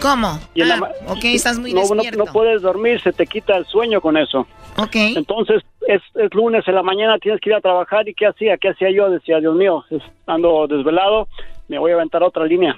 ¿Cómo? 0.00 0.28
ah, 0.28 0.90
ok, 1.08 1.24
estás 1.24 1.58
muy 1.58 1.72
no, 1.72 1.80
despierto. 1.80 2.18
No, 2.18 2.32
puedes 2.32 2.60
dormir, 2.60 3.00
se 3.00 3.12
te 3.12 3.26
quita 3.26 3.56
el 3.56 3.64
sueño 3.64 4.02
con 4.02 4.18
eso. 4.18 4.46
Ok. 4.76 4.96
Entonces, 5.16 5.62
es, 5.86 6.02
es, 6.14 6.34
lunes 6.34 6.66
en 6.68 6.74
la 6.74 6.82
mañana, 6.82 7.18
tienes 7.18 7.40
que 7.40 7.48
ir 7.48 7.56
a 7.56 7.60
trabajar. 7.62 8.06
¿Y 8.06 8.12
qué 8.12 8.26
hacía? 8.26 8.58
¿Qué 8.58 8.68
hacía 8.68 8.90
yo? 8.90 9.08
Decía, 9.08 9.40
Dios 9.40 9.54
mío, 9.54 9.82
ando 10.26 10.66
desvelado, 10.66 11.28
me 11.68 11.78
voy 11.78 11.92
a 11.92 11.94
aventar 11.94 12.22
otra 12.22 12.44
línea. 12.44 12.76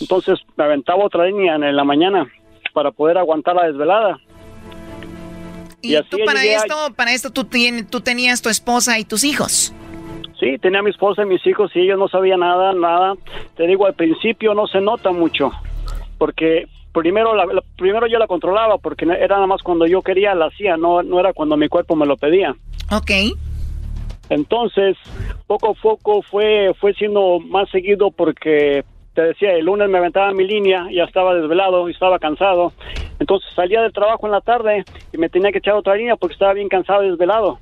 Entonces, 0.00 0.38
me 0.56 0.64
aventaba 0.64 1.04
otra 1.04 1.26
línea 1.26 1.56
en 1.56 1.76
la 1.76 1.84
mañana 1.84 2.26
para 2.72 2.90
poder 2.90 3.18
aguantar 3.18 3.56
la 3.56 3.66
desvelada. 3.66 4.18
¿Y, 5.84 6.02
tú 6.04 6.18
para 6.24 6.44
esto, 6.44 6.74
para 6.96 7.12
esto 7.12 7.30
tú, 7.30 7.46
tú 7.90 8.00
tenías 8.00 8.42
tu 8.42 8.48
esposa 8.48 8.98
y 8.98 9.04
tus 9.04 9.24
hijos? 9.24 9.72
Sí, 10.40 10.58
tenía 10.58 10.82
mi 10.82 10.90
esposa 10.90 11.22
y 11.22 11.26
mis 11.26 11.46
hijos 11.46 11.70
y 11.74 11.80
ellos 11.80 11.98
no 11.98 12.08
sabían 12.08 12.40
nada, 12.40 12.72
nada. 12.72 13.14
Te 13.56 13.66
digo, 13.66 13.86
al 13.86 13.94
principio 13.94 14.54
no 14.54 14.66
se 14.66 14.80
nota 14.80 15.12
mucho, 15.12 15.52
porque 16.18 16.66
primero, 16.92 17.34
la, 17.34 17.46
primero 17.76 18.06
yo 18.06 18.18
la 18.18 18.26
controlaba, 18.26 18.78
porque 18.78 19.04
era 19.04 19.36
nada 19.36 19.46
más 19.46 19.62
cuando 19.62 19.86
yo 19.86 20.02
quería 20.02 20.34
la 20.34 20.46
hacía, 20.46 20.76
no, 20.76 21.02
no 21.02 21.20
era 21.20 21.32
cuando 21.32 21.56
mi 21.56 21.68
cuerpo 21.68 21.96
me 21.96 22.06
lo 22.06 22.16
pedía. 22.16 22.54
Ok. 22.90 23.10
Entonces, 24.30 24.96
poco 25.46 25.70
a 25.70 25.74
poco 25.74 26.22
fue, 26.22 26.72
fue 26.80 26.94
siendo 26.94 27.40
más 27.40 27.68
seguido 27.70 28.10
porque 28.10 28.84
te 29.14 29.22
decía, 29.22 29.52
el 29.52 29.64
lunes 29.64 29.88
me 29.88 29.98
aventaba 29.98 30.32
mi 30.32 30.44
línea, 30.44 30.88
ya 30.92 31.04
estaba 31.04 31.34
desvelado 31.34 31.88
y 31.88 31.92
estaba 31.92 32.18
cansado. 32.18 32.72
Entonces 33.18 33.48
salía 33.54 33.80
del 33.80 33.92
trabajo 33.92 34.26
en 34.26 34.32
la 34.32 34.40
tarde 34.40 34.84
y 35.12 35.18
me 35.18 35.28
tenía 35.28 35.52
que 35.52 35.58
echar 35.58 35.74
otra 35.74 35.94
línea 35.94 36.16
porque 36.16 36.34
estaba 36.34 36.52
bien 36.52 36.68
cansado 36.68 37.04
y 37.04 37.10
desvelado. 37.10 37.60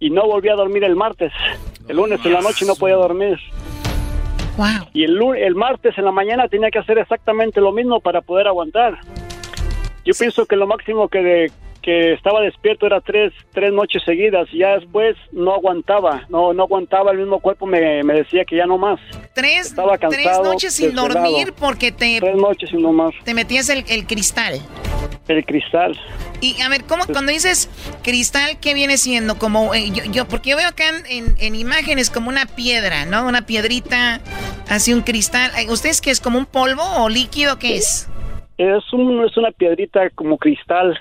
Y 0.00 0.10
no 0.10 0.26
volví 0.26 0.48
a 0.48 0.54
dormir 0.54 0.84
el 0.84 0.96
martes. 0.96 1.32
El 1.86 1.96
lunes 1.96 2.24
en 2.24 2.32
la 2.32 2.40
noche 2.40 2.64
no 2.66 2.74
podía 2.74 2.96
dormir. 2.96 3.38
Y 4.92 5.04
el, 5.04 5.20
el 5.36 5.54
martes 5.54 5.96
en 5.98 6.04
la 6.04 6.12
mañana 6.12 6.48
tenía 6.48 6.70
que 6.70 6.78
hacer 6.78 6.98
exactamente 6.98 7.60
lo 7.60 7.72
mismo 7.72 8.00
para 8.00 8.22
poder 8.22 8.48
aguantar. 8.48 8.98
Yo 10.04 10.14
pienso 10.18 10.46
que 10.46 10.56
lo 10.56 10.66
máximo 10.66 11.08
que, 11.08 11.22
de, 11.22 11.52
que 11.82 12.12
estaba 12.12 12.40
despierto 12.40 12.86
era 12.86 13.00
tres, 13.00 13.32
tres 13.52 13.72
noches 13.72 14.02
seguidas. 14.04 14.48
Y 14.52 14.58
ya 14.58 14.78
después 14.78 15.16
no 15.32 15.54
aguantaba, 15.54 16.24
no, 16.28 16.52
no 16.52 16.62
aguantaba. 16.64 17.12
El 17.12 17.18
mismo 17.18 17.40
cuerpo 17.40 17.66
me, 17.66 18.02
me 18.04 18.14
decía 18.14 18.44
que 18.44 18.56
ya 18.56 18.66
no 18.66 18.78
más. 18.78 19.00
Tres, 19.34 19.68
Estaba 19.68 19.96
tres 19.98 20.10
cansado, 20.24 20.44
noches 20.44 20.74
sin 20.74 20.94
dormir 20.94 21.52
porque 21.58 21.92
te, 21.92 22.20
Tres 22.20 22.36
noches 22.36 22.72
no 22.74 22.92
más. 22.92 23.12
te 23.24 23.34
metías 23.34 23.68
el, 23.68 23.84
el 23.88 24.06
cristal. 24.06 24.60
El 25.28 25.44
cristal. 25.44 25.98
Y 26.40 26.60
a 26.62 26.68
ver, 26.68 26.84
¿cómo, 26.84 27.04
cuando 27.06 27.32
dices 27.32 27.68
cristal, 28.02 28.58
¿qué 28.60 28.72
viene 28.74 28.96
siendo? 28.96 29.38
Como 29.38 29.74
eh, 29.74 29.90
yo, 29.92 30.04
yo- 30.04 30.26
porque 30.28 30.50
yo 30.50 30.56
veo 30.56 30.68
acá 30.68 30.84
en, 30.88 31.04
en- 31.26 31.34
en 31.38 31.54
imágenes 31.54 32.10
como 32.10 32.28
una 32.30 32.46
piedra, 32.46 33.04
¿no? 33.04 33.26
Una 33.26 33.42
piedrita, 33.44 34.20
así 34.68 34.92
un 34.94 35.02
cristal. 35.02 35.50
Eh, 35.58 35.66
¿Ustedes 35.70 36.00
qué 36.00 36.10
es? 36.10 36.20
¿Como 36.20 36.38
un 36.38 36.46
polvo 36.46 36.82
o 36.98 37.08
líquido? 37.08 37.58
¿Qué 37.58 37.76
es? 37.76 38.08
Es, 38.56 38.92
un, 38.92 39.24
es 39.24 39.36
una 39.36 39.50
piedrita 39.52 40.08
como 40.14 40.38
cristal. 40.38 40.98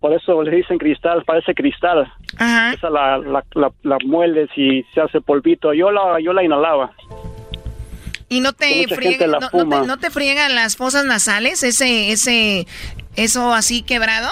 Por 0.00 0.12
eso 0.12 0.42
le 0.42 0.56
dicen 0.56 0.78
cristal, 0.78 1.22
parece 1.24 1.54
cristal. 1.54 2.10
Esa 2.34 2.90
la, 2.90 3.18
la, 3.18 3.44
la, 3.54 3.70
la 3.82 3.98
mueles 4.04 4.48
y 4.56 4.82
se 4.94 5.00
hace 5.00 5.20
polvito. 5.20 5.72
Yo 5.72 5.90
la, 5.90 6.20
yo 6.20 6.32
la 6.32 6.42
inhalaba. 6.44 6.90
Y 8.28 8.40
no 8.40 8.52
te 8.52 8.86
friega, 8.88 9.26
no, 9.26 9.38
no 9.52 9.68
te, 9.68 9.86
no 9.86 9.98
te 9.98 10.10
friegan 10.10 10.54
las 10.54 10.76
fosas 10.76 11.04
nasales, 11.04 11.62
ese, 11.62 12.10
ese, 12.10 12.66
eso 13.16 13.52
así 13.52 13.82
quebrado. 13.82 14.28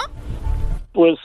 Pues 0.91 1.17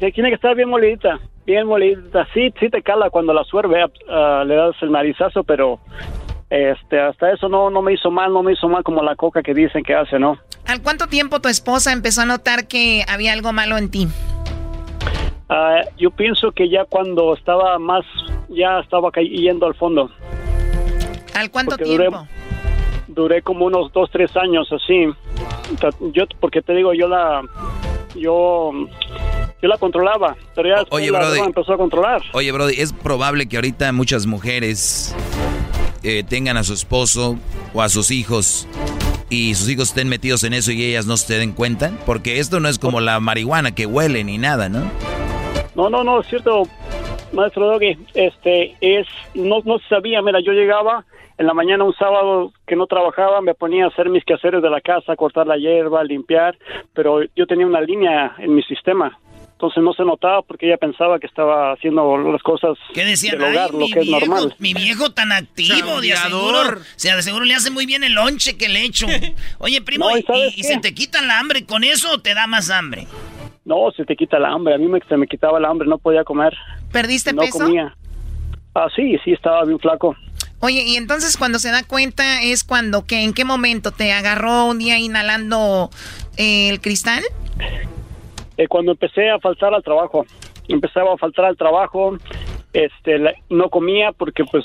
te- 0.00 0.12
tiene 0.12 0.30
que 0.30 0.36
estar 0.36 0.54
bien 0.54 0.68
molidita, 0.70 1.18
bien 1.44 1.66
molidita. 1.66 2.26
Sí, 2.32 2.52
sí 2.58 2.70
te 2.70 2.82
cala 2.82 3.10
cuando 3.10 3.32
la 3.34 3.44
suerve, 3.44 3.84
ah, 4.08 4.44
le 4.46 4.54
das 4.54 4.74
el 4.80 4.92
narizazo, 4.92 5.44
pero 5.44 5.80
este, 6.54 7.00
hasta 7.00 7.32
eso 7.32 7.48
no, 7.48 7.68
no 7.70 7.82
me 7.82 7.94
hizo 7.94 8.10
mal, 8.10 8.32
no 8.32 8.42
me 8.42 8.52
hizo 8.52 8.68
mal 8.68 8.84
como 8.84 9.02
la 9.02 9.16
coca 9.16 9.42
que 9.42 9.52
dicen 9.54 9.82
que 9.82 9.94
hace, 9.94 10.18
¿no? 10.20 10.38
¿Al 10.66 10.82
cuánto 10.82 11.08
tiempo 11.08 11.40
tu 11.40 11.48
esposa 11.48 11.92
empezó 11.92 12.22
a 12.22 12.26
notar 12.26 12.68
que 12.68 13.04
había 13.08 13.32
algo 13.32 13.52
malo 13.52 13.76
en 13.76 13.90
ti? 13.90 14.06
Ah, 15.48 15.80
yo 15.98 16.10
pienso 16.10 16.52
que 16.52 16.68
ya 16.70 16.84
cuando 16.84 17.34
estaba 17.34 17.78
más, 17.78 18.04
ya 18.48 18.78
estaba 18.80 19.10
cayendo 19.10 19.66
al 19.66 19.74
fondo. 19.74 20.10
¿Al 21.34 21.50
cuánto 21.50 21.76
Porque 21.76 21.84
duré- 21.90 22.08
tiempo? 22.08 22.26
Duré 23.08 23.42
como 23.42 23.66
unos 23.66 23.92
dos, 23.92 24.08
tres 24.10 24.30
años 24.36 24.68
así. 24.72 25.06
Yo, 26.12 26.24
porque 26.40 26.62
te 26.62 26.72
digo, 26.74 26.94
yo 26.94 27.06
la, 27.08 27.42
yo, 28.16 28.70
yo 29.60 29.68
la 29.68 29.76
controlaba, 29.78 30.36
pero 30.54 30.68
ya 30.68 30.76
después 30.80 31.02
Oye, 31.02 31.10
la 31.12 31.18
Brody. 31.18 31.40
empezó 31.40 31.74
a 31.74 31.76
controlar. 31.76 32.22
Oye, 32.32 32.50
Brody, 32.52 32.74
es 32.80 32.92
probable 32.92 33.46
que 33.48 33.56
ahorita 33.56 33.92
muchas 33.92 34.26
mujeres 34.26 35.14
eh, 36.04 36.22
tengan 36.22 36.56
a 36.56 36.64
su 36.64 36.74
esposo 36.74 37.36
o 37.72 37.82
a 37.82 37.88
sus 37.88 38.10
hijos 38.10 38.68
y 39.30 39.54
sus 39.54 39.68
hijos 39.68 39.88
estén 39.88 40.08
metidos 40.08 40.44
en 40.44 40.52
eso 40.52 40.70
y 40.70 40.84
ellas 40.84 41.06
no 41.06 41.16
se 41.16 41.38
den 41.38 41.52
cuenta. 41.52 41.92
Porque 42.06 42.38
esto 42.38 42.60
no 42.60 42.68
es 42.68 42.78
como 42.78 43.00
la 43.00 43.18
marihuana 43.20 43.74
que 43.74 43.86
huele 43.86 44.22
ni 44.22 44.38
nada, 44.38 44.68
¿no? 44.68 44.82
No, 45.74 45.90
no, 45.90 46.04
no, 46.04 46.20
es 46.20 46.28
cierto, 46.28 46.62
maestro 47.32 47.66
Doggy, 47.66 47.98
este, 48.14 48.76
es, 48.80 49.08
no, 49.34 49.58
no 49.64 49.78
sabía, 49.88 50.22
mira, 50.22 50.38
yo 50.40 50.52
llegaba 50.52 51.04
en 51.36 51.46
la 51.46 51.54
mañana 51.54 51.82
un 51.82 51.94
sábado 51.94 52.52
que 52.66 52.76
no 52.76 52.86
trabajaba, 52.86 53.40
me 53.40 53.54
ponía 53.54 53.84
a 53.84 53.88
hacer 53.88 54.08
mis 54.08 54.24
quehaceres 54.24 54.62
de 54.62 54.70
la 54.70 54.80
casa, 54.80 55.16
cortar 55.16 55.46
la 55.46 55.56
hierba, 55.56 56.04
limpiar, 56.04 56.56
pero 56.92 57.22
yo 57.34 57.46
tenía 57.46 57.66
una 57.66 57.80
línea 57.80 58.36
en 58.38 58.54
mi 58.54 58.62
sistema. 58.62 59.18
Entonces 59.64 59.82
no 59.82 59.94
se 59.94 60.04
notaba 60.04 60.42
porque 60.42 60.66
ella 60.66 60.76
pensaba 60.76 61.18
que 61.18 61.26
estaba 61.26 61.72
haciendo 61.72 62.18
las 62.18 62.42
cosas 62.42 62.76
¿Qué 62.92 63.02
decían? 63.04 63.38
del 63.38 63.50
hogar, 63.50 63.70
Ay, 63.72 63.78
lo 63.80 63.86
mi 63.86 63.90
que 63.92 64.00
es 64.00 64.06
viejo, 64.06 64.20
normal. 64.26 64.54
mi 64.58 64.74
viejo 64.74 65.10
tan 65.12 65.32
activo, 65.32 66.02
de 66.02 66.12
aseguro, 66.12 66.80
sea, 66.96 67.16
de 67.16 67.22
seguro 67.22 67.46
le 67.46 67.54
hace 67.54 67.70
muy 67.70 67.86
bien 67.86 68.04
el 68.04 68.12
lonche 68.12 68.58
que 68.58 68.68
le 68.68 68.82
echo. 68.84 69.06
Oye, 69.58 69.80
primo, 69.80 70.10
No, 70.10 70.16
¿y 70.54 70.62
se 70.64 70.78
te 70.80 70.92
quita 70.92 71.22
la 71.22 71.38
hambre 71.40 71.64
con 71.64 71.82
eso 71.82 72.12
o 72.12 72.18
te 72.20 72.34
da 72.34 72.46
más 72.46 72.68
hambre? 72.68 73.06
No, 73.64 73.90
se 73.96 74.04
te 74.04 74.14
quita 74.16 74.38
la 74.38 74.50
hambre, 74.50 74.74
a 74.74 74.78
mí 74.78 74.86
me, 74.86 75.00
se 75.08 75.16
me 75.16 75.26
quitaba 75.26 75.58
la 75.58 75.70
hambre, 75.70 75.88
no 75.88 75.96
podía 75.96 76.24
comer. 76.24 76.52
¿Perdiste 76.92 77.32
no 77.32 77.40
peso? 77.40 77.60
comía. 77.60 77.96
Ah, 78.74 78.88
sí, 78.94 79.16
sí, 79.24 79.32
estaba 79.32 79.64
bien 79.64 79.78
flaco. 79.78 80.14
Oye, 80.60 80.82
y 80.86 80.96
entonces 80.96 81.38
cuando 81.38 81.58
se 81.58 81.70
da 81.70 81.82
cuenta 81.84 82.42
es 82.42 82.64
cuando, 82.64 83.06
que 83.06 83.22
¿en 83.24 83.32
qué 83.32 83.46
momento 83.46 83.92
te 83.92 84.12
agarró 84.12 84.66
un 84.66 84.78
día 84.78 84.98
inhalando 84.98 85.90
eh, 86.36 86.68
el 86.68 86.82
cristal? 86.82 87.22
Eh, 88.56 88.68
cuando 88.68 88.92
empecé 88.92 89.30
a 89.30 89.38
faltar 89.38 89.74
al 89.74 89.82
trabajo, 89.82 90.24
empezaba 90.68 91.14
a 91.14 91.18
faltar 91.18 91.46
al 91.46 91.56
trabajo, 91.56 92.16
este, 92.72 93.18
no 93.50 93.68
comía 93.68 94.12
porque 94.12 94.44
pues 94.44 94.64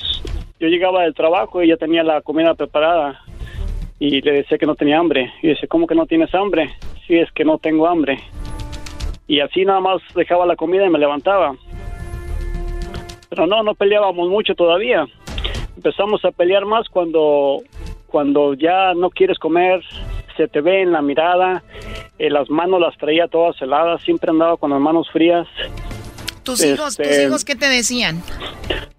yo 0.60 0.68
llegaba 0.68 1.04
del 1.04 1.14
trabajo 1.14 1.64
y 1.64 1.70
ya 1.70 1.78
tenía 1.78 2.04
la 2.04 2.22
comida 2.22 2.54
preparada 2.54 3.20
y 4.00 4.22
le 4.22 4.32
decía 4.32 4.58
que 4.58 4.66
no 4.66 4.76
tenía 4.76 5.00
hambre 5.00 5.32
y 5.42 5.50
dice, 5.50 5.68
¿cómo 5.68 5.88
que 5.88 5.96
no 5.96 6.06
tienes 6.06 6.34
hambre? 6.34 6.70
Sí, 7.08 7.18
es 7.18 7.32
que 7.32 7.44
no 7.44 7.58
tengo 7.58 7.88
hambre. 7.88 8.20
Y 9.28 9.42
así 9.42 9.66
nada 9.66 9.80
más 9.80 10.02
dejaba 10.16 10.46
la 10.46 10.56
comida 10.56 10.86
y 10.86 10.90
me 10.90 11.00
levantaba. 11.00 11.56
Pero 13.30 13.46
no, 13.46 13.62
no 13.64 13.76
peleábamos 13.76 14.30
mucho 14.30 14.56
todavía. 14.56 15.06
Empezamos 15.76 16.24
a 16.26 16.32
pelear 16.32 16.66
más 16.66 16.90
cuando, 16.90 17.62
cuando 18.08 18.54
ya 18.54 18.94
no 18.96 19.10
quieres 19.10 19.38
comer, 19.38 19.82
se 20.40 20.48
te 20.48 20.62
ve 20.62 20.84
en 20.84 20.94
la 20.94 21.02
mirada, 21.02 21.62
eh, 22.18 22.30
las 22.30 22.50
manos 22.50 22.80
las 22.80 22.98
traía 22.98 23.28
todas 23.28 23.62
heladas, 23.62 24.02
siempre 24.04 24.32
andaba 24.32 24.56
con 24.56 24.72
las 24.72 24.80
manos 24.80 25.10
frías. 25.12 25.46
¿Tus 26.44 26.64
hijos, 26.64 26.96
tus 26.96 27.06
Este, 27.06 27.26
hijos 27.26 27.44
qué 27.44 27.56
te 27.56 27.68
decían? 27.68 28.24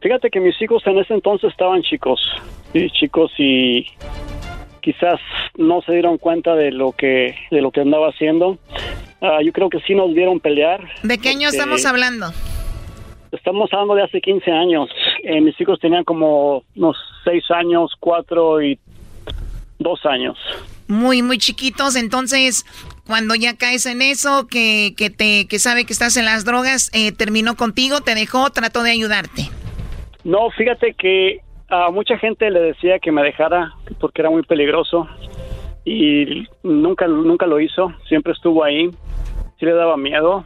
Fíjate 0.02 0.28
que 0.28 0.38
mis 0.38 0.60
hijos 0.60 0.86
en 0.86 0.98
ese 0.98 1.14
entonces 1.14 1.50
estaban 1.50 1.80
chicos, 1.80 2.20
sí, 2.74 2.90
chicos 2.90 3.32
y 3.38 3.86
quizás 4.82 5.18
no 5.56 5.80
se 5.80 5.92
dieron 5.92 6.18
cuenta 6.18 6.54
de 6.54 6.72
lo 6.72 6.92
que 6.92 7.34
de 7.50 7.62
lo 7.62 7.70
que 7.70 7.80
andaba 7.80 8.08
haciendo. 8.08 8.58
Ah, 9.22 9.38
yo 9.42 9.50
creo 9.52 9.70
que 9.70 9.80
sí 9.80 9.94
nos 9.94 10.12
vieron 10.12 10.40
pelear. 10.40 10.86
¿De 11.02 11.16
qué 11.16 11.30
año 11.30 11.48
porque 11.48 11.56
estamos 11.56 11.86
hablando? 11.86 12.26
Estamos 13.32 13.72
hablando 13.72 13.94
de 13.94 14.02
hace 14.02 14.20
15 14.20 14.50
años. 14.50 14.90
Eh, 15.22 15.40
mis 15.40 15.58
hijos 15.58 15.80
tenían 15.80 16.04
como 16.04 16.64
unos 16.76 16.98
6 17.24 17.50
años, 17.50 17.92
4 17.98 18.62
y 18.62 18.78
2 19.78 20.06
años. 20.06 20.36
Muy, 20.90 21.22
muy 21.22 21.38
chiquitos. 21.38 21.96
Entonces, 21.96 22.66
cuando 23.06 23.34
ya 23.34 23.56
caes 23.56 23.86
en 23.86 24.02
eso, 24.02 24.46
que, 24.48 24.92
que 24.96 25.08
te, 25.08 25.46
que 25.48 25.58
sabe 25.58 25.84
que 25.84 25.92
estás 25.92 26.16
en 26.16 26.24
las 26.24 26.44
drogas, 26.44 26.90
eh, 26.92 27.12
terminó 27.12 27.56
contigo, 27.56 28.00
te 28.00 28.14
dejó, 28.14 28.50
trató 28.50 28.82
de 28.82 28.90
ayudarte. 28.90 29.44
No, 30.24 30.50
fíjate 30.50 30.94
que 30.94 31.40
a 31.68 31.90
mucha 31.90 32.18
gente 32.18 32.50
le 32.50 32.60
decía 32.60 32.98
que 32.98 33.12
me 33.12 33.22
dejara 33.22 33.72
porque 34.00 34.20
era 34.22 34.30
muy 34.30 34.42
peligroso 34.42 35.08
y 35.84 36.46
nunca 36.62 37.06
nunca 37.06 37.46
lo 37.46 37.60
hizo, 37.60 37.92
siempre 38.08 38.32
estuvo 38.32 38.64
ahí, 38.64 38.90
sí 39.58 39.66
le 39.66 39.72
daba 39.72 39.96
miedo. 39.96 40.44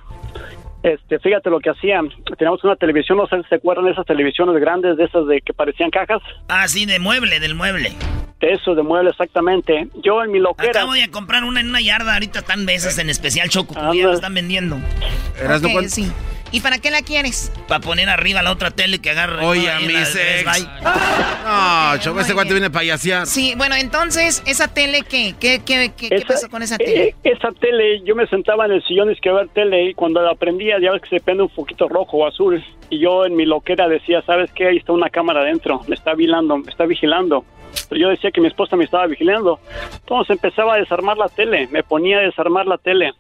Este, 0.84 1.18
fíjate 1.18 1.48
lo 1.48 1.60
que 1.60 1.70
hacían. 1.70 2.10
Teníamos 2.36 2.62
una 2.62 2.76
televisión, 2.76 3.16
no 3.16 3.26
sé 3.26 3.42
si 3.42 3.48
se 3.48 3.54
acuerdan 3.54 3.86
de 3.86 3.92
esas 3.92 4.04
televisiones 4.04 4.60
grandes, 4.60 4.98
de 4.98 5.04
esas 5.04 5.26
de 5.26 5.40
que 5.40 5.54
parecían 5.54 5.90
cajas. 5.90 6.20
Ah, 6.48 6.68
sí, 6.68 6.84
de 6.84 6.98
mueble, 6.98 7.40
del 7.40 7.54
mueble. 7.54 7.92
De 8.38 8.52
eso, 8.52 8.74
de 8.74 8.82
mueble, 8.82 9.08
exactamente. 9.08 9.88
Yo 10.02 10.22
en 10.22 10.30
mi 10.30 10.40
loquera. 10.40 10.72
Acabo 10.72 10.92
de 10.92 11.10
comprar 11.10 11.44
una 11.44 11.60
en 11.60 11.70
una 11.70 11.80
yarda, 11.80 12.12
ahorita 12.12 12.40
están 12.40 12.66
mesas 12.66 12.98
en 12.98 13.08
especial 13.08 13.48
Choco, 13.48 13.72
ya 13.74 14.04
lo 14.04 14.12
están 14.12 14.34
vendiendo. 14.34 14.76
Ok, 14.76 15.86
sí. 15.86 16.12
¿Y 16.54 16.60
para 16.60 16.78
qué 16.78 16.92
la 16.92 17.02
quieres? 17.02 17.50
Para 17.66 17.80
poner 17.80 18.08
arriba 18.08 18.40
la 18.40 18.52
otra 18.52 18.70
tele 18.70 19.00
que 19.00 19.10
agarre. 19.10 19.44
Oye, 19.44 19.68
a 19.68 19.80
mi 19.80 19.92
sex. 20.04 20.68
No, 21.44 21.98
Choco, 21.98 22.20
este 22.20 22.32
cuate 22.32 22.52
viene 22.52 22.66
a 22.66 22.70
payasear. 22.70 23.26
Sí, 23.26 23.54
bueno, 23.56 23.74
entonces, 23.74 24.42
¿esa 24.46 24.68
tele 24.72 25.02
qué? 25.02 25.34
¿Qué, 25.38 25.60
qué, 25.66 25.92
qué, 25.96 26.08
qué 26.08 26.14
Esa- 26.16 26.26
pasó 26.28 26.48
con 26.48 26.62
esa 26.62 26.78
tele? 26.78 27.08
eh, 27.08 27.14
esa 27.24 27.50
tele, 27.52 28.02
yo 28.04 28.14
me 28.14 28.26
sentaba 28.28 28.66
en 28.66 28.72
el 28.72 28.82
sillón 28.84 29.10
y 29.10 29.16
que 29.16 29.30
ver 29.32 29.48
tele 29.48 29.90
y 29.90 29.94
cuando 29.94 30.22
la 30.22 30.34
prendía 30.36 30.76
ya 30.80 30.92
ves 30.92 31.02
que 31.02 31.08
se 31.08 31.20
prende 31.20 31.42
un 31.42 31.48
poquito 31.50 31.88
rojo 31.88 32.18
o 32.18 32.26
azul 32.26 32.64
y 32.88 32.98
yo 33.00 33.26
en 33.26 33.34
mi 33.36 33.44
loquera 33.46 33.88
decía, 33.88 34.22
¿sabes 34.22 34.50
qué? 34.52 34.68
Ahí 34.68 34.76
está 34.78 34.92
una 34.92 35.10
cámara 35.10 35.40
adentro, 35.40 35.80
me 35.88 35.96
está 35.96 36.14
vigilando, 36.14 36.56
me 36.58 36.70
está 36.70 36.86
vigilando. 36.86 37.44
Pero 37.88 38.00
yo 38.00 38.08
decía 38.10 38.30
que 38.30 38.40
mi 38.40 38.46
esposa 38.46 38.76
me 38.76 38.84
estaba 38.84 39.06
vigilando. 39.06 39.58
Entonces 40.00 40.30
empezaba 40.36 40.74
a 40.74 40.78
desarmar 40.78 41.16
la 41.18 41.28
tele, 41.28 41.66
me 41.72 41.82
ponía 41.82 42.18
a 42.18 42.22
desarmar 42.22 42.66
la 42.66 42.78
tele. 42.78 43.12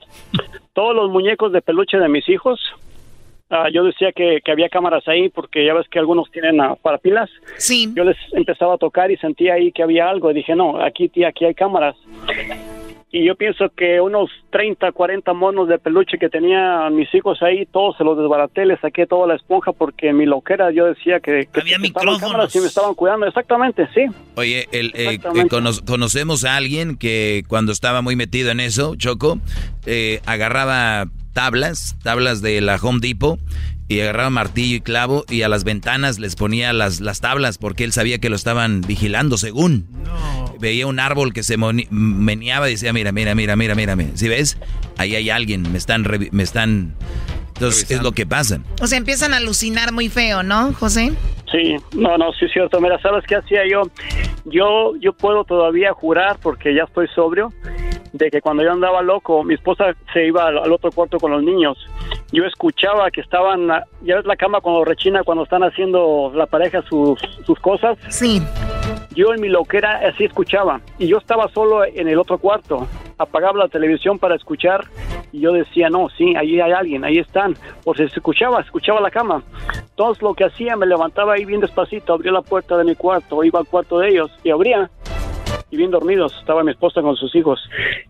Todos 0.72 0.94
los 0.94 1.10
muñecos 1.10 1.52
de 1.52 1.60
peluche 1.62 1.98
de 1.98 2.08
mis 2.08 2.28
hijos, 2.28 2.60
ah, 3.50 3.68
yo 3.72 3.84
decía 3.84 4.12
que, 4.12 4.40
que 4.44 4.52
había 4.52 4.68
cámaras 4.68 5.06
ahí 5.08 5.28
porque 5.28 5.64
ya 5.64 5.74
ves 5.74 5.86
que 5.88 5.98
algunos 5.98 6.30
tienen 6.30 6.60
ah, 6.60 6.74
para 6.80 6.98
pilas. 6.98 7.30
Sí. 7.58 7.92
Yo 7.94 8.04
les 8.04 8.16
empezaba 8.32 8.74
a 8.74 8.78
tocar 8.78 9.10
y 9.10 9.16
sentía 9.16 9.54
ahí 9.54 9.72
que 9.72 9.82
había 9.82 10.08
algo 10.08 10.30
y 10.30 10.34
dije, 10.34 10.54
no, 10.54 10.82
aquí, 10.82 11.08
tía, 11.08 11.28
aquí 11.28 11.44
hay 11.44 11.54
cámaras. 11.54 11.96
Y 13.16 13.24
yo 13.24 13.36
pienso 13.36 13.68
que 13.76 14.00
unos 14.00 14.28
30, 14.50 14.90
40 14.90 15.32
monos 15.34 15.68
de 15.68 15.78
peluche 15.78 16.18
que 16.18 16.28
tenían 16.28 16.96
mis 16.96 17.14
hijos 17.14 17.40
ahí, 17.44 17.64
todos 17.66 17.96
se 17.96 18.02
los 18.02 18.18
desbaraté, 18.18 18.66
les 18.66 18.80
saqué 18.80 19.06
toda 19.06 19.28
la 19.28 19.36
esponja 19.36 19.70
porque 19.70 20.08
en 20.08 20.16
mi 20.16 20.26
loquera 20.26 20.72
yo 20.72 20.86
decía 20.86 21.20
que, 21.20 21.46
que 21.52 21.60
Había 21.60 21.78
micrófonos. 21.78 22.18
cámaras 22.20 22.56
y 22.56 22.58
me 22.58 22.66
estaban 22.66 22.92
cuidando. 22.94 23.26
Exactamente, 23.26 23.86
sí. 23.94 24.06
Oye, 24.34 24.66
el, 24.72 24.86
eh, 24.96 25.10
Exactamente. 25.14 25.46
eh, 25.46 25.48
cono- 25.48 25.86
conocemos 25.86 26.44
a 26.44 26.56
alguien 26.56 26.96
que 26.96 27.44
cuando 27.46 27.70
estaba 27.70 28.02
muy 28.02 28.16
metido 28.16 28.50
en 28.50 28.58
eso, 28.58 28.96
Choco, 28.96 29.38
eh, 29.86 30.18
agarraba 30.26 31.04
tablas, 31.34 31.96
tablas 32.02 32.40
de 32.40 32.62
la 32.62 32.76
Home 32.76 33.00
Depot 33.00 33.38
y 33.88 34.00
agarraba 34.00 34.30
martillo 34.30 34.76
y 34.76 34.80
clavo 34.80 35.24
y 35.28 35.42
a 35.42 35.48
las 35.48 35.64
ventanas 35.64 36.18
les 36.18 36.36
ponía 36.36 36.72
las, 36.72 37.00
las 37.00 37.20
tablas 37.20 37.58
porque 37.58 37.84
él 37.84 37.92
sabía 37.92 38.18
que 38.18 38.30
lo 38.30 38.36
estaban 38.36 38.80
vigilando 38.80 39.36
según. 39.36 39.86
Veía 40.58 40.86
un 40.86 41.00
árbol 41.00 41.34
que 41.34 41.42
se 41.42 41.56
meneaba 41.58 42.68
y 42.68 42.72
decía, 42.72 42.92
mira, 42.92 43.12
mira, 43.12 43.34
mira, 43.34 43.56
mira, 43.56 43.74
mira, 43.74 43.96
si 44.14 44.28
ves, 44.28 44.56
ahí 44.96 45.14
hay 45.14 45.28
alguien, 45.28 45.70
me 45.70 45.78
están, 45.78 46.06
me 46.30 46.42
están... 46.42 46.94
Entonces 47.48 47.88
es 47.90 48.02
lo 48.02 48.10
que 48.10 48.26
pasa. 48.26 48.60
O 48.80 48.86
sea, 48.88 48.98
empiezan 48.98 49.32
a 49.32 49.36
alucinar 49.36 49.92
muy 49.92 50.08
feo, 50.08 50.42
¿no, 50.42 50.72
José? 50.72 51.12
Sí, 51.52 51.76
no, 51.96 52.18
no, 52.18 52.32
sí 52.32 52.46
es 52.46 52.52
cierto. 52.52 52.80
Mira, 52.80 53.00
¿sabes 53.00 53.22
qué 53.28 53.36
hacía 53.36 53.60
yo? 53.70 53.82
Yo, 54.44 54.96
yo 55.00 55.12
puedo 55.12 55.44
todavía 55.44 55.92
jurar, 55.92 56.38
porque 56.42 56.74
ya 56.74 56.82
estoy 56.82 57.06
sobrio, 57.14 57.52
de 58.12 58.30
que 58.30 58.40
cuando 58.40 58.62
yo 58.62 58.72
andaba 58.72 59.02
loco, 59.02 59.42
mi 59.42 59.54
esposa 59.54 59.94
se 60.12 60.26
iba 60.26 60.46
al, 60.46 60.72
otro 60.72 60.90
cuarto 60.92 61.18
con 61.18 61.32
los 61.32 61.42
niños. 61.42 61.76
Yo 62.32 62.44
escuchaba 62.44 63.10
que 63.10 63.20
estaban, 63.20 63.68
ya 64.02 64.16
ves 64.16 64.24
la 64.24 64.36
cama 64.36 64.60
cuando 64.60 64.84
rechina, 64.84 65.24
cuando 65.24 65.44
están 65.44 65.64
haciendo 65.64 66.30
la 66.34 66.46
pareja 66.46 66.82
sus, 66.82 67.18
sus 67.44 67.58
cosas. 67.58 67.98
Sí. 68.08 68.40
Yo 69.14 69.32
en 69.32 69.40
mi 69.40 69.48
loquera 69.48 70.00
así 70.08 70.24
escuchaba. 70.24 70.80
Y 70.98 71.06
yo 71.06 71.18
estaba 71.18 71.48
solo 71.48 71.84
en 71.84 72.08
el 72.08 72.18
otro 72.18 72.38
cuarto. 72.38 72.86
Apagaba 73.18 73.58
la 73.58 73.68
televisión 73.68 74.18
para 74.18 74.34
escuchar. 74.34 74.84
Y 75.32 75.40
yo 75.40 75.52
decía, 75.52 75.90
no, 75.90 76.08
sí, 76.10 76.34
ahí 76.36 76.60
hay 76.60 76.72
alguien, 76.72 77.04
ahí 77.04 77.18
están. 77.18 77.56
O 77.84 77.94
se 77.94 78.04
escuchaba, 78.04 78.60
escuchaba 78.60 79.00
la 79.00 79.10
cama. 79.10 79.42
Entonces 79.90 80.22
lo 80.22 80.34
que 80.34 80.44
hacía, 80.44 80.76
me 80.76 80.86
levantaba 80.86 81.34
ahí 81.34 81.44
bien 81.44 81.60
despacito, 81.60 82.12
abría 82.12 82.32
la 82.32 82.42
puerta 82.42 82.76
de 82.76 82.84
mi 82.84 82.94
cuarto, 82.94 83.42
iba 83.44 83.60
al 83.60 83.66
cuarto 83.66 83.98
de 83.98 84.10
ellos 84.10 84.30
y 84.42 84.50
abría 84.50 84.90
y 85.74 85.76
bien 85.76 85.90
dormidos. 85.90 86.32
Estaba 86.38 86.62
mi 86.62 86.70
esposa 86.70 87.02
con 87.02 87.16
sus 87.16 87.34
hijos. 87.34 87.60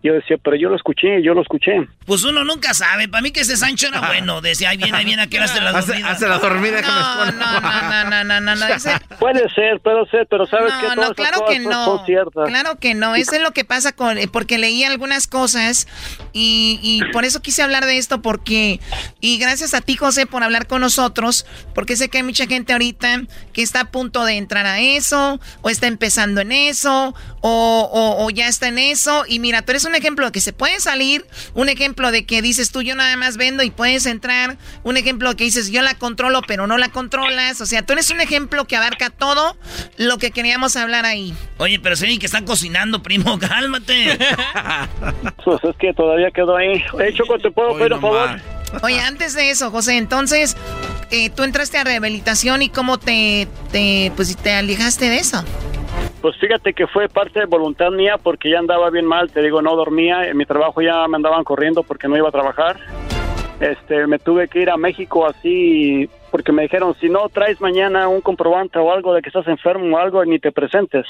Yo 0.03 0.13
decía, 0.13 0.37
pero 0.41 0.55
yo 0.55 0.69
lo 0.69 0.75
escuché, 0.75 1.21
yo 1.23 1.33
lo 1.33 1.41
escuché. 1.41 1.87
Pues 2.05 2.23
uno 2.23 2.43
nunca 2.43 2.73
sabe. 2.73 3.07
Para 3.07 3.21
mí 3.21 3.31
que 3.31 3.41
ese 3.41 3.57
Sancho 3.57 3.87
era 3.87 4.01
bueno. 4.01 4.41
Decía, 4.45 4.69
ahí 4.69 4.77
viene, 4.77 4.97
ahí 4.97 5.05
viene, 5.05 5.23
aquel 5.23 5.41
hace 5.41 5.59
la 5.61 5.71
dormida. 5.71 6.11
Hace, 6.11 6.27
la 6.27 6.37
dormida 6.37 6.81
no, 6.81 7.25
no, 7.25 7.31
no, 7.31 8.09
no, 8.09 8.23
no, 8.23 8.41
no, 8.41 8.55
no, 8.55 8.65
Puede 9.19 9.49
ser, 9.49 9.79
puede 9.79 10.05
ser, 10.09 10.27
pero 10.29 10.45
sabes 10.45 10.71
que 10.73 10.95
todas 10.95 11.09
no, 11.09 11.15
claro 11.15 11.45
que 11.47 11.59
no. 11.59 12.03
Claro 12.45 12.79
que 12.79 12.93
no. 12.93 13.15
Eso 13.15 13.35
es 13.35 13.41
lo 13.41 13.51
que 13.51 13.65
pasa 13.65 13.93
con... 13.93 14.17
Eh, 14.17 14.27
porque 14.27 14.57
leí 14.57 14.83
algunas 14.83 15.27
cosas 15.27 15.87
y, 16.33 16.79
y 16.81 17.11
por 17.11 17.25
eso 17.25 17.41
quise 17.41 17.63
hablar 17.63 17.85
de 17.85 17.97
esto 17.97 18.21
porque... 18.21 18.79
Y 19.19 19.39
gracias 19.39 19.73
a 19.73 19.81
ti, 19.81 19.95
José, 19.95 20.27
por 20.27 20.43
hablar 20.43 20.67
con 20.67 20.81
nosotros. 20.81 21.45
Porque 21.73 21.95
sé 21.95 22.09
que 22.09 22.17
hay 22.17 22.23
mucha 22.23 22.45
gente 22.45 22.73
ahorita 22.73 23.23
que 23.53 23.63
está 23.63 23.81
a 23.81 23.91
punto 23.91 24.23
de 24.25 24.37
entrar 24.37 24.65
a 24.65 24.79
eso 24.79 25.39
o 25.61 25.69
está 25.69 25.87
empezando 25.87 26.41
en 26.41 26.51
eso 26.51 27.15
o, 27.41 27.54
o, 27.55 28.29
ya 28.29 28.47
está 28.47 28.67
en 28.67 28.77
eso. 28.77 29.23
Y 29.27 29.39
mira, 29.39 29.61
tú 29.61 29.71
eres 29.71 29.85
un 29.85 29.95
ejemplo 29.95 30.25
de 30.25 30.31
que 30.31 30.41
se 30.41 30.53
puede 30.53 30.79
salir, 30.79 31.25
un 31.53 31.69
ejemplo 31.69 32.11
de 32.11 32.25
que 32.25 32.41
dices 32.41 32.71
tú 32.71 32.81
yo 32.81 32.95
nada 32.95 33.15
más 33.17 33.37
vendo 33.37 33.63
y 33.63 33.69
puedes 33.69 34.05
entrar, 34.05 34.57
un 34.83 34.97
ejemplo 34.97 35.29
de 35.29 35.35
que 35.35 35.43
dices 35.43 35.71
yo 35.71 35.81
la 35.81 35.95
controlo 35.95 36.41
pero 36.47 36.67
no 36.67 36.77
la 36.77 36.89
controlas. 36.89 37.61
O 37.61 37.65
sea, 37.65 37.83
tú 37.83 37.93
eres 37.93 38.09
un 38.11 38.21
ejemplo 38.21 38.65
que 38.65 38.75
abarca 38.75 39.09
todo 39.09 39.57
lo 39.97 40.17
que 40.17 40.31
queríamos 40.31 40.75
hablar 40.75 41.05
ahí. 41.05 41.33
Oye, 41.57 41.79
pero 41.79 41.95
sí 41.95 42.17
que 42.17 42.25
están 42.25 42.45
cocinando, 42.45 43.01
primo, 43.01 43.39
cálmate. 43.39 44.17
pues 45.43 45.63
es 45.63 45.75
que 45.77 45.93
todavía 45.93 46.31
quedó 46.31 46.55
ahí. 46.55 46.83
Oye, 46.93 47.13
Choco, 47.13 47.37
¿te 47.39 47.51
puedo 47.51 47.75
pedir, 47.77 47.91
por 47.91 48.01
favor? 48.01 48.55
Oye, 48.81 48.99
antes 48.99 49.33
de 49.35 49.51
eso, 49.51 49.71
José, 49.71 49.97
entonces, 49.97 50.57
eh, 51.11 51.29
tú 51.29 51.43
entraste 51.43 51.77
a 51.77 51.83
rehabilitación 51.83 52.61
y 52.61 52.69
cómo 52.69 52.97
te, 52.97 53.47
te, 53.71 54.11
pues, 54.15 54.35
te 54.35 54.53
alejaste 54.53 55.09
de 55.09 55.19
eso. 55.19 55.43
Pues 56.25 56.37
fíjate 56.37 56.73
que 56.73 56.87
fue 56.87 57.07
parte 57.07 57.41
de 57.41 57.45
voluntad 57.45 57.91
mía 57.91 58.17
porque 58.17 58.49
ya 58.49 58.57
andaba 58.57 58.89
bien 58.89 59.05
mal, 59.05 59.31
te 59.31 59.43
digo, 59.43 59.61
no 59.61 59.75
dormía, 59.75 60.27
en 60.27 60.35
mi 60.35 60.47
trabajo 60.47 60.81
ya 60.81 61.07
me 61.07 61.17
andaban 61.17 61.43
corriendo 61.43 61.83
porque 61.83 62.07
no 62.07 62.17
iba 62.17 62.29
a 62.29 62.31
trabajar. 62.31 62.77
Este, 63.59 64.07
me 64.07 64.17
tuve 64.17 64.47
que 64.47 64.59
ir 64.59 64.71
a 64.71 64.75
México 64.75 65.27
así 65.27 66.09
porque 66.31 66.51
me 66.51 66.63
dijeron, 66.63 66.95
si 66.99 67.09
no 67.09 67.29
traes 67.29 67.61
mañana 67.61 68.07
un 68.07 68.21
comprobante 68.21 68.79
o 68.79 68.91
algo 68.91 69.13
de 69.13 69.21
que 69.21 69.29
estás 69.29 69.47
enfermo 69.47 69.95
o 69.95 69.99
algo, 69.99 70.25
ni 70.25 70.39
te 70.39 70.51
presentes. 70.51 71.05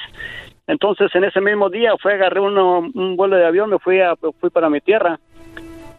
Entonces, 0.67 1.09
en 1.15 1.23
ese 1.23 1.39
mismo 1.39 1.69
día 1.69 1.93
fue, 1.97 2.15
agarré 2.15 2.41
uno, 2.41 2.79
un 2.79 3.15
vuelo 3.15 3.37
de 3.37 3.45
avión, 3.45 3.69
me 3.69 3.79
fui, 3.79 4.01
a, 4.01 4.17
fui 4.17 4.49
para 4.49 4.69
mi 4.69 4.81
tierra 4.81 5.17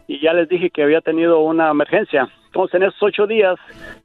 y 0.07 0.21
ya 0.21 0.33
les 0.33 0.47
dije 0.47 0.69
que 0.69 0.83
había 0.83 1.01
tenido 1.01 1.39
una 1.41 1.69
emergencia. 1.69 2.29
Entonces, 2.45 2.75
en 2.75 2.87
esos 2.87 3.03
ocho 3.03 3.27
días, 3.27 3.55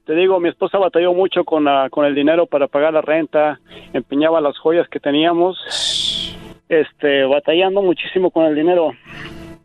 te 0.05 0.15
digo, 0.15 0.41
mi 0.41 0.49
esposa 0.49 0.79
batalló 0.79 1.15
mucho 1.15 1.45
con, 1.45 1.65
la, 1.65 1.89
con 1.91 2.05
el 2.05 2.15
dinero 2.15 2.47
para 2.47 2.66
pagar 2.66 2.93
la 2.93 3.01
renta, 3.01 3.61
empeñaba 3.93 4.41
las 4.41 4.59
joyas 4.59 4.89
que 4.89 4.99
teníamos, 4.99 6.37
este, 6.69 7.24
batallando 7.24 7.83
muchísimo 7.83 8.31
con 8.31 8.45
el 8.47 8.55
dinero. 8.57 8.91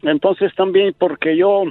Entonces, 0.03 0.53
también 0.55 0.95
porque 0.97 1.35
yo 1.35 1.63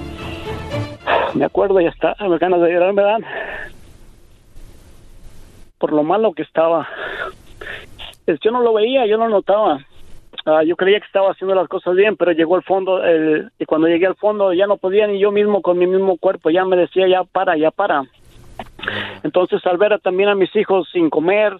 me 1.34 1.44
acuerdo 1.44 1.78
y 1.80 1.86
está, 1.86 2.16
me 2.26 2.38
ganas 2.38 2.62
de 2.62 2.72
llorar, 2.72 2.94
¿verdad? 2.94 3.18
Por 5.78 5.92
lo 5.92 6.02
malo 6.02 6.32
que 6.32 6.42
estaba. 6.42 6.88
Yo 8.26 8.50
no 8.50 8.62
lo 8.62 8.72
veía, 8.72 9.04
yo 9.06 9.18
no 9.18 9.28
notaba 9.28 9.84
Ah, 10.44 10.62
yo 10.64 10.74
creía 10.76 10.98
que 10.98 11.06
estaba 11.06 11.30
haciendo 11.30 11.54
las 11.54 11.68
cosas 11.68 11.94
bien, 11.94 12.16
pero 12.16 12.32
llegó 12.32 12.56
al 12.56 12.64
fondo 12.64 13.02
el, 13.04 13.50
y 13.58 13.64
cuando 13.64 13.86
llegué 13.86 14.06
al 14.06 14.16
fondo 14.16 14.52
ya 14.52 14.66
no 14.66 14.76
podía 14.76 15.06
ni 15.06 15.20
yo 15.20 15.30
mismo 15.30 15.62
con 15.62 15.78
mi 15.78 15.86
mismo 15.86 16.16
cuerpo, 16.16 16.50
ya 16.50 16.64
me 16.64 16.76
decía 16.76 17.06
ya 17.06 17.22
para, 17.22 17.56
ya 17.56 17.70
para. 17.70 18.04
Entonces 19.22 19.64
al 19.66 19.78
ver 19.78 20.00
también 20.00 20.28
a 20.28 20.34
mis 20.34 20.54
hijos 20.56 20.88
sin 20.92 21.10
comer, 21.10 21.56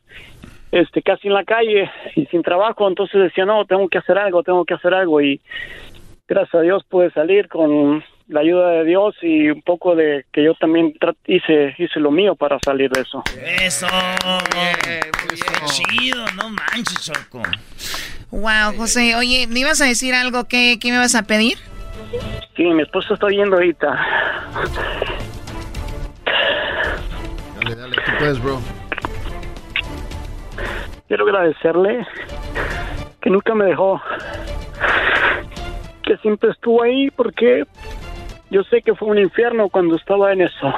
este 0.73 1.03
casi 1.03 1.29
en 1.29 1.35
la 1.35 1.45
calle 1.45 1.91
y 2.17 2.27
sin 2.27 2.43
trabajo, 2.43 2.89
entonces 2.89 3.21
decía, 3.21 3.45
no, 3.45 3.65
tengo 3.67 3.89
que 3.89 3.99
hacer 3.99 4.19
algo, 4.19 4.43
tengo 4.43 4.65
que 4.65 4.75
hacer 4.75 4.95
algo 4.95 5.21
y 5.21 5.41
gracias 6.27 6.55
a 6.55 6.63
Dios 6.63 6.83
pude 6.89 7.11
salir 7.13 7.49
con 7.49 8.03
la 8.29 8.41
ayuda 8.41 8.71
de 8.71 8.85
Dios 8.85 9.15
y 9.23 9.51
un 9.51 9.63
poco 9.63 9.95
de 9.95 10.25
que 10.33 10.43
yo 10.43 10.55
también 10.55 10.95
hice 11.27 11.75
hice 11.79 12.01
lo 12.01 12.11
mío 12.11 12.35
para 12.35 12.59
salir 12.65 12.91
de 12.91 13.03
eso. 13.03 13.23
Eso. 13.61 13.87
chido, 15.67 16.25
no 16.37 16.49
manches, 16.49 17.13
Choco. 17.13 17.43
Wow, 18.33 18.75
José. 18.79 19.15
Oye, 19.15 19.47
¿me 19.47 19.61
ibas 19.61 19.83
a 19.83 19.85
decir 19.85 20.15
algo? 20.15 20.45
¿Qué, 20.49 20.79
qué 20.81 20.91
me 20.91 20.97
vas 20.97 21.15
a 21.15 21.25
pedir? 21.25 21.59
Sí, 22.57 22.65
mi 22.65 22.83
esposo 22.83 23.13
está 23.13 23.29
yendo 23.29 23.57
ahorita. 23.57 23.89
Dale, 27.57 27.77
dale, 27.77 27.95
tú 27.95 28.13
puedes, 28.19 28.43
bro. 28.43 28.59
Quiero 31.09 31.25
agradecerle 31.25 32.07
que 33.21 33.29
nunca 33.29 33.55
me 33.55 33.67
dejó. 33.67 34.01
Que 36.03 36.17
siempre 36.17 36.51
estuvo 36.51 36.83
ahí 36.83 37.11
porque 37.11 37.65
yo 38.49 38.63
sé 38.65 38.81
que 38.81 38.95
fue 38.95 39.09
un 39.09 39.19
infierno 39.19 39.69
cuando 39.69 39.97
estaba 39.97 40.33
en 40.33 40.41
eso. 40.41 40.75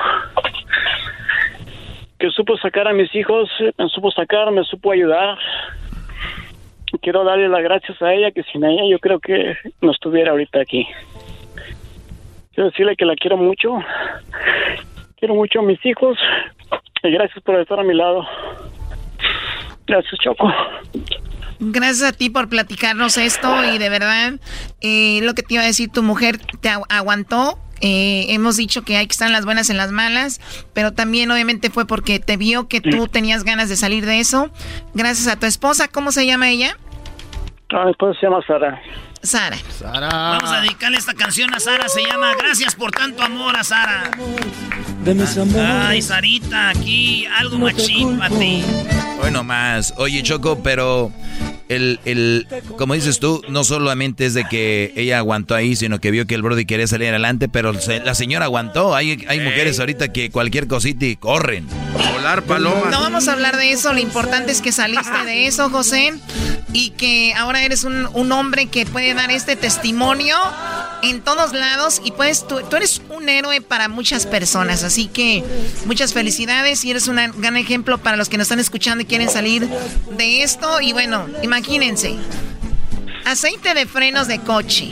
Que 2.18 2.31
supo 2.31 2.56
sacar 2.56 2.89
a 2.89 2.93
mis 2.93 3.14
hijos, 3.14 3.48
me 3.78 3.89
supo 3.90 4.10
sacar, 4.10 4.51
me 4.51 4.64
supo 4.64 4.90
ayudar 4.90 5.39
quiero 7.01 7.25
darle 7.25 7.49
las 7.49 7.62
gracias 7.62 8.01
a 8.03 8.12
ella, 8.12 8.31
que 8.31 8.43
sin 8.45 8.65
ella 8.65 8.83
yo 8.89 8.99
creo 8.99 9.21
que 9.21 9.57
no 9.81 9.93
estuviera 9.93 10.33
ahorita 10.33 10.61
aquí. 10.61 10.87
Quiero 12.55 12.71
decirle 12.71 12.97
que 12.97 13.05
la 13.05 13.16
quiero 13.16 13.37
mucho, 13.37 13.79
quiero 15.16 15.35
mucho 15.35 15.61
a 15.61 15.62
mis 15.62 15.85
hijos 15.85 16.19
y 17.03 17.11
gracias 17.11 17.43
por 17.43 17.59
estar 17.61 17.81
a 17.81 17.85
mi 17.85 17.95
lado. 17.95 18.25
Gracias, 19.87 20.19
Choco. 20.21 20.51
Gracias 21.66 22.09
a 22.09 22.12
ti 22.12 22.31
por 22.31 22.49
platicarnos 22.49 23.16
esto 23.16 23.65
y 23.65 23.78
de 23.78 23.89
verdad, 23.89 24.35
eh, 24.81 25.20
lo 25.23 25.35
que 25.35 25.43
te 25.43 25.55
iba 25.55 25.62
a 25.62 25.66
decir, 25.66 25.91
tu 25.91 26.03
mujer 26.03 26.39
te 26.61 26.69
aguantó 26.69 27.59
eh, 27.81 28.32
hemos 28.32 28.57
dicho 28.57 28.82
que 28.82 28.97
hay 28.97 29.07
que 29.07 29.12
estar 29.12 29.27
en 29.27 29.32
las 29.32 29.45
buenas 29.45 29.69
en 29.69 29.77
las 29.77 29.93
malas, 29.93 30.41
pero 30.73 30.93
también 30.93 31.31
obviamente 31.31 31.69
fue 31.70 31.86
porque 31.86 32.19
te 32.19 32.36
vio 32.36 32.66
que 32.69 32.81
tú 32.81 33.09
tenías 33.09 33.45
ganas 33.45 33.69
de 33.69 33.77
salir 33.77 34.07
de 34.07 34.20
eso. 34.20 34.51
Gracias 34.95 35.28
a 35.28 35.39
tu 35.39 35.47
esposa, 35.47 35.89
¿cómo 35.89 36.11
se 36.11 36.24
llama 36.24 36.49
ella? 36.49 36.77
Ah, 37.70 37.91
esposa 37.91 38.19
se 38.19 38.27
llama 38.27 38.41
Sara. 38.47 38.81
Sara. 39.25 39.59
Sara. 39.79 40.09
Vamos 40.09 40.51
a 40.51 40.61
dedicarle 40.61 40.99
esta 40.99 41.15
canción 41.15 41.53
a 41.55 41.61
Sara, 41.61 41.89
se 41.89 42.03
llama 42.03 42.35
Gracias 42.39 42.75
por 42.75 42.91
tanto 42.91 43.23
amor 43.23 43.57
a 43.57 43.65
Sara. 43.65 44.11
Ay, 45.87 46.03
Sarita, 46.03 46.71
aquí 46.71 47.27
algo 47.27 47.59
machín 47.59 48.19
para 48.19 48.39
ti. 48.39 48.63
Bueno, 49.19 49.45
más. 49.45 49.95
Oye, 49.97 50.23
Choco, 50.23 50.63
pero 50.63 51.13
el, 51.69 51.99
el, 52.05 52.47
como 52.77 52.95
dices 52.95 53.21
tú, 53.21 53.43
no 53.49 53.65
solamente 53.65 54.27
es 54.27 54.35
de 54.35 54.45
que 54.45 54.93
ella 54.97 55.19
aguantó 55.19 55.55
ahí, 55.55 55.77
sino 55.77 55.99
que 55.99 56.11
vio 56.11 56.27
que 56.27 56.35
el 56.35 56.43
Brody 56.43 56.67
quería 56.67 56.87
salir 56.87 57.09
adelante, 57.09 57.49
pero 57.49 57.73
la 57.73 58.15
señora 58.15 58.45
aguantó. 58.45 58.95
Hay, 58.95 59.25
hay 59.29 59.41
mujeres 59.41 59.81
ahorita 59.81 60.13
que 60.13 60.31
cualquier 60.31 60.69
cosita 60.69 61.07
y 61.07 61.17
corren. 61.17 61.67
Volar 62.13 62.43
paloma. 62.43 62.91
No 62.91 63.01
vamos 63.01 63.29
a 63.29 63.33
hablar 63.33 63.57
de 63.57 63.73
eso, 63.73 63.93
lo 63.93 64.01
importante 64.01 64.53
es 64.53 64.61
que 64.61 64.73
saliste 64.73 65.25
de 65.25 65.47
eso, 65.47 65.71
José, 65.71 66.13
y 66.73 66.91
que 66.91 67.33
ahora 67.35 67.63
eres 67.63 67.85
un, 67.85 68.09
un 68.13 68.33
hombre 68.33 68.67
que 68.67 68.85
puede 68.85 69.14
dar 69.15 69.31
este 69.31 69.57
testimonio 69.57 70.36
en 71.03 71.20
todos 71.23 71.53
lados 71.53 72.01
y 72.05 72.12
puedes, 72.12 72.47
tú, 72.47 72.61
tú 72.69 72.77
eres 72.77 73.01
un 73.11 73.28
héroe 73.28 73.61
para 73.61 73.89
muchas 73.89 74.27
personas, 74.27 74.82
así 74.85 75.07
que 75.09 75.45
muchas 75.86 76.12
felicidades 76.12 76.85
y 76.85 76.91
eres 76.91 77.09
un 77.09 77.16
gran 77.36 77.57
ejemplo 77.57 77.99
para 77.99 78.16
los 78.16 78.28
que 78.28 78.39
nos 78.39 78.47
están 78.47 78.61
escuchando 78.61 79.03
y 79.03 79.07
quieren 79.07 79.31
salir 79.31 79.69
de 80.16 80.43
esto 80.43 80.81
y 80.81 80.93
bueno, 80.93 81.27
imagínense. 81.43 82.16
Aceite 83.24 83.73
de 83.74 83.86
frenos 83.86 84.28
de 84.28 84.39
coche. 84.41 84.91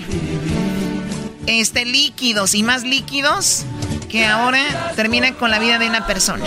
Este 1.46 1.84
líquidos 1.84 2.54
y 2.54 2.62
más 2.62 2.82
líquidos 2.84 3.66
que 4.12 4.26
ahora 4.26 4.92
termina 4.94 5.32
con 5.34 5.50
la 5.50 5.58
vida 5.58 5.78
de 5.78 5.88
una 5.88 6.06
persona. 6.06 6.44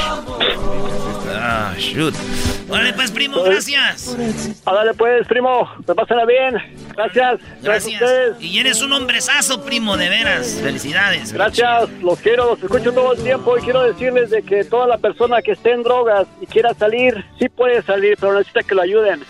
Ah, 1.33 1.73
shoot. 1.79 2.13
Órale, 2.69 2.93
pues, 2.93 3.11
primo, 3.11 3.41
gracias. 3.41 4.15
Dale, 4.63 4.93
pues, 4.93 5.27
primo. 5.27 5.67
Me 5.87 5.95
pasen 5.95 6.17
bien. 6.27 6.55
Gracias. 6.95 7.41
Gracias. 7.63 8.01
Y 8.39 8.59
eres 8.59 8.83
un 8.83 8.93
hombrezazo, 8.93 9.63
primo, 9.63 9.97
de 9.97 10.09
veras. 10.09 10.59
Felicidades. 10.61 11.33
Gracias. 11.33 11.89
Los 12.01 12.19
quiero, 12.19 12.51
los 12.51 12.63
escucho 12.63 12.93
todo 12.93 13.13
el 13.13 13.23
tiempo 13.23 13.57
y 13.57 13.61
quiero 13.61 13.81
decirles 13.81 14.29
de 14.29 14.43
que 14.43 14.63
toda 14.63 14.85
la 14.85 14.99
persona 14.99 15.41
que 15.41 15.53
esté 15.53 15.71
en 15.71 15.81
drogas 15.81 16.27
y 16.41 16.45
quiera 16.45 16.73
salir, 16.75 17.25
sí 17.39 17.49
puede 17.49 17.81
salir, 17.81 18.15
pero 18.19 18.33
necesita 18.33 18.61
que 18.61 18.75
lo 18.75 18.83
ayuden. 18.83 19.23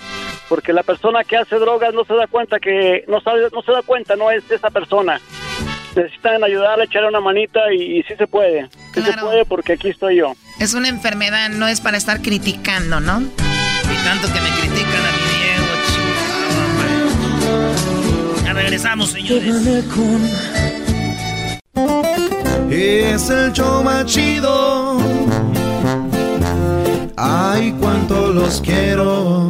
Porque 0.50 0.74
la 0.74 0.84
persona 0.84 1.24
que 1.24 1.38
hace 1.38 1.56
drogas 1.56 1.94
no 1.94 2.04
se 2.04 2.14
da 2.14 2.28
cuenta 2.28 2.60
que, 2.60 3.06
no, 3.08 3.22
sabe, 3.22 3.48
no 3.54 3.62
se 3.62 3.72
da 3.72 3.82
cuenta, 3.82 4.18
no 4.18 4.30
es 4.30 4.44
esa 4.52 4.70
persona 4.70 5.22
necesitan 5.96 6.44
ayudarle, 6.44 6.86
echarle 6.86 7.10
una 7.10 7.22
manita 7.22 7.60
y, 7.74 8.04
sí 8.04 8.14
se 8.18 8.28
puede. 8.28 8.68
Sí 8.94 9.02
se 9.02 9.14
puede 9.14 9.46
porque 9.46 9.74
aquí 9.74 9.90
estoy 9.90 10.18
yo. 10.18 10.34
Es 10.60 10.74
una 10.74 10.90
enfermedad, 10.90 11.50
no 11.50 11.68
es 11.68 11.82
para 11.82 11.98
estar 11.98 12.22
criticando, 12.22 13.00
¿no? 13.00 13.22
Y 13.22 14.04
tanto 14.04 14.28
que 14.32 14.42
me 14.42 14.50
critican 14.50 15.02
a 15.06 15.12
mi 15.12 15.24
Diego, 15.40 15.66
Ya 18.44 18.54
regresamos, 18.54 19.12
señores. 19.12 19.44
Es 22.70 23.30
el 23.30 23.52
show 23.54 23.84
más 23.84 24.06
chido. 24.06 25.00
Ay, 27.18 27.76
cuánto 27.80 28.34
los 28.34 28.62
quiero. 28.62 29.50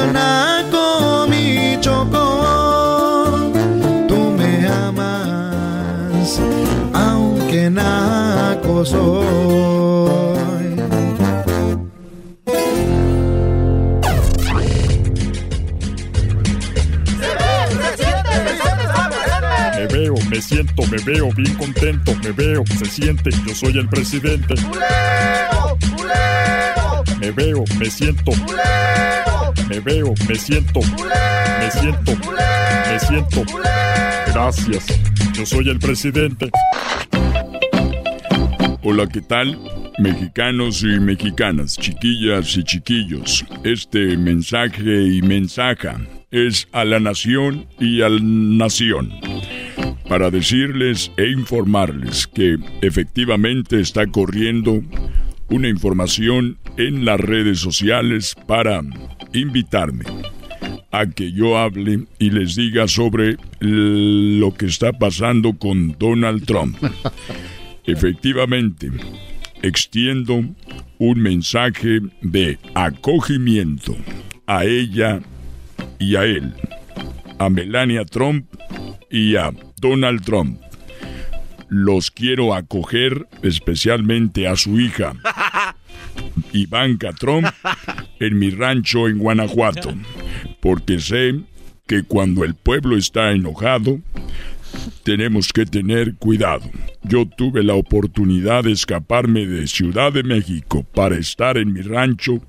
Soy 0.00 0.08
bien 0.08 0.12
naco, 0.14 1.26
mi 1.28 1.78
choco. 1.80 3.52
Tú 4.08 4.30
me 4.38 4.66
amas, 4.66 6.40
aunque 6.94 7.68
naco 7.68 8.84
soy. 8.84 9.26
Me 19.76 19.86
veo, 19.86 20.14
me 20.30 20.40
siento, 20.40 20.82
me 20.90 20.98
veo 21.04 21.28
bien 21.36 21.54
contento, 21.56 22.14
me 22.22 22.32
veo, 22.32 22.64
se 22.78 22.86
siente, 22.86 23.30
yo 23.46 23.54
soy 23.54 23.76
el 23.76 23.88
presidente. 23.88 24.54
Me 27.18 27.30
veo, 27.32 27.64
me 27.78 27.90
siento. 27.90 28.32
Me 29.70 29.78
veo, 29.78 30.12
me 30.28 30.34
siento. 30.34 30.80
Me 30.80 31.70
siento. 31.70 32.12
Me 32.90 32.98
siento. 32.98 33.44
Gracias. 34.26 35.00
Yo 35.32 35.46
soy 35.46 35.68
el 35.68 35.78
presidente. 35.78 36.50
Hola, 38.82 39.06
¿qué 39.06 39.20
tal? 39.20 39.56
Mexicanos 40.00 40.82
y 40.82 40.98
mexicanas, 40.98 41.76
chiquillas 41.76 42.56
y 42.56 42.64
chiquillos, 42.64 43.44
este 43.62 44.16
mensaje 44.16 45.04
y 45.04 45.22
mensaja 45.22 46.00
es 46.32 46.66
a 46.72 46.84
la 46.84 46.98
nación 46.98 47.68
y 47.78 48.02
al 48.02 48.58
nación 48.58 49.12
para 50.08 50.32
decirles 50.32 51.12
e 51.16 51.28
informarles 51.28 52.26
que 52.26 52.58
efectivamente 52.82 53.80
está 53.80 54.04
corriendo 54.08 54.82
una 55.48 55.68
información 55.68 56.58
en 56.76 57.04
las 57.04 57.20
redes 57.20 57.60
sociales 57.60 58.34
para 58.48 58.82
invitarme 59.32 60.04
a 60.90 61.06
que 61.06 61.32
yo 61.32 61.58
hable 61.58 62.06
y 62.18 62.30
les 62.30 62.56
diga 62.56 62.88
sobre 62.88 63.36
lo 63.60 64.52
que 64.54 64.66
está 64.66 64.92
pasando 64.92 65.56
con 65.56 65.96
Donald 65.98 66.44
Trump. 66.44 66.76
Efectivamente, 67.86 68.90
extiendo 69.62 70.44
un 70.98 71.18
mensaje 71.20 72.00
de 72.22 72.58
acogimiento 72.74 73.96
a 74.46 74.64
ella 74.64 75.20
y 75.98 76.16
a 76.16 76.24
él, 76.24 76.52
a 77.38 77.48
Melania 77.48 78.04
Trump 78.04 78.46
y 79.10 79.36
a 79.36 79.52
Donald 79.80 80.22
Trump 80.24 80.60
los 81.70 82.10
quiero 82.10 82.52
acoger, 82.52 83.28
especialmente 83.42 84.48
a 84.48 84.56
su 84.56 84.78
hija, 84.80 85.14
Ivanka 86.52 87.12
Trump, 87.12 87.46
en 88.20 88.38
mi 88.38 88.50
rancho 88.50 89.08
en 89.08 89.18
Guanajuato, 89.18 89.94
porque 90.60 90.98
sé 90.98 91.40
que 91.86 92.02
cuando 92.02 92.44
el 92.44 92.54
pueblo 92.54 92.96
está 92.96 93.32
enojado, 93.32 94.00
tenemos 95.02 95.52
que 95.52 95.66
tener 95.66 96.14
cuidado. 96.14 96.70
Yo 97.02 97.26
tuve 97.26 97.62
la 97.64 97.74
oportunidad 97.74 98.64
de 98.64 98.72
escaparme 98.72 99.46
de 99.46 99.66
Ciudad 99.66 100.12
de 100.12 100.22
México 100.22 100.84
para 100.94 101.16
estar 101.16 101.58
en 101.58 101.72
mi 101.72 101.80
rancho 101.80 102.40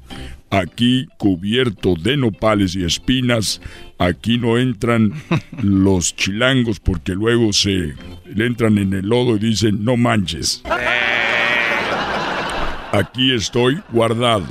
Aquí 0.52 1.07
cubierto 1.18 1.95
de 1.95 2.18
nopales 2.18 2.76
y 2.76 2.84
espinas, 2.84 3.61
aquí 3.98 4.38
no 4.38 4.57
entran 4.57 5.14
los 5.64 6.14
chilangos 6.14 6.81
porque 6.81 7.14
luego 7.14 7.53
se 7.53 7.93
le 8.26 8.45
entran 8.45 8.77
en 8.77 8.91
el 8.91 9.07
lodo 9.07 9.38
y 9.38 9.39
dicen 9.39 9.85
no 9.85 9.95
manches. 9.95 10.61
Aquí 12.91 13.34
estoy 13.34 13.81
guardado. 13.91 14.47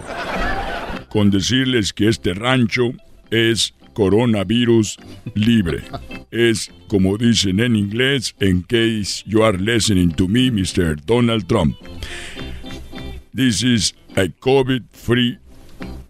Con 1.09 1.31
decirles 1.31 1.93
que 1.93 2.09
este 2.09 2.33
rancho 2.33 2.93
es 3.31 3.75
coronavirus 3.93 4.97
libre. 5.35 5.83
Es 6.31 6.71
como 6.89 7.19
dicen 7.19 7.61
en 7.61 7.77
inglés, 7.77 8.35
in 8.41 8.63
case 8.63 9.23
you 9.27 9.43
are 9.43 9.59
listening 9.59 10.11
to 10.13 10.27
me, 10.27 10.51
Mr. 10.51 10.97
Donald 11.05 11.47
Trump. 11.49 11.77
This 13.35 13.63
is 13.63 13.95
a 14.17 14.29
COVID-free 14.29 15.39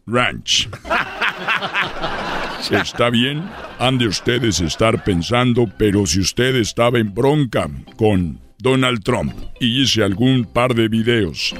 Ranch. 0.07 0.69
Está 2.70 3.11
bien, 3.11 3.43
han 3.78 3.98
de 3.98 4.07
ustedes 4.07 4.61
estar 4.61 5.02
pensando, 5.02 5.66
pero 5.77 6.07
si 6.07 6.20
usted 6.20 6.55
estaba 6.57 6.98
en 6.98 7.12
bronca 7.12 7.69
con 7.97 8.39
Donald 8.59 9.02
Trump 9.02 9.32
y 9.59 9.82
hice 9.82 10.02
algún 10.02 10.44
par 10.44 10.74
de 10.74 10.89
videos, 10.89 11.55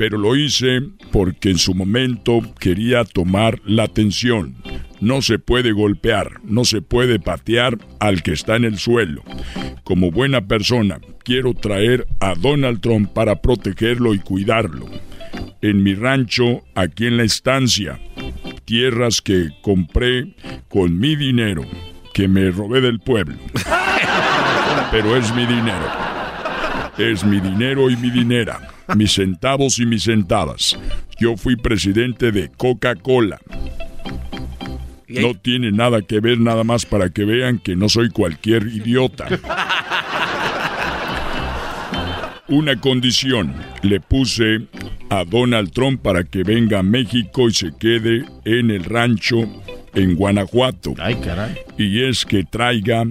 pero 0.00 0.16
lo 0.16 0.34
hice 0.34 0.80
porque 1.12 1.50
en 1.50 1.58
su 1.58 1.74
momento 1.74 2.40
quería 2.58 3.04
tomar 3.04 3.60
la 3.66 3.82
atención. 3.82 4.56
No 4.98 5.20
se 5.20 5.38
puede 5.38 5.72
golpear, 5.72 6.40
no 6.42 6.64
se 6.64 6.80
puede 6.80 7.20
patear 7.20 7.76
al 7.98 8.22
que 8.22 8.32
está 8.32 8.56
en 8.56 8.64
el 8.64 8.78
suelo. 8.78 9.22
Como 9.84 10.10
buena 10.10 10.46
persona, 10.46 11.00
quiero 11.22 11.52
traer 11.52 12.06
a 12.18 12.34
Donald 12.34 12.80
Trump 12.80 13.12
para 13.12 13.42
protegerlo 13.42 14.14
y 14.14 14.20
cuidarlo 14.20 14.86
en 15.60 15.82
mi 15.82 15.94
rancho 15.94 16.62
aquí 16.74 17.04
en 17.06 17.18
la 17.18 17.24
estancia. 17.24 18.00
Tierras 18.64 19.20
que 19.20 19.50
compré 19.60 20.34
con 20.70 20.98
mi 20.98 21.14
dinero, 21.14 21.66
que 22.14 22.26
me 22.26 22.50
robé 22.50 22.80
del 22.80 23.00
pueblo. 23.00 23.36
Pero 24.90 25.14
es 25.14 25.34
mi 25.34 25.44
dinero. 25.44 25.86
Es 26.96 27.22
mi 27.22 27.38
dinero 27.38 27.90
y 27.90 27.98
mi 27.98 28.10
dinera. 28.10 28.79
Mis 28.96 29.12
centavos 29.12 29.78
y 29.78 29.86
mis 29.86 30.04
centavas. 30.04 30.78
Yo 31.18 31.36
fui 31.36 31.56
presidente 31.56 32.32
de 32.32 32.50
Coca-Cola. 32.50 33.38
No 35.08 35.34
tiene 35.34 35.72
nada 35.72 36.02
que 36.02 36.20
ver 36.20 36.38
nada 36.38 36.64
más 36.64 36.86
para 36.86 37.10
que 37.10 37.24
vean 37.24 37.58
que 37.58 37.74
no 37.76 37.88
soy 37.88 38.10
cualquier 38.10 38.66
idiota. 38.68 39.26
Una 42.48 42.80
condición 42.80 43.54
le 43.82 44.00
puse 44.00 44.66
a 45.08 45.24
Donald 45.24 45.72
Trump 45.72 46.02
para 46.02 46.24
que 46.24 46.42
venga 46.42 46.80
a 46.80 46.82
México 46.82 47.48
y 47.48 47.54
se 47.54 47.72
quede 47.78 48.24
en 48.44 48.70
el 48.70 48.84
rancho 48.84 49.48
en 49.94 50.16
Guanajuato. 50.16 50.94
Ay, 50.98 51.16
caray. 51.16 51.56
Y 51.78 52.02
es 52.02 52.24
que 52.24 52.44
traiga 52.44 53.04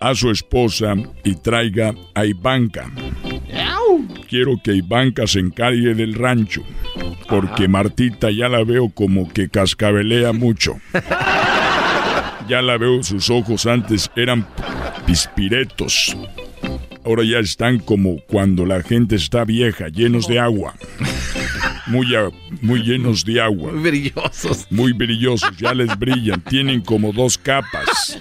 a 0.00 0.14
su 0.14 0.30
esposa 0.30 0.94
y 1.24 1.34
traiga 1.36 1.94
a 2.14 2.26
Ivanka. 2.26 2.90
Quiero 4.28 4.60
que 4.62 4.74
Ivanka 4.74 5.26
se 5.26 5.40
encargue 5.40 5.94
del 5.94 6.14
rancho, 6.14 6.62
porque 7.28 7.68
Martita 7.68 8.30
ya 8.30 8.48
la 8.48 8.64
veo 8.64 8.88
como 8.88 9.28
que 9.28 9.48
cascabelea 9.48 10.32
mucho. 10.32 10.76
Ya 12.46 12.60
la 12.60 12.76
veo, 12.76 13.02
sus 13.02 13.30
ojos 13.30 13.64
antes 13.64 14.10
eran 14.14 14.46
pispiretos. 15.06 16.14
Ahora 17.04 17.22
ya 17.24 17.38
están 17.38 17.78
como 17.78 18.18
cuando 18.26 18.66
la 18.66 18.82
gente 18.82 19.16
está 19.16 19.44
vieja, 19.44 19.88
llenos 19.88 20.28
de 20.28 20.38
agua. 20.38 20.74
Muy, 21.86 22.06
muy 22.60 22.82
llenos 22.82 23.24
de 23.24 23.40
agua. 23.40 23.72
Muy 23.72 23.82
brillosos. 23.82 24.66
Muy 24.70 24.92
brillosos, 24.92 25.56
ya 25.56 25.74
les 25.74 25.98
brillan. 25.98 26.40
Tienen 26.42 26.80
como 26.82 27.12
dos 27.12 27.38
capas. 27.38 28.18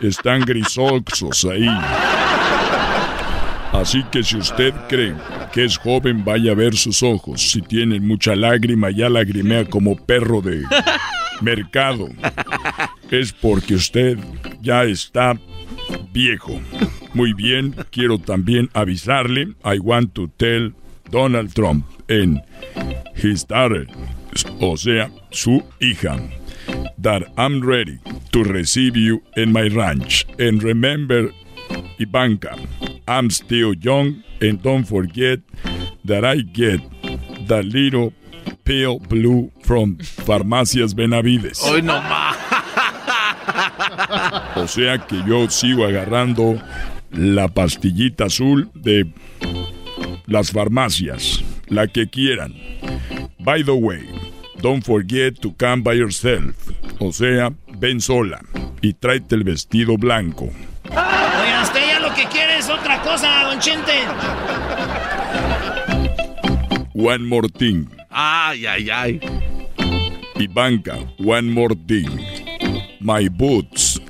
Están 0.00 0.40
grisosos 0.40 1.44
ahí. 1.44 1.68
Así 3.72 4.04
que 4.12 4.22
si 4.22 4.36
usted 4.36 4.74
cree 4.88 5.14
que 5.52 5.64
es 5.64 5.78
joven, 5.78 6.24
vaya 6.24 6.52
a 6.52 6.54
ver 6.54 6.76
sus 6.76 7.02
ojos. 7.02 7.50
Si 7.50 7.62
tienen 7.62 8.06
mucha 8.06 8.36
lágrima, 8.36 8.90
ya 8.90 9.08
lagrimea 9.08 9.64
como 9.64 9.96
perro 9.96 10.40
de 10.42 10.62
mercado. 11.40 12.08
Es 13.10 13.32
porque 13.32 13.74
usted 13.74 14.18
ya 14.60 14.84
está 14.84 15.38
viejo. 16.12 16.60
Muy 17.14 17.32
bien, 17.32 17.74
quiero 17.90 18.18
también 18.18 18.68
avisarle, 18.72 19.54
I 19.64 19.78
want 19.78 20.14
to 20.14 20.28
tell 20.36 20.72
Donald 21.10 21.52
Trump 21.52 21.84
en 22.08 22.40
his 23.14 23.46
daughter, 23.46 23.86
o 24.60 24.76
sea, 24.76 25.10
su 25.30 25.62
hija, 25.80 26.18
that 26.98 27.22
I'm 27.36 27.60
ready 27.60 27.98
to 28.32 28.44
receive 28.44 28.96
you 28.96 29.22
in 29.36 29.52
my 29.52 29.68
ranch. 29.68 30.24
And 30.38 30.62
remember, 30.62 31.32
Ivanka, 31.98 32.56
I'm 33.06 33.30
still 33.30 33.74
young 33.74 34.22
and 34.40 34.62
don't 34.62 34.84
forget 34.84 35.40
that 36.04 36.24
I 36.24 36.42
get 36.42 36.80
the 37.46 37.62
little 37.62 38.12
pale 38.64 38.98
blue 38.98 39.50
from 39.62 39.96
Farmacias 39.98 40.94
Benavides. 40.94 41.60
Hoy 41.62 41.82
no 41.82 42.00
más. 42.00 42.36
O 44.56 44.66
sea 44.68 44.98
que 44.98 45.22
yo 45.26 45.48
sigo 45.50 45.84
agarrando 45.84 46.60
la 47.10 47.48
pastillita 47.48 48.26
azul 48.26 48.70
de 48.74 49.06
las 50.26 50.52
farmacias, 50.52 51.42
la 51.68 51.86
que 51.86 52.08
quieran. 52.08 52.54
By 53.38 53.64
the 53.64 53.72
way, 53.72 54.06
don't 54.60 54.84
forget 54.84 55.40
to 55.40 55.52
come 55.58 55.82
by 55.82 55.94
yourself. 55.94 56.70
O 57.00 57.12
sea, 57.12 57.52
ven 57.78 58.00
sola 58.00 58.40
y 58.80 58.92
tráete 58.94 59.34
el 59.34 59.44
vestido 59.44 59.96
blanco. 59.96 60.50
Oiga, 60.90 61.21
80. 63.64 63.78
One 66.94 67.24
More 67.26 67.46
Thing. 67.46 67.88
Ay, 68.10 68.64
ay, 68.66 68.90
ay. 68.90 69.20
Ivanka, 70.34 70.96
One 71.18 71.48
More 71.50 71.70
Thing. 71.86 72.10
My 73.00 73.28
boots 73.28 74.00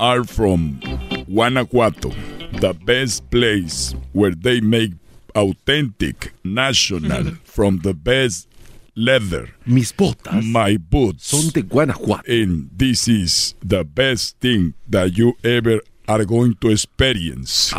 are 0.00 0.24
from 0.24 0.80
Guanajuato, 1.28 2.12
the 2.60 2.72
best 2.86 3.28
place 3.30 3.94
where 4.12 4.34
they 4.34 4.60
make 4.62 4.92
authentic 5.34 6.32
national 6.42 7.34
from 7.44 7.80
the 7.80 7.92
best 7.92 8.48
leather. 8.96 9.50
Mis 9.66 9.92
botas. 9.92 10.42
My 10.50 10.78
boots. 10.78 11.26
Son 11.28 11.50
de 11.52 11.60
Guanajuato. 11.60 12.22
And 12.26 12.70
this 12.74 13.06
is 13.06 13.54
the 13.62 13.84
best 13.84 14.38
thing 14.40 14.72
that 14.88 15.18
you 15.18 15.34
ever 15.44 15.80
are 16.06 16.24
going 16.24 16.54
to 16.60 16.70
experience. 16.70 17.72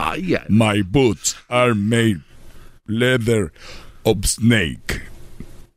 My 0.50 0.82
boots 0.82 1.36
are 1.50 1.76
made 1.76 2.22
leather 2.88 3.52
of 4.06 4.26
snake. 4.26 5.02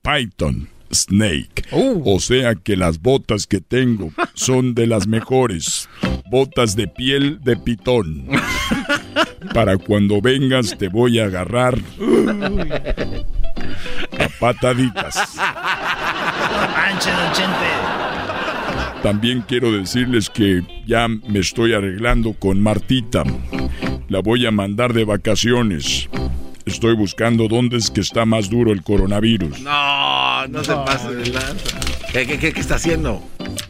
Python 0.03 0.69
snake. 0.91 1.67
O 1.73 2.19
sea 2.21 2.55
que 2.55 2.77
las 2.77 3.01
botas 3.01 3.47
que 3.47 3.61
tengo 3.61 4.13
son 4.35 4.75
de 4.75 4.87
las 4.87 5.07
mejores. 5.07 5.89
Botas 6.31 6.77
de 6.77 6.89
piel 6.89 7.41
de 7.43 7.57
pitón. 7.57 8.29
Para 9.55 9.77
cuando 9.77 10.21
vengas 10.21 10.77
te 10.79 10.89
voy 10.89 11.19
a 11.19 11.25
agarrar 11.27 11.79
a 14.19 14.29
pataditas. 14.41 15.37
Manche, 16.77 17.11
don 17.11 17.33
Chente. 17.33 17.98
También 19.03 19.45
quiero 19.47 19.71
decirles 19.73 20.29
que 20.29 20.63
ya 20.87 21.09
me 21.09 21.39
estoy 21.39 21.73
arreglando 21.73 22.33
con 22.33 22.61
Martita. 22.61 23.25
La 24.09 24.21
voy 24.21 24.45
a 24.47 24.51
mandar 24.51 24.93
de 24.93 25.05
vacaciones. 25.05 26.09
Estoy 26.67 26.95
buscando 26.95 27.49
dónde 27.49 27.79
es 27.79 27.91
que 27.91 28.01
está 28.01 28.27
más 28.27 28.51
duro 28.51 28.73
el 28.73 28.83
coronavirus. 28.83 29.61
No, 29.61 30.47
no 30.49 30.65
se 30.65 30.75
pase 30.75 31.15
de 31.15 31.31
lanza. 31.31 31.79
¿Qué, 32.13 32.27
qué, 32.27 32.39
qué, 32.39 32.53
qué 32.53 32.61
está 32.61 32.75
haciendo? 32.75 33.23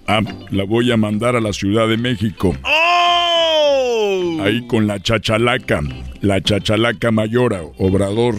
Ah, 0.06 0.20
la 0.50 0.64
voy 0.64 0.90
a 0.90 0.96
mandar 0.96 1.36
a 1.36 1.40
la 1.40 1.52
Ciudad 1.52 1.86
de 1.86 1.98
México. 1.98 2.56
¡Oh! 2.64 4.38
Ahí 4.42 4.66
con 4.66 4.86
la 4.86 5.00
chachalaca, 5.00 5.82
la 6.22 6.40
chachalaca 6.40 7.10
mayora, 7.10 7.60
Obrador, 7.76 8.36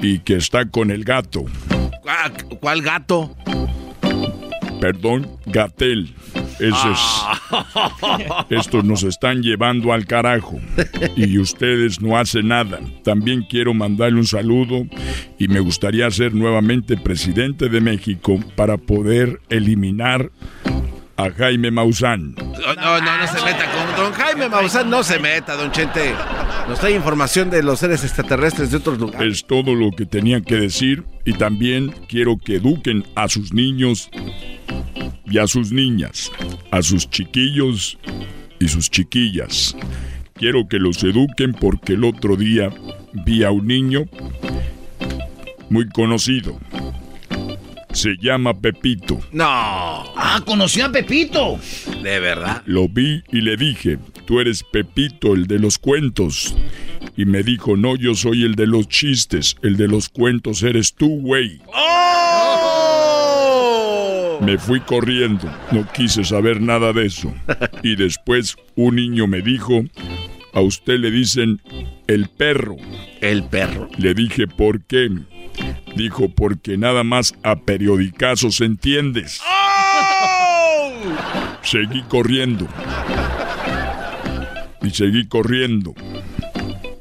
y 0.00 0.20
que 0.20 0.36
está 0.36 0.64
con 0.70 0.90
el 0.90 1.04
gato. 1.04 1.44
¿Cuál 2.60 2.82
gato? 2.82 3.36
Perdón, 4.80 5.28
Gatel. 5.46 6.14
Ah. 6.72 7.40
es. 8.50 8.58
Estos 8.58 8.84
nos 8.84 9.02
están 9.02 9.42
llevando 9.42 9.92
al 9.92 10.06
carajo. 10.06 10.60
Y 11.16 11.38
ustedes 11.38 12.00
no 12.00 12.18
hacen 12.18 12.48
nada. 12.48 12.80
También 13.04 13.42
quiero 13.42 13.74
mandarle 13.74 14.18
un 14.18 14.26
saludo 14.26 14.86
y 15.38 15.48
me 15.48 15.60
gustaría 15.60 16.10
ser 16.10 16.34
nuevamente 16.34 16.96
presidente 16.96 17.68
de 17.68 17.80
México 17.80 18.38
para 18.56 18.76
poder 18.76 19.40
eliminar 19.48 20.30
a 21.16 21.30
Jaime 21.30 21.70
Maussan. 21.70 22.34
No, 22.34 22.74
no, 22.74 23.00
no 23.00 23.26
se 23.26 23.44
meta 23.44 23.66
con 23.70 23.96
don 23.96 24.12
Jaime 24.12 24.48
Maussan, 24.48 24.88
no 24.88 25.02
se 25.02 25.18
meta, 25.18 25.54
don 25.54 25.70
Chente. 25.70 26.14
Nos 26.70 26.78
trae 26.78 26.94
información 26.94 27.50
de 27.50 27.64
los 27.64 27.80
seres 27.80 28.04
extraterrestres 28.04 28.70
de 28.70 28.76
otros 28.76 28.96
lugares. 28.96 29.38
Es 29.38 29.44
todo 29.44 29.74
lo 29.74 29.90
que 29.90 30.06
tenía 30.06 30.40
que 30.40 30.54
decir 30.54 31.02
y 31.24 31.32
también 31.32 31.92
quiero 32.08 32.38
que 32.38 32.54
eduquen 32.54 33.04
a 33.16 33.26
sus 33.26 33.52
niños 33.52 34.08
y 35.26 35.38
a 35.38 35.48
sus 35.48 35.72
niñas, 35.72 36.30
a 36.70 36.80
sus 36.82 37.10
chiquillos 37.10 37.98
y 38.60 38.68
sus 38.68 38.88
chiquillas. 38.88 39.74
Quiero 40.34 40.68
que 40.68 40.78
los 40.78 41.02
eduquen 41.02 41.54
porque 41.54 41.94
el 41.94 42.04
otro 42.04 42.36
día 42.36 42.72
vi 43.26 43.42
a 43.42 43.50
un 43.50 43.66
niño 43.66 44.04
muy 45.70 45.88
conocido. 45.88 46.56
Se 47.92 48.16
llama 48.20 48.58
Pepito. 48.58 49.20
No. 49.32 49.44
Ah, 49.46 50.40
conoció 50.44 50.86
a 50.86 50.92
Pepito. 50.92 51.58
De 52.02 52.20
verdad. 52.20 52.62
Lo 52.66 52.88
vi 52.88 53.22
y 53.30 53.40
le 53.40 53.56
dije, 53.56 53.98
tú 54.26 54.40
eres 54.40 54.62
Pepito, 54.62 55.34
el 55.34 55.46
de 55.46 55.58
los 55.58 55.78
cuentos. 55.78 56.54
Y 57.16 57.24
me 57.24 57.42
dijo, 57.42 57.76
no, 57.76 57.96
yo 57.96 58.14
soy 58.14 58.44
el 58.44 58.54
de 58.54 58.66
los 58.66 58.86
chistes, 58.88 59.56
el 59.62 59.76
de 59.76 59.88
los 59.88 60.08
cuentos 60.08 60.62
eres 60.62 60.94
tú, 60.94 61.20
güey. 61.20 61.60
¡Oh! 61.66 62.10
Me 64.40 64.56
fui 64.56 64.80
corriendo, 64.80 65.52
no 65.70 65.86
quise 65.92 66.24
saber 66.24 66.60
nada 66.60 66.92
de 66.92 67.06
eso. 67.06 67.34
Y 67.82 67.96
después 67.96 68.56
un 68.74 68.96
niño 68.96 69.26
me 69.26 69.42
dijo, 69.42 69.84
a 70.52 70.60
usted 70.60 70.98
le 70.98 71.10
dicen 71.10 71.60
el 72.06 72.28
perro. 72.28 72.76
El 73.20 73.44
perro. 73.44 73.88
Le 73.98 74.14
dije, 74.14 74.46
¿por 74.46 74.82
qué? 74.82 75.10
Dijo, 75.96 76.28
porque 76.28 76.76
nada 76.76 77.04
más 77.04 77.34
a 77.42 77.56
periodicazos 77.56 78.60
entiendes. 78.60 79.40
¡Oh! 79.46 80.92
Seguí 81.62 82.02
corriendo. 82.02 82.66
Y 84.82 84.90
seguí 84.90 85.26
corriendo. 85.26 85.94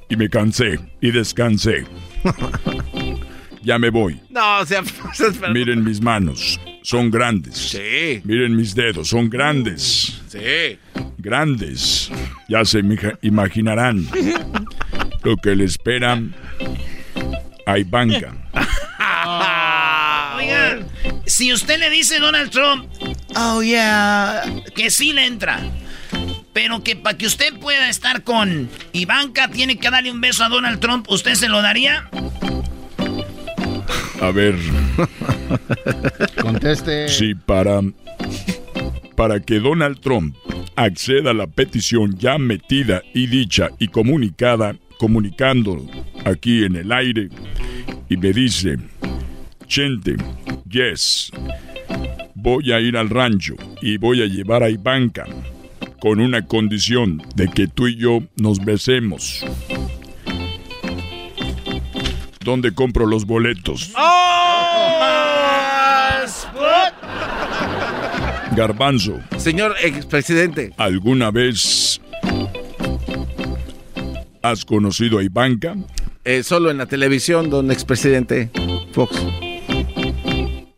Y 0.10 0.16
me 0.16 0.30
cansé 0.30 0.80
y 1.02 1.11
descansé. 1.11 1.86
Ya 3.61 3.78
me 3.78 3.90
voy. 3.90 4.20
No, 4.30 4.66
se 4.66 4.80
Miren 5.53 5.84
mis 5.84 6.02
manos, 6.02 6.60
son 6.82 7.11
grandes. 7.11 7.56
Sí. 7.56 8.22
Miren 8.24 8.56
mis 8.56 8.74
dedos, 8.74 9.10
son 9.10 9.30
grandes. 9.30 10.22
Sí. 10.28 10.80
Grandes. 11.18 12.11
Ya 12.48 12.66
se 12.66 12.82
imaginarán 13.22 14.07
lo 15.24 15.38
que 15.38 15.56
le 15.56 15.66
espera 15.66 16.22
a 17.66 17.78
Ivanka. 17.78 18.34
Oiga, 20.40 20.80
si 21.26 21.52
usted 21.52 21.80
le 21.80 21.90
dice 21.90 22.16
a 22.16 22.20
Donald 22.22 22.49
Trump, 22.49 22.86
oh 23.36 23.61
yeah, 23.61 24.41
que 24.74 24.90
sí 24.90 25.11
le 25.11 25.26
entra. 25.26 25.60
Pero 26.53 26.82
que 26.82 26.95
para 26.95 27.18
que 27.18 27.26
usted 27.26 27.60
pueda 27.60 27.90
estar 27.90 28.24
con 28.24 28.70
Ivanka, 28.94 29.49
tiene 29.49 29.78
que 29.78 29.90
darle 29.90 30.11
un 30.11 30.22
beso 30.22 30.45
a 30.45 30.49
Donald 30.49 30.80
Trump. 30.80 31.10
¿Usted 31.10 31.36
se 31.36 31.49
lo 31.49 31.61
daría? 31.61 32.10
A 34.22 34.32
ver. 34.32 34.56
Conteste. 36.41 37.10
Sí, 37.10 37.36
para. 37.36 37.82
Para 39.18 39.41
que 39.41 39.60
Donald 39.60 39.99
Trump 39.99 40.38
acceda 40.78 41.32
a 41.32 41.34
la 41.34 41.48
petición 41.48 42.18
ya 42.18 42.38
metida 42.38 43.02
y 43.14 43.28
dicha 43.28 43.72
y 43.78 43.90
comunicada, 43.90 44.78
comunicando 44.98 45.86
aquí 46.24 46.64
en 46.64 46.78
el 46.78 46.94
aire, 46.94 47.28
y 48.10 48.16
me 48.16 48.32
dice: 48.32 48.78
Chente, 49.70 50.16
yes, 50.68 51.32
voy 52.34 52.72
a 52.72 52.80
ir 52.80 52.98
al 52.98 53.08
rancho 53.08 53.54
y 53.84 53.98
voy 53.98 54.24
a 54.24 54.26
llevar 54.26 54.64
a 54.64 54.70
Ivanka 54.72 55.28
con 56.02 56.20
una 56.20 56.44
condición 56.48 57.22
de 57.36 57.48
que 57.50 57.68
tú 57.68 57.88
y 57.88 57.96
yo 57.96 58.24
nos 58.36 58.66
besemos. 58.66 59.46
¿Dónde 62.44 62.74
compro 62.74 63.06
los 63.06 63.26
boletos? 63.26 63.94
Garbanzo. 68.56 69.20
Señor 69.38 69.76
expresidente. 69.84 70.74
¿Alguna 70.78 71.30
vez 71.30 72.02
has 74.41 74.66
conocido 74.66 75.20
a 75.20 75.24
Ivanka? 75.24 75.76
Eh, 76.26 76.41
solo 76.41 76.72
en 76.72 76.80
la 76.80 76.88
televisión, 76.88 77.52
don 77.52 77.72
expresidente 77.72 78.50
Fox. 78.94 79.22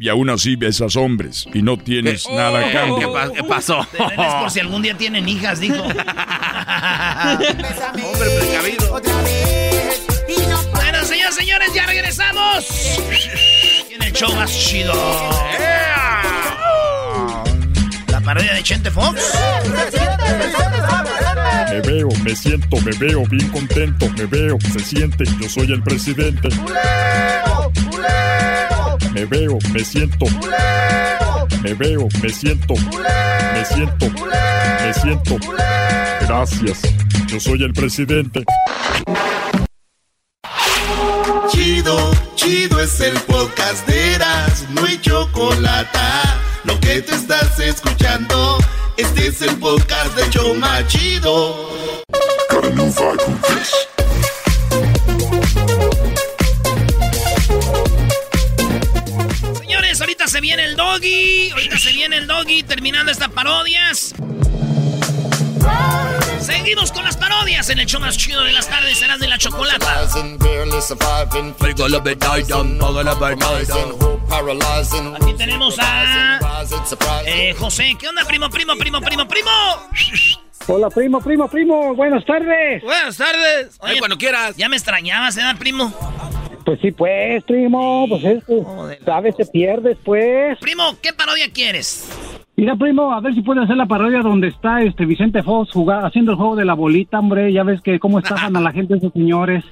Y 0.01 0.09
aún 0.09 0.29
así 0.31 0.55
besas 0.55 0.95
hombres 0.95 1.45
y 1.53 1.61
no 1.61 1.77
tienes 1.77 2.27
nada 2.27 2.67
a 2.67 2.71
cambio. 2.71 3.13
¿Qué, 3.35 3.43
pasó? 3.43 3.81
Es 3.81 4.33
por 4.41 4.49
si 4.49 4.59
algún 4.59 4.81
día 4.81 4.97
tienen 4.97 5.29
hijas, 5.29 5.59
dijo. 5.59 5.75
Hombre 5.83 5.99
precavido. 8.39 8.99
Bueno, 10.73 11.05
señores, 11.05 11.35
señores, 11.35 11.71
ya 11.75 11.85
regresamos. 11.85 12.65
En 13.91 14.01
el 14.01 14.11
show 14.11 14.33
más 14.33 14.51
chido. 14.51 14.91
La 18.07 18.21
parodia 18.21 18.55
de 18.55 18.63
Chente 18.63 18.89
Fox. 18.89 19.21
Me 21.69 21.79
veo, 21.81 22.09
me 22.23 22.35
siento, 22.35 22.75
me 22.77 22.91
veo 22.97 23.23
bien 23.27 23.47
contento, 23.49 24.09
me 24.17 24.25
veo, 24.25 24.57
se 24.73 24.79
siente, 24.79 25.25
yo 25.39 25.47
soy 25.47 25.71
el 25.71 25.83
presidente. 25.83 26.49
Me 29.13 29.25
veo, 29.25 29.57
me 29.73 29.83
siento. 29.83 30.25
Me 31.61 31.73
veo, 31.73 32.07
me 32.21 32.29
siento. 32.29 32.73
Me 32.75 33.65
siento. 33.65 34.09
Me 34.09 34.93
siento. 34.93 35.37
Gracias. 36.21 36.81
Yo 37.27 37.39
soy 37.39 37.63
el 37.63 37.73
presidente. 37.73 38.43
Chido, 41.49 42.11
chido 42.35 42.79
es 42.79 42.99
el 43.01 43.13
podcast 43.21 43.85
de 43.87 44.15
Eras, 44.15 44.65
no 44.69 44.85
hay 44.85 44.99
chocolate. 44.99 45.99
Lo 46.63 46.79
que 46.79 47.01
te 47.01 47.15
estás 47.15 47.59
escuchando, 47.59 48.57
este 48.97 49.27
es 49.27 49.41
el 49.41 49.57
podcast 49.57 50.15
de 50.15 50.29
Choma 50.29 50.87
Chido. 50.87 51.69
Señores, 52.49 52.97
ahorita 52.97 54.00
se 60.31 60.39
viene 60.39 60.63
el 60.63 60.77
doggy. 60.77 61.49
Ahorita 61.51 61.77
se 61.77 61.91
viene 61.91 62.15
el 62.15 62.25
doggy 62.25 62.63
terminando 62.63 63.11
estas 63.11 63.29
parodias. 63.29 64.15
Seguimos 66.39 66.91
con 66.93 67.03
las 67.03 67.17
parodias 67.17 67.69
en 67.69 67.79
el 67.79 67.85
show 67.85 67.99
más 67.99 68.17
chido 68.17 68.41
de 68.43 68.53
las 68.53 68.67
tardes, 68.67 68.97
serás 68.97 69.19
de 69.19 69.27
la 69.27 69.37
chocolata. 69.37 70.07
Aquí 75.21 75.33
tenemos 75.37 75.77
a 75.79 76.39
eh, 77.25 77.53
José. 77.59 77.97
¿Qué 77.99 78.07
onda, 78.07 78.23
primo, 78.23 78.49
primo, 78.49 78.77
primo, 78.77 79.01
primo, 79.01 79.27
primo? 79.27 79.51
Hola, 80.67 80.89
primo, 80.89 81.19
primo, 81.19 81.49
primo. 81.49 81.93
Buenas 81.93 82.25
tardes. 82.25 82.81
Buenas 82.83 83.17
tardes. 83.17 83.77
Ay, 83.81 83.99
cuando 83.99 84.17
quieras. 84.17 84.55
Ya 84.55 84.69
me 84.69 84.77
extrañabas, 84.77 85.35
¿eh, 85.35 85.41
primo? 85.59 85.93
Pues 86.65 86.79
sí, 86.81 86.91
pues, 86.91 87.43
primo. 87.43 88.05
Pues 88.07 88.23
es 88.23 88.43
que, 88.43 88.63
sabes, 89.05 89.35
te 89.35 89.45
pierdes, 89.45 89.97
pues. 90.03 90.57
Primo, 90.59 90.95
¿qué 91.01 91.13
parodia 91.13 91.49
quieres? 91.51 92.07
Mira, 92.57 92.75
primo, 92.75 93.13
a 93.13 93.21
ver 93.21 93.33
si 93.33 93.41
puede 93.41 93.63
hacer 93.63 93.77
la 93.77 93.85
parodia 93.85 94.19
donde 94.19 94.49
está 94.49 94.81
este 94.81 95.05
Vicente 95.05 95.41
Fox 95.41 95.71
jugando, 95.71 96.05
haciendo 96.05 96.31
el 96.33 96.37
juego 96.37 96.55
de 96.55 96.65
la 96.65 96.73
bolita, 96.73 97.19
hombre. 97.19 97.51
Ya 97.51 97.63
ves 97.63 97.81
que 97.81 97.97
cómo 97.97 98.19
estafan 98.19 98.55
a 98.55 98.59
la 98.59 98.71
gente 98.71 98.97
esos 98.97 99.13
señores. 99.13 99.63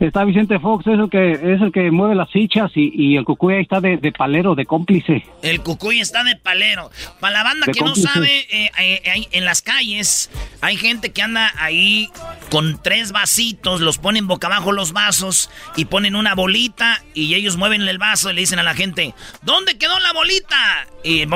Está 0.00 0.24
Vicente 0.24 0.58
Fox, 0.58 0.86
es 0.86 0.98
el 0.98 1.10
que 1.10 1.32
es 1.32 1.60
el 1.60 1.72
que 1.72 1.90
mueve 1.90 2.14
las 2.14 2.30
fichas 2.30 2.70
y, 2.76 2.90
y 2.94 3.16
el 3.16 3.24
cucuy 3.24 3.54
ahí 3.54 3.62
está 3.62 3.80
de, 3.80 3.96
de 3.96 4.12
palero, 4.12 4.54
de 4.54 4.64
cómplice. 4.64 5.24
El 5.42 5.60
cucuy 5.60 6.00
está 6.00 6.24
de 6.24 6.36
palero. 6.36 6.90
Para 7.20 7.34
la 7.34 7.44
banda 7.44 7.66
De 7.66 7.72
que 7.72 7.84
no 7.84 7.94
sabe, 7.94 8.46
eh, 8.50 8.70
eh, 8.78 9.28
en 9.32 9.44
las 9.44 9.62
calles 9.62 10.30
hay 10.60 10.76
gente 10.76 11.12
que 11.12 11.22
anda 11.22 11.52
ahí 11.58 12.08
con 12.50 12.80
tres 12.82 13.12
vasitos, 13.12 13.80
los 13.80 13.98
ponen 13.98 14.26
boca 14.26 14.46
abajo 14.46 14.72
los 14.72 14.92
vasos 14.92 15.50
y 15.76 15.86
ponen 15.86 16.16
una 16.16 16.34
bolita 16.34 17.02
y 17.12 17.34
ellos 17.34 17.56
mueven 17.56 17.82
el 17.82 17.98
vaso 17.98 18.30
y 18.30 18.34
le 18.34 18.40
dicen 18.40 18.58
a 18.58 18.62
la 18.62 18.74
gente, 18.74 19.14
¿dónde 19.42 19.76
quedó 19.78 19.98
la 20.00 20.12
bolita? 20.12 20.86
Y 21.02 21.26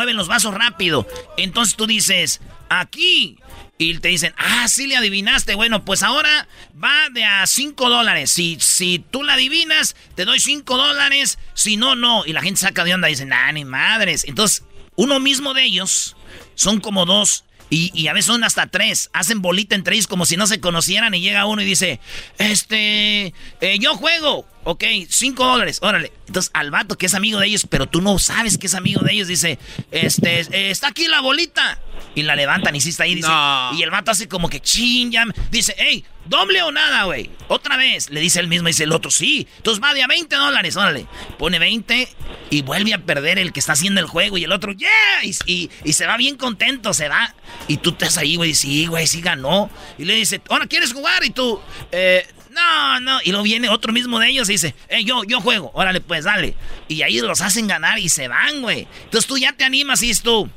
mueven 0.00 0.16
los 0.16 0.28
vasos 0.28 0.54
rápido. 0.54 1.06
Entonces 1.36 1.76
tú 1.76 1.86
dices, 1.86 2.40
aquí. 2.70 3.38
Y 3.76 3.98
te 3.98 4.08
dicen, 4.08 4.34
ah, 4.38 4.66
sí 4.66 4.86
le 4.86 4.96
adivinaste. 4.96 5.54
Bueno, 5.54 5.84
pues 5.84 6.02
ahora 6.02 6.48
va 6.82 7.10
de 7.10 7.22
a 7.24 7.46
5 7.46 7.90
dólares. 7.90 8.30
Si, 8.30 8.56
si 8.60 8.98
tú 8.98 9.22
la 9.22 9.34
adivinas, 9.34 9.94
te 10.14 10.24
doy 10.24 10.40
5 10.40 10.74
dólares. 10.78 11.38
Si 11.52 11.76
no, 11.76 11.96
no. 11.96 12.24
Y 12.24 12.32
la 12.32 12.40
gente 12.40 12.62
saca 12.62 12.82
de 12.84 12.94
onda 12.94 13.08
y 13.08 13.12
dicen, 13.12 13.30
ah, 13.34 13.52
ni 13.52 13.66
madres. 13.66 14.24
Entonces, 14.24 14.64
uno 14.96 15.20
mismo 15.20 15.52
de 15.52 15.64
ellos 15.64 16.16
son 16.54 16.80
como 16.80 17.04
dos. 17.04 17.44
Y, 17.70 17.90
y 17.94 18.08
a 18.08 18.12
veces 18.12 18.26
son 18.26 18.44
hasta 18.44 18.66
tres. 18.66 19.10
Hacen 19.12 19.40
bolita 19.40 19.74
entre 19.74 19.94
ellos 19.94 20.06
como 20.06 20.26
si 20.26 20.36
no 20.36 20.46
se 20.46 20.60
conocieran. 20.60 21.14
Y 21.14 21.20
llega 21.20 21.46
uno 21.46 21.62
y 21.62 21.64
dice, 21.64 22.00
este, 22.38 23.32
eh, 23.60 23.78
yo 23.78 23.94
juego. 23.96 24.46
Ok, 24.64 24.84
5 25.08 25.42
dólares, 25.42 25.78
órale. 25.80 26.12
Entonces 26.26 26.50
al 26.52 26.70
vato 26.70 26.98
que 26.98 27.06
es 27.06 27.14
amigo 27.14 27.40
de 27.40 27.46
ellos, 27.46 27.66
pero 27.68 27.88
tú 27.88 28.02
no 28.02 28.18
sabes 28.18 28.58
que 28.58 28.66
es 28.66 28.74
amigo 28.74 29.00
de 29.00 29.14
ellos, 29.14 29.26
dice, 29.26 29.58
este, 29.90 30.40
eh, 30.40 30.70
está 30.70 30.88
aquí 30.88 31.08
la 31.08 31.20
bolita. 31.20 31.80
Y 32.14 32.22
la 32.22 32.34
levantan 32.36 32.74
y 32.74 32.80
sí 32.80 32.90
está 32.90 33.04
ahí, 33.04 33.14
dice. 33.14 33.28
No. 33.28 33.70
Y 33.78 33.82
el 33.82 33.90
vato 33.90 34.10
hace 34.10 34.28
como 34.28 34.48
que 34.48 34.60
ching, 34.60 35.10
ya. 35.10 35.24
Dice, 35.50 35.74
hey, 35.78 36.04
doble 36.26 36.62
o 36.62 36.72
nada, 36.72 37.04
güey. 37.04 37.30
Otra 37.48 37.76
vez. 37.76 38.10
Le 38.10 38.20
dice 38.20 38.40
el 38.40 38.48
mismo, 38.48 38.68
dice 38.68 38.84
el 38.84 38.92
otro, 38.92 39.10
sí. 39.10 39.46
Entonces 39.58 39.82
va 39.82 39.94
de 39.94 40.02
a 40.02 40.06
20 40.06 40.34
dólares, 40.36 40.76
órale. 40.76 41.06
Pone 41.38 41.58
20 41.58 42.08
y 42.50 42.62
vuelve 42.62 42.94
a 42.94 42.98
perder 42.98 43.38
el 43.38 43.52
que 43.52 43.60
está 43.60 43.72
haciendo 43.72 44.00
el 44.00 44.06
juego. 44.06 44.38
Y 44.38 44.44
el 44.44 44.52
otro, 44.52 44.72
yeah. 44.72 44.90
Y, 45.24 45.34
y- 45.46 45.70
y 45.84 45.92
se 45.92 46.06
va 46.06 46.16
bien 46.16 46.36
contento, 46.36 46.92
se 46.94 47.08
va. 47.08 47.34
Y 47.68 47.76
tú 47.78 47.90
estás 47.90 48.18
ahí, 48.18 48.36
güey, 48.36 48.54
sí, 48.54 48.86
güey, 48.86 49.06
sí 49.06 49.20
ganó. 49.20 49.70
Y 49.98 50.04
le 50.04 50.14
dice, 50.14 50.40
ahora 50.50 50.66
quieres 50.66 50.92
jugar. 50.92 51.24
Y 51.24 51.30
tú, 51.30 51.60
eh, 51.92 52.26
no, 52.50 52.98
no. 53.00 53.20
Y 53.22 53.30
luego 53.30 53.44
viene 53.44 53.68
otro 53.68 53.92
mismo 53.92 54.18
de 54.18 54.28
ellos 54.28 54.48
y 54.48 54.52
dice, 54.54 54.74
eh, 54.88 55.04
yo, 55.04 55.22
yo 55.24 55.40
juego. 55.40 55.70
Órale, 55.74 56.00
pues 56.00 56.24
dale. 56.24 56.56
Y 56.88 57.02
ahí 57.02 57.20
los 57.20 57.40
hacen 57.40 57.68
ganar 57.68 57.98
y 58.00 58.08
se 58.08 58.26
van, 58.26 58.60
güey. 58.62 58.88
Entonces 59.04 59.28
tú 59.28 59.38
ya 59.38 59.52
te 59.52 59.62
animas 59.64 60.02
y 60.02 60.08
dices 60.08 60.22
tú. 60.24 60.50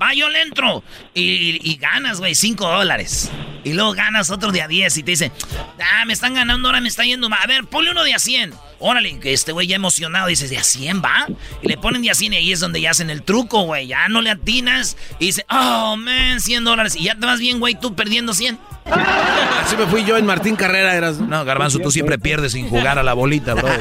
Va, 0.00 0.14
yo 0.14 0.28
le 0.28 0.42
entro. 0.42 0.82
Y, 1.14 1.60
y 1.68 1.76
ganas, 1.76 2.20
güey, 2.20 2.34
5 2.34 2.66
dólares. 2.66 3.30
Y 3.64 3.74
luego 3.74 3.92
ganas 3.92 4.30
otro 4.30 4.52
de 4.52 4.62
a 4.62 4.68
10 4.68 4.96
y 4.96 5.02
te 5.02 5.10
dicen, 5.10 5.32
ah, 5.78 6.06
me 6.06 6.14
están 6.14 6.32
ganando, 6.34 6.68
ahora 6.68 6.80
me 6.80 6.88
está 6.88 7.04
yendo 7.04 7.28
mal. 7.28 7.40
A 7.42 7.46
ver, 7.46 7.64
ponle 7.64 7.90
uno 7.90 8.04
de 8.04 8.14
a 8.14 8.18
100. 8.18 8.54
Órale, 8.78 9.20
que 9.20 9.34
este 9.34 9.52
güey 9.52 9.66
ya 9.66 9.76
emocionado 9.76 10.28
dice, 10.28 10.48
¿de 10.48 10.56
a 10.56 10.64
100 10.64 11.02
va? 11.02 11.26
Y 11.60 11.68
le 11.68 11.76
ponen 11.76 12.00
de 12.00 12.10
a 12.10 12.14
100 12.14 12.32
y 12.32 12.36
ahí 12.36 12.52
es 12.52 12.60
donde 12.60 12.80
ya 12.80 12.92
hacen 12.92 13.10
el 13.10 13.22
truco, 13.22 13.64
güey. 13.64 13.88
Ya 13.88 14.08
no 14.08 14.22
le 14.22 14.30
atinas. 14.30 14.96
Y 15.18 15.26
dice, 15.26 15.44
oh, 15.50 15.98
man, 15.98 16.40
100 16.40 16.64
dólares. 16.64 16.96
Y 16.96 17.04
ya 17.04 17.14
te 17.14 17.26
vas 17.26 17.40
bien, 17.40 17.60
güey, 17.60 17.78
tú 17.78 17.94
perdiendo 17.94 18.32
100. 18.32 18.58
Así 19.62 19.76
me 19.76 19.86
fui 19.86 20.02
yo 20.04 20.16
en 20.16 20.24
Martín 20.24 20.56
Carrera. 20.56 20.94
Eras... 20.94 21.18
No, 21.18 21.44
Garbanzo, 21.44 21.80
tú 21.80 21.90
siempre 21.90 22.18
pierdes 22.18 22.52
sin 22.52 22.70
jugar 22.70 22.98
a 22.98 23.02
la 23.02 23.12
bolita, 23.12 23.52
bro. 23.52 23.68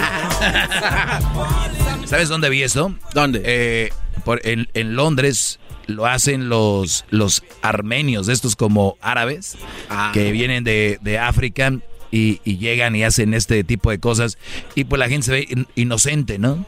¿Sabes 2.05 2.27
dónde 2.27 2.49
vi 2.49 2.63
esto? 2.63 2.93
¿Dónde? 3.13 3.93
por, 4.25 4.45
en, 4.45 4.67
en 4.73 4.95
Londres 4.95 5.59
lo 5.89 6.05
hacen 6.05 6.49
los, 6.49 7.05
los 7.09 7.43
armenios, 7.61 8.27
estos 8.29 8.55
como 8.55 8.97
árabes, 9.01 9.57
Ah. 9.89 10.11
que 10.13 10.31
vienen 10.31 10.63
de, 10.63 10.99
de 11.01 11.19
África 11.19 11.73
y, 12.11 12.39
y 12.43 12.57
llegan 12.57 12.95
y 12.95 13.03
hacen 13.03 13.33
este 13.33 13.63
tipo 13.63 13.89
de 13.91 13.99
cosas. 13.99 14.37
Y 14.75 14.83
pues 14.85 14.99
la 14.99 15.09
gente 15.09 15.25
se 15.25 15.31
ve 15.31 15.45
in- 15.49 15.67
inocente, 15.75 16.39
¿no? 16.39 16.65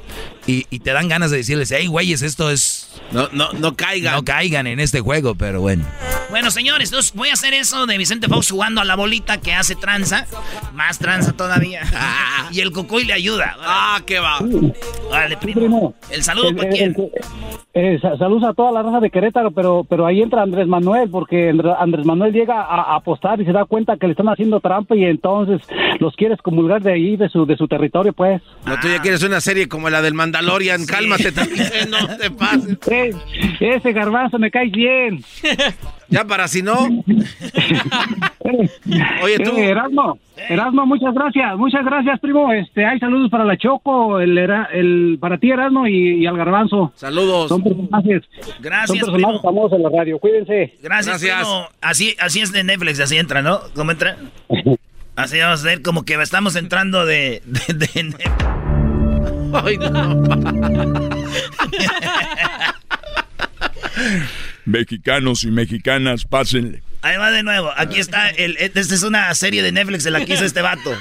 Y, 0.48 0.66
y 0.70 0.80
te 0.80 0.92
dan 0.94 1.08
ganas 1.08 1.32
de 1.32 1.38
decirles, 1.38 1.72
hey, 1.76 1.88
güeyes, 1.88 2.22
esto 2.22 2.50
es... 2.52 3.00
No, 3.12 3.30
no, 3.32 3.52
no 3.54 3.76
caigan. 3.76 4.16
No 4.16 4.24
caigan 4.24 4.68
en 4.68 4.80
este 4.80 5.00
juego, 5.02 5.36
pero 5.36 5.62
bueno. 5.62 5.84
Bueno, 6.30 6.50
señores, 6.50 6.90
entonces 6.90 7.14
voy 7.14 7.30
a 7.30 7.34
hacer 7.34 7.54
eso 7.54 7.86
de 7.86 7.98
Vicente 7.98 8.28
Fox 8.30 8.50
jugando 8.52 8.80
a 8.82 8.86
la 8.86 8.96
bolita 8.96 9.40
que 9.42 9.54
hace 9.54 9.76
tranza. 9.76 10.26
Más 10.74 10.98
tranza 10.98 11.34
todavía. 11.34 11.82
y 12.52 12.62
el 12.62 12.72
cocoy 12.72 13.04
le 13.04 13.14
ayuda. 13.14 13.58
Ah, 13.60 14.02
qué 14.06 14.20
va. 14.20 14.40
Órale, 15.10 15.38
primo. 15.38 15.60
primo. 15.60 15.94
El 16.10 16.24
saludo 16.24 16.50
Eh, 16.50 16.54
para 16.54 16.70
eh, 16.70 16.74
quién. 16.74 16.96
eh, 17.74 18.00
sa- 18.02 18.18
saludos 18.18 18.46
a 18.50 18.54
toda 18.54 18.72
la 18.72 18.82
raza 18.82 19.00
de 19.02 19.10
Querétaro, 19.10 19.52
pero 19.52 19.86
pero 19.90 20.06
ahí 20.08 20.22
entra 20.22 20.42
Andrés 20.42 20.68
Manuel, 20.68 21.10
porque 21.10 21.52
Andr- 21.52 21.76
Andrés 21.78 22.06
Manuel 22.06 22.32
llega 22.34 22.62
a, 22.62 22.94
a 22.94 22.96
apostar 22.96 23.42
y 23.42 23.46
se 23.46 23.52
da 23.52 23.66
cuenta 23.66 23.98
que 23.98 24.08
le 24.08 24.12
están 24.14 24.30
haciendo 24.30 24.60
trampa 24.62 24.96
y 24.96 25.04
entonces 25.04 25.31
los 26.00 26.16
quiere 26.16 26.34
excomulgar 26.36 26.82
de 26.82 26.94
ahí, 26.94 27.16
de 27.18 27.30
su, 27.30 27.46
de 27.46 27.56
su 27.58 27.68
territorio, 27.68 28.14
pues. 28.14 28.42
No, 28.66 28.80
tú 28.80 28.88
ya 28.88 29.02
quieres 29.02 29.24
una 29.24 29.42
serie 29.42 29.68
como 29.68 29.90
la 29.90 30.02
del 30.02 30.14
Mandalorian. 30.14 30.86
Cálmate 30.86 31.32
también, 31.34 31.68
no 31.90 32.18
te 32.18 32.32
pases. 32.32 32.78
Eh, 32.90 33.14
ese 33.60 33.94
garbanzo 33.94 34.38
me 34.40 34.52
cae 34.52 34.70
bien. 34.70 35.24
Ya 36.12 36.26
para 36.26 36.50
si 36.50 36.62
no. 36.62 36.74
Oye, 39.24 39.40
tú. 39.40 39.52
Eh, 39.58 39.70
Erasmo, 39.70 40.18
Erasmo, 40.50 40.86
muchas 40.86 41.14
gracias, 41.14 41.56
muchas 41.58 41.86
gracias, 41.86 42.20
primo. 42.20 42.52
Este, 42.52 42.86
hay 42.86 43.00
saludos 43.00 43.30
para 43.32 43.46
la 43.46 43.56
Choco, 43.58 44.20
el, 44.20 44.38
era- 44.38 44.68
el 44.74 45.18
para 45.22 45.38
ti, 45.38 45.52
Erasmo, 45.52 45.88
y, 45.88 46.22
y 46.24 46.26
al 46.26 46.36
Garbanzo. 46.36 46.92
Saludos. 46.96 47.48
Son 47.48 47.64
personajes. 47.64 48.24
Gracias, 48.60 48.88
Son 48.90 49.14
personajes 49.14 49.40
primo. 49.40 49.42
famosos 49.42 49.78
en 49.78 49.84
la 49.84 49.90
radio. 49.90 50.20
Cuídense. 50.20 50.76
Gracias, 50.84 51.22
primo. 51.22 51.68
Así, 51.82 52.14
así 52.20 52.42
es 52.42 52.52
de 52.52 52.64
Netflix, 52.66 53.00
así 53.00 53.16
entra, 53.18 53.42
¿no? 53.42 53.60
¿Cómo 53.74 53.92
entra? 53.92 54.18
Así 55.16 55.38
vamos 55.40 55.62
a 55.62 55.66
ver 55.66 55.82
como 55.82 56.04
que 56.06 56.14
estamos 56.22 56.56
entrando 56.56 57.06
de, 57.06 57.42
de, 57.46 57.74
de 57.74 58.04
Netflix. 58.04 58.32
Ay, 59.54 59.78
no. 59.78 60.24
Mexicanos 64.66 65.44
y 65.44 65.52
mexicanas, 65.52 66.26
pásenle. 66.26 66.82
Ahí 67.02 67.18
va 67.18 67.32
de 67.32 67.44
nuevo. 67.44 67.72
Aquí 67.76 68.00
está. 68.00 68.30
El, 68.30 68.58
esta 68.58 68.80
es 68.80 69.04
una 69.04 69.34
serie 69.36 69.64
de 69.64 69.72
Netflix 69.72 70.04
de 70.04 70.12
la 70.12 70.24
que 70.26 70.34
hizo 70.34 70.46
este 70.46 70.62
vato. 70.62 70.96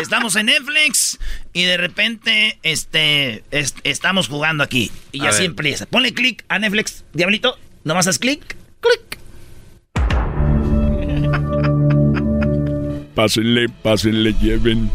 Estamos 0.00 0.36
en 0.36 0.46
Netflix 0.46 1.18
y 1.52 1.64
de 1.64 1.76
repente 1.76 2.58
este, 2.62 3.42
es- 3.50 3.74
estamos 3.84 4.28
jugando 4.28 4.64
aquí. 4.64 4.90
Y 5.12 5.24
A 5.26 5.30
así 5.30 5.42
ver. 5.42 5.50
empieza. 5.50 5.86
Ponle 5.86 6.14
clic 6.14 6.44
a 6.48 6.58
Netflix, 6.58 7.04
diablito. 7.12 7.58
Nomás 7.84 8.06
haz 8.06 8.18
clic. 8.18 8.56
Pásenle, 13.22 13.68
pásenle, 13.68 14.32
lleven. 14.40 14.88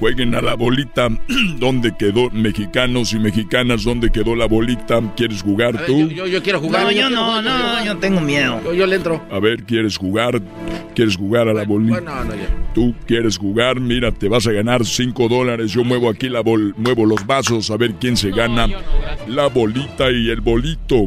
Jueguen 0.00 0.34
a 0.34 0.40
la 0.40 0.54
bolita. 0.54 1.06
¿Dónde 1.60 1.92
quedó? 1.96 2.28
Mexicanos 2.30 3.12
y 3.12 3.20
mexicanas, 3.20 3.84
¿dónde 3.84 4.10
quedó 4.10 4.34
la 4.34 4.46
bolita? 4.46 5.00
¿Quieres 5.16 5.42
jugar 5.44 5.74
ver, 5.74 5.86
tú? 5.86 6.00
yo, 6.00 6.08
yo- 6.08 6.26
yo 6.26 6.42
quiero 6.42 6.58
jugar. 6.58 6.82
No, 6.82 6.90
yo 6.90 7.08
no, 7.08 7.24
jugar, 7.40 7.44
no, 7.44 7.84
yo 7.84 7.96
tengo 7.98 8.20
miedo. 8.20 8.60
Yo, 8.64 8.74
yo 8.74 8.84
le 8.84 8.96
entro. 8.96 9.24
A 9.30 9.38
ver, 9.38 9.62
¿quieres 9.62 9.96
jugar? 9.96 10.42
¿Quieres 10.96 11.16
jugar 11.16 11.46
a 11.46 11.54
la 11.54 11.62
bolita? 11.62 12.00
Bueno, 12.00 12.24
no, 12.24 12.34
ya. 12.34 12.48
Tú 12.74 12.96
quieres 13.06 13.38
jugar, 13.38 13.78
mira, 13.78 14.10
te 14.10 14.28
vas 14.28 14.44
a 14.48 14.50
ganar 14.50 14.84
5 14.84 15.28
dólares. 15.28 15.70
Yo 15.70 15.84
muevo 15.84 16.10
aquí 16.10 16.28
la 16.28 16.40
bol, 16.40 16.74
muevo 16.76 17.06
los 17.06 17.24
vasos 17.28 17.70
a 17.70 17.76
ver 17.76 17.92
quién 18.00 18.16
se 18.16 18.30
gana 18.32 18.66
la 19.28 19.46
bolita 19.46 20.10
y 20.10 20.30
el 20.30 20.40
bolito. 20.40 21.06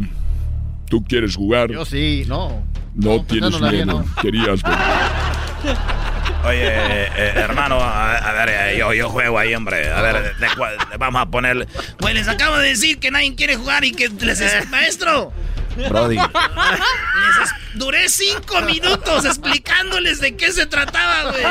¿Tú 0.90 1.04
quieres 1.04 1.36
jugar? 1.36 1.70
Yo 1.70 1.84
sí, 1.84 2.24
no. 2.30 2.64
No, 2.96 3.22
tienes 3.26 3.52
no, 3.52 3.60
nadie, 3.60 3.84
miedo. 3.86 4.06
no. 4.06 4.22
Querías 4.22 4.64
ver. 4.64 4.72
Oye, 6.44 6.68
eh, 6.68 7.10
eh, 7.16 7.32
hermano, 7.36 7.80
a, 7.80 8.16
a 8.18 8.32
ver, 8.34 8.50
eh, 8.50 8.78
yo, 8.78 8.94
yo 8.94 9.10
juego 9.10 9.38
ahí, 9.38 9.54
hombre. 9.54 9.92
A 9.92 10.02
ver, 10.02 10.36
de 10.38 10.48
vamos 10.98 11.22
a 11.22 11.26
ponerle. 11.28 11.68
Pues 12.00 12.14
les 12.16 12.28
acabo 12.28 12.58
de 12.58 12.70
decir 12.70 13.00
que 13.00 13.12
nadie 13.12 13.36
quiere 13.36 13.56
jugar 13.56 13.84
y 13.84 13.92
que 13.92 14.10
les 14.10 14.42
es 14.42 14.68
maestro. 14.70 15.32
Brody. 15.90 16.16
Les 16.18 16.26
es- 17.44 17.54
duré 17.76 18.10
cinco 18.10 18.62
minutos 18.64 19.24
explicándoles 19.24 20.20
de 20.20 20.36
qué 20.36 20.52
se 20.52 20.66
trataba, 20.66 21.32
güey. 21.32 21.44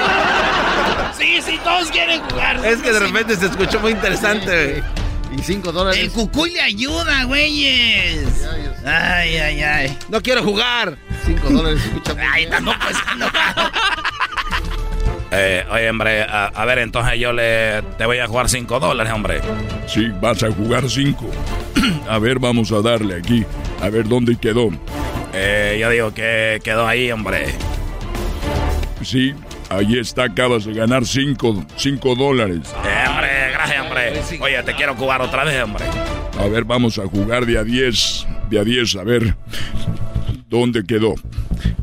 Sí, 1.17 1.41
sí, 1.43 1.59
todos 1.65 1.91
quieren 1.91 2.21
jugar. 2.23 2.65
Es 2.65 2.79
que 2.83 2.93
de 2.93 3.01
repente 3.01 3.37
se 3.37 3.47
escuchó 3.47 3.81
muy 3.81 3.93
interesante, 3.93 4.83
Y 5.33 5.41
5 5.43 5.71
dólares. 5.71 6.01
El 6.01 6.11
cucuy 6.11 6.51
le 6.51 6.61
ayuda, 6.61 7.23
güeyes. 7.25 8.27
Ay, 8.85 9.37
ay, 9.37 9.63
ay. 9.63 9.99
No 10.09 10.21
quiero 10.21 10.43
jugar. 10.43 10.97
5 11.27 11.49
dólares. 11.51 11.81
escucha 11.85 12.15
muy 12.15 12.23
Ay, 12.25 12.47
tampoco 12.51 12.79
es 12.91 12.97
Eh, 15.33 15.65
oye, 15.71 15.89
hombre, 15.91 16.23
a, 16.23 16.47
a 16.47 16.65
ver, 16.65 16.79
entonces 16.79 17.19
yo 17.19 17.33
le 17.33 17.83
te 17.97 18.05
voy 18.05 18.19
a 18.19 18.27
jugar 18.27 18.49
5 18.49 18.81
dólares, 18.81 19.13
hombre. 19.13 19.41
Sí, 19.87 20.09
vas 20.21 20.43
a 20.43 20.51
jugar 20.51 20.89
5. 20.89 21.31
A 22.09 22.19
ver, 22.19 22.39
vamos 22.39 22.73
a 22.73 22.81
darle 22.81 23.17
aquí. 23.17 23.45
A 23.81 23.89
ver 23.89 24.09
dónde 24.09 24.37
quedó. 24.37 24.71
Eh, 25.33 25.79
yo 25.81 25.89
digo 25.91 26.13
que 26.13 26.61
quedó 26.65 26.87
ahí, 26.87 27.13
hombre. 27.13 27.47
Sí, 29.03 29.35
ahí 29.69 29.99
está, 29.99 30.25
acabas 30.25 30.65
de 30.65 30.75
ganar 30.75 31.05
5 31.07 31.65
dólares. 32.17 32.75
Eh, 32.85 33.09
hombre, 33.09 33.29
gracias, 33.53 33.81
hombre. 33.81 34.21
Oye, 34.41 34.63
te 34.65 34.75
quiero 34.75 34.95
jugar 34.97 35.23
otra 35.23 35.45
vez, 35.45 35.63
hombre. 35.63 35.85
A 36.39 36.47
ver, 36.49 36.65
vamos 36.65 36.99
a 36.99 37.07
jugar 37.07 37.47
de 37.47 37.59
a 37.59 37.65
10. 37.65 38.27
De 38.51 38.59
a 38.59 38.65
10, 38.65 38.97
a 38.97 39.05
ver. 39.05 39.37
¿Dónde 40.51 40.83
quedó? 40.85 41.15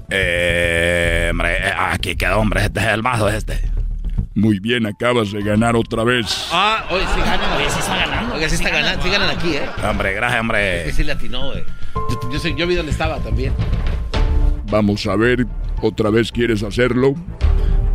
Eh, 0.10 1.30
hombre, 1.32 1.56
eh, 1.58 1.74
aquí 1.78 2.16
quedó, 2.18 2.40
hombre. 2.40 2.66
Este 2.66 2.82
es 2.82 2.86
el 2.88 3.02
mazo, 3.02 3.30
este. 3.30 3.60
Muy 4.36 4.60
bien, 4.60 4.86
acabas 4.86 5.32
de 5.32 5.42
ganar 5.42 5.76
otra 5.78 6.04
vez. 6.04 6.48
Ah, 6.52 6.86
oye, 6.92 7.06
sí 7.16 7.22
ganan. 7.22 7.52
Oye, 7.54 7.70
sí 7.70 7.80
está 7.80 7.96
ganando. 7.96 8.36
Oye, 8.36 8.50
sí 8.50 8.56
está 8.56 8.70
ganando. 8.70 9.02
Sí 9.04 9.10
ganan 9.10 9.30
aquí, 9.30 9.56
¿eh? 9.56 9.66
Hombre, 9.90 10.14
gracias, 10.14 10.36
Es 10.36 10.42
hombre. 10.42 10.84
que 10.86 10.92
sí 10.94 11.04
le 11.06 11.12
atinó, 11.14 11.46
güey. 11.48 11.64
Yo, 11.96 12.30
yo, 12.32 12.40
sé- 12.40 12.54
yo 12.56 12.68
vi 12.68 12.76
dónde 12.76 12.92
estaba 12.92 13.18
también. 13.20 13.54
Vamos 14.70 15.08
a 15.08 15.16
ver, 15.16 15.48
¿otra 15.82 16.10
vez 16.10 16.32
quieres 16.32 16.62
hacerlo? 16.62 17.16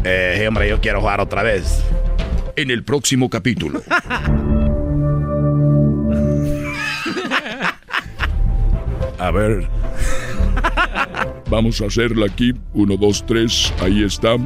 Eh, 0.04 0.36
sí, 0.40 0.46
hombre, 0.46 0.68
yo 0.70 0.80
quiero 0.80 1.00
jugar 1.00 1.20
otra 1.20 1.42
vez. 1.42 1.84
En 2.56 2.70
el 2.70 2.82
próximo 2.82 3.28
capítulo. 3.30 3.82
A 9.18 9.30
ver. 9.30 9.68
Vamos 11.52 11.82
a 11.82 11.84
hacerla 11.84 12.24
aquí. 12.24 12.54
Uno, 12.72 12.96
dos, 12.96 13.26
tres. 13.26 13.74
Ahí 13.82 14.02
está. 14.02 14.36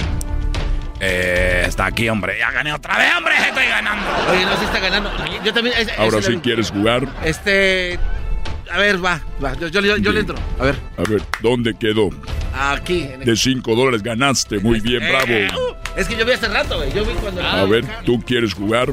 Eh, 0.99 1.63
está 1.65 1.87
aquí, 1.87 2.09
hombre. 2.09 2.37
Ya 2.37 2.51
gané 2.51 2.73
otra 2.73 2.99
vez, 2.99 3.13
hombre. 3.17 3.33
Estoy 3.49 3.67
ganando. 3.67 4.05
Oye, 4.33 4.45
no, 4.45 4.57
sí 4.57 4.65
está 4.65 4.81
ganando. 4.81 5.11
Yo 5.45 5.55
también. 5.55 5.77
Ahora 5.99 6.19
ese 6.19 6.27
sí 6.27 6.33
le- 6.35 6.41
quieres 6.41 6.69
jugar. 6.73 7.07
Este. 7.25 8.01
A 8.73 8.79
ver, 8.79 9.05
va, 9.05 9.21
va. 9.43 9.55
Yo, 9.55 9.69
yo, 9.69 9.81
yo- 9.81 9.97
yo 9.97 10.13
le 10.13 10.21
entro. 10.21 10.37
A 10.59 10.65
ver. 10.65 10.77
A 10.99 11.03
ver, 11.09 11.23
¿dónde 11.41 11.75
quedó? 11.79 12.11
Aquí. 12.59 13.03
en 13.03 13.21
el- 13.23 13.27
De 13.27 13.37
cinco 13.37 13.75
dólares 13.75 14.03
ganaste. 14.03 14.59
Muy 14.59 14.81
bien, 14.81 15.03
Eh, 15.03 15.09
bravo. 15.09 15.33
uh, 15.71 15.75
es 16.01 16.09
que 16.09 16.17
yo 16.17 16.25
vi 16.27 16.33
hace 16.33 16.49
rato, 16.49 16.77
güey. 16.79 16.93
Yo 16.93 17.05
vi 17.05 17.13
cuando. 17.15 17.43
A 17.47 17.65
ver, 17.65 17.85
¿tú 18.05 18.21
quieres 18.27 18.55
jugar? 18.55 18.89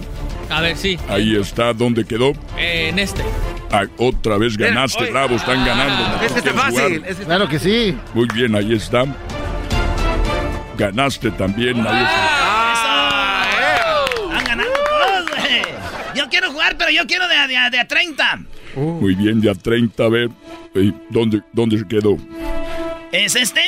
A 0.50 0.62
ver, 0.62 0.78
sí. 0.78 0.98
Ahí 1.10 1.36
está. 1.36 1.74
¿Dónde 1.74 2.06
quedó? 2.06 2.32
Eh, 2.58 2.90
en 2.90 3.00
este. 3.00 3.24
Ah, 3.72 3.86
otra 3.98 4.38
vez 4.38 4.56
ganaste, 4.58 5.10
bravo. 5.10 5.36
Están 5.36 5.66
ganando. 5.66 6.24
Es 6.24 6.32
que 6.34 6.40
está 6.40 6.52
¿Quieres 6.52 6.62
fácil. 6.62 6.76
jugar? 6.80 6.92
es 6.94 7.02
que 7.04 7.10
está- 7.12 7.26
Claro 7.26 7.48
que 7.50 7.60
sí. 7.60 7.98
Muy 8.14 8.28
bien, 8.34 8.56
ahí 8.56 8.74
está. 8.74 9.06
Ganaste 10.78 11.32
también. 11.32 11.78
Ahí 11.88 12.04
está. 12.04 13.48
Están 14.30 14.44
ganando 14.46 14.74
todos, 14.74 15.30
güey. 15.30 15.62
Yo 16.16 16.28
quiero 16.44 16.52
jugar, 16.54 16.76
pero 16.78 16.92
yo 16.92 17.06
quiero 17.08 17.28
de, 17.28 17.36
a- 17.36 17.48
de, 17.48 17.58
a- 17.58 17.70
de 17.70 17.80
a 17.80 17.88
30. 17.88 18.40
Muy 18.76 19.16
bien, 19.16 19.42
ya 19.42 19.54
30. 19.54 20.04
A 20.04 20.10
ver, 20.10 20.30
¿dónde, 21.10 21.42
¿dónde 21.54 21.78
se 21.80 21.88
quedó? 21.88 22.18
¿Es 23.12 23.36
este? 23.36 23.62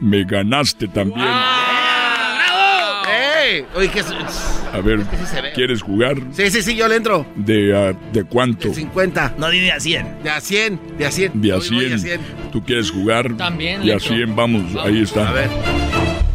Me 0.00 0.24
ganaste 0.24 0.88
también. 0.88 1.20
¡Bravo! 1.26 3.06
¡Ey! 3.42 3.64
Oye, 3.76 3.88
que 3.90 4.00
es- 4.00 4.06
A 4.72 4.80
ver, 4.80 5.00
que 5.04 5.16
sí. 5.16 5.22
¿quieres 5.54 5.82
jugar? 5.82 6.16
Sí, 6.32 6.50
sí, 6.50 6.62
sí, 6.62 6.74
yo 6.74 6.88
le 6.88 6.96
entro. 6.96 7.24
¿De, 7.36 7.76
ah, 7.76 7.92
¿de 8.12 8.24
cuánto? 8.24 8.68
De 8.68 8.74
50. 8.74 9.34
No 9.38 9.48
di 9.50 9.60
de 9.60 9.70
a 9.72 9.78
100. 9.78 10.22
De 10.24 10.30
a 10.30 10.40
100. 10.40 10.80
De 10.98 11.06
a 11.06 11.10
100. 11.12 11.40
De 11.40 11.52
a 11.52 11.56
Voy- 11.56 11.68
voy 11.68 11.78
100. 11.80 11.92
a 11.94 11.98
100. 11.98 12.20
¿Tú 12.50 12.64
quieres 12.64 12.90
jugar? 12.90 13.36
También, 13.36 13.82
De 13.84 13.92
a 13.92 13.96
Electro. 13.96 14.16
100, 14.16 14.34
vamos, 14.36 14.62
ahí 14.84 15.02
está. 15.02 15.28
A 15.28 15.32
ver. 15.32 15.48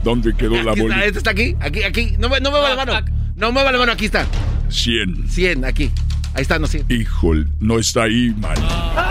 ¿Dónde 0.03 0.33
quedó 0.35 0.51
la 0.63 0.71
Aquí 0.71 0.81
está, 0.81 0.81
bolita? 0.83 1.05
este 1.05 1.17
está 1.17 1.31
aquí. 1.31 1.55
Aquí, 1.59 1.83
aquí. 1.83 2.15
No, 2.17 2.29
no 2.29 2.51
mueva 2.51 2.69
la 2.69 2.75
mano. 2.85 2.93
No 3.35 3.51
mueva 3.51 3.71
la 3.73 3.77
mano, 3.79 3.91
aquí 3.91 4.05
está. 4.05 4.25
100. 4.69 5.29
100, 5.29 5.65
aquí. 5.65 5.91
Ahí 6.33 6.41
está, 6.43 6.59
no 6.59 6.67
100. 6.67 6.85
Híjole, 6.89 7.45
no 7.59 7.79
está 7.79 8.03
ahí, 8.03 8.33
man. 8.37 8.55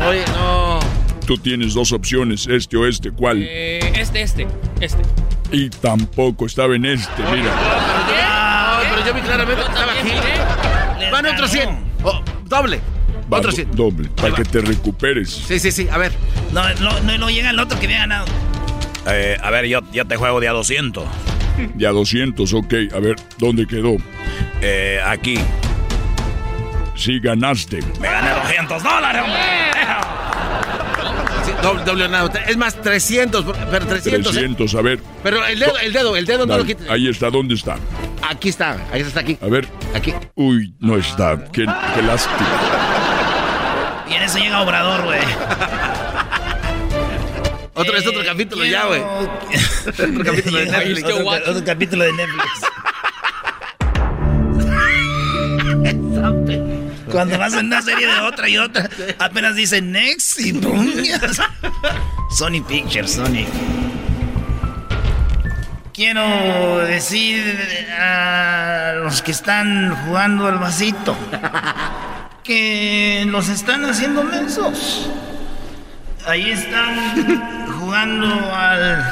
Oye, 0.08 0.24
no. 0.36 0.78
Tú 1.26 1.36
tienes 1.36 1.74
dos 1.74 1.92
opciones, 1.92 2.46
este 2.46 2.76
o 2.76 2.86
este, 2.86 3.10
¿cuál? 3.10 3.42
Eh, 3.42 3.92
este, 4.00 4.22
este. 4.22 4.46
Este. 4.80 5.02
Y 5.52 5.68
tampoco 5.70 6.46
estaba 6.46 6.74
en 6.76 6.84
este, 6.86 7.22
mira. 7.22 7.52
No, 7.54 8.90
pero 8.94 9.06
yo 9.06 9.14
vi 9.14 9.20
claramente 9.20 9.62
que 9.62 9.68
estaba 9.68 9.92
aquí. 9.92 10.08
Les 11.00 11.10
Van 11.10 11.26
otro 11.26 11.46
ganó. 11.46 11.48
100. 11.48 11.68
Oh, 12.04 12.22
doble. 12.46 12.80
Va, 13.30 13.38
Otro 13.38 13.50
do- 13.50 13.56
100. 13.56 13.72
doble, 13.76 14.08
para 14.16 14.34
que 14.34 14.44
te 14.44 14.60
recuperes. 14.60 15.30
Sí, 15.30 15.58
sí, 15.58 15.70
sí. 15.70 15.86
A 15.90 15.98
ver. 15.98 16.12
No, 16.52 16.62
no, 16.80 16.98
no, 17.00 17.18
no 17.18 17.28
llega 17.30 17.50
el 17.50 17.58
otro 17.58 17.78
que 17.78 17.86
había 17.86 17.98
ganado. 17.98 18.24
Eh, 19.06 19.36
a 19.42 19.50
ver, 19.50 19.66
yo, 19.66 19.80
yo 19.92 20.06
te 20.06 20.16
juego 20.16 20.40
de 20.40 20.48
a 20.48 20.52
200. 20.52 21.04
Ya 21.76 21.90
200, 21.90 22.52
ok. 22.54 22.74
A 22.94 22.98
ver, 22.98 23.16
¿dónde 23.38 23.66
quedó? 23.66 23.96
Eh, 24.60 25.00
aquí. 25.04 25.38
Sí, 26.94 27.20
ganaste. 27.20 27.80
Me 28.00 28.08
gané 28.08 28.30
200 28.30 28.82
dólares, 28.82 29.22
hombre. 29.22 29.40
Sí, 31.44 31.52
doble, 31.62 31.84
doble 31.84 32.08
nada. 32.08 32.30
Es 32.46 32.56
más, 32.56 32.74
300. 32.80 33.44
Pero 33.70 33.86
300. 33.86 34.32
¿eh? 34.32 34.40
300, 34.40 34.74
a 34.74 34.82
ver. 34.82 35.00
Pero 35.22 35.46
el 35.46 35.58
dedo, 35.58 35.78
el 35.78 35.92
dedo, 35.92 36.16
el 36.16 36.26
dedo 36.26 36.38
no 36.40 36.52
Dale, 36.52 36.62
lo 36.62 36.66
quites. 36.66 36.90
Ahí 36.90 37.08
está, 37.08 37.30
¿dónde 37.30 37.54
está? 37.54 37.76
Aquí 38.28 38.48
está. 38.48 38.76
Ahí 38.92 39.02
está 39.02 39.20
aquí. 39.20 39.38
A 39.40 39.46
ver. 39.46 39.68
Aquí. 39.94 40.12
Uy, 40.34 40.74
no 40.80 40.96
está. 40.96 41.44
Qué, 41.52 41.64
qué 41.94 42.02
lástima. 42.02 42.48
Y 44.10 44.14
en 44.14 44.22
eso 44.22 44.38
llega 44.38 44.60
Obrador, 44.62 45.04
güey. 45.04 45.20
Otro, 47.78 47.96
es 47.96 48.06
otro 48.06 48.22
Eh, 48.22 48.26
capítulo 48.26 48.62
quiero- 48.62 48.78
ya, 48.78 48.86
güey. 48.86 49.00
otro 49.88 50.24
capítulo 50.24 50.58
de 50.58 50.66
Netflix. 50.66 51.04
Otro, 51.04 51.28
otro 51.28 51.64
capítulo 51.64 52.04
de 52.04 52.12
Netflix. 52.12 52.48
Cuando 57.10 57.38
vas 57.38 57.54
en 57.54 57.66
una 57.66 57.80
serie 57.82 58.06
de 58.06 58.20
otra 58.20 58.48
y 58.48 58.58
otra, 58.58 58.88
apenas 59.18 59.56
dicen 59.56 59.92
next 59.92 60.38
y 60.40 60.52
pum. 60.52 60.86
Sony 62.36 62.62
Pictures, 62.66 63.12
Sony. 63.12 63.46
Quiero 65.94 66.78
decir 66.78 67.56
a 67.98 68.92
los 69.02 69.22
que 69.22 69.32
están 69.32 69.96
jugando 70.06 70.46
al 70.46 70.58
vasito 70.58 71.16
que 72.44 73.24
los 73.26 73.48
están 73.48 73.84
haciendo 73.86 74.22
mensos. 74.22 75.08
Ahí 76.26 76.50
están 76.50 77.66
jugando 77.88 78.54
al 78.54 79.02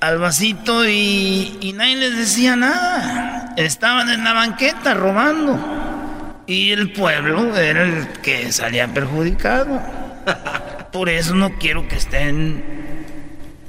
al 0.00 0.18
vasito 0.18 0.86
y, 0.86 1.56
y 1.62 1.72
nadie 1.72 1.96
les 1.96 2.16
decía 2.18 2.56
nada. 2.56 3.54
Estaban 3.56 4.10
en 4.10 4.22
la 4.22 4.34
banqueta 4.34 4.92
robando. 4.92 6.44
Y 6.46 6.72
el 6.72 6.92
pueblo 6.92 7.56
era 7.56 7.84
el 7.84 8.08
que 8.20 8.52
salía 8.52 8.86
perjudicado. 8.88 9.80
Por 10.92 11.08
eso 11.08 11.34
no 11.34 11.56
quiero 11.56 11.88
que 11.88 11.96
estén 11.96 12.62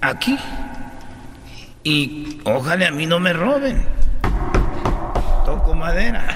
aquí. 0.02 0.38
Y 1.84 2.42
ojalá 2.44 2.90
a 2.90 2.92
mí 2.92 3.06
no 3.06 3.22
me 3.22 3.32
roben. 3.32 3.82
Toco 5.46 5.74
madera. 5.74 6.36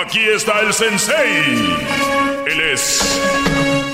Aquí 0.00 0.20
está 0.20 0.60
el 0.60 0.72
sensei. 0.72 1.76
Él 2.46 2.60
es 2.72 3.20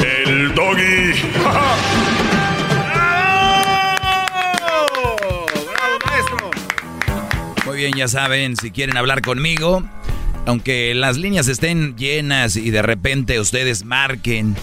el 0.01 0.55
doggy. 0.55 1.15
Muy 7.65 7.79
bien, 7.79 7.95
ya 7.95 8.07
saben, 8.07 8.55
si 8.57 8.71
quieren 8.71 8.99
hablar 8.99 9.23
conmigo, 9.23 9.83
aunque 10.47 10.95
las 10.95 11.17
líneas 11.17 11.49
estén 11.49 11.97
llenas 11.97 12.57
y 12.57 12.71
de 12.71 12.83
repente 12.83 13.41
ustedes 13.41 13.85
marquen 13.85 14.57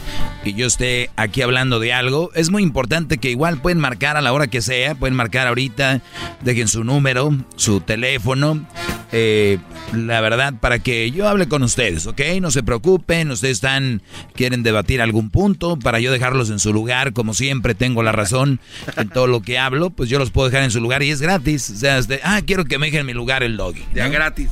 y 0.44 0.54
yo 0.54 0.68
esté 0.68 1.10
aquí 1.16 1.42
hablando 1.42 1.80
de 1.80 1.94
algo, 1.94 2.32
es 2.34 2.50
muy 2.50 2.64
importante 2.64 3.18
que 3.18 3.30
igual 3.32 3.62
pueden 3.62 3.80
marcar 3.80 4.18
a 4.18 4.22
la 4.22 4.34
hora 4.34 4.48
que 4.48 4.62
sea, 4.62 4.96
pueden 4.96 5.16
marcar 5.16 5.48
ahorita, 5.48 6.02
dejen 6.42 6.68
su 6.68 6.84
número, 6.84 7.36
su 7.56 7.82
teléfono, 7.82 8.66
eh, 9.12 9.58
la 9.94 10.22
verdad, 10.22 10.54
para 10.60 10.80
que 10.80 11.12
yo 11.12 11.28
hable 11.28 11.48
con 11.48 11.64
ustedes, 11.64 12.08
¿ok? 12.08 12.22
No 12.40 12.50
se 12.50 12.64
preocupen, 12.64 13.30
ustedes 13.32 13.58
están, 13.58 14.02
quieren 14.34 14.64
debatir 14.64 15.02
algún 15.02 15.30
punto, 15.30 15.78
para 15.78 16.00
yo 16.00 16.12
dejarlos 16.12 16.50
en 16.50 16.60
su 16.60 16.74
lugar, 16.74 17.14
como 17.14 17.34
siempre 17.34 17.76
tengo 17.76 18.04
la 18.04 18.12
razón 18.12 18.60
en 18.98 19.10
todo 19.10 19.28
lo 19.28 19.42
que 19.42 19.60
hablo, 19.60 19.90
pues 19.90 20.10
yo 20.10 20.18
los 20.18 20.32
puedo 20.32 20.50
dejar 20.50 20.64
en 20.64 20.72
su 20.72 20.80
lugar 20.80 21.04
y 21.04 21.12
es 21.12 21.22
gratis, 21.22 21.70
o 21.70 21.76
sea, 21.76 21.98
este, 21.98 22.22
ah, 22.24 22.42
quiero 22.46 22.66
que 22.66 22.78
me 22.78 22.88
dejen 22.88 23.02
en 23.02 23.06
mi 23.08 23.14
lugar 23.14 23.44
el 23.44 23.58
doggy. 23.58 23.84
Ya 23.94 24.08
gratis. 24.08 24.50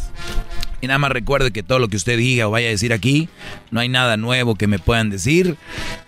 Y 0.82 0.88
nada 0.88 1.00
más 1.00 1.12
recuerde 1.12 1.52
que 1.52 1.64
todo 1.64 1.80
lo 1.80 1.88
que 1.88 1.98
usted 1.98 2.18
diga 2.18 2.48
o 2.48 2.52
vaya 2.52 2.68
a 2.68 2.72
decir 2.72 2.94
aquí, 2.94 3.30
no 3.72 3.80
hay 3.80 3.90
nada 3.90 4.18
nuevo 4.18 4.56
que 4.56 4.68
me 4.68 4.80
puedan 4.80 5.10
decir. 5.10 5.58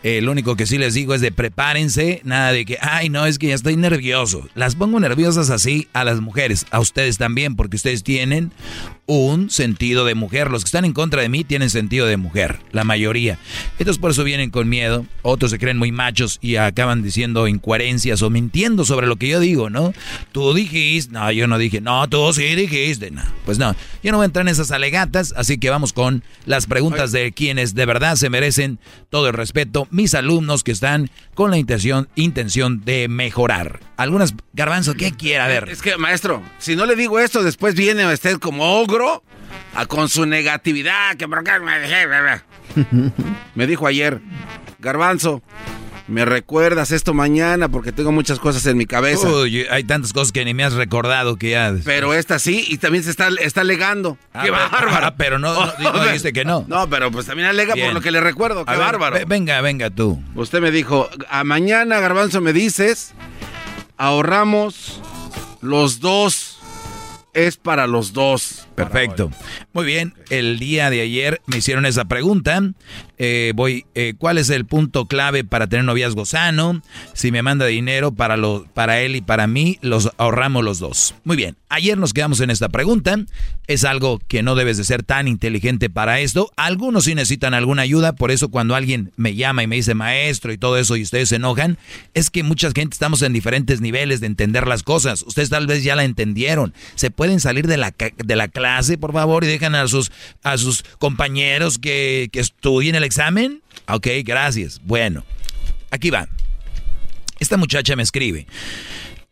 Eh, 0.04 0.22
lo 0.22 0.32
único 0.32 0.56
que 0.56 0.66
sí 0.66 0.78
les 0.78 0.94
digo 0.94 1.14
es 1.14 1.22
de 1.22 1.32
prepárense, 1.32 2.22
nada 2.24 2.52
de 2.52 2.66
que, 2.66 2.78
ay, 2.82 3.10
no, 3.10 3.26
es 3.26 3.38
que 3.38 3.48
ya 3.48 3.56
estoy 3.56 3.76
nervioso. 3.76 4.48
Las 4.56 4.76
pongo 4.76 5.00
nerviosas 5.00 5.50
así 5.50 5.88
a 5.94 6.04
las 6.04 6.22
mujeres, 6.22 6.66
a 6.72 6.80
ustedes 6.80 7.18
también, 7.18 7.56
porque 7.56 7.76
ustedes 7.76 8.04
tienen 8.04 8.52
un 9.12 9.50
sentido 9.50 10.06
de 10.06 10.16
mujer. 10.16 10.50
Los 10.50 10.64
que 10.64 10.70
están 10.70 10.86
en 10.86 10.94
contra 10.94 11.22
de 11.22 11.28
mí 11.28 11.44
tienen 11.44 11.70
sentido 11.70 12.06
de 12.08 12.16
mujer, 12.16 12.60
la 12.72 12.86
mayoría. 12.86 13.38
Entonces 13.78 14.00
por 14.00 14.12
eso 14.12 14.24
vienen 14.24 14.52
con 14.52 14.70
miedo, 14.70 15.06
otros 15.22 15.52
se 15.52 15.60
creen 15.60 15.78
muy 15.78 15.92
machos 15.92 16.40
y 16.42 16.56
acaban 16.56 17.04
diciendo 17.04 17.48
incoherencias 17.48 18.22
o 18.22 18.30
mintiendo 18.30 18.86
sobre 18.86 19.08
lo 19.08 19.18
que 19.18 19.28
yo 19.28 19.40
digo, 19.42 19.70
¿no? 19.70 19.94
Tú 20.32 20.54
dijiste, 20.54 21.12
no, 21.12 21.30
yo 21.32 21.48
no 21.48 21.58
dije, 21.58 21.82
no, 21.82 22.08
tú 22.08 22.32
sí 22.34 22.56
dijiste, 22.56 23.12
no. 23.12 23.24
Pues 23.44 23.58
no, 23.58 23.76
yo 24.02 24.12
no 24.12 24.18
voy 24.18 24.24
a 24.24 24.28
entrar 24.28 24.46
en 24.46 24.52
esas 24.62 24.72
alegatas, 24.72 25.34
así 25.36 25.58
que 25.58 25.70
vamos 25.70 25.92
con 25.94 26.24
las 26.46 26.66
preguntas 26.68 27.12
de 27.12 27.32
quienes 27.34 27.76
de 27.76 27.86
verdad 27.86 28.16
se 28.16 28.30
merecen 28.30 28.80
todo 29.10 29.28
el 29.28 29.34
respeto, 29.34 29.88
mis 29.92 30.14
alumnos 30.16 30.64
que 30.64 30.72
están 30.72 31.10
con 31.34 31.52
la 31.52 31.58
intención, 31.58 32.08
intención 32.16 32.86
de 32.86 33.08
mejorar. 33.08 33.80
Algunas, 33.98 34.34
garbanzo, 34.54 34.94
¿qué 34.94 35.12
quiera 35.12 35.48
ver? 35.48 35.68
Es 35.70 35.82
que, 35.82 35.98
maestro, 35.98 36.42
si 36.60 36.76
no 36.76 36.86
le 36.86 36.96
digo 36.96 37.20
esto, 37.20 37.44
después 37.44 37.76
viene 37.76 38.06
usted 38.12 38.38
como 38.38 38.80
ogro 38.80 39.24
a, 39.76 39.86
con 39.86 40.10
su 40.10 40.26
negatividad. 40.26 41.16
Que 41.18 41.28
me- 41.28 41.36
Me 43.56 43.68
dijo 43.68 43.86
ayer, 43.88 44.22
Garbanzo, 44.80 45.42
me 46.08 46.26
recuerdas 46.26 46.92
esto 46.92 47.14
mañana 47.14 47.70
porque 47.70 47.92
tengo 47.92 48.12
muchas 48.12 48.40
cosas 48.40 48.66
en 48.66 48.78
mi 48.78 48.86
cabeza. 48.86 49.28
Uy, 49.30 49.66
hay 49.70 49.84
tantas 49.84 50.12
cosas 50.14 50.32
que 50.32 50.44
ni 50.44 50.54
me 50.54 50.64
has 50.64 50.74
recordado 50.74 51.38
que 51.38 51.52
ya... 51.52 51.74
Pero 51.86 52.14
esta 52.14 52.38
sí, 52.40 52.66
y 52.68 52.78
también 52.78 53.04
se 53.04 53.10
está, 53.12 53.30
está 53.40 53.62
alegando. 53.62 54.18
Ah, 54.34 54.44
¡Qué 54.44 54.52
pero- 54.52 54.70
bárbaro! 54.70 55.06
ah, 55.08 55.16
pero 55.18 55.40
no- 55.40 55.54
no- 55.54 55.74
no 55.94 56.04
dijiste 56.06 56.34
que 56.34 56.44
no. 56.44 56.66
No, 56.68 56.90
pero 56.90 57.12
pues 57.12 57.26
también 57.28 57.48
alega 57.48 57.74
Bien. 57.76 57.88
por 57.88 57.94
lo 57.96 58.02
que 58.02 58.12
le 58.12 58.20
recuerdo. 58.20 58.66
¡Qué 58.66 58.72
A 58.74 58.78
bárbaro! 58.78 59.16
ve- 59.18 59.26
venga, 59.26 59.62
venga 59.62 59.90
tú. 59.90 60.22
Usted 60.36 60.60
me 60.62 60.72
dijo, 60.72 61.10
a 61.30 61.44
mañana, 61.44 62.00
Garbanzo, 62.00 62.42
me 62.42 62.52
dices, 62.54 63.14
ahorramos 63.98 65.00
los 65.62 66.00
dos. 66.00 66.58
Es 67.34 67.56
para 67.56 67.88
los 67.88 68.12
dos. 68.12 68.68
Perfecto. 68.76 69.32
Muy 69.72 69.86
bien, 69.86 70.14
el 70.30 70.60
día 70.60 70.90
de 70.90 71.00
ayer 71.00 71.40
me 71.46 71.60
hicieron 71.60 71.86
esa 71.86 72.04
pregunta. 72.04 72.60
Eh, 73.24 73.54
voy, 73.56 73.86
eh, 73.94 74.16
¿cuál 74.18 74.40
es 74.40 74.50
el 74.50 74.66
punto 74.66 75.06
clave 75.06 75.44
para 75.44 75.68
tener 75.68 75.86
noviazgo 75.86 76.26
sano? 76.26 76.82
Si 77.14 77.32
me 77.32 77.44
manda 77.44 77.68
dinero 77.68 78.12
para, 78.12 78.36
lo, 78.36 78.66
para 78.74 79.00
él 79.02 79.16
y 79.16 79.22
para 79.22 79.46
mí, 79.46 79.78
los 79.84 80.10
ahorramos 80.18 80.64
los 80.64 80.80
dos. 80.80 81.14
Muy 81.24 81.38
bien, 81.38 81.56
ayer 81.70 82.00
nos 82.00 82.14
quedamos 82.14 82.40
en 82.40 82.50
esta 82.50 82.70
pregunta. 82.70 83.18
Es 83.68 83.86
algo 83.86 84.20
que 84.28 84.42
no 84.42 84.56
debes 84.56 84.78
de 84.78 84.86
ser 84.86 85.04
tan 85.04 85.28
inteligente 85.28 85.88
para 85.88 86.20
esto. 86.20 86.52
Algunos 86.58 87.04
sí 87.04 87.14
necesitan 87.14 87.54
alguna 87.54 87.84
ayuda, 87.84 88.14
por 88.14 88.32
eso 88.32 88.50
cuando 88.50 88.74
alguien 88.74 89.12
me 89.18 89.36
llama 89.36 89.62
y 89.62 89.68
me 89.68 89.76
dice 89.76 89.94
maestro 89.94 90.52
y 90.52 90.58
todo 90.58 90.80
eso 90.80 90.96
y 90.98 91.04
ustedes 91.04 91.30
se 91.30 91.36
enojan, 91.36 91.78
es 92.16 92.32
que 92.32 92.42
mucha 92.42 92.72
gente 92.74 92.96
estamos 92.96 93.22
en 93.22 93.34
diferentes 93.34 93.82
niveles 93.82 94.20
de 94.20 94.26
entender 94.26 94.66
las 94.66 94.82
cosas. 94.82 95.22
Ustedes 95.22 95.52
tal 95.52 95.68
vez 95.68 95.84
ya 95.84 95.96
la 95.96 96.06
entendieron. 96.06 96.74
Se 96.96 97.12
pueden 97.12 97.40
salir 97.40 97.68
de 97.68 97.78
la, 97.78 97.94
de 97.94 98.36
la 98.36 98.48
clase, 98.48 98.98
por 98.98 99.14
favor, 99.14 99.44
y 99.44 99.48
dejan 99.48 99.76
a 99.76 99.88
sus, 99.88 100.12
a 100.42 100.58
sus 100.58 100.82
compañeros 100.98 101.78
que, 101.78 102.30
que 102.32 102.40
estudien 102.40 102.96
el 102.96 103.11
examen. 103.12 103.62
Ok, 103.90 104.08
gracias. 104.24 104.80
Bueno, 104.86 105.26
aquí 105.90 106.10
va. 106.12 106.30
Esta 107.40 107.58
muchacha 107.58 107.98
me 107.98 108.04
escribe. 108.04 108.48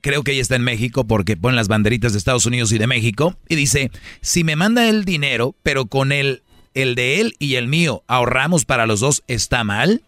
Creo 0.02 0.24
que 0.24 0.34
ella 0.34 0.42
está 0.42 0.58
en 0.58 0.64
México 0.64 1.08
porque 1.08 1.38
pone 1.38 1.56
las 1.56 1.70
banderitas 1.70 2.12
de 2.12 2.18
Estados 2.18 2.46
Unidos 2.46 2.74
y 2.74 2.78
de 2.78 2.88
México. 2.88 3.38
Y 3.48 3.56
dice, 3.56 3.90
si 4.20 4.44
me 4.44 4.58
manda 4.58 4.90
el 4.90 5.06
dinero, 5.06 5.56
pero 5.64 5.86
con 5.86 6.12
el, 6.12 6.44
el 6.74 6.96
de 6.96 7.22
él 7.22 7.36
y 7.40 7.56
el 7.56 7.68
mío 7.68 8.04
ahorramos 8.08 8.66
para 8.66 8.86
los 8.86 9.00
dos, 9.00 9.24
¿está 9.28 9.64
mal? 9.64 10.04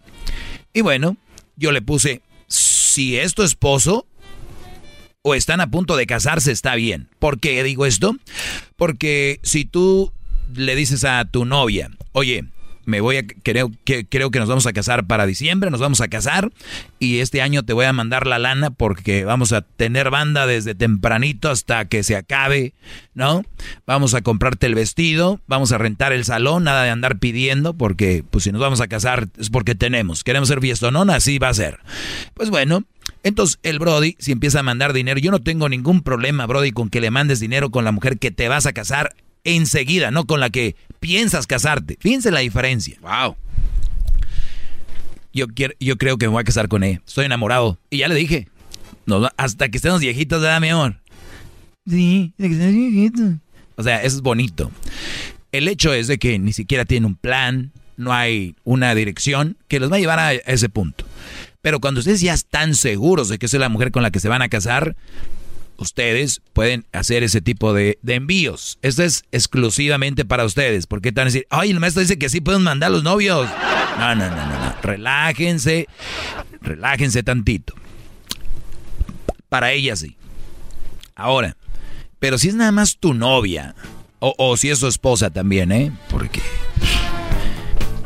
Y 0.73 0.81
bueno, 0.81 1.15
yo 1.55 1.71
le 1.71 1.81
puse, 1.81 2.21
si 2.47 3.17
es 3.17 3.33
tu 3.33 3.43
esposo 3.43 4.05
o 5.21 5.33
están 5.33 5.61
a 5.61 5.71
punto 5.71 5.95
de 5.95 6.07
casarse, 6.07 6.51
está 6.51 6.75
bien. 6.75 7.07
¿Por 7.19 7.39
qué 7.39 7.63
digo 7.63 7.85
esto? 7.85 8.17
Porque 8.75 9.39
si 9.43 9.63
tú 9.63 10.11
le 10.53 10.75
dices 10.75 11.05
a 11.05 11.23
tu 11.23 11.45
novia, 11.45 11.89
oye, 12.11 12.45
me 12.91 12.99
voy 12.99 13.17
a 13.17 13.25
creo 13.25 13.71
que 13.85 14.05
creo 14.05 14.31
que 14.31 14.39
nos 14.39 14.49
vamos 14.49 14.67
a 14.67 14.73
casar 14.73 15.07
para 15.07 15.25
diciembre, 15.25 15.71
nos 15.71 15.79
vamos 15.79 16.01
a 16.01 16.09
casar 16.09 16.51
y 16.99 17.19
este 17.19 17.41
año 17.41 17.63
te 17.63 17.71
voy 17.71 17.85
a 17.85 17.93
mandar 17.93 18.27
la 18.27 18.37
lana 18.37 18.69
porque 18.69 19.23
vamos 19.23 19.53
a 19.53 19.61
tener 19.61 20.09
banda 20.09 20.45
desde 20.45 20.75
tempranito 20.75 21.49
hasta 21.49 21.85
que 21.85 22.03
se 22.03 22.17
acabe, 22.17 22.73
¿no? 23.13 23.43
Vamos 23.87 24.13
a 24.13 24.21
comprarte 24.21 24.67
el 24.67 24.75
vestido, 24.75 25.39
vamos 25.47 25.71
a 25.71 25.77
rentar 25.77 26.11
el 26.11 26.25
salón, 26.25 26.65
nada 26.65 26.83
de 26.83 26.89
andar 26.89 27.17
pidiendo 27.17 27.73
porque 27.73 28.25
pues 28.29 28.43
si 28.43 28.51
nos 28.51 28.59
vamos 28.59 28.81
a 28.81 28.87
casar 28.87 29.29
es 29.39 29.49
porque 29.49 29.73
tenemos, 29.73 30.25
queremos 30.25 30.49
ser 30.49 30.59
fiestonón, 30.59 31.09
así 31.09 31.39
va 31.39 31.47
a 31.47 31.53
ser. 31.53 31.79
Pues 32.33 32.49
bueno, 32.49 32.83
entonces 33.23 33.57
el 33.63 33.79
Brody, 33.79 34.17
si 34.19 34.33
empieza 34.33 34.59
a 34.59 34.63
mandar 34.63 34.91
dinero, 34.91 35.19
yo 35.19 35.31
no 35.31 35.39
tengo 35.39 35.69
ningún 35.69 36.01
problema, 36.01 36.45
Brody, 36.45 36.71
con 36.71 36.89
que 36.89 36.99
le 36.99 37.09
mandes 37.09 37.39
dinero 37.39 37.69
con 37.71 37.85
la 37.85 37.93
mujer 37.93 38.19
que 38.19 38.31
te 38.31 38.49
vas 38.49 38.65
a 38.65 38.73
casar 38.73 39.15
enseguida, 39.43 40.11
no 40.11 40.25
con 40.25 40.39
la 40.39 40.49
que 40.49 40.75
piensas 40.99 41.47
casarte. 41.47 41.97
Fíjense 41.99 42.31
la 42.31 42.39
diferencia. 42.41 42.97
Wow. 43.01 43.35
Yo, 45.33 45.47
quiero, 45.47 45.73
yo 45.79 45.97
creo 45.97 46.17
que 46.17 46.25
me 46.27 46.33
voy 46.33 46.41
a 46.41 46.45
casar 46.45 46.67
con 46.67 46.83
ella. 46.83 47.01
Estoy 47.05 47.25
enamorado. 47.25 47.79
Y 47.89 47.99
ya 47.99 48.07
le 48.07 48.15
dije. 48.15 48.47
Nos 49.05 49.23
va- 49.23 49.33
hasta 49.37 49.69
que 49.69 49.77
estemos 49.77 49.99
viejitos, 50.01 50.41
¿verdad, 50.41 50.61
mi 50.61 50.69
amor? 50.69 50.99
Sí, 51.87 52.33
hasta 52.37 52.47
que 52.47 52.53
estemos 52.53 52.73
viejitos. 52.75 53.33
O 53.77 53.83
sea, 53.83 54.03
eso 54.03 54.17
es 54.17 54.21
bonito. 54.21 54.71
El 55.51 55.67
hecho 55.67 55.93
es 55.93 56.07
de 56.07 56.19
que 56.19 56.37
ni 56.37 56.53
siquiera 56.53 56.85
tiene 56.85 57.07
un 57.07 57.15
plan, 57.15 57.71
no 57.97 58.13
hay 58.13 58.55
una 58.63 58.93
dirección 58.93 59.57
que 59.67 59.79
los 59.79 59.91
va 59.91 59.95
a 59.95 59.99
llevar 59.99 60.19
a 60.19 60.33
ese 60.33 60.69
punto. 60.69 61.05
Pero 61.61 61.79
cuando 61.79 61.99
ustedes 61.99 62.21
ya 62.21 62.33
están 62.33 62.75
seguros 62.75 63.29
de 63.29 63.37
que 63.39 63.45
es 63.47 63.53
la 63.53 63.69
mujer 63.69 63.91
con 63.91 64.03
la 64.03 64.11
que 64.11 64.19
se 64.19 64.29
van 64.29 64.41
a 64.41 64.49
casar, 64.49 64.95
ustedes 65.77 66.41
pueden 66.53 66.85
hacer 66.91 67.23
ese 67.23 67.41
tipo 67.41 67.73
de, 67.73 67.97
envíos. 68.05 68.77
Esto 68.81 69.03
es 69.03 69.23
exclusivamente 69.31 70.25
para 70.25 70.45
ustedes. 70.45 70.87
Porque 70.87 71.11
te 71.11 71.21
van 71.21 71.27
a 71.27 71.31
decir, 71.31 71.47
ay, 71.49 71.71
el 71.71 71.79
maestro 71.79 72.01
dice 72.01 72.19
que 72.19 72.29
sí 72.29 72.41
pueden 72.41 72.63
mandar 72.63 72.91
los 72.91 73.03
novios. 73.03 73.49
No, 73.97 74.15
no, 74.15 74.29
no, 74.29 74.35
no, 74.35 74.65
no. 74.65 74.75
Relájense, 74.81 75.87
relájense 76.61 77.23
tantito. 77.23 77.73
Para 79.49 79.71
ella 79.71 79.95
sí. 79.95 80.15
Ahora, 81.15 81.57
pero 82.19 82.37
si 82.37 82.49
es 82.49 82.55
nada 82.55 82.71
más 82.71 82.97
tu 82.97 83.13
novia, 83.13 83.75
o, 84.19 84.33
o 84.37 84.55
si 84.57 84.69
es 84.69 84.79
su 84.79 84.87
esposa 84.87 85.29
también, 85.29 85.71
¿eh? 85.71 85.91
Porque, 86.09 86.41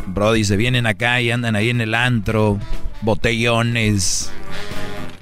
Brody, 0.08 0.44
se 0.44 0.58
vienen 0.58 0.86
acá 0.86 1.22
y 1.22 1.32
andan 1.32 1.56
ahí 1.56 1.70
en 1.70 1.82
el 1.82 1.94
antro 1.94 2.60
botellones, 3.02 4.32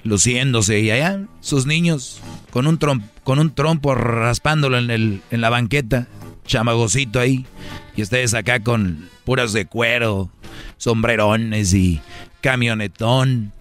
luciéndose 0.04 0.80
y 0.80 0.92
allá 0.92 1.20
sus 1.42 1.66
niños 1.66 2.22
con 2.54 2.68
un, 2.68 2.78
con 3.24 3.40
un 3.40 3.56
trompo 3.56 3.96
raspándolo 3.96 4.78
en, 4.78 4.92
el, 4.92 5.24
en 5.32 5.42
la 5.42 5.50
banqueta, 5.50 6.06
chamagocito 6.46 7.20
ahí, 7.20 7.48
y 7.96 8.04
ustedes 8.04 8.36
acá 8.36 8.60
con 8.60 9.10
puras 9.26 9.54
de 9.54 9.66
cuero, 9.66 10.30
sombrerones 10.78 11.74
y 11.74 12.00
camionetón. 12.42 13.54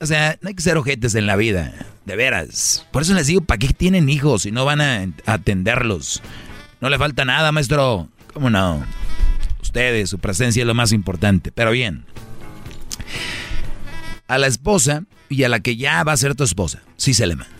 O 0.00 0.04
sea, 0.04 0.36
no 0.42 0.50
hay 0.50 0.54
que 0.54 0.62
ser 0.62 0.76
ojetes 0.76 1.14
en 1.14 1.26
la 1.26 1.36
vida, 1.36 1.72
de 2.04 2.14
veras. 2.14 2.86
Por 2.92 3.00
eso 3.00 3.14
les 3.14 3.26
digo, 3.26 3.40
¿para 3.40 3.56
qué 3.56 3.68
tienen 3.68 4.10
hijos 4.10 4.42
si 4.42 4.52
no 4.52 4.66
van 4.66 4.82
a 4.82 5.06
atenderlos? 5.24 6.20
No 6.82 6.90
le 6.90 6.98
falta 6.98 7.24
nada, 7.24 7.52
maestro. 7.52 8.10
¿Cómo 8.34 8.50
no? 8.50 8.84
Ustedes, 9.62 10.10
su 10.10 10.18
presencia 10.18 10.60
es 10.60 10.66
lo 10.66 10.74
más 10.74 10.92
importante. 10.92 11.52
Pero 11.52 11.70
bien, 11.70 12.04
a 14.28 14.36
la 14.36 14.46
esposa 14.46 15.04
y 15.30 15.44
a 15.44 15.48
la 15.48 15.60
que 15.60 15.78
ya 15.78 16.04
va 16.04 16.12
a 16.12 16.18
ser 16.18 16.34
tu 16.34 16.44
esposa. 16.44 16.82
Sí 16.98 17.14
se 17.14 17.26
le 17.26 17.36
manda. 17.36 17.55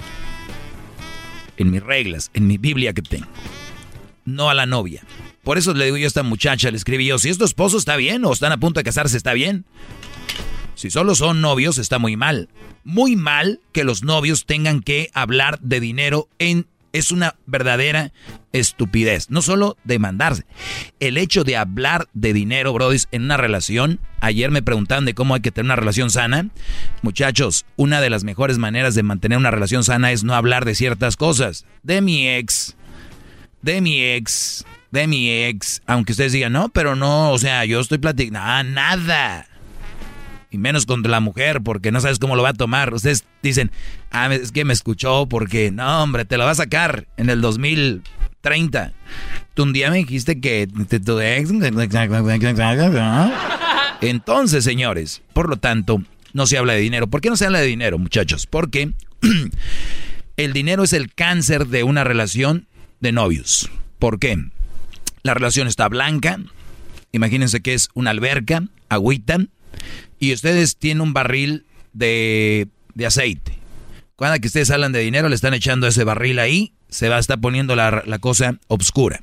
En 1.56 1.70
mis 1.70 1.82
reglas, 1.82 2.30
en 2.34 2.46
mi 2.46 2.58
Biblia 2.58 2.92
que 2.92 3.02
tengo. 3.02 3.26
No 4.24 4.50
a 4.50 4.54
la 4.54 4.66
novia. 4.66 5.04
Por 5.42 5.58
eso 5.58 5.72
le 5.74 5.84
digo 5.84 5.96
yo 5.96 6.04
a 6.04 6.08
esta 6.08 6.22
muchacha, 6.22 6.70
le 6.70 6.76
escribí 6.76 7.06
yo, 7.06 7.18
si 7.18 7.28
es 7.28 7.38
tu 7.38 7.44
esposo 7.44 7.78
está 7.78 7.96
bien 7.96 8.24
o 8.24 8.32
están 8.32 8.52
a 8.52 8.58
punto 8.58 8.80
de 8.80 8.84
casarse 8.84 9.16
está 9.16 9.32
bien. 9.32 9.64
Si 10.74 10.90
solo 10.90 11.14
son 11.14 11.40
novios 11.40 11.78
está 11.78 11.98
muy 11.98 12.16
mal. 12.16 12.48
Muy 12.84 13.16
mal 13.16 13.60
que 13.72 13.84
los 13.84 14.02
novios 14.02 14.44
tengan 14.44 14.80
que 14.80 15.10
hablar 15.14 15.58
de 15.60 15.80
dinero 15.80 16.28
en 16.38 16.66
es 16.96 17.10
una 17.10 17.36
verdadera 17.46 18.12
estupidez. 18.52 19.30
No 19.30 19.42
solo 19.42 19.76
demandarse. 19.84 20.44
El 21.00 21.18
hecho 21.18 21.44
de 21.44 21.56
hablar 21.56 22.08
de 22.14 22.32
dinero, 22.32 22.72
Brody, 22.72 22.98
en 23.12 23.24
una 23.24 23.36
relación. 23.36 24.00
Ayer 24.20 24.50
me 24.50 24.62
preguntaban 24.62 25.04
de 25.04 25.14
cómo 25.14 25.34
hay 25.34 25.40
que 25.40 25.50
tener 25.50 25.66
una 25.66 25.76
relación 25.76 26.10
sana. 26.10 26.48
Muchachos, 27.02 27.66
una 27.76 28.00
de 28.00 28.10
las 28.10 28.24
mejores 28.24 28.58
maneras 28.58 28.94
de 28.94 29.02
mantener 29.02 29.38
una 29.38 29.50
relación 29.50 29.84
sana 29.84 30.12
es 30.12 30.24
no 30.24 30.34
hablar 30.34 30.64
de 30.64 30.74
ciertas 30.74 31.16
cosas. 31.16 31.66
De 31.82 32.00
mi 32.00 32.28
ex. 32.28 32.76
De 33.62 33.80
mi 33.80 34.02
ex. 34.02 34.64
De 34.90 35.06
mi 35.06 35.30
ex. 35.30 35.82
Aunque 35.86 36.12
ustedes 36.12 36.32
digan, 36.32 36.52
no, 36.52 36.70
pero 36.70 36.96
no, 36.96 37.30
o 37.30 37.38
sea, 37.38 37.64
yo 37.64 37.80
estoy 37.80 37.98
platicando. 37.98 38.40
nada 38.70 39.46
menos 40.56 40.86
contra 40.86 41.10
la 41.10 41.20
mujer 41.20 41.60
porque 41.62 41.92
no 41.92 42.00
sabes 42.00 42.18
cómo 42.18 42.36
lo 42.36 42.42
va 42.42 42.50
a 42.50 42.54
tomar. 42.54 42.92
Ustedes 42.94 43.24
dicen, 43.42 43.70
ah, 44.10 44.32
es 44.34 44.52
que 44.52 44.64
me 44.64 44.72
escuchó 44.72 45.26
porque, 45.28 45.70
no, 45.70 46.02
hombre, 46.02 46.24
te 46.24 46.36
lo 46.36 46.44
va 46.44 46.50
a 46.52 46.56
sacar 46.56 47.06
en 47.16 47.30
el 47.30 47.40
2030. 47.40 48.92
Tú 49.54 49.62
un 49.62 49.72
día 49.72 49.90
me 49.90 49.98
dijiste 49.98 50.40
que. 50.40 50.68
Entonces, 54.00 54.64
señores, 54.64 55.22
por 55.32 55.48
lo 55.48 55.56
tanto, 55.56 56.02
no 56.32 56.46
se 56.46 56.58
habla 56.58 56.74
de 56.74 56.80
dinero. 56.80 57.06
¿Por 57.06 57.20
qué 57.20 57.30
no 57.30 57.36
se 57.36 57.46
habla 57.46 57.60
de 57.60 57.66
dinero, 57.66 57.98
muchachos? 57.98 58.46
Porque 58.46 58.92
el 60.36 60.52
dinero 60.52 60.84
es 60.84 60.92
el 60.92 61.14
cáncer 61.14 61.66
de 61.66 61.82
una 61.82 62.04
relación 62.04 62.66
de 63.00 63.12
novios. 63.12 63.70
¿Por 63.98 64.18
qué? 64.18 64.38
La 65.22 65.34
relación 65.34 65.66
está 65.66 65.88
blanca. 65.88 66.38
Imagínense 67.12 67.62
que 67.62 67.74
es 67.74 67.88
una 67.94 68.10
alberca, 68.10 68.64
agüita, 68.88 69.38
y 70.18 70.32
ustedes 70.32 70.76
tienen 70.76 71.00
un 71.00 71.12
barril 71.12 71.66
de, 71.92 72.68
de 72.94 73.06
aceite. 73.06 73.58
Cuando 74.16 74.40
que 74.40 74.46
ustedes 74.46 74.70
hablan 74.70 74.92
de 74.92 75.00
dinero, 75.00 75.28
le 75.28 75.34
están 75.34 75.52
echando 75.52 75.86
ese 75.86 76.02
barril 76.04 76.38
ahí, 76.38 76.72
se 76.88 77.08
va 77.08 77.16
a 77.16 77.20
estar 77.20 77.38
poniendo 77.38 77.76
la, 77.76 78.18
cosa 78.18 78.58
obscura. 78.66 79.20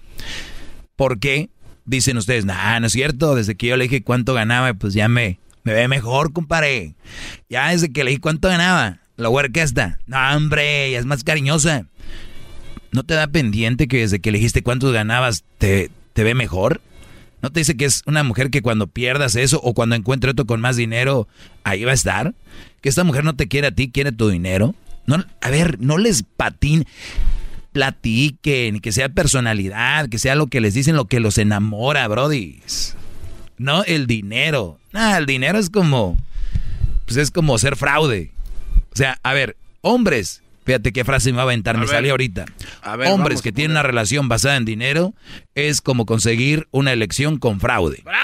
¿Por 0.96 1.20
qué? 1.20 1.50
Dicen 1.86 2.18
ustedes, 2.18 2.46
nah, 2.46 2.80
no 2.80 2.88
es 2.88 2.94
cierto, 2.94 3.36
desde 3.36 3.56
que 3.56 3.68
yo 3.68 3.78
le 3.78 3.86
dije 3.86 4.04
cuánto 4.04 4.34
ganaba, 4.34 4.74
pues 4.76 4.94
ya 4.94 5.08
me, 5.08 5.40
me 5.64 5.74
ve 5.74 5.88
mejor, 5.88 6.32
compadre. 6.32 6.94
Ya 7.50 7.70
desde 7.70 7.92
que 7.92 8.04
le 8.04 8.12
dije 8.12 8.22
cuánto 8.22 8.48
ganaba, 8.48 9.00
la 9.18 9.30
está. 9.56 10.00
No, 10.06 10.18
hombre, 10.36 10.92
ya 10.92 11.00
es 11.00 11.06
más 11.06 11.24
cariñosa. 11.24 11.88
¿No 12.92 13.04
te 13.04 13.16
da 13.16 13.26
pendiente 13.28 13.88
que 13.88 13.98
desde 13.98 14.20
que 14.20 14.32
le 14.32 14.38
dijiste 14.38 14.62
cuánto 14.62 14.92
ganabas 14.92 15.44
te, 15.58 15.90
te 16.14 16.24
ve 16.24 16.36
mejor? 16.36 16.82
¿No 17.44 17.52
te 17.52 17.60
dice 17.60 17.76
que 17.76 17.84
es 17.84 18.04
una 18.06 18.24
mujer 18.24 18.50
que 18.50 18.62
cuando 18.62 18.88
pierdas 18.88 19.36
eso 19.36 19.60
o 19.62 19.74
cuando 19.74 19.98
encuentre 19.98 20.32
otro 20.32 20.46
con 20.46 20.62
más 20.62 20.78
dinero, 20.78 21.28
ahí 21.66 21.84
va 21.84 21.92
a 21.92 21.94
estar? 21.94 22.34
Que 22.80 22.88
esta 22.88 23.04
mujer 23.04 23.26
no 23.26 23.36
te 23.36 23.50
quiere 23.50 23.68
a 23.68 23.72
ti, 23.72 23.92
quiere 23.92 24.14
tu 24.14 24.30
dinero. 24.30 24.76
No, 25.08 25.26
a 25.42 25.50
ver, 25.50 25.78
no 25.82 25.98
les 25.98 26.24
patín, 26.24 26.86
platiquen, 27.74 28.80
que 28.80 28.94
sea 28.94 29.10
personalidad, 29.10 30.08
que 30.08 30.20
sea 30.20 30.36
lo 30.36 30.48
que 30.48 30.62
les 30.62 30.74
dicen, 30.74 30.96
lo 30.96 31.04
que 31.06 31.20
los 31.20 31.38
enamora, 31.38 32.08
Brody. 32.08 32.62
No 33.58 33.84
el 33.84 34.08
dinero. 34.08 34.80
Ah, 34.94 35.18
el 35.18 35.26
dinero 35.26 35.60
es 35.60 35.70
como, 35.70 36.18
pues 37.06 37.18
es 37.18 37.30
como 37.30 37.58
ser 37.58 37.76
fraude. 37.76 38.32
O 38.94 38.96
sea, 38.96 39.20
a 39.22 39.34
ver, 39.34 39.58
hombres 39.82 40.43
Fíjate 40.66 40.94
qué 40.94 41.04
frase 41.04 41.32
me 41.32 41.38
va 41.38 41.44
a 41.44 41.46
aventar, 41.46 41.78
me 41.78 41.88
salió 41.88 42.12
ahorita. 42.12 42.46
Hombres 43.08 43.42
que 43.42 43.52
tienen 43.52 43.72
una 43.72 43.84
relación 43.84 44.30
basada 44.30 44.56
en 44.56 44.66
dinero 44.66 45.14
es 45.56 45.82
como 45.82 46.06
conseguir 46.06 46.68
una 46.72 46.94
elección 46.94 47.38
con 47.38 47.60
fraude. 47.60 48.02
¡Bravo! 48.04 48.24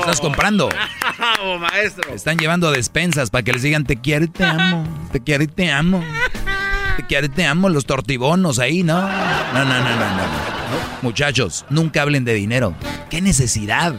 Estás 0.00 0.20
comprando. 0.20 0.68
¡Bravo, 0.68 1.58
maestro! 1.58 2.14
Están 2.14 2.38
llevando 2.38 2.70
despensas 2.70 3.30
para 3.30 3.42
que 3.42 3.52
les 3.52 3.62
digan 3.62 3.84
te 3.84 3.96
quiero 4.00 4.26
y 4.26 4.28
te 4.28 4.44
amo. 4.44 5.08
Te 5.12 5.20
quiero 5.20 5.42
y 5.44 5.48
te 5.48 5.70
amo. 5.70 6.04
Te 6.96 7.06
quiero 7.06 7.26
y 7.26 7.30
te 7.30 7.44
amo. 7.44 7.68
Los 7.68 7.86
tortibonos 7.86 8.58
ahí, 8.58 8.82
¿no? 8.82 9.00
No, 9.00 9.08
no, 9.52 9.64
no, 9.64 9.80
no, 9.80 10.16
no. 10.16 10.56
Muchachos, 11.02 11.64
nunca 11.70 12.02
hablen 12.02 12.24
de 12.24 12.34
dinero. 12.34 12.74
¿Qué 13.10 13.20
necesidad 13.20 13.94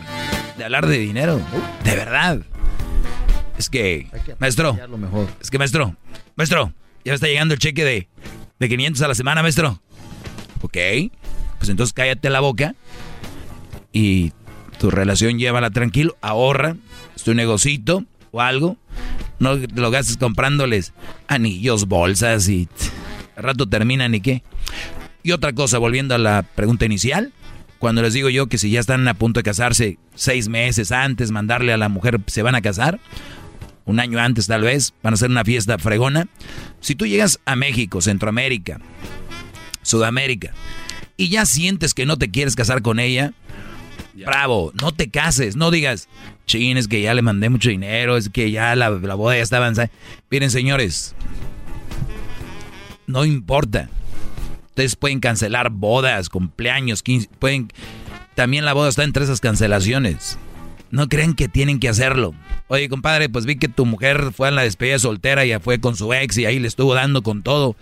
de 0.57 0.63
hablar 0.63 0.87
de 0.87 0.97
dinero? 0.97 1.41
De 1.83 1.95
verdad. 1.95 2.39
Es 3.57 3.69
que, 3.69 4.07
maestro, 4.39 4.77
es 5.41 5.49
que 5.49 5.57
maestro, 5.57 5.95
maestro, 6.37 6.73
ya 7.03 7.13
está 7.13 7.27
llegando 7.27 7.53
el 7.53 7.59
cheque 7.59 7.83
de, 7.83 8.07
de 8.59 8.69
500 8.69 9.01
a 9.01 9.07
la 9.09 9.15
semana, 9.15 9.41
maestro. 9.41 9.81
Ok, 10.61 10.77
pues 11.57 11.69
entonces 11.69 11.93
cállate 11.93 12.29
la 12.29 12.39
boca 12.39 12.75
y 13.91 14.31
tu 14.79 14.89
relación 14.91 15.39
llévala 15.39 15.71
tranquilo, 15.71 16.15
ahorra, 16.21 16.77
es 17.15 17.23
tu 17.23 17.33
negocito 17.33 18.05
o 18.31 18.41
algo. 18.41 18.77
No 19.39 19.55
lo 19.55 19.91
gastes 19.91 20.17
comprándoles 20.17 20.93
anillos, 21.27 21.87
bolsas 21.87 22.47
y 22.49 22.67
al 23.35 23.43
rato 23.43 23.67
terminan 23.67 24.15
y 24.15 24.21
qué. 24.21 24.43
Y 25.23 25.31
otra 25.31 25.53
cosa, 25.53 25.77
volviendo 25.77 26.15
a 26.15 26.17
la 26.17 26.43
pregunta 26.43 26.85
inicial, 26.85 27.33
cuando 27.79 28.01
les 28.01 28.13
digo 28.13 28.29
yo 28.29 28.47
que 28.47 28.57
si 28.57 28.71
ya 28.71 28.79
están 28.79 29.07
a 29.07 29.13
punto 29.13 29.39
de 29.39 29.43
casarse 29.43 29.99
seis 30.15 30.47
meses 30.47 30.91
antes, 30.91 31.31
mandarle 31.31 31.73
a 31.73 31.77
la 31.77 31.89
mujer 31.89 32.19
se 32.27 32.41
van 32.41 32.55
a 32.55 32.61
casar, 32.61 32.99
un 33.87 34.01
año 34.01 34.19
antes 34.19 34.47
tal 34.47 34.61
vez, 34.61 34.93
van 35.01 35.13
a 35.13 35.15
hacer 35.15 35.31
una 35.31 35.45
fiesta 35.45 35.79
fregona. 35.79 36.27
Si 36.81 36.93
tú 36.93 37.07
llegas 37.07 37.39
a 37.45 37.55
México, 37.55 38.01
Centroamérica, 38.01 38.79
Sudamérica, 39.81 40.51
y 41.15 41.29
ya 41.29 41.45
sientes 41.45 41.93
que 41.93 42.05
no 42.05 42.17
te 42.17 42.29
quieres 42.29 42.55
casar 42.55 42.81
con 42.81 42.99
ella, 42.99 43.33
bravo, 44.13 44.73
no 44.79 44.91
te 44.91 45.09
cases, 45.09 45.55
no 45.55 45.71
digas, 45.71 46.09
chin, 46.45 46.77
es 46.77 46.89
que 46.89 47.01
ya 47.01 47.13
le 47.13 47.21
mandé 47.21 47.49
mucho 47.49 47.69
dinero, 47.69 48.17
es 48.17 48.29
que 48.29 48.51
ya 48.51 48.75
la, 48.75 48.89
boda 48.89 49.37
ya 49.37 49.41
está 49.41 49.57
avanzada. 49.57 49.89
Miren, 50.29 50.51
señores, 50.51 51.15
no 53.07 53.23
importa. 53.23 53.89
Ustedes 54.67 54.97
pueden 54.97 55.21
cancelar 55.21 55.69
bodas, 55.71 56.29
cumpleaños, 56.29 57.01
15, 57.01 57.29
pueden... 57.39 57.71
También 58.35 58.65
la 58.65 58.73
boda 58.73 58.89
está 58.89 59.03
entre 59.03 59.23
esas 59.23 59.39
cancelaciones. 59.39 60.37
No 60.91 61.07
creen 61.09 61.33
que 61.33 61.47
tienen 61.47 61.79
que 61.79 61.89
hacerlo. 61.89 62.33
Oye, 62.67 62.89
compadre, 62.89 63.29
pues 63.29 63.45
vi 63.45 63.57
que 63.57 63.67
tu 63.67 63.85
mujer 63.85 64.31
fue 64.35 64.47
a 64.47 64.51
la 64.51 64.61
despedida 64.63 64.99
soltera 64.99 65.45
y 65.45 65.49
ya 65.49 65.59
fue 65.59 65.79
con 65.79 65.95
su 65.95 66.13
ex 66.13 66.37
y 66.37 66.45
ahí 66.45 66.59
le 66.59 66.67
estuvo 66.67 66.93
dando 66.93 67.21
con 67.23 67.41
todo. 67.43 67.75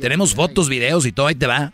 Tenemos 0.00 0.34
fotos, 0.34 0.68
videos 0.68 1.06
y 1.06 1.12
todo, 1.12 1.26
ahí 1.26 1.34
te 1.34 1.46
va. 1.46 1.72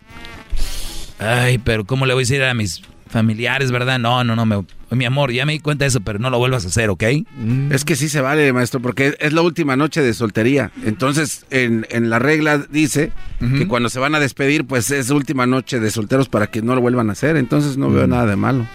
Ay, 1.19 1.59
pero 1.59 1.85
¿cómo 1.85 2.07
le 2.07 2.15
voy 2.15 2.23
a 2.23 2.25
decir 2.25 2.43
a 2.43 2.55
mis 2.55 2.83
familiares, 3.09 3.71
verdad? 3.73 3.99
No, 3.99 4.23
no, 4.23 4.37
no, 4.37 4.47
me, 4.47 4.65
Mi 4.91 5.05
amor, 5.05 5.33
ya 5.33 5.45
me 5.47 5.53
di 5.53 5.59
cuenta 5.59 5.85
de 5.85 5.89
eso, 5.89 6.01
pero 6.01 6.19
no 6.21 6.31
lo 6.31 6.39
vuelvas 6.39 6.65
a 6.65 6.69
hacer, 6.69 6.91
¿ok? 6.91 7.03
Mm. 7.37 7.73
Es 7.73 7.85
que 7.85 7.97
sí 7.97 8.09
se 8.09 8.21
vale, 8.21 8.53
maestro, 8.53 8.81
porque 8.81 9.17
es 9.19 9.33
la 9.33 9.43
última 9.43 9.77
noche 9.77 10.01
de 10.03 10.15
soltería. 10.15 10.71
Entonces, 10.85 11.45
en, 11.51 11.87
en 11.91 12.09
la 12.11 12.19
regla 12.21 12.59
dice 12.71 13.13
que 13.41 13.67
cuando 13.67 13.89
se 13.89 13.99
van 13.99 14.15
a 14.15 14.21
despedir, 14.21 14.65
pues 14.65 14.91
es 14.91 15.11
última 15.11 15.47
noche 15.47 15.81
de 15.81 15.91
solteros 15.91 16.29
para 16.29 16.47
que 16.49 16.63
no 16.63 16.75
lo 16.77 16.81
vuelvan 16.81 17.09
a 17.09 17.13
hacer. 17.13 17.37
Entonces 17.37 17.77
no 17.77 17.91
veo 17.91 18.07
Mm. 18.07 18.11
nada 18.11 18.27
de 18.27 18.37
malo. 18.37 18.67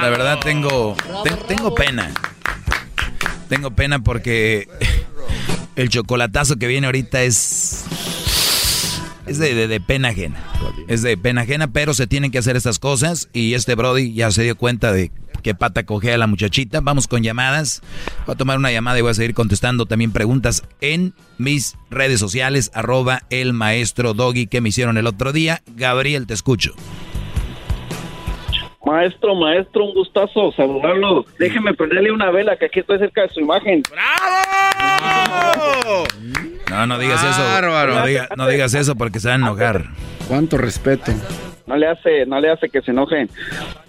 La 0.00 0.08
verdad 0.10 0.38
tengo, 0.40 0.96
te- 1.24 1.36
tengo 1.54 1.74
pena. 1.74 2.10
Tengo 3.48 3.70
pena 3.70 3.98
porque 4.02 4.68
el 5.76 5.88
chocolatazo 5.88 6.56
que 6.56 6.66
viene 6.66 6.86
ahorita 6.86 7.22
es... 7.22 7.84
Es 9.26 9.38
de, 9.38 9.68
de- 9.68 9.80
pena 9.80 10.08
ajena. 10.08 10.42
Es 10.88 11.02
de 11.02 11.16
pena 11.16 11.42
ajena, 11.42 11.68
pero 11.72 11.94
se 11.94 12.06
tienen 12.06 12.30
que 12.30 12.38
hacer 12.38 12.56
estas 12.56 12.78
cosas 12.78 13.28
y 13.32 13.54
este 13.54 13.74
Brody 13.76 14.12
ya 14.14 14.30
se 14.30 14.42
dio 14.42 14.56
cuenta 14.56 14.92
de 14.92 15.12
qué 15.42 15.54
pata 15.54 15.84
cogea 15.84 16.18
la 16.18 16.26
muchachita. 16.26 16.80
Vamos 16.80 17.06
con 17.06 17.22
llamadas. 17.22 17.82
Voy 18.26 18.34
a 18.34 18.36
tomar 18.36 18.58
una 18.58 18.72
llamada 18.72 18.98
y 18.98 19.02
voy 19.02 19.12
a 19.12 19.14
seguir 19.14 19.32
contestando 19.34 19.86
también 19.86 20.10
preguntas 20.12 20.64
en 20.80 21.14
mis 21.38 21.76
redes 21.90 22.18
sociales, 22.20 22.70
arroba 22.74 23.22
el 23.30 23.52
maestro 23.52 24.12
Doggy 24.12 24.46
que 24.48 24.60
me 24.60 24.70
hicieron 24.70 24.98
el 24.98 25.06
otro 25.06 25.32
día. 25.32 25.62
Gabriel, 25.76 26.26
te 26.26 26.34
escucho. 26.34 26.74
Maestro, 28.84 29.34
maestro, 29.36 29.84
un 29.84 29.94
gustazo 29.94 30.50
saludarlo. 30.52 31.24
Déjeme 31.38 31.72
prenderle 31.74 32.10
una 32.10 32.30
vela 32.30 32.56
que 32.56 32.66
aquí 32.66 32.80
estoy 32.80 32.98
cerca 32.98 33.22
de 33.22 33.28
su 33.28 33.40
imagen. 33.40 33.82
No, 36.70 36.86
no 36.86 36.98
digas 36.98 37.22
eso. 37.22 37.42
Bárbaro. 37.42 37.94
No, 37.94 38.06
diga- 38.06 38.28
no 38.36 38.48
digas 38.48 38.74
eso 38.74 38.94
porque 38.96 39.20
se 39.20 39.28
van 39.28 39.44
a 39.44 39.46
enojar. 39.48 39.84
Cuánto 40.28 40.56
respeto. 40.58 41.12
No 41.66 41.76
le 41.76 41.86
hace, 41.86 42.26
no 42.26 42.40
le 42.40 42.50
hace 42.50 42.68
que 42.68 42.82
se 42.82 42.90
enojen. 42.90 43.28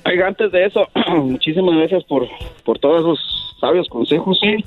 Oiga, 0.05 0.27
antes 0.27 0.51
de 0.51 0.65
eso, 0.65 0.87
muchísimas 1.23 1.75
gracias 1.75 2.03
por, 2.03 2.27
por 2.63 2.77
todos 2.79 2.99
esos 3.01 3.55
sabios 3.59 3.87
consejos, 3.89 4.37
¿sí? 4.39 4.57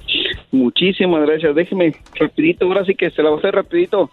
Muchísimas 0.51 1.25
gracias. 1.27 1.55
Déjeme 1.55 1.95
rapidito, 2.15 2.67
ahora 2.67 2.85
sí 2.85 2.95
que 2.95 3.11
se 3.11 3.23
la 3.23 3.31
voy 3.31 3.37
a 3.37 3.41
hacer 3.41 3.55
rapidito. 3.55 4.11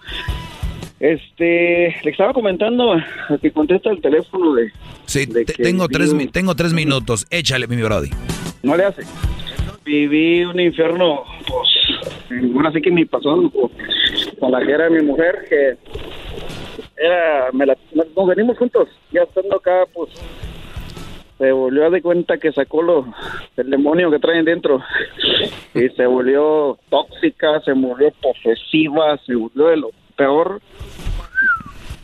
Este, 1.03 1.93
le 2.01 2.11
estaba 2.11 2.31
comentando 2.31 2.93
a 2.93 3.37
que 3.41 3.51
contesta 3.51 3.89
el 3.91 3.99
teléfono 4.01 4.53
de... 4.53 4.71
Sí, 5.05 5.25
de 5.25 5.43
te- 5.43 5.51
tengo, 5.61 5.89
tres, 5.89 6.13
mi- 6.13 6.27
tengo 6.27 6.55
tres 6.55 6.71
minutos. 6.71 7.27
Échale, 7.29 7.67
mi 7.67 7.75
Brody. 7.81 8.09
No 8.63 8.77
le 8.77 8.85
hace. 8.85 9.01
Viví 9.83 10.45
un 10.45 10.57
infierno, 10.61 11.25
pues, 11.45 12.39
ahora 12.55 12.71
sí 12.71 12.81
que 12.81 12.89
mi 12.89 13.03
pasó 13.03 13.35
con, 13.35 13.69
con 14.39 14.51
la 14.53 14.65
que 14.65 14.71
era 14.71 14.89
mi 14.89 15.01
mujer, 15.01 15.39
que 15.49 15.75
era, 16.95 17.49
me 17.51 17.65
la, 17.65 17.75
nos 18.15 18.27
venimos 18.27 18.57
juntos, 18.57 18.87
ya 19.11 19.23
estando 19.23 19.57
acá, 19.57 19.83
pues, 19.93 20.09
se 21.37 21.51
volvió 21.51 21.85
a 21.85 21.89
de 21.89 22.01
cuenta 22.01 22.37
que 22.37 22.53
sacó 22.53 22.81
lo, 22.81 23.13
el 23.57 23.69
demonio 23.69 24.09
que 24.09 24.19
traen 24.19 24.45
dentro 24.45 24.81
y 25.73 25.89
se 25.89 26.05
volvió 26.05 26.79
tóxica, 26.89 27.59
se 27.65 27.73
volvió 27.73 28.09
posesiva, 28.21 29.17
se 29.25 29.35
volvió 29.35 29.67
de 29.67 29.77
lo 29.77 29.89
peor 30.15 30.61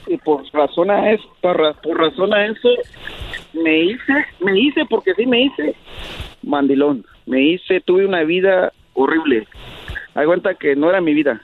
y 0.08 0.18
por 0.18 0.44
razón 0.52 0.90
a 0.90 1.12
eso, 1.12 1.24
por, 1.42 1.76
por 1.82 1.98
razón 1.98 2.34
a 2.34 2.46
eso 2.46 2.70
me 3.54 3.80
hice, 3.80 4.26
me 4.40 4.60
hice 4.60 4.86
porque 4.90 5.14
sí 5.16 5.26
me 5.26 5.44
hice 5.44 5.76
mandilón, 6.44 7.06
me 7.26 7.42
hice, 7.42 7.82
tuve 7.82 8.06
una 8.06 8.24
vida 8.24 8.74
horrible. 8.94 9.48
Hay 10.16 10.26
cuenta 10.26 10.56
que 10.56 10.76
no 10.76 10.90
era 10.90 11.02
mi 11.02 11.14
vida. 11.14 11.42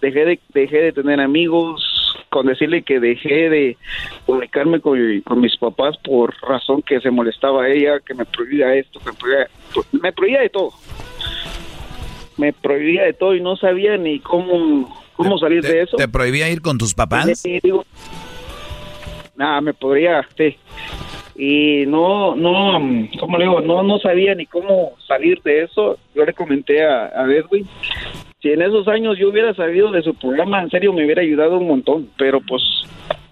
Dejé 0.00 0.24
de 0.24 0.40
dejé 0.52 0.78
de 0.78 0.92
tener 0.92 1.20
amigos, 1.20 1.82
con 2.30 2.46
decirle 2.46 2.82
que 2.82 3.00
dejé 3.00 3.50
de 3.50 3.76
comunicarme 4.26 4.80
con, 4.80 5.20
con 5.22 5.40
mis 5.40 5.56
papás 5.56 5.96
por 5.98 6.34
razón 6.42 6.82
que 6.82 7.00
se 7.00 7.10
molestaba 7.10 7.68
ella, 7.68 8.00
que 8.00 8.14
me 8.14 8.24
prohibía 8.24 8.74
esto, 8.74 9.00
que 9.00 9.10
me 9.10 9.16
prohibía, 9.16 9.48
me 9.92 10.12
prohibía 10.12 10.40
de 10.40 10.48
todo. 10.50 10.70
Me 12.36 12.52
prohibía 12.52 13.04
de 13.04 13.12
todo 13.12 13.34
y 13.34 13.40
no 13.40 13.56
sabía 13.56 13.96
ni 13.96 14.18
cómo 14.20 15.03
cómo 15.16 15.38
salir 15.38 15.62
de 15.62 15.82
eso. 15.82 15.96
¿Te 15.96 16.08
prohibía 16.08 16.48
ir 16.50 16.60
con 16.60 16.78
tus 16.78 16.94
papás? 16.94 17.38
Sí, 17.38 17.60
digo, 17.62 17.84
nada, 19.36 19.60
me 19.60 19.74
podría, 19.74 20.26
sí. 20.36 20.56
Y 21.36 21.84
no, 21.86 22.36
no, 22.36 23.08
¿cómo 23.18 23.38
le 23.38 23.44
digo? 23.44 23.60
No, 23.60 23.82
no 23.82 23.98
sabía 23.98 24.34
ni 24.34 24.46
cómo 24.46 24.92
salir 25.06 25.42
de 25.42 25.64
eso. 25.64 25.98
Yo 26.14 26.24
le 26.24 26.32
comenté 26.32 26.84
a, 26.84 27.06
a 27.06 27.24
Edwin, 27.24 27.66
si 28.40 28.50
en 28.50 28.62
esos 28.62 28.86
años 28.88 29.18
yo 29.18 29.30
hubiera 29.30 29.54
sabido 29.54 29.90
de 29.90 30.02
su 30.02 30.14
programa, 30.14 30.62
en 30.62 30.70
serio 30.70 30.92
me 30.92 31.04
hubiera 31.04 31.22
ayudado 31.22 31.58
un 31.58 31.66
montón. 31.66 32.10
Pero 32.16 32.40
pues, 32.40 32.62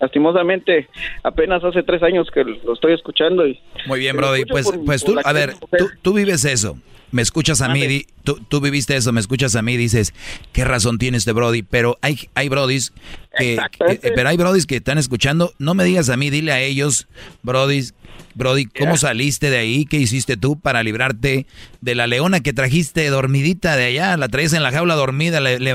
lastimosamente, 0.01 0.89
apenas 1.23 1.63
hace 1.63 1.83
tres 1.83 2.03
años 2.03 2.29
que 2.33 2.43
lo 2.43 2.73
estoy 2.73 2.95
escuchando 2.95 3.47
y... 3.47 3.61
Muy 3.87 4.01
bien, 4.01 4.17
Brody. 4.17 4.47
Pues, 4.47 4.73
pues 4.85 5.05
tú, 5.05 5.15
a 5.23 5.33
ver, 5.33 5.55
tú, 5.79 5.91
tú 6.01 6.15
vives 6.15 6.45
eso. 6.45 6.77
Me 7.13 7.23
escuchas 7.23 7.61
a 7.61 7.69
mí, 7.69 7.81
di- 7.87 8.07
tú, 8.25 8.41
tú 8.49 8.61
viviste 8.61 8.97
eso, 8.97 9.13
me 9.13 9.21
escuchas 9.21 9.55
a 9.55 9.63
mí, 9.63 9.77
dices, 9.77 10.13
¿qué 10.53 10.65
razón 10.65 10.99
tiene 10.99 11.19
este 11.19 11.33
Brody? 11.33 11.63
Pero 11.63 11.99
hay, 12.01 12.19
hay 12.35 12.49
Brodis 12.49 12.93
que, 13.39 13.57
que- 14.01 14.13
pero 14.15 14.29
hay 14.31 14.37
Brodis 14.37 14.67
que 14.67 14.77
están 14.77 14.99
escuchando, 14.99 15.53
no 15.59 15.75
me 15.75 15.85
digas 15.85 16.09
a 16.09 16.17
mí, 16.17 16.31
dile 16.31 16.53
a 16.53 16.61
ellos, 16.61 17.07
Brodis, 17.43 17.95
Brody, 18.35 18.67
¿cómo 18.67 18.97
saliste 18.97 19.51
de 19.51 19.59
ahí? 19.59 19.85
¿Qué 19.85 19.99
hiciste 19.99 20.37
tú 20.37 20.59
para 20.59 20.83
librarte 20.83 21.47
de 21.81 21.95
la 21.95 22.07
leona 22.07 22.41
que 22.41 22.53
trajiste 22.53 23.07
dormidita 23.09 23.77
de 23.77 23.85
allá? 23.85 24.17
La 24.17 24.29
traes 24.29 24.53
en 24.53 24.63
la 24.63 24.73
jaula 24.73 24.95
dormida, 24.95 25.41
le, 25.41 25.59
le 25.59 25.73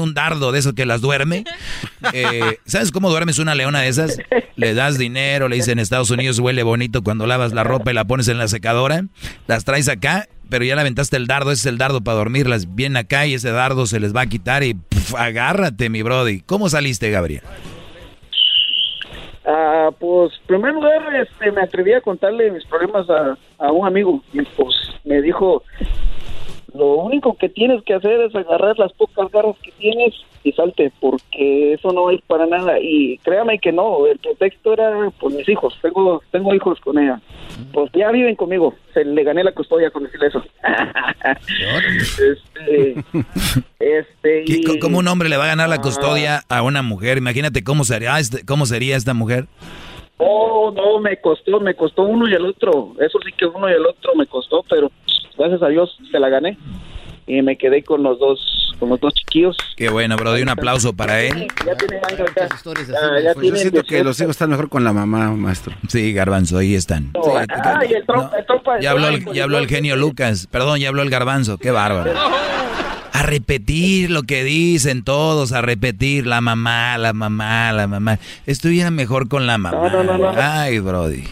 un 0.00 0.14
dardo 0.14 0.52
de 0.52 0.58
eso 0.58 0.74
que 0.74 0.86
las 0.86 1.00
duerme. 1.00 1.44
Eh, 2.14 2.56
¿Sabes 2.64 2.92
cómo 2.92 3.10
duermes 3.10 3.38
una 3.38 3.54
leona 3.54 3.82
de 3.82 3.88
esas? 3.88 4.16
Le 4.56 4.72
das 4.72 4.96
dinero, 4.96 5.48
le 5.48 5.56
dicen 5.56 5.72
en 5.72 5.80
Estados 5.80 6.10
Unidos 6.10 6.38
huele 6.38 6.62
bonito 6.62 7.02
cuando 7.02 7.26
lavas 7.26 7.52
la 7.52 7.62
ropa 7.62 7.90
y 7.90 7.94
la 7.94 8.06
pones 8.06 8.26
en 8.28 8.38
la 8.38 8.48
secadora. 8.48 9.04
Las 9.46 9.64
traes 9.64 9.86
acá, 9.88 10.26
pero 10.48 10.64
ya 10.64 10.74
le 10.76 10.80
aventaste 10.80 11.18
el 11.18 11.26
dardo, 11.26 11.52
ese 11.52 11.60
es 11.60 11.66
el 11.66 11.76
dardo 11.78 12.00
para 12.00 12.16
dormirlas. 12.16 12.74
Viene 12.74 13.00
acá 13.00 13.26
y 13.26 13.34
ese 13.34 13.50
dardo 13.50 13.86
se 13.86 14.00
les 14.00 14.16
va 14.16 14.22
a 14.22 14.26
quitar 14.26 14.62
y 14.62 14.74
puf, 14.74 15.14
agárrate, 15.14 15.90
mi 15.90 16.00
brody. 16.00 16.40
¿Cómo 16.40 16.70
saliste, 16.70 17.10
Gabriel? 17.10 17.42
Ah, 19.52 19.90
pues, 19.98 20.32
en 20.42 20.46
primer 20.46 20.74
lugar, 20.74 21.12
este, 21.16 21.50
me 21.50 21.62
atreví 21.62 21.92
a 21.92 22.00
contarle 22.00 22.52
mis 22.52 22.64
problemas 22.66 23.10
a, 23.10 23.36
a 23.58 23.72
un 23.72 23.84
amigo 23.84 24.22
y 24.32 24.42
pues 24.42 24.76
me 25.02 25.20
dijo, 25.20 25.64
lo 26.72 26.94
único 26.98 27.36
que 27.36 27.48
tienes 27.48 27.82
que 27.82 27.94
hacer 27.94 28.20
es 28.20 28.34
agarrar 28.36 28.78
las 28.78 28.92
pocas 28.92 29.28
garras 29.32 29.56
que 29.60 29.72
tienes 29.72 30.14
y 30.42 30.52
salte, 30.52 30.90
porque 31.00 31.74
eso 31.74 31.92
no 31.92 32.10
es 32.10 32.20
para 32.22 32.46
nada. 32.46 32.78
Y 32.80 33.18
créame 33.18 33.58
que 33.58 33.72
no, 33.72 34.06
el 34.06 34.18
pretexto 34.18 34.72
era 34.72 35.10
por 35.20 35.32
mis 35.32 35.48
hijos, 35.48 35.74
tengo 35.82 36.22
tengo 36.30 36.54
hijos 36.54 36.80
con 36.80 36.98
ella. 36.98 37.20
Pues 37.72 37.90
ya 37.92 38.10
viven 38.10 38.36
conmigo, 38.36 38.74
se 38.94 39.04
le 39.04 39.22
gané 39.22 39.44
la 39.44 39.52
custodia 39.52 39.90
con 39.90 40.04
decirle 40.04 40.28
eso. 40.28 40.42
este, 42.00 43.04
este, 43.78 44.44
¿Qué- 44.44 44.60
y- 44.74 44.78
¿Cómo 44.78 44.98
un 44.98 45.08
hombre 45.08 45.28
le 45.28 45.36
va 45.36 45.44
a 45.44 45.48
ganar 45.48 45.68
la 45.68 45.78
custodia 45.80 46.42
a 46.48 46.62
una 46.62 46.82
mujer? 46.82 47.18
Imagínate 47.18 47.62
cómo 47.64 47.84
sería, 47.84 48.18
este- 48.18 48.44
cómo 48.44 48.66
sería 48.66 48.96
esta 48.96 49.14
mujer. 49.14 49.46
Oh, 50.18 50.72
no, 50.74 51.00
me 51.00 51.16
costó, 51.18 51.60
me 51.60 51.74
costó 51.74 52.02
uno 52.02 52.28
y 52.28 52.34
el 52.34 52.44
otro. 52.44 52.92
Eso 53.00 53.18
sí 53.24 53.32
que 53.38 53.46
uno 53.46 53.68
y 53.70 53.72
el 53.72 53.86
otro 53.86 54.14
me 54.14 54.26
costó, 54.26 54.62
pero 54.68 54.90
gracias 55.38 55.62
a 55.62 55.68
Dios 55.68 55.96
se 56.10 56.18
la 56.18 56.28
gané. 56.28 56.58
Y 57.26 57.40
me 57.42 57.56
quedé 57.56 57.82
con 57.82 58.02
los 58.02 58.18
dos, 58.18 58.69
con 58.80 58.88
los 58.88 58.98
dos 59.00 59.14
chiquillos. 59.14 59.56
Qué 59.76 59.88
bueno, 59.88 60.16
bro. 60.16 60.32
un 60.34 60.48
aplauso 60.48 60.92
para 60.92 61.20
él. 61.20 61.46
Ya 61.64 61.76
tienen 61.76 62.00
años 62.08 62.28
ya. 62.34 62.48
Ah, 62.50 63.20
ya 63.22 63.34
Pues 63.34 63.48
yo 63.48 63.56
siento 63.56 63.82
que 63.84 64.02
los 64.02 64.18
hijos 64.20 64.30
están 64.30 64.50
mejor 64.50 64.68
con 64.68 64.82
la 64.82 64.92
mamá, 64.92 65.30
maestro. 65.32 65.74
Sí, 65.88 66.12
Garbanzo, 66.12 66.58
ahí 66.58 66.74
están. 66.74 67.12
No, 67.12 67.20
ah, 67.36 67.84
y 67.88 67.92
el 67.92 68.04
trompa, 68.04 68.38
el 68.38 68.46
trompa- 68.46 68.80
Ya 68.80 68.90
habló 68.90 69.08
el, 69.08 69.24
ya 69.32 69.44
habló 69.44 69.58
el 69.58 69.68
genio 69.68 69.96
Lucas. 69.96 70.48
Perdón, 70.50 70.80
ya 70.80 70.88
habló 70.88 71.02
el 71.02 71.10
Garbanzo. 71.10 71.58
Qué 71.58 71.70
bárbaro. 71.70 72.12
A 73.12 73.22
repetir 73.22 74.10
lo 74.10 74.22
que 74.22 74.44
dicen 74.44 75.04
todos, 75.04 75.52
a 75.52 75.60
repetir 75.60 76.26
la 76.26 76.40
mamá, 76.40 76.96
la 76.96 77.12
mamá, 77.12 77.72
la 77.72 77.86
mamá. 77.86 78.18
Estuviera 78.46 78.90
mejor 78.90 79.28
con 79.28 79.46
la 79.46 79.58
mamá. 79.58 79.90
no, 79.90 80.02
no, 80.02 80.16
no. 80.16 80.32
Ay, 80.34 80.78
Brody. 80.78 81.24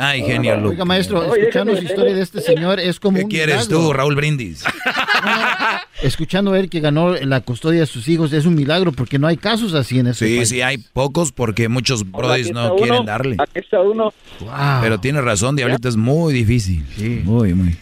Ay, 0.00 0.22
genio 0.22 0.54
Lucas. 0.56 0.70
Oiga, 0.70 0.84
maestro, 0.84 1.34
escuchando 1.34 1.76
su 1.76 1.82
historia 1.82 2.14
de 2.14 2.22
este 2.22 2.40
señor 2.40 2.78
es 2.78 3.00
como 3.00 3.18
¿Qué 3.18 3.24
un 3.24 3.30
quieres 3.30 3.56
milagro. 3.68 3.78
tú, 3.88 3.92
Raúl 3.92 4.14
Brindis? 4.14 4.64
Escuchando 6.02 6.52
a 6.52 6.58
él 6.60 6.70
que 6.70 6.78
ganó 6.80 7.14
la 7.14 7.40
custodia 7.40 7.80
de 7.80 7.86
sus 7.86 8.06
hijos 8.08 8.32
es 8.32 8.46
un 8.46 8.54
milagro 8.54 8.92
porque 8.92 9.18
no 9.18 9.26
hay 9.26 9.36
casos 9.36 9.74
así 9.74 9.98
en 9.98 10.06
ese 10.08 10.26
Sí, 10.28 10.36
país. 10.36 10.48
sí, 10.48 10.62
hay 10.62 10.78
pocos 10.78 11.32
porque 11.32 11.68
muchos 11.68 12.08
brodis 12.08 12.52
no 12.52 12.62
está 12.64 12.76
quieren 12.76 12.94
uno, 13.00 13.04
darle. 13.04 13.36
Aquí 13.38 13.58
está 13.58 13.80
uno. 13.80 14.12
Pero 14.80 15.00
tiene 15.00 15.20
razón, 15.20 15.56
Diablito, 15.56 15.88
es 15.88 15.96
muy 15.96 16.32
difícil. 16.32 16.84
Muy, 17.24 17.52
muy. 17.54 17.76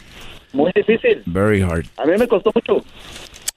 Muy 0.53 0.71
difícil. 0.75 1.21
Very 1.27 1.61
hard. 1.61 1.85
A 1.97 2.05
mí 2.05 2.13
me 2.17 2.27
costó 2.27 2.51
mucho. 2.55 2.83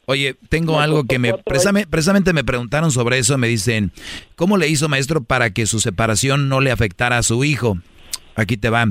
Oye, 0.05 0.35
tengo 0.49 0.81
algo 0.81 1.05
que 1.05 1.19
me 1.19 1.33
precisamente, 1.35 1.89
precisamente 1.89 2.33
me 2.33 2.43
preguntaron 2.45 2.91
sobre 2.91 3.19
eso, 3.19 3.39
me 3.39 3.47
dicen, 3.49 3.93
¿cómo 4.35 4.57
le 4.59 4.69
hizo 4.69 4.89
maestro 4.89 5.23
para 5.23 5.51
que 5.51 5.67
su 5.67 5.79
separación 5.81 6.49
no 6.49 6.61
le 6.61 6.73
afectara 6.73 7.17
a 7.17 7.23
su 7.23 7.45
hijo? 7.45 7.79
Aquí 8.41 8.57
te 8.57 8.71
va. 8.71 8.89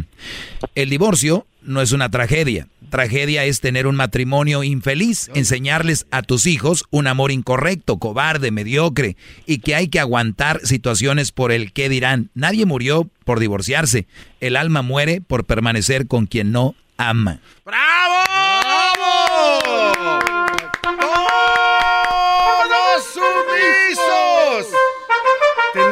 El 0.76 0.90
divorcio 0.90 1.48
no 1.62 1.82
es 1.82 1.92
una 1.92 2.10
tragedia. 2.10 2.68
Tragedia 2.90 3.46
es 3.46 3.62
tener 3.62 3.88
un 3.88 3.96
matrimonio 3.96 4.64
infeliz, 4.64 5.30
enseñarles 5.34 6.06
a 6.12 6.22
tus 6.22 6.46
hijos 6.46 6.86
un 6.90 7.08
amor 7.08 7.32
incorrecto, 7.32 7.98
cobarde, 7.98 8.52
mediocre 8.52 9.16
y 9.46 9.60
que 9.60 9.76
hay 9.76 9.88
que 9.88 10.00
aguantar 10.00 10.62
situaciones 10.64 11.32
por 11.32 11.52
el 11.52 11.72
qué 11.74 11.90
dirán. 11.90 12.30
Nadie 12.34 12.66
murió 12.66 13.10
por 13.26 13.40
divorciarse. 13.40 14.08
El 14.40 14.56
alma 14.56 14.82
muere 14.82 15.22
por 15.22 15.46
permanecer 15.46 16.08
con 16.08 16.26
quien 16.26 16.52
no 16.52 16.76
ama. 16.98 17.40
¡Todos 17.64 18.19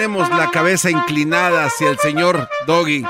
Tenemos 0.07 0.29
la 0.29 0.51
cabeza 0.51 0.89
inclinada 0.89 1.65
hacia 1.65 1.89
el 1.89 1.97
señor 1.99 2.47
Doggy. 2.65 3.03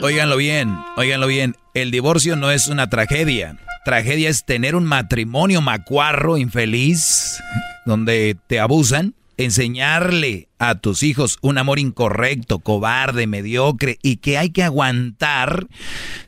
Óiganlo 0.00 0.38
bien, 0.38 0.74
óiganlo 0.96 1.26
bien. 1.26 1.54
El 1.74 1.90
divorcio 1.90 2.34
no 2.34 2.50
es 2.50 2.68
una 2.68 2.88
tragedia. 2.88 3.58
Tragedia 3.84 4.30
es 4.30 4.46
tener 4.46 4.74
un 4.74 4.86
matrimonio 4.86 5.60
macuarro, 5.60 6.38
infeliz, 6.38 7.42
donde 7.84 8.38
te 8.46 8.58
abusan, 8.58 9.12
enseñarle 9.36 10.48
a 10.58 10.76
tus 10.76 11.02
hijos 11.02 11.36
un 11.42 11.58
amor 11.58 11.78
incorrecto, 11.78 12.60
cobarde, 12.60 13.26
mediocre 13.26 13.98
y 14.00 14.16
que 14.16 14.38
hay 14.38 14.48
que 14.48 14.62
aguantar 14.62 15.66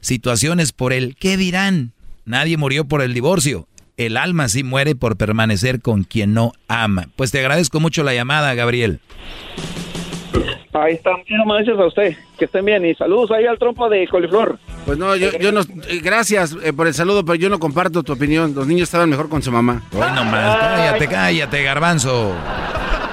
situaciones 0.02 0.72
por 0.72 0.92
el 0.92 1.16
¿qué 1.16 1.38
dirán? 1.38 1.94
Nadie 2.26 2.58
murió 2.58 2.84
por 2.84 3.00
el 3.00 3.14
divorcio. 3.14 3.66
El 3.96 4.18
alma 4.18 4.50
sí 4.50 4.62
muere 4.62 4.94
por 4.94 5.16
permanecer 5.16 5.80
con 5.80 6.04
quien 6.04 6.34
no 6.34 6.52
ama. 6.68 7.08
Pues 7.16 7.30
te 7.30 7.38
agradezco 7.38 7.80
mucho 7.80 8.02
la 8.02 8.12
llamada, 8.12 8.52
Gabriel. 8.52 9.00
Ahí 10.72 10.94
está. 10.94 11.16
Muchísimas 11.16 11.58
gracias 11.58 11.78
a 11.78 11.86
usted. 11.86 12.16
Que 12.38 12.46
estén 12.46 12.64
bien. 12.64 12.84
Y 12.86 12.94
saludos 12.94 13.30
ahí 13.30 13.44
al 13.46 13.58
trompa 13.58 13.88
de 13.88 14.08
coliflor. 14.08 14.58
Pues 14.86 14.96
no, 14.98 15.14
yo, 15.16 15.30
yo 15.38 15.52
no. 15.52 15.60
eh, 15.60 16.00
Gracias 16.02 16.56
eh, 16.64 16.72
por 16.72 16.86
el 16.86 16.94
saludo, 16.94 17.24
pero 17.24 17.34
yo 17.36 17.48
no 17.50 17.58
comparto 17.58 18.02
tu 18.02 18.12
opinión. 18.14 18.54
Los 18.54 18.66
niños 18.66 18.84
estaban 18.84 19.10
mejor 19.10 19.28
con 19.28 19.42
su 19.42 19.52
mamá. 19.52 19.82
Hoy 19.92 20.00
nomás, 20.14 20.56
cállate, 20.58 21.08
cállate, 21.08 21.62
garbanzo. 21.62 22.34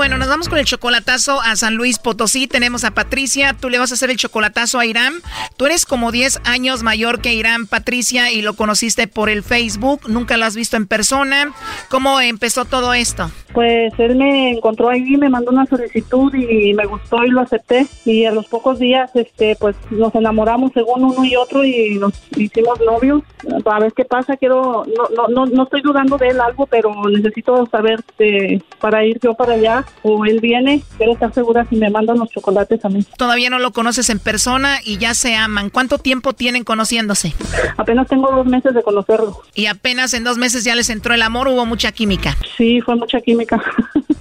Bueno, 0.00 0.16
nos 0.16 0.28
vamos 0.28 0.48
con 0.48 0.56
el 0.56 0.64
chocolatazo 0.64 1.42
a 1.42 1.56
San 1.56 1.74
Luis 1.74 1.98
Potosí. 1.98 2.46
Tenemos 2.46 2.84
a 2.84 2.92
Patricia. 2.92 3.52
Tú 3.52 3.68
le 3.68 3.78
vas 3.78 3.90
a 3.90 3.96
hacer 3.96 4.08
el 4.08 4.16
chocolatazo 4.16 4.78
a 4.78 4.86
Irán. 4.86 5.12
Tú 5.58 5.66
eres 5.66 5.84
como 5.84 6.10
10 6.10 6.40
años 6.46 6.82
mayor 6.82 7.20
que 7.20 7.34
Irán, 7.34 7.66
Patricia, 7.66 8.32
y 8.32 8.40
lo 8.40 8.54
conociste 8.54 9.08
por 9.08 9.28
el 9.28 9.42
Facebook. 9.42 10.08
Nunca 10.08 10.38
lo 10.38 10.46
has 10.46 10.56
visto 10.56 10.78
en 10.78 10.86
persona. 10.86 11.52
¿Cómo 11.90 12.18
empezó 12.18 12.64
todo 12.64 12.94
esto? 12.94 13.30
Pues 13.52 13.92
él 13.98 14.16
me 14.16 14.52
encontró 14.52 14.88
ahí, 14.88 15.18
me 15.18 15.28
mandó 15.28 15.50
una 15.50 15.66
solicitud 15.66 16.32
y 16.34 16.72
me 16.72 16.86
gustó 16.86 17.22
y 17.24 17.28
lo 17.28 17.42
acepté. 17.42 17.86
Y 18.06 18.24
a 18.24 18.32
los 18.32 18.46
pocos 18.46 18.78
días, 18.78 19.10
este, 19.14 19.54
pues 19.60 19.76
nos 19.90 20.14
enamoramos 20.14 20.72
según 20.72 21.04
uno 21.04 21.22
y 21.26 21.36
otro 21.36 21.62
y 21.62 21.98
nos 21.98 22.14
hicimos 22.38 22.80
novios. 22.80 23.22
A 23.66 23.78
ver 23.78 23.92
qué 23.92 24.06
pasa, 24.06 24.38
quiero, 24.38 24.86
no, 24.96 25.08
no, 25.14 25.28
no, 25.28 25.44
no 25.44 25.64
estoy 25.64 25.82
dudando 25.82 26.16
de 26.16 26.28
él 26.28 26.40
algo, 26.40 26.64
pero 26.64 26.94
necesito 27.10 27.66
saber 27.66 28.02
este, 28.08 28.62
para 28.80 29.04
ir 29.04 29.18
yo 29.20 29.34
para 29.34 29.54
allá 29.54 29.84
o 30.02 30.24
él 30.24 30.40
viene. 30.40 30.82
Quiero 30.96 31.12
estar 31.12 31.32
segura 31.32 31.66
si 31.68 31.76
me 31.76 31.90
mandan 31.90 32.18
los 32.18 32.28
chocolates 32.30 32.84
a 32.84 32.88
mí. 32.88 33.04
Todavía 33.16 33.50
no 33.50 33.58
lo 33.58 33.72
conoces 33.72 34.10
en 34.10 34.18
persona 34.18 34.78
y 34.84 34.98
ya 34.98 35.14
se 35.14 35.34
aman. 35.34 35.70
¿Cuánto 35.70 35.98
tiempo 35.98 36.32
tienen 36.32 36.64
conociéndose? 36.64 37.34
Apenas 37.76 38.08
tengo 38.08 38.30
dos 38.30 38.46
meses 38.46 38.74
de 38.74 38.82
conocerlo. 38.82 39.42
Y 39.54 39.66
apenas 39.66 40.14
en 40.14 40.24
dos 40.24 40.38
meses 40.38 40.64
ya 40.64 40.74
les 40.74 40.90
entró 40.90 41.14
el 41.14 41.22
amor, 41.22 41.48
hubo 41.48 41.66
mucha 41.66 41.92
química. 41.92 42.36
Sí, 42.56 42.80
fue 42.80 42.96
mucha 42.96 43.20
química. 43.20 43.62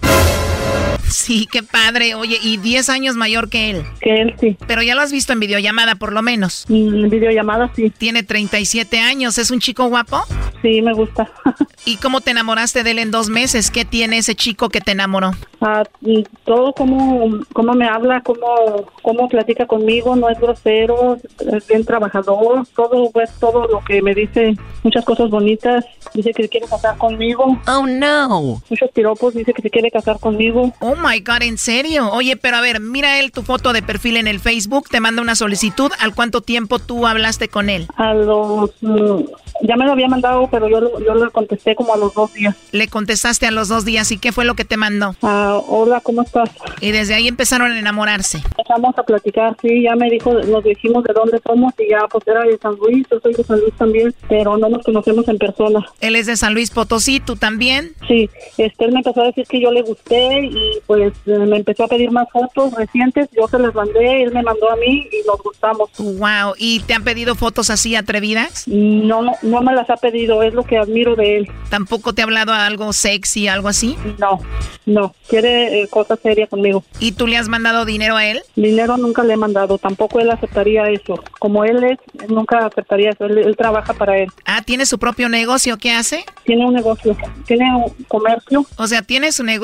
Sí, 1.09 1.47
qué 1.51 1.63
padre. 1.63 2.15
Oye, 2.15 2.37
y 2.41 2.57
10 2.57 2.89
años 2.89 3.15
mayor 3.15 3.49
que 3.49 3.71
él. 3.71 3.83
Que 3.99 4.21
él, 4.21 4.35
sí. 4.39 4.57
Pero 4.67 4.81
ya 4.81 4.95
lo 4.95 5.01
has 5.01 5.11
visto 5.11 5.33
en 5.33 5.39
videollamada, 5.39 5.95
por 5.95 6.13
lo 6.13 6.21
menos. 6.21 6.65
En 6.69 7.09
videollamada, 7.09 7.71
sí. 7.75 7.89
Tiene 7.89 8.23
37 8.23 8.99
años. 8.99 9.37
¿Es 9.37 9.51
un 9.51 9.59
chico 9.59 9.87
guapo? 9.87 10.21
Sí, 10.61 10.81
me 10.81 10.93
gusta. 10.93 11.29
¿Y 11.85 11.97
cómo 11.97 12.21
te 12.21 12.31
enamoraste 12.31 12.83
de 12.83 12.91
él 12.91 12.99
en 12.99 13.11
dos 13.11 13.29
meses? 13.29 13.71
¿Qué 13.71 13.85
tiene 13.85 14.17
ese 14.17 14.35
chico 14.35 14.69
que 14.69 14.81
te 14.81 14.91
enamoró? 14.91 15.31
Ah, 15.61 15.83
y 16.01 16.23
todo 16.45 16.73
como, 16.73 17.39
como 17.53 17.73
me 17.73 17.87
habla, 17.87 18.21
como, 18.21 18.85
como 19.01 19.27
platica 19.27 19.65
conmigo, 19.65 20.15
no 20.15 20.29
es 20.29 20.39
grosero, 20.39 21.17
es 21.51 21.67
bien 21.67 21.83
trabajador, 21.83 22.65
todo 22.75 23.11
pues 23.11 23.29
todo 23.39 23.67
lo 23.67 23.83
que 23.83 24.01
me 24.01 24.13
dice, 24.13 24.55
muchas 24.83 25.03
cosas 25.03 25.29
bonitas, 25.29 25.85
dice 26.13 26.33
que 26.33 26.43
se 26.43 26.49
quiere 26.49 26.67
casar 26.67 26.97
conmigo. 26.97 27.57
Oh 27.67 27.85
no. 27.85 28.61
Muchos 28.69 28.89
piropos, 28.91 29.33
dice 29.33 29.53
que 29.53 29.61
se 29.61 29.69
quiere 29.69 29.88
casar 29.91 30.19
conmigo. 30.19 30.73
Oh 30.79 30.95
my 30.95 31.19
god, 31.21 31.41
¿en 31.41 31.57
serio? 31.57 32.09
Oye, 32.11 32.35
pero 32.35 32.57
a 32.57 32.61
ver, 32.61 32.79
mira 32.79 33.19
él 33.19 33.31
tu 33.31 33.43
foto 33.43 33.73
de 33.73 33.81
perfil 33.81 34.17
en 34.17 34.27
el 34.27 34.39
Facebook, 34.39 34.89
te 34.89 34.99
manda 34.99 35.21
una 35.21 35.35
solicitud. 35.35 35.91
¿Al 35.99 36.13
cuánto 36.15 36.41
tiempo 36.41 36.79
tú 36.79 37.07
hablaste 37.07 37.47
con 37.47 37.69
él? 37.69 37.87
A 37.97 38.13
los, 38.13 38.71
mm, 38.81 39.23
ya 39.61 39.75
me 39.75 39.85
lo 39.85 39.91
había 39.91 40.07
mandado, 40.07 40.47
pero 40.49 40.69
yo, 40.69 40.99
yo 40.99 41.15
le 41.15 41.29
contesté 41.31 41.75
como 41.75 41.93
a 41.93 41.97
los 41.97 42.13
dos 42.13 42.33
días. 42.33 42.55
Le 42.71 42.87
contestaste 42.87 43.45
a 43.47 43.51
los 43.51 43.67
dos 43.67 43.85
días 43.85 44.11
y 44.11 44.17
qué 44.17 44.31
fue 44.31 44.45
lo 44.45 44.55
que 44.55 44.65
te 44.65 44.77
mandó. 44.77 45.15
Ah, 45.21 45.59
hola, 45.67 46.01
¿cómo 46.01 46.21
estás? 46.21 46.49
Y 46.81 46.91
desde 46.91 47.15
ahí 47.15 47.27
empezaron 47.27 47.71
a 47.71 47.79
enamorarse. 47.79 48.41
Empezamos 48.57 48.97
a 48.97 49.03
platicar, 49.03 49.55
sí, 49.61 49.83
ya 49.83 49.95
me 49.95 50.09
dijo, 50.09 50.33
nos 50.33 50.63
dijimos 50.63 51.03
de 51.03 51.13
dónde 51.13 51.39
somos 51.45 51.73
y 51.77 51.89
ya 51.89 52.07
pues 52.09 52.25
era 52.27 52.43
de 52.43 52.57
San 52.57 52.75
Luis, 52.75 53.05
yo 53.11 53.19
soy 53.19 53.33
de 53.33 53.43
San 53.43 53.59
Luis 53.59 53.73
también, 53.77 54.13
pero 54.27 54.57
no 54.57 54.69
nos 54.69 54.83
conocemos 54.83 55.27
en 55.27 55.37
persona. 55.37 55.85
Él 55.99 56.15
es 56.15 56.27
de 56.27 56.37
San 56.37 56.53
Luis 56.53 56.71
Potosí, 56.71 57.19
¿tú 57.19 57.35
también? 57.35 57.91
Sí, 58.07 58.29
este, 58.57 58.85
él 58.85 58.91
me 58.91 58.99
empezó 58.99 59.21
a 59.21 59.25
decir 59.25 59.45
que 59.47 59.61
yo 59.61 59.71
le 59.71 59.78
gusté 59.81 60.45
y 60.45 60.79
pues 60.85 61.13
me 61.25 61.57
empezó 61.57 61.85
a 61.85 61.87
pedir 61.87 62.11
más 62.11 62.27
fotos 62.31 62.73
recientes, 62.73 63.29
yo 63.35 63.47
se 63.47 63.59
las 63.59 63.73
mandé, 63.73 64.23
él 64.23 64.33
me 64.33 64.43
mandó 64.43 64.69
a 64.71 64.75
mí 64.75 65.07
y 65.11 65.27
nos 65.27 65.41
gustamos. 65.41 65.89
Wow, 65.97 66.53
¿y 66.57 66.79
te 66.81 66.93
han 66.93 67.03
pedido 67.03 67.35
fotos 67.35 67.69
así 67.69 67.95
atrevidas? 67.95 68.67
No, 68.67 69.21
no 69.41 69.61
me 69.61 69.73
las 69.73 69.89
ha 69.89 69.97
pedido, 69.97 70.43
es 70.43 70.53
lo 70.53 70.63
que 70.63 70.77
admiro 70.77 71.15
de 71.15 71.37
él. 71.37 71.51
¿Tampoco 71.69 72.13
te 72.13 72.21
ha 72.21 72.25
hablado 72.25 72.53
algo 72.53 72.93
sexy, 72.93 73.47
algo 73.47 73.67
así? 73.67 73.95
No, 74.17 74.39
no, 74.85 75.13
quiere 75.27 75.81
eh, 75.81 75.87
cosas 75.87 76.19
serias 76.21 76.49
conmigo. 76.49 76.83
¿Y 76.99 77.13
tú 77.13 77.27
le 77.27 77.37
has 77.37 77.47
mandado 77.47 77.85
dinero 77.85 78.15
a 78.15 78.25
él? 78.25 78.41
Dinero 78.55 78.97
nunca 78.97 79.23
le 79.23 79.33
he 79.33 79.37
mandado, 79.37 79.77
tampoco 79.77 80.19
él 80.19 80.31
aceptaría 80.31 80.89
eso. 80.89 81.23
Como 81.39 81.63
él 81.63 81.83
es, 81.83 82.29
nunca 82.29 82.65
aceptaría 82.65 83.11
eso, 83.11 83.25
él, 83.25 83.37
él 83.39 83.55
trabaja 83.55 83.93
para 83.93 84.17
él. 84.17 84.29
Ah, 84.45 84.61
¿tiene 84.61 84.85
su 84.85 84.99
propio 84.99 85.29
negocio? 85.29 85.77
¿Qué 85.77 85.91
hace? 85.91 86.25
Tiene 86.43 86.65
un 86.65 86.73
negocio, 86.73 87.15
tiene 87.45 87.65
un 87.75 87.91
comercio. 88.07 88.65
O 88.77 88.87
sea, 88.87 89.01
tiene 89.01 89.31
su 89.31 89.43
negocio, 89.43 89.59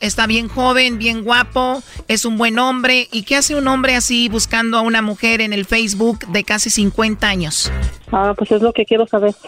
está 0.00 0.26
bien 0.26 0.48
joven, 0.48 0.98
bien 0.98 1.24
guapo, 1.24 1.82
es 2.08 2.24
un 2.24 2.36
buen 2.36 2.58
hombre. 2.58 3.08
¿Y 3.10 3.22
qué 3.22 3.36
hace 3.36 3.54
un 3.54 3.66
hombre 3.68 3.96
así 3.96 4.28
buscando 4.28 4.78
a 4.78 4.80
una 4.82 5.02
mujer 5.02 5.40
en 5.40 5.52
el 5.52 5.64
Facebook 5.64 6.26
de 6.28 6.44
casi 6.44 6.70
50 6.70 7.26
años? 7.26 7.72
Ah, 8.12 8.34
pues 8.36 8.50
es 8.52 8.62
lo 8.62 8.72
que 8.72 8.84
quiero 8.84 9.06
saber. 9.06 9.34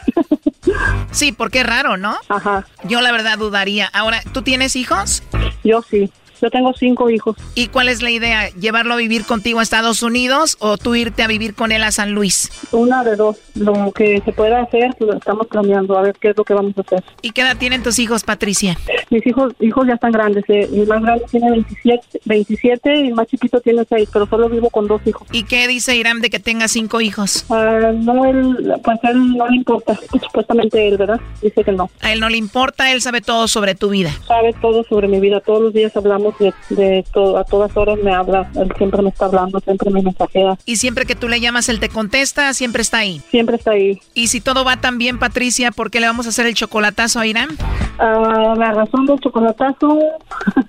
Sí, 1.12 1.32
porque 1.32 1.60
es 1.60 1.66
raro, 1.66 1.96
¿no? 1.96 2.14
Ajá. 2.28 2.66
Yo 2.84 3.00
la 3.00 3.10
verdad 3.10 3.38
dudaría. 3.38 3.86
Ahora, 3.86 4.20
¿tú 4.34 4.42
tienes 4.42 4.76
hijos? 4.76 5.22
Yo 5.64 5.80
sí. 5.80 6.12
Yo 6.40 6.50
tengo 6.50 6.72
cinco 6.74 7.10
hijos. 7.10 7.36
¿Y 7.54 7.68
cuál 7.68 7.88
es 7.88 8.02
la 8.02 8.10
idea? 8.10 8.48
¿Llevarlo 8.50 8.94
a 8.94 8.96
vivir 8.96 9.24
contigo 9.24 9.60
a 9.60 9.62
Estados 9.62 10.02
Unidos 10.02 10.56
o 10.60 10.76
tú 10.78 10.94
irte 10.94 11.22
a 11.22 11.26
vivir 11.26 11.54
con 11.54 11.72
él 11.72 11.82
a 11.82 11.90
San 11.90 12.12
Luis? 12.12 12.50
Una 12.72 13.02
de 13.04 13.16
dos. 13.16 13.36
Lo 13.54 13.92
que 13.92 14.20
se 14.24 14.32
pueda 14.32 14.62
hacer, 14.62 14.94
lo 15.00 15.14
estamos 15.14 15.46
planeando, 15.48 15.98
a 15.98 16.02
ver 16.02 16.14
qué 16.20 16.30
es 16.30 16.36
lo 16.36 16.44
que 16.44 16.54
vamos 16.54 16.74
a 16.78 16.80
hacer. 16.82 17.02
¿Y 17.22 17.30
qué 17.32 17.40
edad 17.42 17.56
tienen 17.56 17.82
tus 17.82 17.98
hijos, 17.98 18.22
Patricia? 18.24 18.76
Mis 19.10 19.26
hijos 19.26 19.52
hijos 19.60 19.86
ya 19.86 19.94
están 19.94 20.12
grandes. 20.12 20.44
eh, 20.48 20.68
El 20.72 20.86
más 20.86 21.02
grande 21.02 21.24
tiene 21.30 21.50
27, 21.50 22.20
27 22.24 22.96
y 23.04 23.08
el 23.08 23.14
más 23.14 23.26
chiquito 23.26 23.60
tiene 23.60 23.84
6, 23.88 24.08
pero 24.12 24.26
solo 24.26 24.48
vivo 24.48 24.70
con 24.70 24.86
dos 24.86 25.00
hijos. 25.06 25.26
¿Y 25.32 25.42
qué 25.44 25.66
dice 25.68 25.96
Irán 25.96 26.20
de 26.20 26.30
que 26.30 26.38
tenga 26.38 26.68
cinco 26.68 27.00
hijos? 27.00 27.44
Ah, 27.50 27.90
no, 27.94 28.24
él, 28.24 28.74
pues 28.84 28.98
él 29.04 29.36
no 29.36 29.48
le 29.48 29.56
importa. 29.56 29.98
Supuestamente 30.22 30.88
él, 30.88 30.96
¿verdad? 30.96 31.20
Dice 31.42 31.64
que 31.64 31.72
no. 31.72 31.90
A 32.00 32.12
él 32.12 32.20
no 32.20 32.28
le 32.28 32.36
importa, 32.36 32.92
él 32.92 33.00
sabe 33.02 33.20
todo 33.20 33.48
sobre 33.48 33.74
tu 33.74 33.88
vida. 33.90 34.10
Sabe 34.26 34.52
todo 34.60 34.84
sobre 34.84 35.08
mi 35.08 35.20
vida. 35.20 35.40
Todos 35.40 35.62
los 35.62 35.72
días 35.74 35.96
hablamos 35.96 36.27
de, 36.38 36.52
de 36.70 37.04
todo. 37.12 37.38
A 37.38 37.44
todas 37.44 37.76
horas 37.76 37.98
me 38.02 38.12
habla. 38.14 38.50
Él 38.54 38.72
siempre 38.76 39.02
me 39.02 39.10
está 39.10 39.26
hablando, 39.26 39.60
siempre 39.60 39.90
me 39.90 40.02
mensajea. 40.02 40.58
Y 40.64 40.76
siempre 40.76 41.06
que 41.06 41.14
tú 41.14 41.28
le 41.28 41.40
llamas, 41.40 41.68
él 41.68 41.80
te 41.80 41.88
contesta, 41.88 42.52
siempre 42.54 42.82
está 42.82 42.98
ahí. 42.98 43.20
Siempre 43.30 43.56
está 43.56 43.72
ahí. 43.72 44.00
Y 44.14 44.28
si 44.28 44.40
todo 44.40 44.64
va 44.64 44.78
tan 44.78 44.98
bien, 44.98 45.18
Patricia, 45.18 45.70
¿por 45.70 45.90
qué 45.90 46.00
le 46.00 46.06
vamos 46.06 46.26
a 46.26 46.30
hacer 46.30 46.46
el 46.46 46.54
chocolatazo 46.54 47.20
a 47.20 47.26
Irán? 47.26 47.50
Ah, 47.98 48.54
la 48.56 48.72
razón 48.72 49.06
del 49.06 49.18
chocolatazo, 49.18 49.98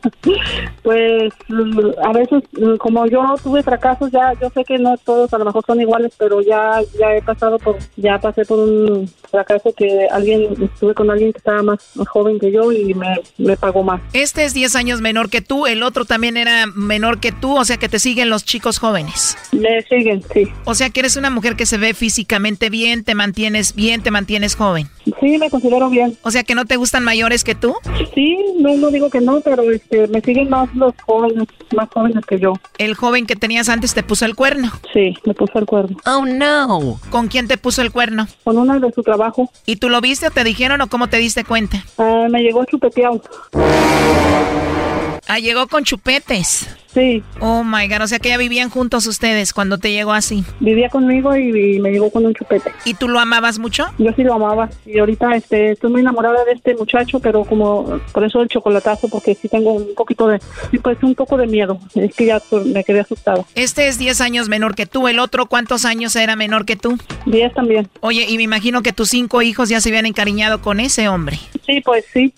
pues 0.84 1.34
mm, 1.48 1.80
a 2.04 2.12
veces 2.12 2.44
mm, 2.54 2.78
como 2.78 3.06
yo 3.06 3.36
tuve 3.44 3.62
fracasos, 3.62 4.12
ya 4.12 4.34
yo 4.42 4.50
sé 4.50 4.64
que 4.64 4.80
no 4.80 4.98
todos 4.98 5.32
a 5.34 5.38
lo 5.38 5.46
mejor 5.46 5.64
son 5.66 5.80
iguales, 5.80 6.12
pero 6.18 6.42
ya 6.42 6.82
ya 7.00 7.16
he 7.16 7.22
pasado 7.22 7.60
por, 7.60 7.78
ya 7.98 8.20
pasé 8.20 8.46
por 8.46 8.60
un 8.60 9.08
fracaso 9.30 9.72
que 9.74 10.08
alguien, 10.12 10.56
estuve 10.60 10.94
con 10.96 11.12
alguien 11.12 11.32
que 11.32 11.38
estaba 11.38 11.62
más 11.62 11.80
joven 12.08 12.40
que 12.40 12.52
yo 12.52 12.72
y 12.72 12.94
me, 12.94 13.22
me 13.38 13.56
pagó 13.56 13.84
más. 13.84 14.02
Este 14.14 14.46
es 14.46 14.54
10 14.54 14.76
años 14.76 15.02
menor 15.02 15.30
que 15.30 15.42
tú, 15.50 15.66
el 15.66 15.82
otro 15.82 16.06
también 16.06 16.38
era 16.38 16.68
menor 16.68 17.20
que 17.20 17.32
tú, 17.32 17.58
o 17.58 17.66
sea 17.66 17.78
que 17.78 17.90
te 17.90 17.98
siguen 17.98 18.30
los 18.30 18.46
chicos 18.46 18.78
jóvenes. 18.78 19.36
Me 19.52 19.82
siguen, 19.82 20.24
sí. 20.32 20.48
O 20.64 20.76
sea 20.76 20.92
que 20.92 21.00
eres 21.00 21.18
una 21.18 21.32
mujer 21.32 21.56
que 21.56 21.66
se 21.66 21.80
ve 21.80 21.96
físicamente 21.96 22.70
bien, 22.70 23.04
te 23.04 23.16
mantienes 23.16 23.74
bien, 23.74 24.04
te 24.04 24.12
mantienes 24.12 24.56
joven. 24.56 24.88
Sí, 25.20 25.40
me 25.40 25.50
considero 25.50 25.90
bien. 25.90 26.16
O 26.22 26.30
sea 26.30 26.44
que 26.44 26.54
no 26.54 26.66
te 26.66 26.76
gustan 26.76 27.04
mayores 27.04 27.44
que 27.44 27.56
tú. 27.56 27.74
Sí, 28.14 28.38
no, 28.60 28.76
no 28.76 28.92
digo 28.92 29.10
que 29.10 29.22
no, 29.22 29.42
pero 29.42 29.64
este, 29.72 30.08
me 30.08 30.22
siguen 30.22 30.50
más 30.50 30.74
los 30.76 30.94
jóvenes, 31.04 31.48
más 31.76 31.90
jóvenes 31.92 32.24
que 32.28 32.38
yo. 32.40 32.54
El 32.78 32.94
joven 32.94 33.26
que 33.26 33.36
tenías 33.36 33.70
antes 33.70 33.96
te 33.96 34.04
puso 34.04 34.26
el 34.26 34.36
cuerno. 34.36 34.72
Sí, 34.94 35.16
me 35.26 35.34
puso 35.34 35.58
el 35.58 35.66
cuerno. 35.66 35.98
Oh 36.06 36.26
no. 36.26 37.00
¿Con 37.10 37.28
quién 37.28 37.48
te 37.48 37.58
puso 37.58 37.82
el 37.82 37.92
cuerno? 37.92 38.28
Con 38.44 38.60
una 38.60 38.78
de 38.78 38.92
su 38.92 39.02
trabajo. 39.02 39.52
¿Y 39.66 39.78
tú 39.78 39.90
lo 39.90 40.00
viste 40.00 40.28
o 40.28 40.32
te 40.32 40.44
dijeron 40.44 40.80
o 40.82 40.90
cómo 40.90 41.10
te 41.10 41.18
diste 41.18 41.44
cuenta? 41.44 41.84
Ah, 41.98 42.28
me 42.30 42.44
llegó 42.44 42.64
chupeteado. 42.66 43.24
Ah, 45.32 45.38
llegó 45.38 45.68
con 45.68 45.84
chupetes. 45.84 46.68
Sí. 46.92 47.22
Oh 47.40 47.64
my 47.64 47.88
god, 47.88 48.02
o 48.02 48.08
sea 48.08 48.18
que 48.18 48.30
ya 48.30 48.38
vivían 48.40 48.72
juntos 48.72 49.06
ustedes 49.06 49.54
cuando 49.54 49.78
te 49.78 49.92
llegó 49.92 50.12
así. 50.12 50.44
Vivía 50.60 50.90
conmigo 50.90 51.36
y, 51.36 51.76
y 51.76 51.80
me 51.80 51.92
llegó 51.92 52.10
con 52.10 52.26
un 52.26 52.34
chupete. 52.34 52.72
¿Y 52.84 52.96
tú 52.96 53.08
lo 53.08 53.20
amabas 53.20 53.60
mucho? 53.60 53.86
Yo 54.00 54.12
sí 54.14 54.24
lo 54.24 54.34
amaba. 54.34 54.72
Y 54.88 54.98
ahorita 54.98 55.36
este, 55.36 55.74
estoy 55.74 55.92
muy 55.92 56.02
enamorada 56.02 56.44
de 56.46 56.54
este 56.54 56.74
muchacho, 56.74 57.20
pero 57.20 57.46
como 57.46 58.00
por 58.12 58.24
eso 58.24 58.42
el 58.42 58.48
chocolatazo, 58.48 59.08
porque 59.08 59.36
sí 59.36 59.48
tengo 59.48 59.74
un 59.74 59.94
poquito 59.94 60.28
de, 60.28 60.40
pues 60.82 60.98
un 61.04 61.14
poco 61.14 61.38
de 61.38 61.46
miedo. 61.46 61.80
Es 61.94 62.16
que 62.16 62.26
ya 62.26 62.42
me 62.66 62.84
quedé 62.84 63.02
asustada. 63.02 63.46
Este 63.54 63.88
es 63.88 64.00
10 64.00 64.22
años 64.22 64.50
menor 64.50 64.74
que 64.74 64.88
tú, 64.88 65.08
el 65.08 65.20
otro 65.20 65.46
¿cuántos 65.46 65.86
años 65.86 66.16
era 66.16 66.36
menor 66.36 66.66
que 66.66 66.76
tú? 66.76 66.98
10 67.28 67.54
también. 67.54 67.88
Oye, 68.00 68.26
y 68.28 68.36
me 68.38 68.44
imagino 68.44 68.82
que 68.82 68.94
tus 68.94 69.10
cinco 69.10 69.44
hijos 69.44 69.70
ya 69.70 69.80
se 69.80 69.90
habían 69.90 70.08
encariñado 70.08 70.60
con 70.64 70.80
ese 70.80 71.08
hombre. 71.08 71.38
Sí, 71.68 71.82
pues 71.82 72.04
sí. 72.12 72.34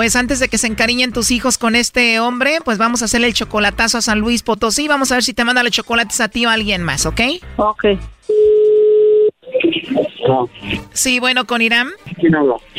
Pues 0.00 0.16
antes 0.16 0.38
de 0.40 0.48
que 0.48 0.56
se 0.56 0.66
encariñen 0.66 1.12
tus 1.12 1.30
hijos 1.30 1.58
con 1.58 1.76
este 1.76 2.20
hombre, 2.20 2.60
pues 2.64 2.78
vamos 2.78 3.02
a 3.02 3.04
hacerle 3.04 3.26
el 3.26 3.34
chocolatazo 3.34 3.98
a 3.98 4.00
San 4.00 4.18
Luis 4.18 4.42
Potosí. 4.42 4.88
Vamos 4.88 5.12
a 5.12 5.16
ver 5.16 5.22
si 5.22 5.34
te 5.34 5.44
manda 5.44 5.62
los 5.62 5.72
chocolates 5.72 6.22
a 6.22 6.28
ti 6.28 6.46
o 6.46 6.48
a 6.48 6.54
alguien 6.54 6.82
más, 6.82 7.04
¿ok? 7.04 7.20
Ok. 7.58 7.84
Sí, 10.92 11.20
bueno, 11.20 11.46
con 11.46 11.62
Irán. 11.62 11.88
¿Quién? 12.18 12.34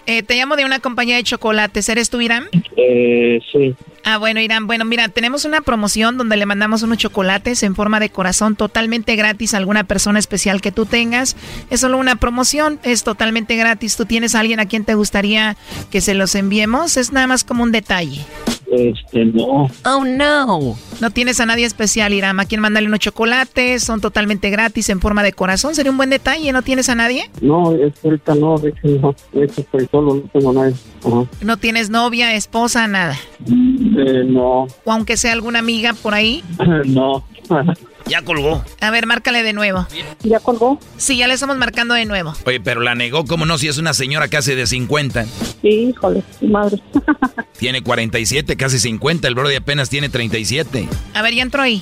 Eh, 0.06 0.24
te 0.24 0.36
llamo 0.36 0.56
de 0.56 0.66
una 0.66 0.80
compañía 0.80 1.16
de 1.16 1.24
chocolates. 1.24 1.88
¿Eres 1.90 2.10
tú, 2.10 2.22
Irán? 2.22 2.46
Eh, 2.76 3.40
sí. 3.52 3.76
Ah, 4.04 4.18
bueno, 4.18 4.40
Irán. 4.40 4.68
Bueno, 4.68 4.86
mira, 4.86 5.10
tenemos 5.10 5.46
una 5.46 5.62
promoción 5.62 6.18
donde 6.18 6.38
le 6.38 6.46
mandamos 6.46 6.82
unos 6.84 6.98
chocolates 6.98 7.62
en 7.64 7.76
forma 7.76 8.00
de 8.00 8.10
corazón 8.10 8.56
totalmente 8.56 9.16
gratis 9.16 9.54
a 9.54 9.58
alguna 9.58 9.84
persona 9.84 10.20
especial 10.20 10.62
que 10.62 10.72
tú 10.72 10.86
tengas. 10.86 11.36
Es 11.70 11.82
solo 11.82 11.98
una 11.98 12.16
promoción, 12.16 12.80
es 12.84 13.04
totalmente 13.04 13.56
gratis. 13.56 13.96
¿Tú 13.96 14.06
tienes 14.06 14.34
a 14.34 14.40
alguien 14.40 14.60
a 14.60 14.66
quien 14.66 14.86
te 14.86 14.96
gustaría 14.96 15.56
que 15.92 16.02
se 16.02 16.14
los 16.14 16.34
enviemos? 16.36 16.98
Es 16.98 17.12
nada 17.12 17.28
más 17.28 17.44
como 17.44 17.64
un 17.64 17.72
detalle. 17.72 18.26
Este, 18.72 19.26
no. 19.26 19.70
Oh, 19.86 20.06
no. 20.06 20.78
No 21.02 21.12
tienes 21.12 21.40
a 21.42 21.46
nadie 21.46 21.66
especial, 21.66 22.14
Irán. 22.14 22.40
¿A 22.40 22.46
quien 22.46 22.62
mandarle 22.62 22.88
unos 22.88 23.02
chocolates? 23.02 23.84
Son 23.84 24.00
totalmente 24.00 24.50
gratis 24.50 24.90
en 24.90 25.02
forma 25.02 25.24
de 25.24 25.34
corazón. 25.34 25.76
Sería 25.76 25.92
un 25.92 25.98
buen 25.98 26.10
detalle. 26.10 26.52
¿No 26.54 26.62
tienes 26.62 26.88
a 26.90 26.96
nadie? 26.96 27.30
No, 27.42 27.74
es 27.74 27.94
ahorita 28.04 28.36
no, 28.36 28.58
de 28.58 28.70
hecho 28.70 28.88
no. 29.02 29.16
De 29.34 29.46
hecho 29.46 29.62
estoy 29.62 29.88
solo, 29.92 30.16
no 30.16 30.22
tengo 30.32 30.54
nadie. 30.54 30.74
Ajá. 31.06 31.26
No 31.42 31.58
tienes 31.58 31.90
novia, 31.90 32.34
esposa, 32.34 32.88
nada. 32.88 33.18
Eh, 33.46 34.24
no. 34.26 34.68
O 34.86 34.92
aunque 34.92 35.18
sea 35.18 35.34
alguna 35.34 35.60
amiga 35.60 35.94
por 35.94 36.14
ahí. 36.14 36.44
no. 36.86 37.24
Ya 38.06 38.22
colgó. 38.24 38.64
A 38.80 38.92
ver, 38.92 39.06
márcale 39.06 39.44
de 39.44 39.54
nuevo. 39.54 39.88
¿Ya 40.24 40.40
colgó? 40.40 40.80
Sí, 40.98 41.18
ya 41.18 41.28
le 41.28 41.34
estamos 41.34 41.58
marcando 41.58 41.94
de 41.94 42.06
nuevo. 42.06 42.34
Oye, 42.46 42.60
pero 42.60 42.82
la 42.82 42.96
negó, 42.96 43.26
¿cómo 43.26 43.46
no? 43.46 43.58
Si 43.58 43.68
es 43.68 43.78
una 43.78 43.94
señora 43.94 44.28
casi 44.28 44.54
de 44.56 44.68
50. 44.68 45.26
Híjole, 45.64 46.24
madre. 46.42 46.82
Tiene 47.58 47.82
47, 47.82 48.56
casi 48.58 48.80
50. 48.80 49.28
El 49.28 49.36
Brody 49.36 49.56
apenas 49.56 49.90
tiene 49.90 50.10
37. 50.10 50.88
A 51.14 51.22
ver, 51.22 51.34
ya 51.36 51.44
entró 51.44 51.62
ahí. 51.62 51.82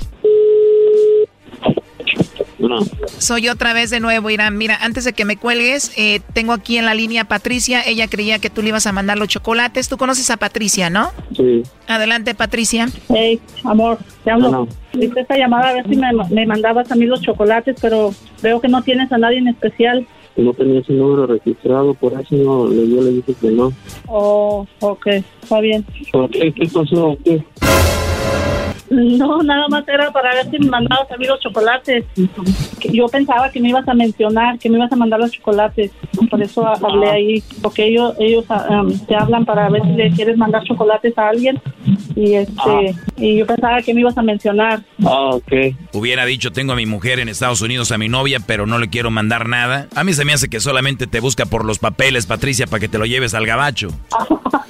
No. 2.60 2.80
Soy 3.19 3.48
otra 3.49 3.73
vez 3.73 3.90
de 3.90 3.99
nuevo, 3.99 4.30
Irán. 4.30 4.57
Mira, 4.57 4.77
antes 4.81 5.06
de 5.06 5.14
que 5.14 5.23
me 5.26 5.38
cuelgues, 5.38 5.91
eh, 5.98 6.19
tengo 6.34 6.53
aquí 6.53 6.77
en 6.77 6.86
la 6.86 6.94
línea 6.94 7.22
a 7.22 7.27
Patricia. 7.27 7.81
Ella 7.86 8.07
creía 8.07 8.40
que 8.40 8.49
tú 8.49 8.61
le 8.61 8.69
ibas 8.69 8.86
a 8.88 8.91
mandar 8.91 9.18
los 9.18 9.27
chocolates. 9.30 9.88
Tú 9.90 9.98
conoces 9.98 10.30
a 10.30 10.38
Patricia, 10.38 10.90
¿no? 10.90 11.11
Sí. 11.36 11.64
Adelante, 11.88 12.36
Patricia. 12.36 12.88
Hey, 13.10 13.40
amor, 13.64 13.98
te 14.23 14.31
hablo. 14.31 14.52
No. 14.52 14.68
Hice 14.94 15.19
esta 15.22 15.38
llamada 15.38 15.69
a 15.69 15.73
ver 15.73 15.88
si 15.88 15.95
me, 15.95 16.07
me 16.31 16.45
mandabas 16.45 16.91
a 16.91 16.95
mí 16.95 17.06
los 17.06 17.22
chocolates, 17.22 17.76
pero 17.81 18.14
veo 18.41 18.60
que 18.60 18.68
no 18.68 18.81
tienes 18.81 19.11
a 19.11 19.18
nadie 19.18 19.38
en 19.38 19.48
especial. 19.48 20.06
No 20.36 20.53
tenía 20.53 20.80
ese 20.80 20.94
número 20.94 21.27
registrado, 21.27 21.94
por 21.94 22.14
eso 22.14 22.36
no, 22.36 22.68
le- 22.68 22.90
yo 22.90 23.02
le 23.02 23.11
dije 23.11 23.34
que 23.41 23.52
no. 23.52 23.73
Oh, 24.07 24.65
ok, 24.80 25.07
está 25.41 25.60
bien. 25.60 25.86
¿Por 26.11 26.30
qué? 26.30 26.53
¿Qué 26.53 26.65
pasó? 26.68 27.18
¿Qué? 27.26 27.44
No, 28.89 29.43
nada 29.43 29.68
más 29.69 29.88
era 29.88 30.11
para 30.11 30.34
ver 30.35 30.49
si 30.49 30.60
me 30.60 30.69
mandabas 30.69 31.11
a 31.11 31.18
mí 31.18 31.26
los 31.26 31.39
chocolates. 31.39 32.06
Yo 32.91 33.07
pensaba 33.07 33.51
que 33.51 33.60
me 33.60 33.69
ibas 33.69 33.88
a 33.88 33.93
mencionar, 33.93 34.57
que 34.60 34.69
me 34.69 34.77
ibas 34.77 34.91
a 34.91 34.95
mandar 34.95 35.19
los 35.19 35.31
chocolates. 35.31 35.91
Por 36.30 36.41
eso 36.41 36.65
ha- 36.68 36.73
hablé 36.73 37.10
ahí, 37.10 37.43
porque 37.61 37.85
ellos 37.88 38.14
ellos 38.19 38.45
ah, 38.49 38.81
um, 38.84 38.97
te 39.06 39.15
hablan 39.15 39.45
para 39.45 39.69
ver 39.69 39.81
si 39.84 39.89
le 39.91 40.11
quieres 40.11 40.38
mandar 40.38 40.64
chocolates 40.64 41.18
a 41.18 41.30
alguien. 41.30 41.61
Y 42.15 42.34
este 42.34 42.95
y 43.18 43.38
yo 43.38 43.45
pensaba 43.45 43.81
que 43.81 43.93
me 43.93 44.01
ibas 44.01 44.18
a 44.18 44.22
mencionar. 44.22 44.81
Ah, 45.06 45.30
ok. 45.35 45.51
Hubiera 45.93 46.26
dicho, 46.26 46.51
tengo 46.51 46.73
a 46.73 46.76
mi 46.76 46.85
mujer 46.85 47.19
en 47.19 47.30
Estados 47.30 47.61
Unidos, 47.61 47.91
a 47.91 47.97
mi 47.97 48.10
novia, 48.10 48.39
pero 48.45 48.65
no 48.65 48.77
le 48.80 48.89
quiero 48.89 49.11
mandar 49.11 49.47
nada. 49.47 49.88
A 49.95 50.03
mí 50.03 50.14
se 50.14 50.26
me 50.26 50.34
hace 50.34 50.49
que 50.49 50.60
solamente 50.60 51.07
te 51.07 51.19
busca 51.19 51.45
por 51.45 51.65
los 51.65 51.80
papeles, 51.80 52.26
Patricia, 52.26 52.65
para 52.68 52.80
que 52.80 52.88
te 52.89 52.97
lo 52.97 53.06
lleves 53.06 53.34
al 53.34 53.45
gabacho. 53.45 53.89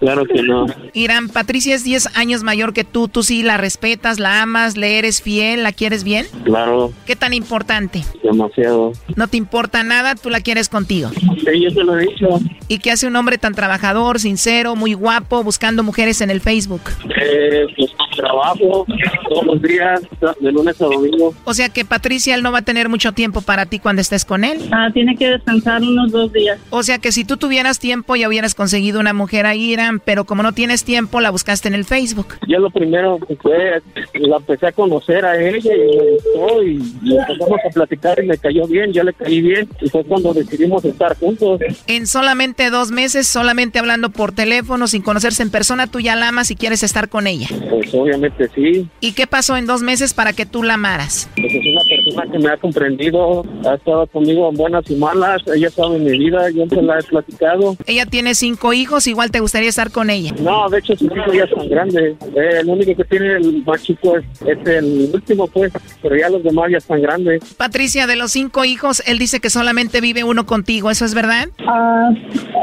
Claro 0.00 0.24
que 0.24 0.42
no. 0.42 0.66
Irán, 0.94 1.28
Patricia 1.28 1.74
es 1.74 1.84
10 1.84 2.16
años 2.16 2.42
mayor 2.42 2.71
que 2.72 2.84
tú. 2.84 3.08
Tú 3.08 3.22
sí 3.22 3.42
la 3.42 3.56
respetas, 3.56 4.18
la 4.18 4.42
amas, 4.42 4.76
le 4.76 4.98
eres 4.98 5.22
fiel, 5.22 5.62
la 5.62 5.72
quieres 5.72 6.04
bien. 6.04 6.26
Claro, 6.44 6.92
¿Qué 7.06 7.16
tan 7.16 7.32
importante? 7.34 8.04
demasiado. 8.22 8.92
No 9.16 9.26
te 9.28 9.36
importa 9.36 9.82
nada, 9.82 10.14
tú 10.14 10.30
la 10.30 10.40
quieres 10.40 10.68
contigo. 10.68 11.10
Sí, 11.10 11.60
yo 11.62 11.74
te 11.74 11.84
lo 11.84 11.98
he 11.98 12.06
dicho. 12.06 12.40
¿Y 12.68 12.78
qué 12.78 12.90
hace 12.92 13.06
un 13.06 13.16
hombre 13.16 13.36
tan 13.36 13.54
trabajador, 13.54 14.20
sincero, 14.20 14.74
muy 14.76 14.94
guapo, 14.94 15.42
buscando 15.42 15.82
mujeres 15.82 16.20
en 16.22 16.30
el 16.30 16.40
Facebook? 16.40 16.80
Eh, 17.20 17.66
pues 17.76 17.90
trabajo 18.16 18.86
todos 19.28 19.44
los 19.46 19.62
días, 19.62 20.00
de 20.40 20.52
lunes 20.52 20.80
a 20.80 20.84
domingo. 20.84 21.34
O 21.44 21.54
sea 21.54 21.68
que 21.68 21.84
Patricia, 21.84 22.34
él 22.34 22.42
no 22.42 22.52
va 22.52 22.58
a 22.58 22.62
tener 22.62 22.88
mucho 22.88 23.12
tiempo 23.12 23.42
para 23.42 23.66
ti 23.66 23.78
cuando 23.78 24.00
estés 24.00 24.24
con 24.24 24.44
él. 24.44 24.58
Ah, 24.72 24.88
tiene 24.92 25.16
que 25.16 25.28
descansar 25.28 25.82
unos 25.82 26.10
dos 26.12 26.32
días. 26.32 26.58
O 26.70 26.82
sea 26.82 26.98
que 26.98 27.12
si 27.12 27.24
tú 27.24 27.36
tuvieras 27.36 27.78
tiempo 27.78 28.16
ya 28.16 28.28
hubieras 28.28 28.54
conseguido 28.54 29.00
una 29.00 29.12
mujer 29.12 29.46
a 29.46 29.54
Irán, 29.54 30.00
pero 30.00 30.24
como 30.24 30.42
no 30.42 30.52
tienes 30.52 30.84
tiempo 30.84 31.20
la 31.20 31.30
buscaste 31.30 31.68
en 31.68 31.74
el 31.74 31.84
Facebook. 31.84 32.36
Yo 32.48 32.61
lo 32.62 32.70
primero 32.70 33.18
que 33.18 33.36
fue, 33.36 33.82
la 34.14 34.36
empecé 34.36 34.68
a 34.68 34.72
conocer 34.72 35.24
a 35.24 35.40
ella 35.40 35.74
y 35.74 35.96
me 35.96 36.10
gustó 36.12 36.62
y, 36.62 36.94
y 37.02 37.16
empezamos 37.16 37.60
a 37.66 37.70
platicar 37.70 38.22
y 38.22 38.26
me 38.26 38.38
cayó 38.38 38.66
bien, 38.66 38.92
yo 38.92 39.02
le 39.02 39.12
caí 39.12 39.40
bien 39.40 39.68
y 39.80 39.88
fue 39.88 40.04
cuando 40.04 40.32
decidimos 40.32 40.84
estar 40.84 41.16
juntos. 41.18 41.60
En 41.86 42.06
solamente 42.06 42.70
dos 42.70 42.90
meses, 42.90 43.26
solamente 43.26 43.78
hablando 43.78 44.10
por 44.10 44.32
teléfono, 44.32 44.86
sin 44.86 45.02
conocerse 45.02 45.42
en 45.42 45.50
persona, 45.50 45.86
tú 45.86 46.00
ya 46.00 46.16
la 46.16 46.28
amas 46.28 46.50
y 46.50 46.56
quieres 46.56 46.82
estar 46.82 47.08
con 47.08 47.26
ella. 47.26 47.48
Pues 47.68 47.92
obviamente 47.94 48.48
sí. 48.54 48.88
¿Y 49.00 49.12
qué 49.12 49.26
pasó 49.26 49.56
en 49.56 49.66
dos 49.66 49.82
meses 49.82 50.14
para 50.14 50.32
que 50.32 50.46
tú 50.46 50.62
la 50.62 50.74
amaras? 50.74 51.28
Pues 51.36 51.52
persona 51.96 52.30
que 52.30 52.38
me 52.38 52.48
ha 52.50 52.56
comprendido, 52.56 53.44
ha 53.66 53.74
estado 53.74 54.06
conmigo 54.06 54.48
en 54.50 54.56
buenas 54.56 54.88
y 54.90 54.96
malas, 54.96 55.42
ella 55.54 55.70
sabe 55.70 55.98
mi 55.98 56.18
vida, 56.18 56.50
yo 56.50 56.66
se 56.68 56.82
la 56.82 56.98
he 56.98 57.02
platicado. 57.02 57.76
Ella 57.86 58.06
tiene 58.06 58.34
cinco 58.34 58.72
hijos, 58.72 59.06
igual 59.06 59.30
te 59.30 59.40
gustaría 59.40 59.68
estar 59.68 59.90
con 59.90 60.10
ella. 60.10 60.32
No, 60.40 60.68
de 60.68 60.78
hecho 60.78 60.96
sus 60.96 61.10
hijos 61.10 61.34
ya 61.34 61.44
están 61.44 61.68
grandes. 61.68 62.16
Eh, 62.34 62.60
el 62.60 62.68
único 62.68 62.94
que 62.94 63.04
tiene 63.04 63.36
el 63.36 63.62
más 63.64 63.82
chico 63.82 64.16
es, 64.16 64.24
es 64.46 64.66
el 64.66 65.10
último, 65.12 65.46
pues, 65.46 65.72
pero 66.00 66.16
ya 66.16 66.28
los 66.28 66.42
demás 66.42 66.70
ya 66.70 66.78
están 66.78 67.02
grandes. 67.02 67.54
Patricia, 67.54 68.06
de 68.06 68.16
los 68.16 68.32
cinco 68.32 68.64
hijos, 68.64 69.02
él 69.06 69.18
dice 69.18 69.40
que 69.40 69.50
solamente 69.50 70.00
vive 70.00 70.24
uno 70.24 70.46
contigo, 70.46 70.90
¿eso 70.90 71.04
es 71.04 71.14
verdad? 71.14 71.48
Ah, 71.66 72.10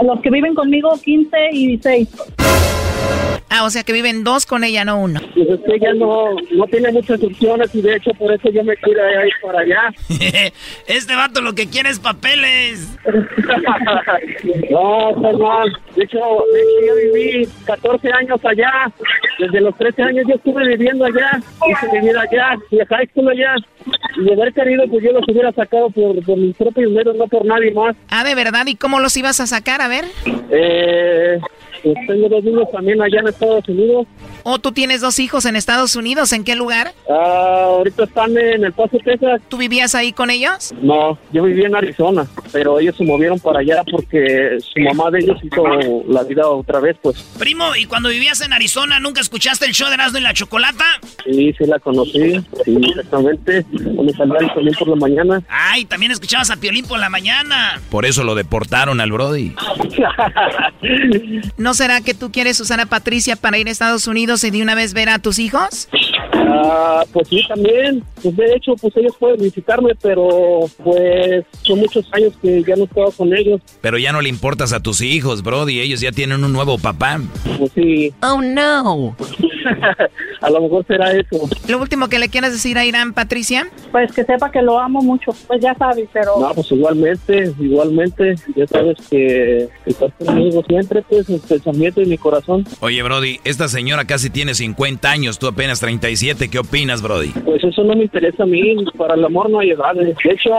los 0.03 0.19
que 0.22 0.30
viven 0.30 0.56
conmigo, 0.56 0.89
15 1.03 1.38
y 1.51 1.68
16. 1.68 2.10
Ah, 3.49 3.63
o 3.63 3.69
sea 3.69 3.84
que 3.84 3.93
viven 3.93 4.23
dos 4.23 4.45
con 4.45 4.63
ella, 4.63 4.85
no 4.85 4.99
uno. 4.99 5.19
Pues 5.34 5.49
es 5.49 5.59
que 5.61 5.76
ella 5.76 5.93
no, 5.93 6.35
no 6.51 6.65
tiene 6.67 6.91
muchas 6.91 7.21
opciones 7.23 7.73
y 7.73 7.81
de 7.81 7.95
hecho 7.95 8.11
por 8.11 8.31
eso 8.31 8.49
yo 8.51 8.63
me 8.63 8.76
quiero 8.77 9.01
ir 9.26 9.34
para 9.41 9.61
allá. 9.61 9.93
este 10.88 11.15
vato 11.15 11.41
lo 11.41 11.53
que 11.53 11.67
quiere 11.67 11.89
es 11.89 11.99
papeles. 11.99 12.95
no, 14.69 15.21
carnal. 15.21 15.77
De 15.95 16.03
hecho, 16.03 16.19
de 16.53 16.61
hecho, 16.61 16.85
yo 16.88 16.95
viví 16.95 17.47
14 17.65 18.11
años 18.11 18.39
allá. 18.43 18.71
Desde 19.39 19.61
los 19.61 19.76
13 19.77 20.03
años 20.03 20.26
yo 20.27 20.35
estuve 20.35 20.67
viviendo 20.67 21.05
allá. 21.05 21.41
Hice 21.67 21.99
vivir 21.99 22.17
allá. 22.17 22.55
Y 22.69 22.80
a 22.80 22.85
high 22.85 23.07
school 23.07 23.30
allá. 23.30 23.55
Y 24.17 24.26
de 24.26 24.34
haber 24.34 24.53
querido, 24.53 24.85
pues 24.88 25.03
yo 25.03 25.11
los 25.11 25.23
hubiera 25.27 25.51
sacado 25.53 25.89
por, 25.89 26.23
por 26.23 26.38
mis 26.38 26.55
propios 26.55 26.91
medios, 26.91 27.15
no 27.15 27.27
por 27.27 27.45
nadie 27.45 27.71
más. 27.71 27.95
Ah, 28.09 28.23
¿de 28.23 28.35
verdad? 28.35 28.67
¿Y 28.67 28.76
cómo 28.76 28.99
los 28.99 29.15
ibas 29.17 29.39
a 29.39 29.47
sacar? 29.47 29.81
A 29.81 29.88
ver. 29.88 30.05
Eh, 30.51 31.39
tengo 31.81 32.30
dos 32.30 32.43
niños 32.43 32.69
también 32.72 33.01
allá 33.01 33.19
en 33.19 33.27
Estados 33.27 33.68
Unidos. 33.68 34.07
¿O 34.44 34.60
tú 34.60 34.72
tienes 34.72 35.02
dos 35.02 35.20
hijos 35.20 35.45
en 35.45 35.56
Estados 35.56 35.95
Unidos? 35.95 36.34
¿En 36.34 36.44
qué 36.44 36.56
lugar? 36.56 36.94
Ah, 37.10 37.64
ahorita 37.66 38.03
están 38.03 38.38
en 38.38 38.64
El 38.64 38.74
Paso, 38.74 38.98
Texas. 39.03 39.41
¿Tú 39.49 39.57
vivías 39.57 39.95
ahí 39.95 40.14
con 40.14 40.30
ellos? 40.30 40.74
No, 40.82 41.18
yo 41.32 41.44
vivía 41.44 41.68
en 41.68 41.76
Arizona, 41.76 42.28
pero 42.52 42.80
ellos 42.80 42.95
se 42.98 43.03
movieron 43.03 43.40
para 43.40 43.60
allá 43.60 43.84
porque 43.90 44.57
su 44.60 44.80
mamá 44.82 45.11
de 45.11 45.20
ellos 45.20 45.38
hizo 45.44 45.64
la 46.07 46.24
vida 46.24 46.48
otra 46.48 46.80
vez, 46.80 46.98
pues. 47.02 47.18
Primo, 47.38 47.76
¿y 47.76 47.86
cuando 47.86 48.10
vivías 48.10 48.41
en 48.41 48.53
Arizona 48.53 48.99
nunca 48.99 49.22
escuchaste 49.22 49.66
el 49.66 49.74
show 49.74 49.88
de 49.90 49.95
Erasmo 49.95 50.20
y 50.20 50.22
la 50.22 50.34
Chocolata? 50.34 50.86
Sí, 51.26 51.53
sí 51.57 51.66
la 51.66 51.80
conocí, 51.80 52.41
sí, 52.66 52.78
exactamente. 52.90 53.66
Me 53.72 54.11
salía 54.14 54.53
Piolín 54.53 54.74
por 54.76 54.88
la 54.88 54.95
mañana. 54.95 55.44
Ay, 55.49 55.86
también 55.86 56.11
escuchabas 56.11 56.49
a 56.52 56.57
Piolín 56.57 56.86
por 56.86 56.99
la 56.99 57.10
mañana. 57.10 57.80
Por 57.90 58.06
eso 58.06 58.24
lo 58.24 58.36
deportaron 58.36 59.02
al 59.02 59.11
Brody. 59.11 59.53
¿No 61.57 61.74
será 61.74 62.02
que 62.02 62.14
tú 62.14 62.32
quieres 62.32 62.60
usar 62.60 62.80
a 62.80 62.86
Patricia 62.86 63.36
para 63.36 63.57
ir 63.57 63.68
a 63.68 63.72
Estados 63.72 64.07
Unidos 64.07 64.28
de 64.38 64.61
una 64.61 64.76
vez 64.76 64.93
ver 64.93 65.10
a 65.10 65.19
tus 65.19 65.39
hijos? 65.39 65.89
Ah, 66.48 67.03
pues 67.11 67.28
sí, 67.28 67.44
también. 67.48 68.03
Pues 68.22 68.36
de 68.36 68.53
hecho, 68.56 68.76
pues 68.76 68.95
ellos 68.98 69.16
pueden 69.20 69.41
visitarme, 69.41 69.94
pero 70.02 70.66
pues 70.84 71.45
son 71.61 71.80
muchos 71.80 72.07
años 72.14 72.34
que 72.41 72.64
ya 72.64 72.76
no 72.76 72.84
he 72.84 72.86
estado 72.86 73.11
con 73.11 73.36
ellos. 73.36 73.61
Pero 73.82 73.98
ya 73.98 74.11
no 74.11 74.22
le 74.22 74.30
importas 74.30 74.74
a 74.74 74.80
tus 74.80 75.02
hijos, 75.02 75.44
Brody. 75.44 75.80
Ellos 75.80 76.02
ya 76.02 76.11
tienen 76.11 76.44
un 76.44 76.53
nuevo 76.53 76.78
papá. 76.78 77.20
Pues 77.57 77.72
sí. 77.74 78.14
Oh, 78.22 78.41
no. 78.41 79.16
a 80.41 80.49
lo 80.49 80.61
mejor 80.61 80.86
será 80.88 81.11
eso. 81.11 81.49
¿Lo 81.68 81.80
último 81.80 82.07
que 82.10 82.20
le 82.20 82.30
quieras 82.30 82.52
decir 82.53 82.78
a 82.78 82.86
Irán, 82.86 83.14
Patricia? 83.14 83.68
Pues 83.91 84.11
que 84.11 84.24
sepa 84.24 84.52
que 84.52 84.61
lo 84.61 84.80
amo 84.80 85.02
mucho. 85.02 85.32
Pues 85.48 85.61
ya 85.61 85.76
sabes, 85.76 86.07
pero... 86.11 86.40
No, 86.40 86.53
pues 86.53 86.72
igualmente, 86.72 87.53
igualmente. 87.60 88.36
Ya 88.56 88.68
sabes 88.68 88.98
que, 89.10 89.70
que 89.84 89.90
estás 89.90 90.11
conmigo 90.18 90.64
siempre, 90.68 91.03
pues, 91.03 91.30
en 91.30 91.40
pensamiento 91.40 92.02
y 92.02 92.06
mi 92.06 92.18
corazón. 92.18 92.66
Oye, 92.80 93.02
Brody, 93.03 93.40
esta 93.44 93.68
señora 93.68 94.06
casi 94.06 94.30
tiene 94.30 94.53
50 94.53 95.10
años, 95.10 95.40
tú 95.40 95.48
apenas 95.48 95.80
37. 95.80 96.28
¿Qué 96.35 96.60
opinas, 96.60 97.01
Brody? 97.01 97.30
Pues 97.45 97.64
eso 97.64 97.84
no 97.84 97.95
me 97.95 98.03
interesa 98.03 98.43
a 98.43 98.45
mí. 98.45 98.76
Para 98.97 99.15
el 99.15 99.26
amor 99.26 99.49
no 99.49 99.60
hay 99.60 99.72
edades. 99.72 100.15
De 100.23 100.31
hecho, 100.31 100.49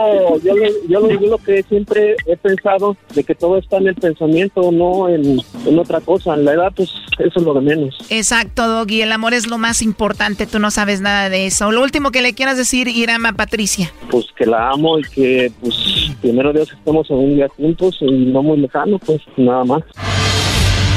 yo, 0.43 0.55
lo- 0.55 0.87
yo, 0.87 1.09
yo 1.19 1.27
lo 1.29 1.37
que 1.37 1.63
siempre 1.63 2.15
he 2.25 2.35
pensado 2.37 2.95
de 3.15 3.23
que 3.23 3.35
todo 3.35 3.57
está 3.57 3.77
en 3.77 3.87
el 3.87 3.95
pensamiento, 3.95 4.71
no 4.71 5.07
en, 5.09 5.41
en 5.65 5.79
otra 5.79 6.01
cosa. 6.01 6.33
En 6.33 6.45
la 6.45 6.53
edad, 6.53 6.71
pues, 6.75 6.91
eso 7.19 7.39
es 7.39 7.43
lo 7.43 7.53
de 7.53 7.61
menos. 7.61 7.97
Exacto, 8.09 8.67
Doggy. 8.67 9.01
El 9.01 9.11
amor 9.11 9.33
es 9.33 9.47
lo 9.47 9.57
más 9.57 9.81
importante. 9.81 10.45
Tú 10.47 10.59
no 10.59 10.71
sabes 10.71 11.01
nada 11.01 11.29
de 11.29 11.45
eso. 11.47 11.71
Lo 11.71 11.81
último 11.81 12.11
que 12.11 12.21
le 12.21 12.33
quieras 12.33 12.57
decir, 12.57 12.87
Irán, 12.87 13.25
a 13.25 13.33
Patricia. 13.33 13.91
Pues 14.09 14.25
que 14.35 14.45
la 14.45 14.69
amo 14.71 14.99
y 14.99 15.03
que, 15.03 15.51
pues, 15.61 15.75
primero 16.21 16.51
Dios 16.53 16.71
estemos 16.71 17.09
en 17.09 17.17
un 17.17 17.35
día 17.35 17.47
juntos 17.49 17.97
y 18.01 18.05
no 18.11 18.43
muy 18.43 18.57
lejano, 18.57 18.99
pues, 18.99 19.21
nada 19.37 19.63
más. 19.63 19.83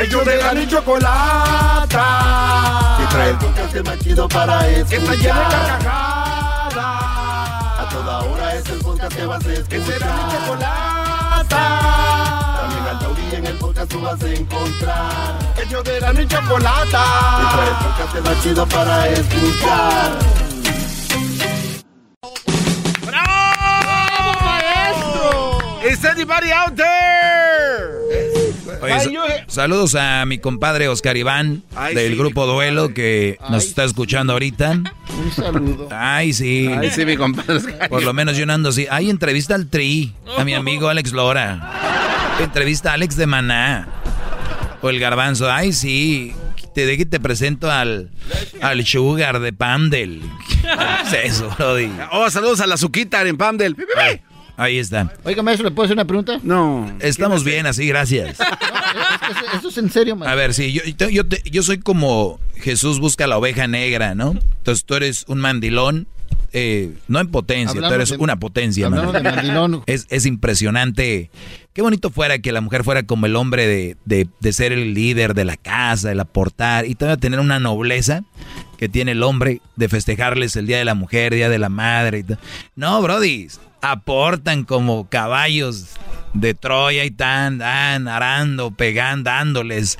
Ellos 0.00 0.24
de 0.24 0.36
la 0.36 0.54
ni 0.54 0.66
chocolata. 0.68 2.06
Que 2.98 3.06
trae 3.06 3.30
el 3.30 3.38
podcast 3.38 3.86
más 3.86 3.98
chido 3.98 4.28
para 4.28 4.68
escuchar. 4.68 4.88
Que 4.88 4.96
está 4.96 5.14
llena 5.14 5.48
de 5.48 5.56
carcajadas. 5.56 6.76
A 6.76 7.88
toda 7.90 8.18
hora 8.20 8.54
es 8.54 8.68
el 8.68 8.78
podcast 8.78 9.16
que 9.16 9.26
vas 9.26 9.44
a 9.44 9.52
escuchar. 9.52 9.68
Que 9.68 9.80
será 9.84 10.06
mi 10.14 10.22
chocolata. 10.32 11.62
También 12.60 12.86
al 12.88 12.98
taurí 13.00 13.34
en 13.34 13.46
el 13.46 13.56
podcast 13.56 13.90
tú 13.90 14.00
vas 14.00 14.22
a 14.22 14.28
encontrar. 14.28 15.38
Ellos 15.56 15.84
de 15.84 16.00
la 16.00 16.12
ni 16.12 16.26
chocolata. 16.28 17.04
Que 17.40 17.46
trae 17.56 17.68
el 17.68 17.74
podcast 17.84 18.20
más 18.24 18.42
chido 18.42 18.66
para 18.66 19.08
escuchar. 19.08 20.12
Is 25.84 26.04
anybody 26.04 26.52
out 26.52 26.76
there? 26.76 27.97
Oye, 28.82 28.92
Ay, 28.92 29.00
sa- 29.04 29.10
yo- 29.10 29.22
saludos 29.46 29.94
a 29.94 30.24
mi 30.26 30.38
compadre 30.38 30.88
Oscar 30.88 31.16
Iván 31.16 31.62
Ay, 31.74 31.94
del 31.94 32.12
sí, 32.12 32.18
grupo 32.18 32.46
Duelo 32.46 32.92
que 32.94 33.38
nos 33.50 33.64
está 33.66 33.84
escuchando 33.84 34.32
ahorita. 34.34 34.72
Un 34.72 35.32
saludo. 35.34 35.88
Ay, 35.90 36.32
sí. 36.32 36.68
Ay, 36.78 36.90
sí, 36.90 37.04
mi 37.04 37.16
compadre 37.16 37.56
Oscar 37.56 37.88
Por 37.88 38.02
lo 38.02 38.12
menos 38.12 38.36
yo 38.36 38.46
no 38.46 38.52
ando 38.52 38.68
así. 38.68 38.86
Ay, 38.90 39.10
entrevista 39.10 39.54
al 39.54 39.68
Tri, 39.68 40.12
a 40.36 40.44
mi 40.44 40.54
amigo 40.54 40.88
Alex 40.88 41.12
Lora. 41.12 42.36
Entrevista 42.40 42.90
a 42.90 42.94
Alex 42.94 43.16
de 43.16 43.26
Maná. 43.26 43.88
O 44.82 44.90
el 44.90 45.00
Garbanzo. 45.00 45.50
Ay, 45.50 45.72
sí. 45.72 46.34
Te, 46.74 46.86
de 46.86 46.96
que 46.96 47.06
te 47.06 47.18
presento 47.18 47.70
al, 47.70 48.10
al 48.60 48.86
Sugar 48.86 49.40
de 49.40 49.52
Pandel. 49.52 50.22
¿Qué 51.10 51.26
es 51.26 51.32
eso, 51.34 51.52
Brody? 51.58 51.90
Oh, 52.12 52.30
saludos 52.30 52.60
a 52.60 52.66
la 52.68 52.76
Zuquita 52.76 53.22
en 53.26 53.36
Pamdel. 53.36 53.74
Ay, 53.96 54.20
ahí 54.58 54.78
está. 54.78 55.10
Oiga, 55.24 55.42
maestro, 55.42 55.66
¿le 55.68 55.74
puedo 55.74 55.86
hacer 55.86 55.96
una 55.96 56.04
pregunta? 56.04 56.38
No. 56.42 56.92
Estamos 57.00 57.44
bien 57.44 57.64
así, 57.66 57.86
gracias. 57.86 58.38
Esto, 59.28 59.44
esto 59.56 59.68
es 59.68 59.78
en 59.78 59.90
serio, 59.90 60.16
maestro. 60.16 60.32
A 60.32 60.34
ver, 60.36 60.54
sí, 60.54 60.72
yo, 60.72 60.82
yo, 60.84 61.08
yo 61.10 61.26
te- 61.26 61.42
yo 61.50 61.62
soy 61.62 61.78
como 61.78 62.40
Jesús 62.56 62.98
busca 62.98 63.26
la 63.26 63.36
oveja 63.36 63.66
negra, 63.66 64.14
¿no? 64.14 64.30
Entonces 64.58 64.84
tú 64.86 64.94
eres 64.94 65.24
un 65.28 65.38
mandilón, 65.40 66.06
eh, 66.54 66.94
no 67.08 67.20
en 67.20 67.28
potencia, 67.30 67.70
Hablamos 67.72 67.88
tú 67.90 67.94
eres 67.94 68.10
de- 68.10 68.16
una 68.16 68.36
potencia, 68.38 68.88
de 68.88 69.22
mandilón. 69.22 69.82
Es, 69.86 70.06
es 70.08 70.24
impresionante. 70.24 71.30
Qué 71.74 71.82
bonito 71.82 72.08
fuera 72.10 72.38
que 72.38 72.52
la 72.52 72.62
mujer 72.62 72.84
fuera 72.84 73.02
como 73.02 73.26
el 73.26 73.36
hombre 73.36 73.66
de, 73.66 73.96
de- 74.06 74.28
de 74.40 74.52
ser 74.54 74.72
el 74.72 74.94
líder 74.94 75.34
de 75.34 75.44
la 75.44 75.56
casa, 75.58 76.10
el 76.10 76.20
aportar, 76.20 76.86
y 76.86 76.94
todavía 76.94 77.18
tener 77.20 77.38
una 77.40 77.58
nobleza 77.60 78.22
que 78.78 78.88
tiene 78.88 79.12
el 79.12 79.22
hombre 79.22 79.60
de 79.76 79.88
festejarles 79.90 80.56
el 80.56 80.66
Día 80.66 80.78
de 80.78 80.84
la 80.86 80.94
Mujer, 80.94 81.34
Día 81.34 81.50
de 81.50 81.58
la 81.58 81.68
Madre. 81.68 82.20
y 82.20 82.22
todo. 82.24 82.38
No, 82.76 83.02
Brody, 83.02 83.48
aportan 83.80 84.64
como 84.64 85.08
caballos 85.08 85.86
de 86.34 86.54
Troya 86.54 87.04
y 87.04 87.10
tan, 87.10 87.58
dan, 87.58 88.08
arando, 88.08 88.70
pegando, 88.70 89.30
dándoles. 89.30 89.98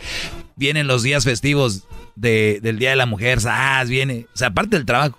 Vienen 0.56 0.86
los 0.86 1.02
días 1.02 1.24
festivos 1.24 1.84
de- 2.16 2.60
del 2.62 2.78
Día 2.78 2.90
de 2.90 2.96
la 2.96 3.06
Mujer, 3.06 3.40
¡zas! 3.40 3.88
viene, 3.88 4.26
o 4.34 4.36
sea, 4.36 4.48
aparte 4.48 4.76
del 4.76 4.86
trabajo, 4.86 5.18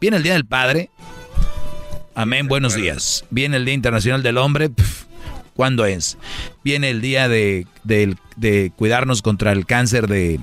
viene 0.00 0.16
el 0.16 0.22
Día 0.22 0.32
del 0.34 0.46
Padre 0.46 0.90
Amén, 2.16 2.48
buenos 2.48 2.74
días. 2.74 3.26
Viene 3.28 3.58
el 3.58 3.66
Día 3.66 3.74
Internacional 3.74 4.22
del 4.22 4.38
Hombre. 4.38 4.70
¿Cuándo 5.54 5.84
es? 5.84 6.16
Viene 6.64 6.88
el 6.88 7.02
día 7.02 7.28
de, 7.28 7.66
de, 7.84 8.72
cuidarnos 8.74 9.20
contra 9.20 9.52
el 9.52 9.66
cáncer 9.66 10.06
de, 10.06 10.40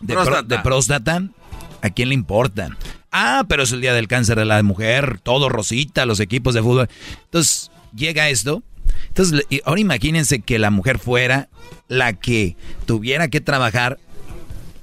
de 0.00 0.58
próstata. 0.64 1.22
¿A 1.82 1.90
quién 1.90 2.08
le 2.08 2.16
importa? 2.16 2.76
Ah, 3.12 3.44
pero 3.48 3.62
es 3.62 3.72
el 3.72 3.80
día 3.80 3.94
del 3.94 4.08
cáncer 4.08 4.38
de 4.38 4.44
la 4.44 4.62
mujer, 4.62 5.20
todo 5.22 5.48
rosita, 5.48 6.06
los 6.06 6.20
equipos 6.20 6.54
de 6.54 6.62
fútbol. 6.62 6.88
Entonces, 7.24 7.70
llega 7.94 8.28
esto. 8.28 8.62
Entonces, 9.08 9.42
ahora 9.64 9.80
imagínense 9.80 10.40
que 10.40 10.58
la 10.58 10.70
mujer 10.70 10.98
fuera 10.98 11.48
la 11.88 12.12
que 12.12 12.56
tuviera 12.86 13.28
que 13.28 13.40
trabajar, 13.40 13.98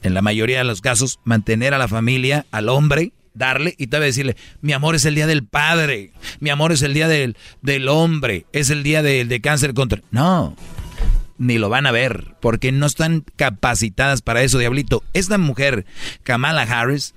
en 0.02 0.14
la 0.14 0.22
mayoría 0.22 0.58
de 0.58 0.64
los 0.64 0.82
casos, 0.82 1.20
mantener 1.24 1.74
a 1.74 1.78
la 1.78 1.88
familia, 1.88 2.46
al 2.52 2.70
hombre, 2.70 3.14
darle 3.34 3.76
y 3.78 3.88
te 3.88 3.98
va 3.98 4.04
a 4.04 4.08
decirle, 4.08 4.36
mi 4.62 4.74
amor 4.74 4.96
es 4.96 5.06
el 5.06 5.16
día 5.16 5.28
del 5.28 5.46
padre, 5.46 6.12
mi 6.40 6.50
amor 6.50 6.72
es 6.72 6.82
el 6.82 6.94
día 6.94 7.08
del, 7.08 7.38
del 7.62 7.88
hombre, 7.88 8.46
es 8.52 8.70
el 8.70 8.84
día 8.84 9.02
de, 9.02 9.26
de 9.26 9.42
cáncer 9.42 9.74
contra... 9.74 10.02
No, 10.12 10.56
ni 11.38 11.58
lo 11.58 11.70
van 11.70 11.86
a 11.86 11.92
ver, 11.92 12.36
porque 12.40 12.72
no 12.72 12.86
están 12.86 13.24
capacitadas 13.36 14.22
para 14.22 14.44
eso, 14.44 14.60
diablito. 14.60 15.04
Esta 15.14 15.38
mujer, 15.38 15.86
Kamala 16.24 16.62
Harris, 16.64 17.14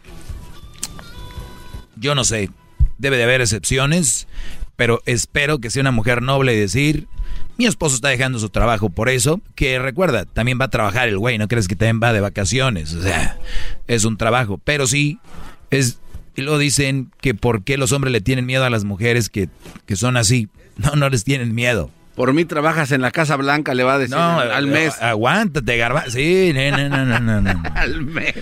yo 1.96 2.14
no 2.14 2.24
sé, 2.24 2.50
debe 2.98 3.16
de 3.16 3.24
haber 3.24 3.40
excepciones, 3.40 4.26
pero 4.76 5.02
espero 5.06 5.58
que 5.58 5.70
sea 5.70 5.80
una 5.80 5.90
mujer 5.90 6.22
noble 6.22 6.54
y 6.54 6.60
decir, 6.60 7.08
mi 7.58 7.66
esposo 7.66 7.96
está 7.96 8.08
dejando 8.08 8.38
su 8.38 8.50
trabajo 8.50 8.90
por 8.90 9.08
eso, 9.08 9.40
que 9.54 9.78
recuerda, 9.78 10.24
también 10.24 10.58
va 10.60 10.66
a 10.66 10.70
trabajar 10.70 11.08
el 11.08 11.18
güey, 11.18 11.38
no 11.38 11.48
crees 11.48 11.68
que 11.68 11.76
también 11.76 12.00
va 12.02 12.12
de 12.12 12.20
vacaciones, 12.20 12.94
o 12.94 13.02
sea, 13.02 13.38
es 13.86 14.04
un 14.04 14.16
trabajo, 14.16 14.60
pero 14.62 14.86
sí, 14.86 15.18
es, 15.70 15.98
luego 16.36 16.58
dicen 16.58 17.10
que 17.20 17.34
por 17.34 17.64
qué 17.64 17.76
los 17.76 17.92
hombres 17.92 18.12
le 18.12 18.20
tienen 18.20 18.46
miedo 18.46 18.64
a 18.64 18.70
las 18.70 18.84
mujeres 18.84 19.30
que, 19.30 19.48
que 19.86 19.96
son 19.96 20.16
así, 20.16 20.48
no, 20.76 20.94
no 20.96 21.08
les 21.08 21.24
tienen 21.24 21.54
miedo. 21.54 21.90
Por 22.16 22.32
mí 22.32 22.46
trabajas 22.46 22.92
en 22.92 23.02
la 23.02 23.10
Casa 23.10 23.36
Blanca, 23.36 23.74
le 23.74 23.84
va 23.84 23.94
a 23.94 23.98
decir 23.98 24.16
al 24.16 24.66
mes. 24.66 25.00
Aguántate, 25.02 25.76
garba. 25.76 26.04
Sí, 26.08 26.52
no, 26.54 26.88
no, 26.88 27.04
no, 27.04 27.20
no, 27.20 27.40
no. 27.42 27.62
al 27.74 28.02
mes. 28.02 28.34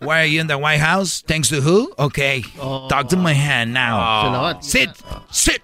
Why 0.00 0.18
are 0.18 0.30
you 0.30 0.40
in 0.40 0.46
the 0.46 0.54
White 0.54 0.80
House? 0.80 1.22
Thanks 1.26 1.48
to 1.48 1.60
who? 1.60 1.92
Okay. 1.98 2.44
Talk 2.88 3.08
to 3.08 3.16
my 3.16 3.34
hand 3.34 3.72
now. 3.72 3.98
Oh. 3.98 4.60
Sit. 4.60 4.90
Sit. 5.30 5.62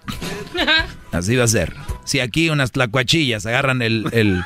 Así 1.11 1.35
va 1.35 1.45
a 1.45 1.47
ser. 1.47 1.73
Si 2.03 2.19
aquí 2.19 2.49
unas 2.49 2.71
tlacuachillas 2.71 3.45
agarran 3.45 3.81
el, 3.81 4.07
el, 4.11 4.43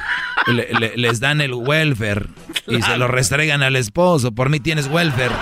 les 0.95 1.19
dan 1.19 1.41
el 1.41 1.53
welfare 1.53 2.27
y 2.67 2.81
se 2.81 2.97
lo 2.97 3.07
restregan 3.07 3.63
al 3.63 3.75
esposo, 3.75 4.33
por 4.33 4.49
mí 4.49 4.59
tienes 4.59 4.87
welfare. 4.87 5.33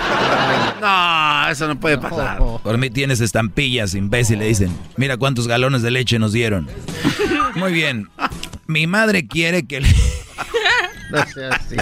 No, 0.84 1.48
eso 1.48 1.66
no 1.66 1.80
puede 1.80 1.96
pasar. 1.96 2.38
Por 2.38 2.76
mí 2.76 2.90
tienes 2.90 3.22
estampillas, 3.22 3.94
imbécil, 3.94 4.40
le 4.40 4.48
dicen. 4.48 4.70
Mira 4.96 5.16
cuántos 5.16 5.48
galones 5.48 5.80
de 5.80 5.90
leche 5.90 6.18
nos 6.18 6.32
dieron. 6.32 6.68
Muy 7.54 7.72
bien. 7.72 8.10
Mi 8.66 8.86
madre 8.86 9.26
quiere 9.26 9.66
que 9.66 9.80
le... 9.80 9.88
No 11.10 11.24
sea 11.26 11.48
así, 11.50 11.76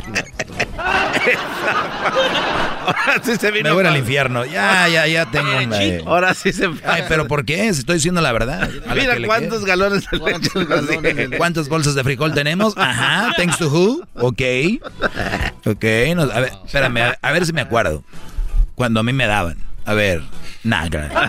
Ahora 2.87 3.23
sí 3.25 3.37
se 3.37 3.51
vino. 3.51 3.71
Me 3.71 3.75
voy 3.75 3.87
al 3.87 3.97
infierno. 3.97 4.45
Ya, 4.45 4.89
ya, 4.89 5.07
ya 5.09 5.27
tengo 5.31 5.49
una. 5.57 5.79
Ahora 6.07 6.35
sí 6.35 6.53
se. 6.53 6.69
Ay, 6.85 7.05
pero 7.09 7.27
¿por 7.27 7.45
qué? 7.45 7.69
Estoy 7.69 7.97
diciendo 7.97 8.21
la 8.21 8.33
verdad. 8.33 8.69
Mira 8.95 9.17
cuántos 9.25 9.65
galones 9.65 10.05
de 10.11 10.19
leche. 10.19 11.37
¿Cuántas 11.39 11.69
bolsas 11.69 11.95
de 11.95 12.05
frijol 12.05 12.35
tenemos? 12.35 12.77
Ajá, 12.77 13.33
thanks 13.37 13.59
to 13.59 13.69
who? 13.69 14.07
Ok. 14.15 14.43
Ok. 15.65 15.85
a 15.85 16.41
ver, 16.41 16.53
espérame, 16.67 17.15
a 17.21 17.33
ver 17.33 17.47
si 17.47 17.53
me 17.53 17.63
acuerdo 17.63 18.05
cuando 18.75 19.01
a 19.01 19.03
mí 19.03 19.13
me 19.13 19.27
daban. 19.27 19.59
A 19.85 19.95
ver, 19.95 20.23
nada. 20.63 21.29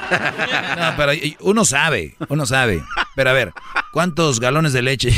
No, 0.77 0.93
pero 0.97 1.11
uno 1.41 1.65
sabe, 1.65 2.15
uno 2.29 2.45
sabe. 2.45 2.83
Pero 3.15 3.29
a 3.29 3.33
ver, 3.33 3.53
¿cuántos 3.91 4.39
galones 4.39 4.73
de 4.73 4.81
leche? 4.81 5.13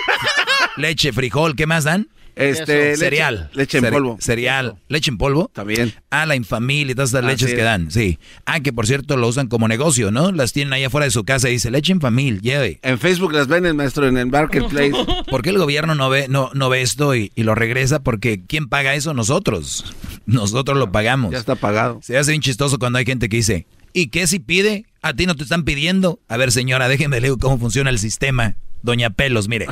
leche, 0.76 1.12
frijol, 1.12 1.56
¿qué 1.56 1.66
más 1.66 1.84
dan? 1.84 2.08
Este, 2.36 2.96
cereal. 2.96 3.50
Leche, 3.54 3.78
en 3.78 3.90
polvo. 3.90 4.16
Cereal. 4.20 4.76
Leche 4.88 5.10
en 5.10 5.18
polvo. 5.18 5.50
También. 5.52 5.94
Ah, 6.10 6.26
la 6.26 6.36
infamilia 6.36 6.92
y 6.92 6.94
todas 6.94 7.10
estas 7.10 7.24
leches 7.24 7.54
que 7.54 7.62
dan. 7.62 7.90
Sí. 7.90 8.18
Ah, 8.44 8.60
que 8.60 8.72
por 8.72 8.86
cierto 8.86 9.16
lo 9.16 9.28
usan 9.28 9.48
como 9.48 9.68
negocio, 9.68 10.10
¿no? 10.10 10.32
Las 10.32 10.52
tienen 10.52 10.72
ahí 10.72 10.84
afuera 10.84 11.04
de 11.04 11.10
su 11.10 11.24
casa 11.24 11.48
y 11.48 11.52
dice 11.52 11.70
leche 11.70 11.92
en 11.92 12.00
familia, 12.00 12.40
lleve. 12.42 12.80
En 12.82 12.98
Facebook 12.98 13.32
las 13.32 13.46
venden, 13.46 13.76
maestro, 13.76 14.06
en 14.08 14.16
el 14.16 14.26
marketplace. 14.26 14.92
¿Por 15.30 15.42
qué 15.42 15.50
el 15.50 15.58
gobierno 15.58 15.94
no 15.94 16.10
ve, 16.10 16.26
no, 16.28 16.50
no 16.54 16.68
ve 16.68 16.82
esto 16.82 17.14
y, 17.14 17.30
lo 17.36 17.54
regresa? 17.54 18.00
Porque 18.00 18.42
¿quién 18.46 18.68
paga 18.68 18.94
eso? 18.94 19.14
Nosotros. 19.14 19.94
Nosotros 20.26 20.78
lo 20.78 20.90
pagamos. 20.90 21.32
Ya 21.32 21.38
está 21.38 21.54
pagado. 21.54 22.00
Se 22.02 22.16
hace 22.16 22.32
bien 22.32 22.42
chistoso 22.42 22.78
cuando 22.78 22.98
hay 22.98 23.04
gente 23.04 23.28
que 23.28 23.36
dice, 23.36 23.66
¿y 23.92 24.08
qué 24.08 24.26
si 24.26 24.38
pide? 24.38 24.86
A 25.02 25.12
ti 25.12 25.26
no 25.26 25.34
te 25.34 25.42
están 25.42 25.64
pidiendo. 25.64 26.20
A 26.28 26.36
ver, 26.36 26.50
señora, 26.50 26.88
déjeme 26.88 27.20
leer 27.20 27.34
cómo 27.38 27.58
funciona 27.58 27.90
el 27.90 27.98
sistema. 27.98 28.56
Doña 28.84 29.08
Pelos, 29.08 29.48
mire. 29.48 29.66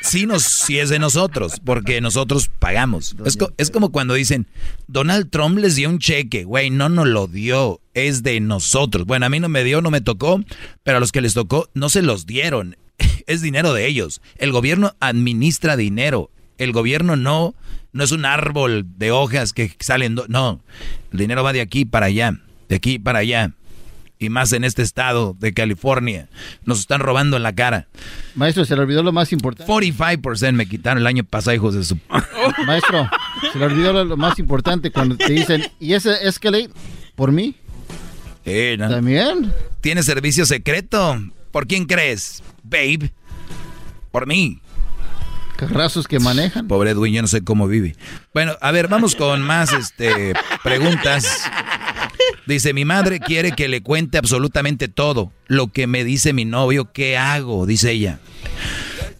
Sí, 0.00 0.26
nos, 0.26 0.42
sí 0.42 0.80
es 0.80 0.90
de 0.90 0.98
nosotros, 0.98 1.60
porque 1.64 2.00
nosotros 2.00 2.50
pagamos. 2.58 3.14
Es, 3.56 3.70
como 3.70 3.92
cuando 3.92 4.14
dicen, 4.14 4.48
Donald 4.88 5.30
Trump 5.30 5.56
les 5.58 5.76
dio 5.76 5.88
un 5.88 6.00
cheque. 6.00 6.42
Güey, 6.42 6.70
no 6.70 6.88
nos 6.88 7.06
lo 7.06 7.28
dio, 7.28 7.80
es 7.94 8.24
de 8.24 8.40
nosotros. 8.40 9.06
Bueno, 9.06 9.26
a 9.26 9.28
mí 9.28 9.38
no 9.38 9.48
me 9.48 9.62
dio, 9.62 9.80
no 9.82 9.92
me 9.92 10.00
tocó, 10.00 10.42
pero 10.82 10.96
a 10.96 11.00
los 11.00 11.12
que 11.12 11.20
les 11.20 11.34
tocó 11.34 11.70
no 11.74 11.88
se 11.88 12.02
los 12.02 12.26
dieron. 12.26 12.76
Es 13.28 13.40
dinero 13.40 13.72
de 13.72 13.86
ellos. 13.86 14.20
El 14.36 14.50
gobierno 14.50 14.96
administra 14.98 15.76
dinero. 15.76 16.28
El 16.58 16.72
gobierno 16.72 17.14
no, 17.14 17.54
no 17.92 18.02
es 18.02 18.10
un 18.10 18.24
árbol 18.24 18.84
de 18.98 19.12
hojas 19.12 19.52
que 19.52 19.76
salen. 19.78 20.16
No, 20.26 20.60
el 21.12 21.18
dinero 21.20 21.44
va 21.44 21.52
de 21.52 21.60
aquí 21.60 21.84
para 21.84 22.06
allá, 22.06 22.36
de 22.68 22.76
aquí 22.76 22.98
para 22.98 23.20
allá 23.20 23.54
y 24.22 24.30
más 24.30 24.52
en 24.52 24.64
este 24.64 24.82
estado 24.82 25.36
de 25.38 25.52
California. 25.52 26.28
Nos 26.64 26.80
están 26.80 27.00
robando 27.00 27.36
en 27.36 27.42
la 27.42 27.54
cara. 27.54 27.88
Maestro, 28.34 28.64
se 28.64 28.74
le 28.76 28.82
olvidó 28.82 29.02
lo 29.02 29.12
más 29.12 29.32
importante. 29.32 29.70
45% 29.70 30.52
me 30.52 30.66
quitaron 30.66 30.98
el 30.98 31.06
año 31.06 31.24
pasado, 31.24 31.54
hijos 31.54 31.74
de 31.74 31.84
su... 31.84 31.98
Maestro, 32.66 33.08
se 33.52 33.58
le 33.58 33.64
olvidó 33.66 34.04
lo, 34.04 34.16
más 34.16 34.38
importante 34.38 34.90
cuando 34.90 35.16
te 35.16 35.32
dicen, 35.32 35.64
¿y 35.80 35.94
ese 35.94 36.26
Escalade 36.26 36.70
por 37.14 37.32
mí? 37.32 37.56
Eh, 38.44 38.76
¿También? 38.78 39.52
¿Tiene 39.80 40.02
servicio 40.02 40.46
secreto? 40.46 41.20
¿Por 41.50 41.66
quién 41.66 41.84
crees? 41.86 42.42
Babe. 42.62 43.12
Por 44.10 44.26
mí. 44.26 44.60
Carrazos 45.56 46.08
que 46.08 46.18
manejan. 46.18 46.66
Pobre 46.66 46.90
Edwin, 46.90 47.14
yo 47.14 47.22
no 47.22 47.28
sé 47.28 47.44
cómo 47.44 47.68
vive. 47.68 47.94
Bueno, 48.34 48.56
a 48.60 48.72
ver, 48.72 48.88
vamos 48.88 49.14
con 49.14 49.42
más 49.42 49.72
este, 49.72 50.34
preguntas. 50.64 51.48
Dice, 52.46 52.74
mi 52.74 52.84
madre 52.84 53.20
quiere 53.20 53.52
que 53.52 53.68
le 53.68 53.82
cuente 53.82 54.18
absolutamente 54.18 54.88
todo. 54.88 55.32
Lo 55.46 55.68
que 55.68 55.86
me 55.86 56.04
dice 56.04 56.32
mi 56.32 56.44
novio, 56.44 56.92
¿qué 56.92 57.16
hago? 57.16 57.66
Dice 57.66 57.92
ella. 57.92 58.18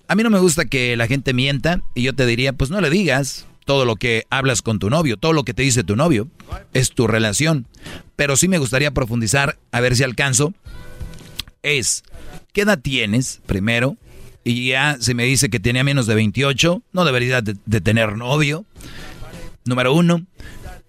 A 0.09 0.15
mí 0.15 0.23
no 0.23 0.31
me 0.31 0.41
gusta 0.41 0.65
que 0.65 0.97
la 0.97 1.07
gente 1.07 1.33
mienta 1.33 1.81
y 1.95 2.03
yo 2.03 2.15
te 2.15 2.27
diría, 2.27 2.53
pues 2.53 2.71
no 2.71 2.81
le 2.81 2.91
digas 2.91 3.47
todo 3.65 3.85
lo 3.85 3.97
que 3.97 4.27
hablas 4.29 4.61
con 4.61 4.79
tu 4.79 4.91
novio, 4.91 5.17
todo 5.17 5.33
lo 5.33 5.45
que 5.45 5.55
te 5.55 5.63
dice 5.63 5.85
tu 5.85 5.95
novio. 5.95 6.29
Es 6.75 6.91
tu 6.91 7.07
relación. 7.07 7.67
Pero 8.17 8.37
sí 8.37 8.49
me 8.49 8.59
gustaría 8.59 8.91
profundizar, 8.91 9.59
a 9.71 9.81
ver 9.81 9.97
si 9.97 10.03
alcanzo. 10.03 10.53
Es, 11.63 12.03
¿qué 12.53 12.63
edad 12.63 12.81
tienes 12.81 13.41
primero? 13.47 13.97
Y 14.45 14.69
ya 14.69 14.97
se 14.99 15.15
me 15.15 15.25
dice 15.25 15.49
que 15.49 15.61
tenía 15.61 15.85
menos 15.85 16.09
de 16.09 16.17
28, 16.17 16.83
no 16.93 17.05
debería 17.05 17.41
de, 17.41 17.57
de 17.65 17.81
tener 17.81 18.17
novio. 18.17 18.65
Número 19.65 19.95
uno. 19.95 20.27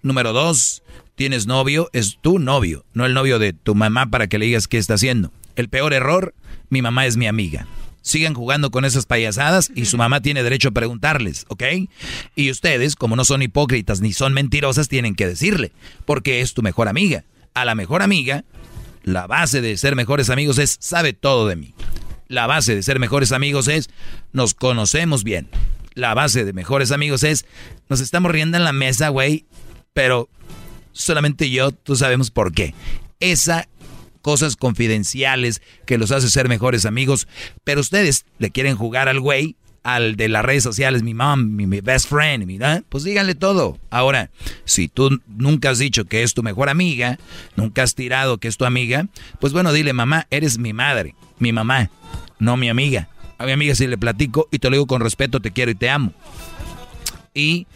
Número 0.02 0.34
dos, 0.34 0.82
tienes 1.14 1.46
novio, 1.46 1.90
es 1.92 2.18
tu 2.20 2.38
novio, 2.38 2.84
no 2.92 3.06
el 3.06 3.14
novio 3.14 3.38
de 3.38 3.52
tu 3.52 3.74
mamá 3.74 4.06
para 4.06 4.26
que 4.26 4.38
le 4.38 4.46
digas 4.46 4.68
qué 4.68 4.78
está 4.78 4.94
haciendo. 4.94 5.30
El 5.56 5.68
peor 5.68 5.92
error, 5.92 6.34
mi 6.68 6.82
mamá 6.82 7.06
es 7.06 7.16
mi 7.16 7.26
amiga. 7.26 7.66
Sigan 8.02 8.34
jugando 8.34 8.70
con 8.70 8.84
esas 8.84 9.06
payasadas 9.06 9.70
y 9.74 9.86
su 9.86 9.96
mamá 9.96 10.20
tiene 10.20 10.42
derecho 10.42 10.68
a 10.68 10.72
preguntarles, 10.72 11.46
¿ok? 11.48 11.62
Y 12.34 12.50
ustedes, 12.50 12.96
como 12.96 13.16
no 13.16 13.24
son 13.24 13.40
hipócritas 13.40 14.00
ni 14.00 14.12
son 14.12 14.34
mentirosas, 14.34 14.88
tienen 14.88 15.14
que 15.14 15.26
decirle, 15.26 15.72
porque 16.04 16.40
es 16.40 16.52
tu 16.52 16.62
mejor 16.62 16.88
amiga. 16.88 17.24
A 17.54 17.64
la 17.64 17.74
mejor 17.74 18.02
amiga, 18.02 18.44
la 19.04 19.26
base 19.26 19.60
de 19.60 19.76
ser 19.76 19.96
mejores 19.96 20.28
amigos 20.28 20.58
es 20.58 20.76
sabe 20.80 21.12
todo 21.12 21.46
de 21.46 21.56
mí. 21.56 21.74
La 22.28 22.46
base 22.46 22.74
de 22.74 22.82
ser 22.82 22.98
mejores 22.98 23.32
amigos 23.32 23.68
es 23.68 23.88
nos 24.32 24.54
conocemos 24.54 25.24
bien. 25.24 25.48
La 25.94 26.12
base 26.12 26.44
de 26.44 26.52
mejores 26.52 26.90
amigos 26.90 27.22
es 27.22 27.46
nos 27.88 28.00
estamos 28.00 28.32
riendo 28.32 28.56
en 28.56 28.64
la 28.64 28.72
mesa, 28.72 29.10
güey, 29.10 29.46
pero 29.92 30.28
solamente 30.94 31.50
yo, 31.50 31.72
tú 31.72 31.96
sabemos 31.96 32.30
por 32.30 32.52
qué. 32.52 32.74
Esa 33.20 33.68
cosas 34.22 34.56
confidenciales 34.56 35.60
que 35.84 35.98
los 35.98 36.10
hace 36.10 36.30
ser 36.30 36.48
mejores 36.48 36.86
amigos, 36.86 37.28
pero 37.62 37.82
ustedes 37.82 38.24
le 38.38 38.50
quieren 38.50 38.74
jugar 38.74 39.06
al 39.10 39.20
güey, 39.20 39.56
al 39.82 40.16
de 40.16 40.30
las 40.30 40.42
redes 40.42 40.62
sociales, 40.62 41.02
mi 41.02 41.12
mom, 41.12 41.54
mi, 41.54 41.66
best 41.82 42.08
friend, 42.08 42.46
mi, 42.46 42.58
pues 42.88 43.04
díganle 43.04 43.34
todo. 43.34 43.78
Ahora, 43.90 44.30
si 44.64 44.88
tú 44.88 45.20
nunca 45.28 45.68
has 45.68 45.78
dicho 45.78 46.06
que 46.06 46.22
es 46.22 46.32
tu 46.32 46.42
mejor 46.42 46.70
amiga, 46.70 47.18
nunca 47.54 47.82
has 47.82 47.94
tirado 47.94 48.38
que 48.38 48.48
es 48.48 48.56
tu 48.56 48.64
amiga, 48.64 49.06
pues 49.40 49.52
bueno, 49.52 49.74
dile, 49.74 49.92
mamá, 49.92 50.26
eres 50.30 50.56
mi 50.56 50.72
madre, 50.72 51.14
mi 51.38 51.52
mamá, 51.52 51.90
no 52.38 52.56
mi 52.56 52.70
amiga. 52.70 53.10
A 53.36 53.44
mi 53.44 53.52
amiga 53.52 53.74
si 53.74 53.86
le 53.86 53.98
platico 53.98 54.48
y 54.50 54.58
te 54.58 54.70
lo 54.70 54.76
digo 54.76 54.86
con 54.86 55.02
respeto, 55.02 55.40
te 55.40 55.50
quiero 55.50 55.70
y 55.70 55.74
te 55.74 55.90
amo. 55.90 56.14
Y 57.34 57.66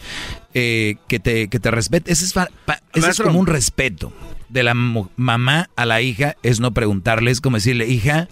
eh, 0.54 0.96
que 1.08 1.18
te, 1.18 1.48
que 1.48 1.58
te 1.60 1.70
respete. 1.70 2.12
Ese 2.12 2.24
es, 2.24 2.32
fa- 2.32 2.48
pa- 2.64 2.80
ese 2.94 3.10
es 3.10 3.20
como 3.20 3.38
un 3.38 3.46
respeto 3.46 4.12
de 4.48 4.62
la 4.62 4.72
mamá 4.74 5.68
a 5.76 5.84
la 5.84 6.00
hija, 6.00 6.36
es 6.42 6.60
no 6.60 6.72
preguntarle, 6.72 7.30
es 7.30 7.40
como 7.40 7.56
decirle, 7.58 7.86
hija, 7.86 8.28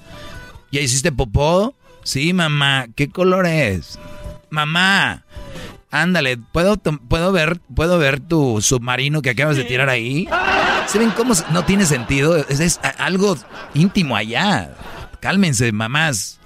¿ya 0.72 0.80
hiciste 0.80 1.12
popó? 1.12 1.74
Sí, 2.05 2.32
mamá, 2.32 2.86
¿qué 2.94 3.10
color 3.10 3.46
es? 3.46 3.98
Mamá, 4.48 5.24
ándale, 5.90 6.36
¿puedo, 6.38 6.76
puedo, 6.78 7.32
ver, 7.32 7.60
¿puedo 7.74 7.98
ver 7.98 8.20
tu 8.20 8.62
submarino 8.62 9.20
que 9.20 9.30
acabas 9.30 9.56
de 9.56 9.64
tirar 9.64 9.88
ahí? 9.90 10.28
¿Se 10.86 10.98
ven 11.00 11.10
cómo 11.10 11.34
no 11.50 11.64
tiene 11.64 11.84
sentido? 11.84 12.36
Es, 12.36 12.60
es 12.60 12.80
algo 12.98 13.36
íntimo 13.74 14.14
allá. 14.16 14.70
Cálmense, 15.20 15.72
mamás 15.72 16.38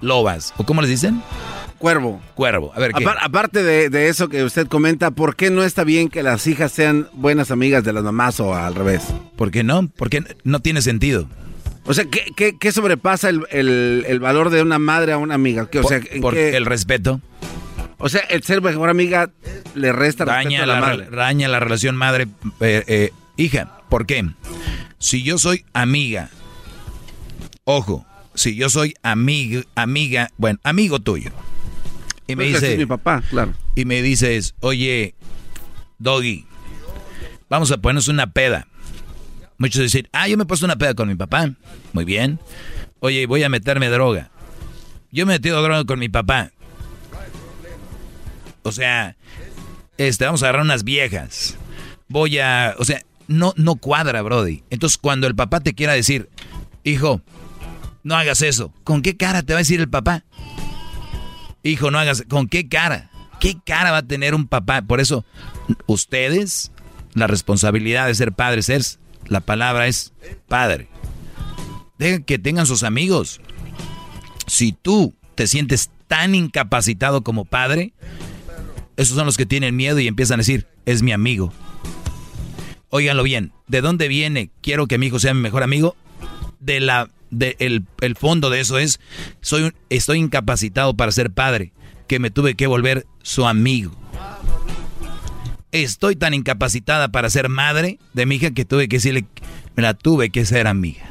lobas. 0.00 0.54
¿O 0.56 0.64
cómo 0.64 0.80
les 0.80 0.88
dicen? 0.90 1.22
Cuervo. 1.84 2.18
Cuervo. 2.34 2.72
A 2.74 2.80
ver, 2.80 2.92
¿qué? 2.94 3.04
Apar- 3.04 3.18
aparte 3.20 3.62
de, 3.62 3.90
de 3.90 4.08
eso 4.08 4.30
que 4.30 4.42
usted 4.42 4.66
comenta, 4.68 5.10
¿por 5.10 5.36
qué 5.36 5.50
no 5.50 5.62
está 5.62 5.84
bien 5.84 6.08
que 6.08 6.22
las 6.22 6.46
hijas 6.46 6.72
sean 6.72 7.08
buenas 7.12 7.50
amigas 7.50 7.84
de 7.84 7.92
las 7.92 8.02
mamás 8.02 8.40
o 8.40 8.54
al 8.54 8.74
revés? 8.74 9.02
¿Por 9.36 9.50
qué 9.50 9.64
no? 9.64 9.88
Porque 9.94 10.22
no 10.44 10.60
tiene 10.60 10.80
sentido. 10.80 11.28
O 11.84 11.92
sea, 11.92 12.06
¿qué, 12.06 12.24
qué- 12.34 12.56
qué 12.58 12.72
sobrepasa 12.72 13.28
el, 13.28 13.42
el- 13.50 14.06
el 14.08 14.18
valor 14.18 14.48
de 14.48 14.62
una 14.62 14.78
madre 14.78 15.12
a 15.12 15.18
una 15.18 15.34
amiga? 15.34 15.68
¿Qué, 15.68 15.80
o 15.80 15.82
Por- 15.82 15.90
sea, 15.90 16.00
¿en 16.10 16.22
por 16.22 16.32
qué- 16.32 16.56
el 16.56 16.64
respeto. 16.64 17.20
O 17.98 18.08
sea, 18.08 18.22
el 18.30 18.42
ser 18.44 18.62
mejor 18.62 18.88
amiga 18.88 19.28
le 19.74 19.92
resta 19.92 20.24
respeto 20.24 20.44
Daña 20.48 20.62
a 20.62 20.66
la, 20.66 20.74
la, 20.76 20.80
madre. 20.80 21.10
re- 21.10 21.16
daña 21.16 21.48
la 21.48 21.60
relación 21.60 21.96
madre 21.96 22.28
eh, 22.60 22.82
eh, 22.86 23.10
hija. 23.36 23.76
¿Por 23.90 24.06
qué? 24.06 24.24
Si 24.98 25.22
yo 25.22 25.36
soy 25.36 25.66
amiga, 25.74 26.30
ojo, 27.64 28.06
si 28.34 28.56
yo 28.56 28.70
soy 28.70 28.94
amiga, 29.02 29.64
amiga, 29.74 30.30
bueno, 30.38 30.58
amigo 30.64 30.98
tuyo, 31.00 31.30
y 32.26 32.36
me 32.36 32.44
Pues 32.50 32.60
dice, 32.60 32.76
mi 32.76 32.86
papá, 32.86 33.22
claro. 33.30 33.52
y 33.74 33.84
me 33.84 34.02
dices, 34.02 34.54
oye, 34.60 35.14
Doggy, 35.98 36.46
vamos 37.48 37.70
a 37.70 37.78
ponernos 37.78 38.08
una 38.08 38.28
peda. 38.32 38.66
Muchos 39.58 39.82
dicen, 39.82 40.08
ah, 40.12 40.26
yo 40.28 40.36
me 40.36 40.42
he 40.42 40.46
puesto 40.46 40.66
una 40.66 40.76
peda 40.76 40.94
con 40.94 41.08
mi 41.08 41.14
papá. 41.14 41.50
Muy 41.92 42.04
bien. 42.04 42.40
Oye, 43.00 43.26
voy 43.26 43.42
a 43.44 43.48
meterme 43.48 43.88
droga. 43.88 44.30
Yo 45.12 45.26
me 45.26 45.34
he 45.34 45.36
metido 45.38 45.62
droga 45.62 45.84
con 45.84 45.98
mi 45.98 46.08
papá. 46.08 46.50
O 48.62 48.72
sea, 48.72 49.16
este, 49.98 50.24
vamos 50.24 50.42
a 50.42 50.46
agarrar 50.46 50.64
unas 50.64 50.84
viejas. 50.84 51.56
Voy 52.08 52.38
a, 52.38 52.74
o 52.78 52.84
sea, 52.84 53.02
no, 53.28 53.52
no 53.56 53.76
cuadra, 53.76 54.22
Brody. 54.22 54.62
Entonces, 54.70 54.98
cuando 54.98 55.26
el 55.26 55.34
papá 55.34 55.60
te 55.60 55.74
quiera 55.74 55.92
decir, 55.92 56.28
hijo, 56.82 57.20
no 58.02 58.16
hagas 58.16 58.42
eso, 58.42 58.72
¿con 58.84 59.02
qué 59.02 59.16
cara 59.16 59.42
te 59.42 59.52
va 59.52 59.58
a 59.58 59.62
decir 59.62 59.80
el 59.80 59.88
papá? 59.88 60.24
Hijo, 61.64 61.90
no 61.90 61.98
hagas, 61.98 62.24
¿con 62.28 62.46
qué 62.46 62.68
cara? 62.68 63.10
¿Qué 63.40 63.56
cara 63.64 63.90
va 63.90 63.98
a 63.98 64.06
tener 64.06 64.34
un 64.34 64.46
papá? 64.46 64.82
Por 64.82 65.00
eso, 65.00 65.24
ustedes, 65.86 66.70
la 67.14 67.26
responsabilidad 67.26 68.06
de 68.06 68.14
ser 68.14 68.32
padres 68.32 68.68
es, 68.68 69.00
la 69.26 69.40
palabra 69.40 69.86
es 69.88 70.12
padre. 70.46 70.88
Dejen 71.98 72.22
que 72.22 72.38
tengan 72.38 72.66
sus 72.66 72.82
amigos. 72.82 73.40
Si 74.46 74.72
tú 74.72 75.14
te 75.34 75.46
sientes 75.46 75.90
tan 76.06 76.34
incapacitado 76.34 77.22
como 77.22 77.46
padre, 77.46 77.94
esos 78.98 79.16
son 79.16 79.24
los 79.24 79.38
que 79.38 79.46
tienen 79.46 79.74
miedo 79.74 79.98
y 80.00 80.06
empiezan 80.06 80.40
a 80.40 80.42
decir, 80.42 80.66
es 80.84 81.02
mi 81.02 81.12
amigo. 81.12 81.50
Óiganlo 82.90 83.22
bien, 83.22 83.52
¿de 83.68 83.80
dónde 83.80 84.06
viene? 84.06 84.50
Quiero 84.60 84.86
que 84.86 84.98
mi 84.98 85.06
hijo 85.06 85.18
sea 85.18 85.32
mi 85.32 85.40
mejor 85.40 85.62
amigo. 85.62 85.96
De 86.60 86.80
la, 86.80 87.10
de 87.34 87.56
el, 87.58 87.84
el 88.00 88.16
fondo 88.16 88.50
de 88.50 88.60
eso 88.60 88.78
es, 88.78 89.00
soy, 89.40 89.72
estoy 89.90 90.18
incapacitado 90.18 90.94
para 90.94 91.12
ser 91.12 91.30
padre, 91.30 91.72
que 92.06 92.18
me 92.18 92.30
tuve 92.30 92.54
que 92.54 92.66
volver 92.66 93.06
su 93.22 93.46
amigo. 93.46 93.92
Estoy 95.72 96.14
tan 96.14 96.34
incapacitada 96.34 97.08
para 97.08 97.28
ser 97.30 97.48
madre 97.48 97.98
de 98.12 98.26
mi 98.26 98.36
hija 98.36 98.52
que 98.52 98.64
tuve 98.64 98.88
que 98.88 98.96
decirle, 98.96 99.24
me 99.74 99.82
la 99.82 99.94
tuve 99.94 100.30
que 100.30 100.44
ser 100.44 100.66
amiga. 100.68 101.02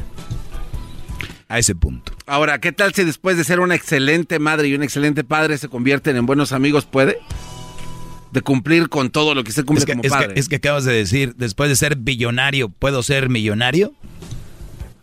A 1.49 1.59
ese 1.59 1.75
punto. 1.75 2.13
Ahora, 2.25 2.59
¿qué 2.59 2.71
tal 2.71 2.93
si 2.93 3.03
después 3.03 3.37
de 3.37 3.43
ser 3.43 3.59
una 3.59 3.75
excelente 3.75 4.39
madre 4.39 4.69
y 4.69 4.73
un 4.75 4.81
excelente 4.81 5.23
padre 5.23 5.57
se 5.57 5.67
convierten 5.67 6.15
en 6.15 6.25
buenos 6.25 6.51
amigos? 6.53 6.85
¿Puede? 6.85 7.19
De 8.31 8.41
cumplir 8.41 8.89
con 8.89 9.11
todo 9.11 9.35
lo 9.35 9.43
que 9.43 9.51
se 9.51 9.63
cumple 9.63 9.79
Es 9.81 9.85
que, 9.85 9.91
como 9.91 10.03
es 10.03 10.11
que- 10.11 10.17
padre. 10.17 10.33
es 10.39 10.49
que 10.49 10.55
acabas 10.55 10.85
de 10.85 10.93
decir, 10.93 11.35
después 11.35 11.69
de 11.69 11.75
ser 11.75 11.97
billonario, 11.97 12.69
¿puedo 12.69 13.03
ser 13.03 13.29
millonario? 13.29 13.93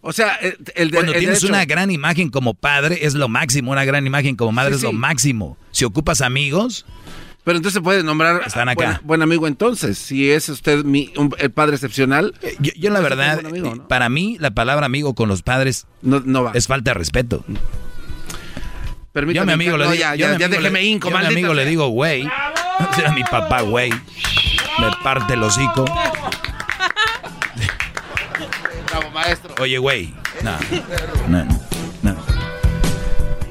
O 0.02 0.12
sea, 0.12 0.34
el, 0.36 0.56
el 0.76 0.90
de- 0.90 0.96
Cuando 0.96 1.12
el 1.12 1.18
tienes 1.18 1.42
derecho- 1.42 1.48
una 1.52 1.64
gran 1.66 1.90
imagen 1.90 2.30
como 2.30 2.54
padre, 2.54 3.00
es 3.04 3.14
lo 3.14 3.28
máximo. 3.28 3.70
Una 3.72 3.84
gran 3.84 4.06
imagen 4.06 4.34
como 4.36 4.50
madre 4.52 4.70
Sí, 4.72 4.76
es 4.78 4.82
lo 4.82 4.92
máximo. 4.92 5.56
Si 5.72 5.84
ocupas 5.84 6.20
amigos, 6.22 6.86
Pero 7.44 7.56
entonces 7.56 7.74
se 7.74 7.80
puede 7.82 8.02
nombrar 8.02 8.42
Están 8.46 8.68
acá. 8.68 8.84
Buen, 8.84 8.98
buen 9.06 9.22
amigo 9.22 9.46
entonces. 9.46 9.98
Si 9.98 10.30
es 10.30 10.48
usted 10.48 10.84
mi, 10.84 11.12
un- 11.16 11.34
el 11.38 11.50
padre 11.50 11.74
excepcional. 11.76 12.34
yo, 12.60 12.72
yo 12.76 12.90
la 12.90 13.00
verdad, 13.00 13.44
amigo, 13.44 13.74
¿no? 13.76 13.88
para 13.88 14.08
mí, 14.08 14.36
la 14.40 14.50
palabra 14.52 14.86
amigo 14.86 15.14
con 15.14 15.28
los 15.28 15.42
padres 15.42 15.86
no, 16.02 16.42
va. 16.44 16.52
es 16.54 16.66
falta 16.66 16.90
de 16.92 16.94
respeto. 16.94 17.44
Yo 17.48 17.54
a 17.56 19.12
Permítame, 19.12 19.46
mi 19.46 19.52
amigo 19.52 19.76
le 19.76 19.84
no, 19.84 19.90
digo, 19.90 20.00
ya, 20.02 20.14
yo 20.14 20.26
ya, 20.26 20.32
mi 20.34 20.38
ya 20.38 20.46
amigo 20.46 20.60
déjeme 20.60 20.80
le- 20.80 20.86
hinco, 20.86 21.10
yo 21.10 21.16
a 21.16 21.20
mi 21.20 21.26
amigo 21.26 21.52
le 21.54 21.66
digo, 21.66 21.88
güey. 21.88 22.22
Era 22.98 23.12
mi 23.12 23.22
papá, 23.24 23.62
güey. 23.62 23.90
Me 23.90 24.86
parte 25.02 25.34
el 25.34 25.42
hocico. 25.42 25.84
Oye, 29.60 29.78
güey. 29.78 30.14
No. 30.42 31.69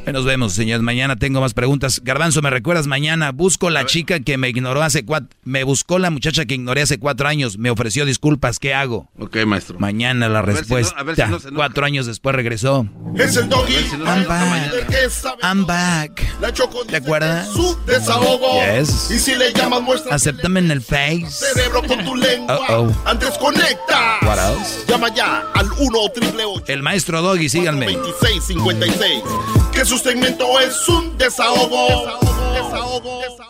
Ahí 0.09 0.13
Nos 0.13 0.25
vemos, 0.25 0.53
señores. 0.53 0.81
Mañana 0.81 1.15
tengo 1.15 1.39
más 1.41 1.53
preguntas. 1.53 2.01
Garbanzo, 2.03 2.41
¿me 2.41 2.49
recuerdas 2.49 2.87
mañana? 2.87 3.31
Busco 3.31 3.69
la 3.69 3.85
chica 3.85 4.19
que 4.19 4.37
me 4.37 4.49
ignoró 4.49 4.81
hace 4.81 5.05
cuatro... 5.05 5.29
Me 5.43 5.63
buscó 5.63 5.99
la 5.99 6.09
muchacha 6.09 6.45
que 6.45 6.55
ignoré 6.55 6.81
hace 6.81 6.97
cuatro 6.99 7.27
años. 7.27 7.57
Me 7.57 7.69
ofreció 7.69 8.05
disculpas. 8.05 8.59
¿Qué 8.59 8.73
hago? 8.73 9.09
Ok, 9.19 9.37
maestro. 9.45 9.79
Mañana 9.79 10.27
la 10.29 10.41
ver 10.41 10.55
si 10.55 10.61
no- 10.61 10.77
respuesta. 10.77 10.99
a 10.99 11.03
ver 11.03 11.15
si 11.15 11.21
no 11.23 11.39
se 11.39 11.47
enoja. 11.49 11.55
cuatro 11.65 11.85
años 11.85 12.05
después 12.07 12.35
regresó. 12.35 12.87
Es 13.15 13.35
el 13.35 13.49
doggy. 13.49 13.73
I'm 14.05 14.25
back. 14.27 15.39
I'm 15.43 15.65
back. 15.65 16.39
La 16.41 16.51
choco 16.53 16.85
¿Te 16.85 16.97
acuerdas? 16.97 17.47
su 17.53 17.77
desahogo. 17.85 18.59
Yes. 18.77 19.11
Y 19.11 19.19
si 19.19 19.35
le 19.35 19.53
llamas 19.53 19.81
muestra 19.81 20.15
Acéptame 20.15 20.59
en 20.59 20.71
el 20.71 20.81
face. 20.81 21.25
cerebro 21.29 21.83
con 21.83 22.03
tu 22.03 22.15
lengua. 22.15 22.59
Antes 23.05 23.37
conecta. 23.37 24.17
What 24.23 24.37
else? 24.39 24.85
Llama 24.87 25.13
ya 25.13 25.43
al 25.53 25.67
1 25.77 25.99
triple 26.15 26.43
El 26.67 26.81
maestro 26.81 27.21
Doggy, 27.21 27.47
síganme. 27.49 27.85
2656. 27.91 29.23
Que 29.71 29.85
su 29.85 29.97
segmento 29.99 30.59
es 30.59 30.87
un 30.87 31.17
desahogo. 31.17 31.87
Desahogo. 32.53 33.21
Desahogo. 33.21 33.49